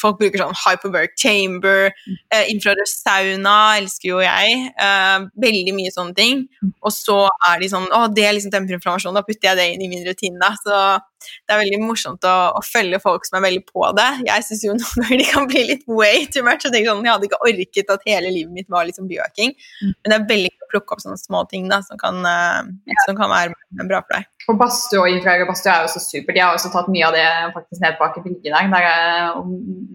Folk 0.00 0.16
bruker 0.16 0.40
sånn 0.40 0.56
hyperbaric 0.56 1.12
chamber, 1.20 1.90
eh, 2.32 2.46
infrarød 2.48 2.88
sauna 2.88 3.56
elsker 3.76 4.08
jo 4.08 4.22
jeg. 4.24 4.54
Eh, 4.80 5.26
veldig 5.44 5.74
mye 5.76 5.92
sånne 5.92 6.16
ting. 6.16 6.46
Og 6.80 6.94
så 6.94 7.18
er 7.50 7.60
de 7.60 7.68
sånn 7.68 7.88
Å, 7.92 8.06
det 8.14 8.24
er 8.24 8.36
liksom 8.36 8.54
temperinflammasjon, 8.54 9.16
da 9.16 9.24
putter 9.26 9.50
jeg 9.50 9.60
det 9.60 9.68
inn 9.74 9.84
i 9.84 9.90
min 9.92 10.06
rutine. 10.06 10.40
Da. 10.40 10.54
Så 10.60 10.80
det 11.20 11.54
er 11.54 11.60
veldig 11.60 11.80
morsomt 11.84 12.24
å, 12.24 12.36
å, 12.56 12.62
følge 12.64 13.00
folk 13.02 13.26
som 13.28 13.38
er 13.38 13.46
veldig 13.48 13.64
på 13.68 13.84
det. 13.98 14.08
Jeg 14.28 14.46
syns 14.46 14.64
jo 14.64 14.76
noen 14.78 15.04
ganger 15.04 15.20
de 15.22 15.28
kan 15.34 15.50
bli 15.50 15.66
litt 15.72 15.84
way 15.90 16.24
too 16.32 16.46
much. 16.46 16.64
Jeg, 16.64 16.86
sånn, 16.88 17.04
jeg 17.04 17.12
hadde 17.12 17.28
ikke 17.28 17.42
orket 17.50 17.94
at 17.96 18.08
hele 18.08 18.32
livet 18.32 18.56
mitt 18.56 18.70
var 18.72 18.88
liksom 18.88 19.10
biohacking. 19.10 19.54
Mm. 19.82 19.92
Men 19.92 20.14
det 20.14 20.18
er 20.18 20.28
veldig 20.32 20.54
plukke 20.70 20.96
opp 20.96 21.02
sånne 21.02 21.18
små 21.20 21.44
ting 21.50 21.68
da, 21.70 21.80
som, 21.86 21.98
kan, 22.00 22.20
uh, 22.24 22.94
som 23.06 23.18
kan 23.18 23.32
være 23.32 23.84
bra 23.88 24.00
for 24.06 24.16
deg. 24.16 24.28
Og 24.50 24.56
Badstue 24.58 25.02
og 25.02 25.12
Infrager 25.12 25.46
badstue 25.46 25.72
er 25.72 25.84
jo 25.84 25.92
så 25.92 26.02
super. 26.02 26.34
De 26.34 26.42
har 26.42 26.56
også 26.56 26.72
tatt 26.72 26.88
mye 26.90 27.06
av 27.06 27.14
det 27.14 27.26
faktisk 27.54 27.82
ned 27.84 27.98
bak 28.00 28.16
i 28.18 28.24
bygget 28.24 28.48
der. 28.50 28.70
der 28.72 29.44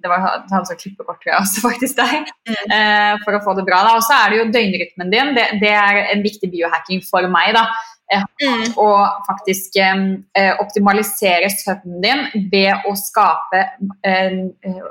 det 0.03 0.11
var 0.11 0.28
han 0.51 0.69
som 0.69 0.80
klippekort, 0.80 1.19
tror 1.23 1.34
jeg 1.34 1.41
også, 1.41 1.63
faktisk 1.69 1.99
der, 1.99 2.30
mm. 2.45 2.61
uh, 2.69 3.26
for 3.26 3.39
å 3.39 3.43
få 3.47 3.57
det 3.59 3.67
bra. 3.67 3.82
da. 3.88 3.97
Og 3.97 4.05
så 4.05 4.19
er 4.21 4.32
det 4.32 4.39
jo 4.41 4.47
døgnrytmen 4.53 5.11
din. 5.11 5.36
Det, 5.39 5.49
det 5.63 5.76
er 5.76 6.05
en 6.13 6.23
viktig 6.26 6.51
biohacking 6.53 7.03
for 7.09 7.28
meg. 7.32 7.55
da 7.57 7.67
mm. 8.11 8.78
og 8.78 8.99
faktisk 9.30 9.78
eh, 9.82 10.53
optimalisere 10.59 11.49
søvnen 11.49 12.01
din 12.03 12.49
ved 12.51 12.86
å 12.88 12.93
skape 12.99 13.63
eh, 14.05 14.39
eh, 14.65 14.86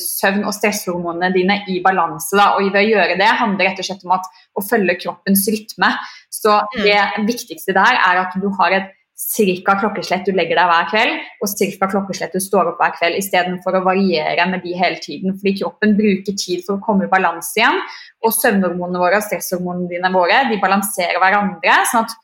søvn- 0.00 0.46
og 0.46 0.54
stresshormonene 0.56 1.32
dine 1.34 1.60
i 1.72 1.80
balanse. 1.84 2.36
Da. 2.36 2.52
Og 2.56 2.70
ved 2.70 2.82
å 2.82 2.90
gjøre 2.90 3.18
det 3.20 3.30
handler 3.40 3.70
rett 3.70 3.80
og 3.82 3.88
slett 3.88 4.04
om 4.06 4.14
at, 4.16 4.28
å 4.56 4.64
følge 4.64 4.98
kroppens 5.04 5.46
rytme. 5.52 5.90
Så 6.32 6.60
mm. 6.60 6.84
det 6.84 7.00
viktigste 7.28 7.76
der 7.76 8.00
er 8.00 8.22
at 8.24 8.36
du 8.40 8.48
har 8.60 8.76
et 8.76 8.92
ca. 9.16 9.74
klokkeslett 9.80 10.26
du 10.28 10.34
legger 10.36 10.58
deg 10.58 10.68
hver 10.68 10.88
kveld, 10.90 11.20
og 11.40 11.52
ca. 11.80 11.88
klokkeslett 11.88 12.34
du 12.36 12.40
står 12.42 12.72
opp 12.72 12.82
hver 12.82 12.92
kveld, 12.98 13.16
istedenfor 13.16 13.78
å 13.78 13.84
variere 13.86 14.44
med 14.50 14.60
de 14.64 14.74
hele 14.76 15.00
tiden. 15.00 15.36
Fordi 15.38 15.56
kroppen 15.62 15.96
bruker 15.96 16.36
tid 16.36 16.64
for 16.66 16.76
å 16.76 16.84
komme 16.84 17.06
i 17.06 17.12
balanse 17.12 17.56
igjen. 17.56 17.80
Og 18.24 18.34
søvnhormonene 18.36 19.00
våre 19.00 19.20
og 19.20 19.26
stresshormonene 19.28 19.88
dine 19.92 20.12
våre 20.12 20.44
de 20.50 20.60
balanserer 20.60 21.20
hverandre. 21.22 21.80
sånn 21.92 22.04
at 22.04 22.16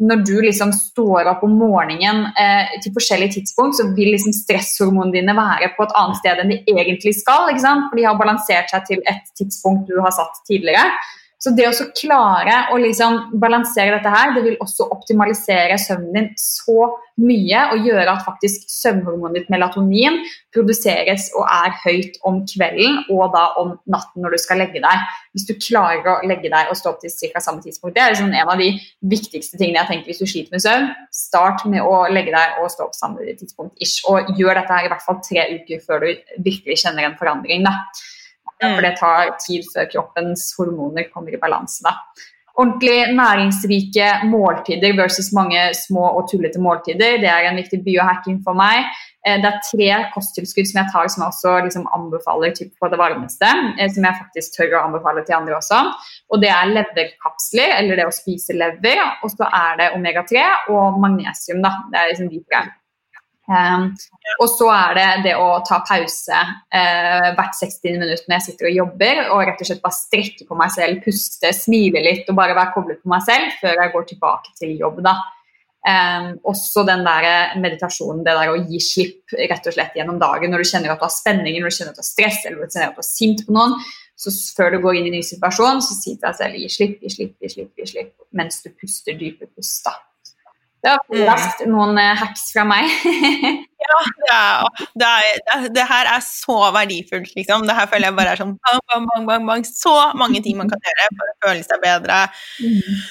når 0.00 0.22
du 0.24 0.34
liksom 0.40 0.72
står 0.72 1.28
opp 1.28 1.42
om 1.44 1.58
morgenen 1.60 2.24
eh, 2.40 2.72
til 2.80 2.94
forskjellige 2.96 3.36
tidspunkt, 3.36 3.76
så 3.76 3.88
vil 3.96 4.14
liksom 4.14 4.32
stresshormonene 4.32 5.18
dine 5.18 5.34
være 5.36 5.72
på 5.76 5.84
et 5.84 5.96
annet 6.00 6.20
sted 6.22 6.40
enn 6.40 6.52
de 6.54 6.60
egentlig 6.72 7.14
skal. 7.18 7.50
For 7.60 7.98
de 7.98 8.06
har 8.08 8.20
balansert 8.20 8.72
seg 8.72 8.86
til 8.88 9.02
et 9.10 9.32
tidspunkt 9.36 9.90
du 9.90 9.98
har 10.00 10.14
satt 10.16 10.40
tidligere. 10.48 10.88
Så 11.40 11.54
det 11.56 11.64
å 11.64 11.86
klare 11.96 12.56
å 12.74 12.76
liksom 12.76 13.38
balansere 13.40 13.94
dette 13.94 14.10
her, 14.12 14.34
det 14.36 14.42
vil 14.44 14.58
også 14.60 14.90
optimalisere 14.92 15.78
søvnen 15.80 16.12
din 16.12 16.26
så 16.36 16.90
mye 17.20 17.62
og 17.72 17.86
gjøre 17.88 18.12
at 18.12 18.26
faktisk 18.26 18.66
søvnhormonet 18.68 19.38
ditt 19.38 19.52
melatonin 19.52 20.18
produseres 20.52 21.30
og 21.32 21.46
er 21.48 21.72
høyt 21.86 22.18
om 22.28 22.42
kvelden 22.48 23.00
og 23.14 23.32
da 23.32 23.46
om 23.60 23.72
natten 23.88 24.20
når 24.20 24.36
du 24.36 24.42
skal 24.44 24.60
legge 24.60 24.84
deg. 24.84 25.08
Hvis 25.32 25.48
du 25.48 25.54
klarer 25.56 26.12
å 26.12 26.18
legge 26.28 26.52
deg 26.52 26.68
og 26.68 26.76
stå 26.76 26.92
opp 26.92 27.00
til 27.00 27.32
ca. 27.32 27.40
samme 27.40 27.64
tidspunkt. 27.64 27.96
Det 27.96 28.04
er 28.04 28.12
liksom 28.12 28.28
en 28.34 28.52
av 28.52 28.60
de 28.60 28.74
viktigste 29.00 29.56
tingene 29.56 29.80
jeg 29.80 29.92
tenker 29.94 30.12
hvis 30.12 30.20
du 30.20 30.28
sliter 30.28 30.58
med 30.58 30.66
søvn. 30.66 30.88
Start 31.08 31.64
med 31.72 31.80
å 31.80 32.04
legge 32.12 32.36
deg 32.36 32.60
og 32.60 32.68
stå 32.68 32.90
opp 32.90 33.00
samme 33.00 33.24
tidspunkt 33.40 33.80
ish. 33.80 34.04
Og 34.12 34.28
gjør 34.36 34.60
dette 34.60 34.76
her 34.76 34.90
i 34.90 34.92
hvert 34.92 35.08
fall 35.08 35.22
tre 35.24 35.48
uker 35.56 35.84
før 35.88 36.04
du 36.04 36.10
virkelig 36.36 36.82
kjenner 36.84 37.08
en 37.08 37.16
forandring. 37.20 37.64
da. 37.64 37.78
For 38.60 38.80
mm. 38.80 38.84
det 38.84 38.96
tar 39.00 39.32
tid 39.40 39.64
før 39.72 39.88
kroppens 39.94 40.50
hormoner 40.58 41.08
kommer 41.12 41.34
i 41.34 41.40
balanse. 41.40 41.82
da. 41.86 41.96
Ordentlig 42.60 43.14
næringsrike 43.16 44.08
måltider 44.28 44.96
versus 45.02 45.30
mange 45.32 45.60
små 45.86 46.02
og 46.18 46.26
tullete 46.30 46.60
måltider. 46.60 47.20
Det 47.22 47.30
er 47.30 47.46
en 47.48 47.56
viktig 47.56 47.78
biohacking 47.86 48.42
for 48.44 48.58
meg. 48.58 48.90
Eh, 49.26 49.38
det 49.40 49.48
er 49.48 49.62
tre 49.64 49.88
kosttilskudd 50.14 50.68
som 50.68 50.80
jeg 50.80 50.92
tar 50.92 51.08
som 51.12 51.22
jeg 51.24 51.32
også 51.32 51.54
liksom 51.66 51.86
anbefaler 51.96 52.52
på 52.80 52.90
det 52.92 52.98
varmeste. 53.00 53.48
Eh, 53.78 53.88
som 53.94 54.04
jeg 54.04 54.18
faktisk 54.18 54.58
tør 54.58 54.76
å 54.76 54.84
anbefale 54.88 55.24
til 55.24 55.38
andre 55.38 55.56
også. 55.60 55.80
Og 56.32 56.42
det 56.42 56.50
er 56.52 56.74
leverkapsler, 56.74 57.76
eller 57.78 58.00
det 58.00 58.08
å 58.10 58.18
spise 58.18 58.56
lever. 58.56 59.00
Og 59.22 59.32
så 59.32 59.48
er 59.48 59.80
det 59.80 59.92
omega-3 59.96 60.44
og 60.74 61.00
magnesium. 61.00 61.62
da. 61.64 61.76
Det 61.92 62.02
er 62.02 62.12
liksom 62.12 62.28
de 62.34 62.44
tre. 62.44 62.66
Um, 63.50 63.88
og 64.38 64.46
så 64.52 64.68
er 64.70 64.92
det 64.94 65.06
det 65.24 65.32
å 65.34 65.48
ta 65.66 65.80
pause 65.82 66.38
uh, 66.38 67.30
hvert 67.34 67.56
60 67.58 67.96
minutter 67.96 68.22
når 68.28 68.36
jeg 68.36 68.44
sitter 68.46 68.68
og 68.68 68.76
jobber, 68.76 69.22
og 69.34 69.42
rett 69.48 69.64
og 69.64 69.66
slett 69.66 69.82
bare 69.82 69.96
strekke 69.96 70.46
på 70.46 70.58
meg 70.58 70.70
selv, 70.74 71.00
puste, 71.02 71.50
smile 71.56 72.02
litt 72.04 72.30
og 72.30 72.38
bare 72.38 72.54
være 72.54 72.74
koblet 72.76 73.00
på 73.02 73.10
meg 73.10 73.24
selv 73.26 73.56
før 73.58 73.82
jeg 73.82 73.92
går 73.96 74.06
tilbake 74.12 74.54
til 74.60 74.76
jobb. 74.78 75.02
da. 75.06 75.16
Um, 75.80 76.34
også 76.44 76.84
den 76.84 77.02
der 77.06 77.56
meditasjonen, 77.58 78.20
det 78.26 78.36
der 78.36 78.52
å 78.52 78.60
gi 78.68 78.82
slipp 78.84 79.34
rett 79.40 79.66
og 79.66 79.74
slett 79.74 79.96
gjennom 79.98 80.20
dagen. 80.20 80.52
Når 80.52 80.62
du 80.62 80.70
kjenner 80.70 80.92
at 80.94 81.00
du 81.00 81.06
har 81.08 81.14
spenninger, 81.14 81.64
når 81.64 81.72
du 81.72 81.78
kjenner 81.78 81.96
at 81.96 81.98
du 81.98 82.04
har 82.04 82.10
stress 82.10 82.44
eller 82.44 82.60
når 82.60 82.70
du 82.70 82.76
kjenner 82.76 82.92
at 82.92 83.00
du 83.00 83.02
er 83.02 83.08
sint 83.08 83.42
på 83.48 83.56
noen, 83.56 83.74
så 84.20 84.34
før 84.58 84.76
du 84.76 84.82
går 84.84 84.98
inn 84.98 85.08
i 85.08 85.10
en 85.14 85.18
ny 85.18 85.24
situasjon, 85.24 85.80
så 85.82 85.96
si 85.96 86.12
til 86.12 86.22
deg 86.22 86.38
selv 86.38 86.60
gi 86.60 86.70
slipp, 86.70 87.00
gi 87.00 87.14
slipp, 87.16 87.34
gi 87.40 87.50
slipp, 87.56 87.72
gi 87.80 87.90
slipp, 87.94 88.14
mens 88.36 88.60
du 88.62 88.70
puster 88.76 89.16
dype 89.16 89.48
pust. 89.48 89.80
da. 89.88 89.96
Det 90.80 90.92
var 90.92 91.00
mm. 91.12 91.24
raskt 91.28 91.64
noen 91.68 91.98
eh, 92.00 92.16
hacks 92.16 92.46
fra 92.54 92.64
meg. 92.68 92.88
ja, 93.90 93.96
det, 94.96 95.08
er, 95.08 95.66
det, 95.76 95.86
her 95.90 96.08
er 96.14 96.22
så 96.24 96.56
verdifullt, 96.72 97.34
liksom. 97.36 97.66
Det 97.68 97.76
her 97.76 97.90
føler 97.90 98.08
jeg 98.08 98.16
bare 98.16 98.34
er 98.34 98.40
sånn 98.40 98.54
bang, 98.56 98.80
bang, 98.92 99.08
bang, 99.10 99.26
bang, 99.28 99.48
bang. 99.50 99.66
Så 99.68 99.92
mange 100.20 100.40
ting 100.44 100.56
man 100.60 100.70
kan 100.72 100.80
gjøre 100.86 101.10
for 101.18 101.32
å 101.32 101.36
føle 101.44 101.66
seg 101.66 101.84
bedre. 101.84 102.22
Mm. 102.64 103.02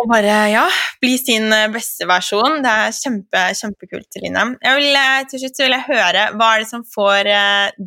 Og 0.00 0.08
bare, 0.10 0.34
ja, 0.50 0.64
bli 1.04 1.14
sin 1.20 1.46
eh, 1.54 1.68
beste 1.70 2.08
versjon. 2.10 2.58
Det 2.64 2.74
er 2.86 2.98
kjempe, 2.98 3.44
kjempekult, 3.60 4.20
Line. 4.24 4.48
Jeg 4.58 4.80
vil, 4.80 5.00
eh, 5.04 5.22
til 5.30 5.44
slutt 5.44 5.62
vil 5.62 5.78
jeg 5.78 5.88
høre, 5.92 6.26
hva 6.34 6.50
er 6.56 6.64
det 6.64 6.70
som 6.72 6.82
får 6.96 7.32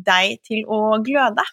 deg 0.08 0.40
til 0.48 0.64
å 0.64 0.96
gløde? 1.04 1.44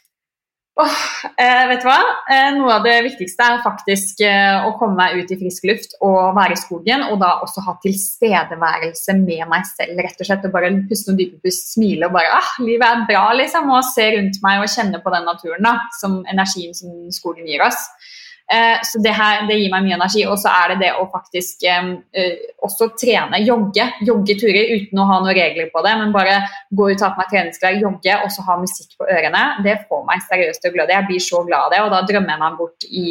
Oh, 0.74 0.94
eh, 1.38 1.68
vet 1.70 1.84
du 1.84 1.86
hva? 1.86 2.00
Eh, 2.34 2.48
noe 2.56 2.80
av 2.80 2.86
det 2.88 2.96
viktigste 3.06 3.46
er 3.46 3.60
faktisk 3.62 4.24
eh, 4.26 4.64
å 4.66 4.72
komme 4.80 4.98
meg 4.98 5.20
ut 5.20 5.30
i 5.30 5.38
frisk 5.38 5.68
luft 5.70 5.92
og 6.00 6.34
være 6.34 6.56
i 6.56 6.62
skogen. 6.62 7.04
Og 7.12 7.20
da 7.22 7.36
også 7.46 7.62
ha 7.68 7.76
tilstedeværelse 7.84 9.14
med 9.20 9.44
meg 9.52 9.68
selv. 9.70 10.02
rett 10.02 10.18
og 10.18 10.30
slett, 10.30 10.48
og 10.50 10.56
Bare 10.56 10.72
puste 10.90 11.12
noen 11.12 11.20
dype 11.22 11.38
pust, 11.46 11.76
smile 11.76 12.10
og 12.10 12.18
bare 12.18 12.34
ah, 12.40 12.50
livet 12.66 12.88
er 12.90 13.06
bra, 13.12 13.28
liksom. 13.38 13.70
Og 13.70 13.86
se 13.86 14.10
rundt 14.16 14.42
meg 14.42 14.64
og 14.64 14.74
kjenne 14.74 15.04
på 15.04 15.14
den 15.14 15.30
naturen 15.30 15.70
da, 15.70 15.76
som 16.00 16.24
energien 16.34 16.74
som 16.74 16.98
skogen 17.14 17.46
gir 17.46 17.62
oss. 17.68 17.78
Eh, 18.54 18.80
så 18.86 19.00
det, 19.02 19.14
her, 19.18 19.48
det 19.50 19.58
gir 19.58 19.72
meg 19.74 19.86
mye 19.88 19.98
energi. 19.98 20.26
Og 20.30 20.38
så 20.42 20.52
er 20.52 20.74
det 20.74 20.80
det 20.84 20.92
å 21.00 21.08
faktisk 21.14 21.66
eh, 21.66 21.90
også 22.66 22.92
trene, 23.00 23.42
jogge. 23.48 23.88
Jogge 24.06 24.38
turer 24.40 24.76
uten 24.78 25.02
å 25.02 25.08
ha 25.10 25.20
noen 25.24 25.38
regler 25.38 25.72
på 25.74 25.82
det, 25.86 25.96
men 26.00 26.14
bare 26.14 26.40
gå 26.70 26.92
ut, 26.92 27.00
ta 27.00 27.14
på 27.14 27.24
meg 27.24 27.32
treningsklær, 27.32 27.80
jogge 27.82 28.20
og 28.22 28.30
så 28.34 28.46
ha 28.48 28.60
musikk 28.62 28.94
på 29.00 29.10
ørene. 29.10 29.44
Det 29.66 29.80
får 29.90 30.06
meg 30.10 30.26
seriøst 30.28 30.64
til 30.64 30.74
å 30.74 30.78
gløde. 30.78 30.98
Jeg 30.98 31.10
blir 31.10 31.26
så 31.32 31.44
glad 31.48 31.70
av 31.70 31.74
det, 31.74 31.82
og 31.86 31.92
da 31.96 32.04
drømmer 32.10 32.36
jeg 32.36 32.44
meg 32.44 32.60
bort 32.62 32.88
i 32.90 33.08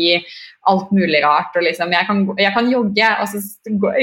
alt 0.70 0.94
mulig 0.94 1.24
rart. 1.24 1.56
og 1.58 1.66
liksom, 1.66 1.92
Jeg 1.92 2.06
kan, 2.06 2.22
jeg 2.38 2.54
kan 2.54 2.70
jogge, 2.70 3.10
og 3.18 3.28
så 3.32 3.42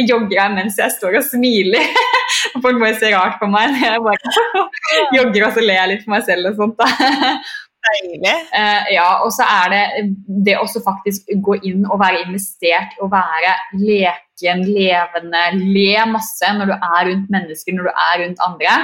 jogger 0.04 0.36
jeg 0.42 0.58
mens 0.58 0.82
jeg 0.82 0.96
står 0.98 1.22
og 1.22 1.28
smiler. 1.30 1.88
Folk 2.64 2.82
bare 2.82 2.98
ser 3.00 3.16
rart 3.16 3.40
på 3.40 3.48
meg. 3.52 3.80
Jeg 3.80 4.04
bare 4.04 4.68
jogger 5.18 5.48
og 5.48 5.56
så 5.56 5.64
ler 5.64 5.84
jeg 5.84 5.92
litt 5.94 6.06
for 6.06 6.18
meg 6.18 6.28
selv 6.28 6.52
og 6.52 6.60
sånt. 6.64 6.84
da. 6.84 7.40
Deilig. 7.80 8.34
Uh, 8.52 8.90
ja, 8.92 9.08
og 9.24 9.32
så 9.32 9.46
er 9.48 9.70
det 9.72 9.84
det 10.46 10.58
å 10.60 10.66
faktisk 10.84 11.30
gå 11.46 11.60
inn 11.70 11.86
og 11.88 12.02
være 12.02 12.26
investert 12.26 12.98
og 13.00 13.14
være 13.14 13.54
leken, 13.80 14.66
levende, 14.68 15.46
le 15.62 15.94
masse 16.12 16.52
når 16.58 16.74
du 16.74 16.76
er 16.76 17.08
rundt 17.08 17.32
mennesker, 17.32 17.78
når 17.78 17.88
du 17.88 17.94
er 17.94 18.20
rundt 18.26 18.44
andre. 18.44 18.76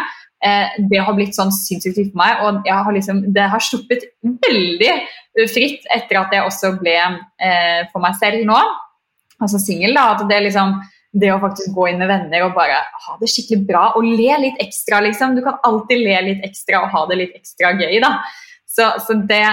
Uh, 0.45 0.79
det 0.91 1.03
har 1.03 1.17
blitt 1.17 1.35
sånn 1.35 1.51
sinnssykt 1.51 1.97
viktig 1.97 2.13
for 2.13 2.23
meg, 2.23 2.41
og 2.45 2.71
har 2.71 2.95
liksom, 2.95 3.21
det 3.35 3.49
har 3.51 3.67
sluppet 3.67 4.07
veldig 4.23 4.93
fritt 5.51 5.87
etter 5.91 6.21
at 6.21 6.35
jeg 6.35 6.47
også 6.47 6.75
ble 6.79 6.95
uh, 6.95 7.81
for 7.91 8.03
meg 8.03 8.15
selv 8.21 8.47
nå, 8.47 8.59
altså 9.41 9.59
singel. 9.59 9.99
At 9.99 10.23
det 10.29 10.43
liksom 10.47 10.77
det 11.15 11.31
å 11.31 11.39
faktisk 11.39 11.71
gå 11.75 11.89
inn 11.89 12.01
med 12.01 12.09
venner 12.11 12.43
og 12.43 12.55
bare 12.57 12.81
ha 13.05 13.13
det 13.21 13.29
skikkelig 13.31 13.67
bra 13.69 13.83
og 13.95 14.07
le 14.07 14.39
litt 14.41 14.57
ekstra, 14.63 14.99
liksom. 15.05 15.37
Du 15.37 15.43
kan 15.45 15.61
alltid 15.67 16.03
le 16.03 16.17
litt 16.29 16.47
ekstra 16.47 16.83
og 16.83 16.91
ha 16.91 17.05
det 17.11 17.19
litt 17.21 17.37
ekstra 17.37 17.71
gøy, 17.79 18.01
da. 18.03 18.17
Så, 18.75 18.87
så 19.05 19.15
det, 19.29 19.43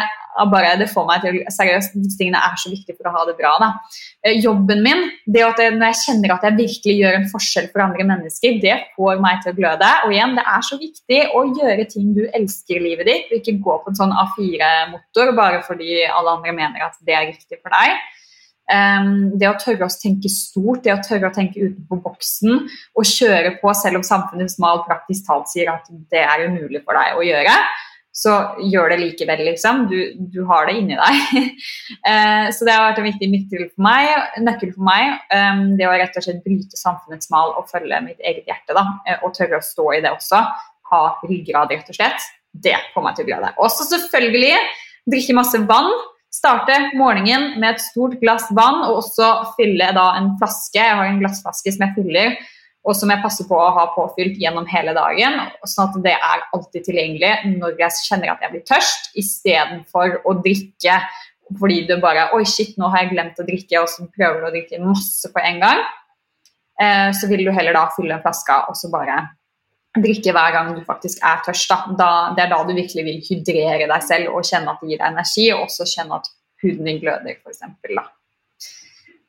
bare, 0.51 0.73
det, 0.81 0.89
får 0.91 1.05
meg 1.07 1.23
til 1.23 1.37
Seriøst, 1.53 1.95
disse 2.03 2.19
tingene 2.19 2.41
er 2.43 2.57
så 2.59 2.73
viktige 2.73 2.97
for 2.97 3.11
å 3.11 3.15
ha 3.15 3.25
det 3.29 3.37
bra. 3.39 3.53
Da. 3.63 3.69
Eh, 4.27 4.39
jobben 4.43 4.83
min, 4.85 5.05
det 5.31 5.45
at 5.47 5.61
jeg, 5.63 5.77
når 5.77 5.93
jeg 5.93 6.01
kjenner 6.01 6.35
at 6.35 6.47
jeg 6.49 6.59
virkelig 6.59 6.97
gjør 6.99 7.19
en 7.19 7.29
forskjell 7.31 7.69
for 7.75 7.85
andre 7.85 8.07
mennesker, 8.09 8.57
det 8.65 8.79
får 8.97 9.21
meg 9.23 9.43
til 9.45 9.53
å 9.53 9.59
gløde. 9.61 9.91
Og 10.07 10.17
igjen, 10.17 10.35
det 10.39 10.47
er 10.55 10.65
så 10.67 10.81
viktig 10.81 11.21
å 11.39 11.45
gjøre 11.53 11.91
ting 11.93 12.11
du 12.17 12.25
elsker 12.31 12.81
i 12.81 12.87
livet 12.89 13.11
ditt, 13.11 13.31
og 13.31 13.39
ikke 13.39 13.61
gå 13.69 13.79
på 13.85 13.93
en 13.93 14.01
sånn 14.01 14.17
A4-motor 14.25 15.37
bare 15.39 15.63
fordi 15.69 16.03
alle 16.09 16.39
andre 16.39 16.57
mener 16.57 16.89
at 16.89 16.99
det 17.07 17.17
er 17.19 17.31
riktig 17.31 17.61
for 17.61 17.75
deg. 17.75 18.03
Um, 18.73 19.33
det 19.37 19.49
å 19.51 19.57
tørre 19.59 19.85
å 19.85 19.93
tenke 20.01 20.31
stort, 20.33 20.85
det 20.85 20.95
å 20.95 21.01
tørre 21.03 21.29
å 21.29 21.35
tenke 21.35 21.61
utenfor 21.61 21.99
boksen 22.05 22.61
og 22.63 23.09
kjøre 23.11 23.57
på 23.59 23.73
selv 23.77 23.99
om 23.99 24.05
samfunnet 24.07 24.55
smalt 24.55 24.87
praktisk 24.87 25.27
talt 25.27 25.51
sier 25.51 25.69
at 25.75 25.91
det 26.15 26.23
er 26.23 26.47
umulig 26.47 26.81
for 26.87 26.97
deg 26.97 27.19
å 27.19 27.27
gjøre 27.27 27.57
så 28.13 28.33
gjør 28.61 28.93
det 28.93 28.99
likevel, 29.01 29.41
liksom. 29.47 29.87
Du, 29.89 29.97
du 30.33 30.43
har 30.49 30.69
det 30.69 30.75
inni 30.83 30.99
deg. 30.99 31.37
eh, 32.11 32.51
så 32.53 32.69
det 32.69 32.75
har 32.75 32.91
vært 32.91 33.01
en 33.01 33.09
viktig 33.09 33.29
nøkkel 33.33 33.65
for 33.71 33.87
meg. 33.87 34.11
Nøkkel 34.45 34.75
for 34.75 34.85
meg 34.85 35.15
um, 35.33 35.65
det 35.79 35.89
å 35.89 35.95
rett 35.97 36.19
og 36.21 36.27
slett 36.27 36.45
bryte 36.45 36.77
samfunnets 36.77 37.33
mal 37.33 37.55
og 37.57 37.73
følge 37.73 38.03
mitt 38.05 38.21
eget 38.21 38.45
hjerte. 38.51 38.77
da, 38.77 38.85
eh, 39.09 39.25
Og 39.25 39.33
tørre 39.37 39.63
å 39.63 39.65
stå 39.65 39.89
i 39.97 40.03
det 40.05 40.13
også. 40.13 40.43
Ha 40.93 41.03
ryggrad, 41.25 41.73
rett 41.73 41.89
og 41.89 41.97
slett. 41.97 42.31
Det 42.53 42.77
får 42.93 43.07
meg 43.07 43.17
til 43.17 43.25
å 43.25 43.31
glede. 43.31 43.55
Også 43.65 43.89
selvfølgelig 43.89 44.57
drikke 45.09 45.39
masse 45.41 45.65
vann. 45.69 45.93
Starte 46.33 46.77
morgenen 46.97 47.55
med 47.61 47.75
et 47.75 47.85
stort 47.85 48.19
glass 48.21 48.45
vann 48.57 48.85
og 48.87 49.03
også 49.03 49.33
fylle 49.57 49.89
da 49.97 50.11
en 50.21 50.35
flaske. 50.41 50.77
Jeg 50.81 51.01
har 51.01 51.09
en 51.09 51.21
glassflaske 51.21 51.73
som 51.73 51.87
jeg 51.87 51.97
fyller 51.97 52.37
og 52.83 52.97
som 52.99 53.11
jeg 53.13 53.23
passer 53.23 53.47
på 53.47 53.55
å 53.55 53.73
ha 53.77 53.85
påfylt 53.95 54.41
gjennom 54.43 54.67
hele 54.71 54.95
dagen. 54.97 55.39
sånn 55.65 55.91
at 55.91 55.99
det 56.03 56.15
er 56.17 56.47
alltid 56.57 56.87
tilgjengelig 56.89 57.59
når 57.61 57.77
jeg 57.79 58.07
kjenner 58.09 58.33
at 58.33 58.43
jeg 58.43 58.55
blir 58.55 58.65
tørst, 58.67 59.13
istedenfor 59.23 60.19
å 60.27 60.35
drikke 60.43 60.99
fordi 61.59 61.83
du 61.85 61.99
bare 62.01 62.31
Oi, 62.37 62.45
shit, 62.49 62.79
nå 62.81 62.89
har 62.93 63.05
jeg 63.05 63.13
glemt 63.13 63.41
å 63.41 63.45
drikke, 63.45 63.83
og 63.83 63.91
så 63.91 64.07
prøver 64.09 64.41
du 64.41 64.47
å 64.49 64.55
drikke 64.55 64.81
masse 64.81 65.29
på 65.29 65.43
en 65.43 65.61
gang. 65.61 65.83
Eh, 66.81 67.11
så 67.13 67.29
vil 67.29 67.45
du 67.45 67.53
heller 67.53 67.77
da 67.77 67.83
fylle 67.93 68.17
en 68.17 68.25
flaske 68.25 68.57
og 68.71 68.79
så 68.79 68.89
bare 68.93 69.19
drikke 70.01 70.33
hver 70.33 70.55
gang 70.57 70.73
du 70.73 70.81
faktisk 70.87 71.21
er 71.29 71.45
tørst. 71.45 71.69
Da. 71.69 71.93
da. 71.99 72.11
det 72.37 72.47
er 72.47 72.55
da 72.55 72.63
du 72.65 72.73
virkelig 72.73 73.05
vil 73.05 73.21
hydrere 73.29 73.91
deg 73.91 74.09
selv 74.09 74.33
og 74.33 74.49
kjenne 74.49 74.73
at 74.73 74.81
det 74.81 74.95
gir 74.95 75.03
deg 75.03 75.13
energi, 75.13 75.47
og 75.53 75.69
også 75.69 75.89
kjenne 75.93 76.19
at 76.23 76.33
huden 76.65 76.89
din 76.89 77.05
gløder, 77.05 77.39
f.eks. 77.43 77.65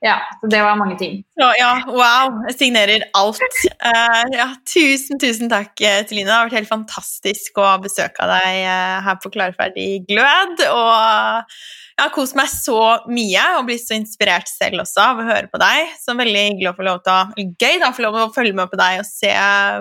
Ja, 0.03 0.17
så 0.41 0.49
det 0.51 0.59
var 0.59 0.75
mange 0.75 0.97
ting. 0.99 1.21
Så, 1.39 1.45
ja, 1.55 1.71
wow. 1.87 2.41
Jeg 2.49 2.57
signerer 2.59 3.05
alt. 3.15 3.39
Uh, 3.79 4.23
ja, 4.35 4.49
tusen, 4.67 5.15
tusen 5.21 5.47
takk, 5.51 5.71
eh, 5.79 6.01
Celine. 6.09 6.27
Det 6.27 6.35
har 6.35 6.49
vært 6.49 6.57
helt 6.59 6.71
fantastisk 6.71 7.61
å 7.63 7.69
besøke 7.83 8.27
deg 8.27 8.57
uh, 8.67 8.97
her 9.05 9.21
på 9.23 9.31
Klarferdig 9.31 10.03
glød. 10.09 10.65
Og 10.67 11.55
jeg 11.93 12.03
har 12.03 12.11
kost 12.11 12.35
meg 12.35 12.51
så 12.51 12.81
mye 13.07 13.47
og 13.55 13.69
blitt 13.69 13.85
så 13.85 13.95
inspirert 13.95 14.51
selv 14.51 14.83
også 14.83 15.05
av 15.05 15.23
å 15.23 15.29
høre 15.29 15.47
på 15.47 15.63
deg. 15.63 15.95
Så 16.03 16.17
veldig 16.19 16.43
hyggelig 16.49 16.73
å 16.73 16.77
få 16.81 16.89
lov 16.89 16.99
til 17.05 17.15
å, 17.15 17.47
gøy 17.63 17.79
da, 17.79 17.93
få 17.95 18.03
lov 18.03 18.19
til 18.19 18.27
å 18.27 18.35
følge 18.35 18.59
med 18.59 18.73
på 18.73 18.83
deg 18.83 18.99
og 18.99 19.07
se 19.07 19.33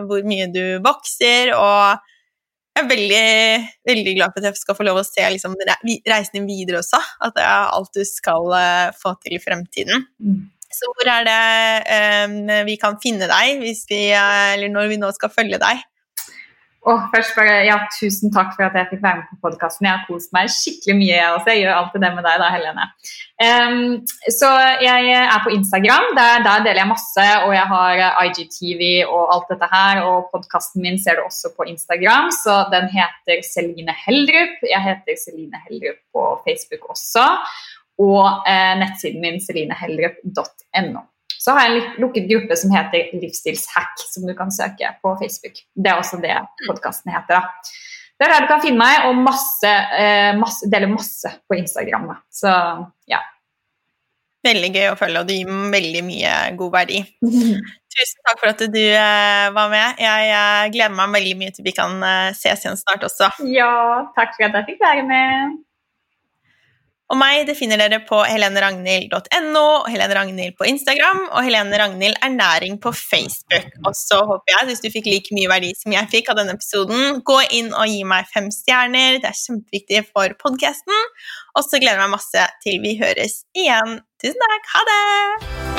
hvor 0.07 0.31
mye 0.31 0.49
du 0.55 0.65
vokser. 0.87 1.51
og 1.59 2.12
jeg 2.73 2.87
er 2.87 2.89
veldig, 2.89 3.25
veldig 3.89 4.13
glad 4.17 4.33
for 4.33 4.41
at 4.41 4.49
jeg 4.49 4.61
skal 4.63 4.77
få 4.79 4.87
lov 4.87 5.03
å 5.03 5.05
se 5.05 5.27
liksom, 5.35 5.55
reisen 6.09 6.39
din 6.39 6.49
videre 6.49 6.81
også. 6.81 7.01
At 7.21 7.37
det 7.37 7.45
er 7.45 7.75
alt 7.77 7.93
du 7.93 8.03
skal 8.09 8.49
uh, 8.49 8.89
få 8.97 9.13
til 9.21 9.37
i 9.37 9.43
fremtiden. 9.43 10.07
Mm. 10.17 10.39
Så 10.73 10.89
hvor 10.89 11.11
er 11.13 11.27
det 11.29 11.41
um, 12.33 12.39
vi 12.65 12.79
kan 12.81 12.97
finne 13.03 13.29
deg, 13.29 13.61
hvis 13.61 13.85
vi, 13.91 14.07
uh, 14.17 14.55
eller 14.55 14.73
når 14.73 14.89
vi 14.89 15.01
nå 15.03 15.13
skal 15.13 15.35
følge 15.35 15.61
deg? 15.61 15.85
Og 16.83 17.03
først 17.13 17.37
bare, 17.39 17.61
ja, 17.63 17.77
Tusen 17.95 18.33
takk 18.35 18.57
for 18.57 18.67
at 18.67 18.75
jeg 18.75 18.89
fikk 18.91 19.03
være 19.05 19.21
med 19.21 19.27
på 19.31 19.37
podkasten. 19.45 19.87
Jeg 19.87 19.95
har 19.95 20.07
kost 20.09 20.33
meg 20.35 20.49
skikkelig 20.51 20.97
mye. 20.99 21.13
Jeg 21.15 21.35
også. 21.37 21.53
Jeg 21.53 21.61
gjør 21.63 21.77
alltid 21.79 22.03
det 22.03 22.11
med 22.17 22.27
deg, 22.27 22.41
da, 22.43 22.49
Helene. 22.51 22.87
Um, 23.47 23.77
så 24.39 24.49
jeg 24.83 25.13
er 25.19 25.37
på 25.45 25.53
Instagram. 25.55 26.09
Der, 26.19 26.43
der, 26.47 26.65
deler 26.67 26.83
jeg 26.83 26.91
masse. 26.91 27.29
Og 27.47 27.55
jeg 27.55 27.69
har 27.75 28.03
IGTV 28.25 28.83
og 29.07 29.31
alt 29.37 29.55
dette 29.55 29.69
her. 29.77 30.03
Og 30.09 30.27
podkasten 30.35 30.83
min 30.83 30.99
ser 30.99 31.21
du 31.21 31.29
også 31.29 31.53
på 31.55 31.69
Instagram. 31.71 32.33
Så 32.41 32.59
den 32.75 32.91
heter 32.91 33.47
Celine 33.47 33.95
Heldrup. 34.03 34.59
Jeg 34.67 34.83
heter 34.89 35.23
Celine 35.23 35.63
Heldrup 35.69 36.03
på 36.11 36.27
Facebook 36.49 36.91
også. 36.97 37.29
Og 38.03 38.27
eh, 38.51 38.75
nettsiden 38.83 39.23
min 39.23 39.39
celineheldrup.no. 39.39 41.07
Så 41.43 41.55
har 41.57 41.67
jeg 41.67 41.81
en 41.81 42.03
lukket 42.05 42.29
gruppe 42.31 42.57
som 42.59 42.71
heter 42.71 43.11
Livsstilshack, 43.19 44.05
som 44.13 44.27
du 44.29 44.35
kan 44.39 44.53
søke 44.55 44.93
på 45.03 45.15
Facebook. 45.19 45.59
Det 45.75 45.91
er 45.91 45.99
også 45.99 46.21
det 46.23 46.37
podkasten 46.69 47.11
heter. 47.11 47.41
da. 47.41 47.73
Det 48.19 48.29
er 48.29 48.35
der 48.37 48.45
du 48.45 48.51
kan 48.53 48.63
finne 48.63 48.79
meg, 48.79 49.09
og 49.09 49.19
masse, 49.19 49.71
eh, 49.99 50.31
masse, 50.39 50.69
deler 50.71 50.91
masse 50.93 51.33
på 51.51 51.59
Instagram. 51.59 52.13
Da. 52.13 52.17
Så 52.31 52.53
ja. 53.11 53.19
Veldig 54.47 54.71
gøy 54.75 54.87
å 54.93 54.99
følge, 54.99 55.23
og 55.23 55.27
du 55.27 55.35
gir 55.35 55.51
veldig 55.75 56.05
mye 56.07 56.37
god 56.61 56.77
verdi. 56.77 57.03
Tusen 57.93 58.23
takk 58.29 58.39
for 58.39 58.53
at 58.53 58.63
du 58.73 58.81
eh, 58.85 59.49
var 59.57 59.75
med. 59.75 59.99
Jeg 59.99 60.31
eh, 60.37 60.71
gleder 60.77 60.95
meg 60.95 61.19
veldig 61.19 61.35
mye 61.43 61.57
til 61.57 61.67
vi 61.67 61.75
kan 61.75 61.99
ses 62.39 62.63
igjen 62.63 62.79
snart 62.79 63.03
også. 63.11 63.33
Ja, 63.51 63.75
takk 64.15 64.39
for 64.39 64.47
at 64.47 64.61
jeg 64.61 64.71
fikk 64.71 64.87
være 64.87 65.07
med. 65.11 65.59
Og 67.13 67.19
meg 67.21 67.43
det 67.45 67.59
finner 67.59 67.77
dere 67.77 67.99
på 68.09 68.23
heleneragnhild.no, 68.25 69.65
Helene 69.85 70.17
Ragnhild 70.17 70.57
på 70.57 70.65
Instagram 70.71 71.27
og 71.27 71.45
Helene 71.45 71.81
Ragnhild 71.83 72.17
ernæring 72.25 72.79
på 72.81 72.93
Facebook. 72.97 73.69
Og 73.85 73.93
så 73.99 74.23
håper 74.29 74.55
jeg, 74.55 74.69
hvis 74.71 74.81
du 74.81 74.89
fikk 74.95 75.11
like 75.13 75.37
mye 75.37 75.51
verdi 75.53 75.75
som 75.77 75.93
jeg 75.93 76.09
fikk 76.15 76.33
av 76.33 76.41
denne 76.41 76.57
episoden, 76.57 77.21
gå 77.21 77.37
inn 77.59 77.69
og 77.77 77.85
gi 77.93 78.01
meg 78.09 78.31
fem 78.33 78.49
stjerner. 78.55 79.21
Det 79.21 79.29
er 79.29 79.37
kjempeviktig 79.43 80.07
for 80.09 80.33
podkasten. 80.41 81.05
Og 81.53 81.69
så 81.69 81.77
gleder 81.77 82.01
jeg 82.01 82.07
meg 82.07 82.17
masse 82.17 82.49
til 82.65 82.81
vi 82.81 82.97
høres 83.03 83.43
igjen. 83.53 84.01
Tusen 84.23 84.49
takk. 84.49 84.73
Ha 84.73 84.89
det! 84.89 85.72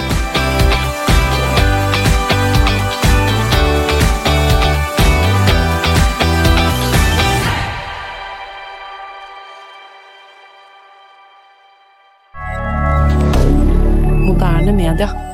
Moderne 14.64 14.72
media. 14.72 15.33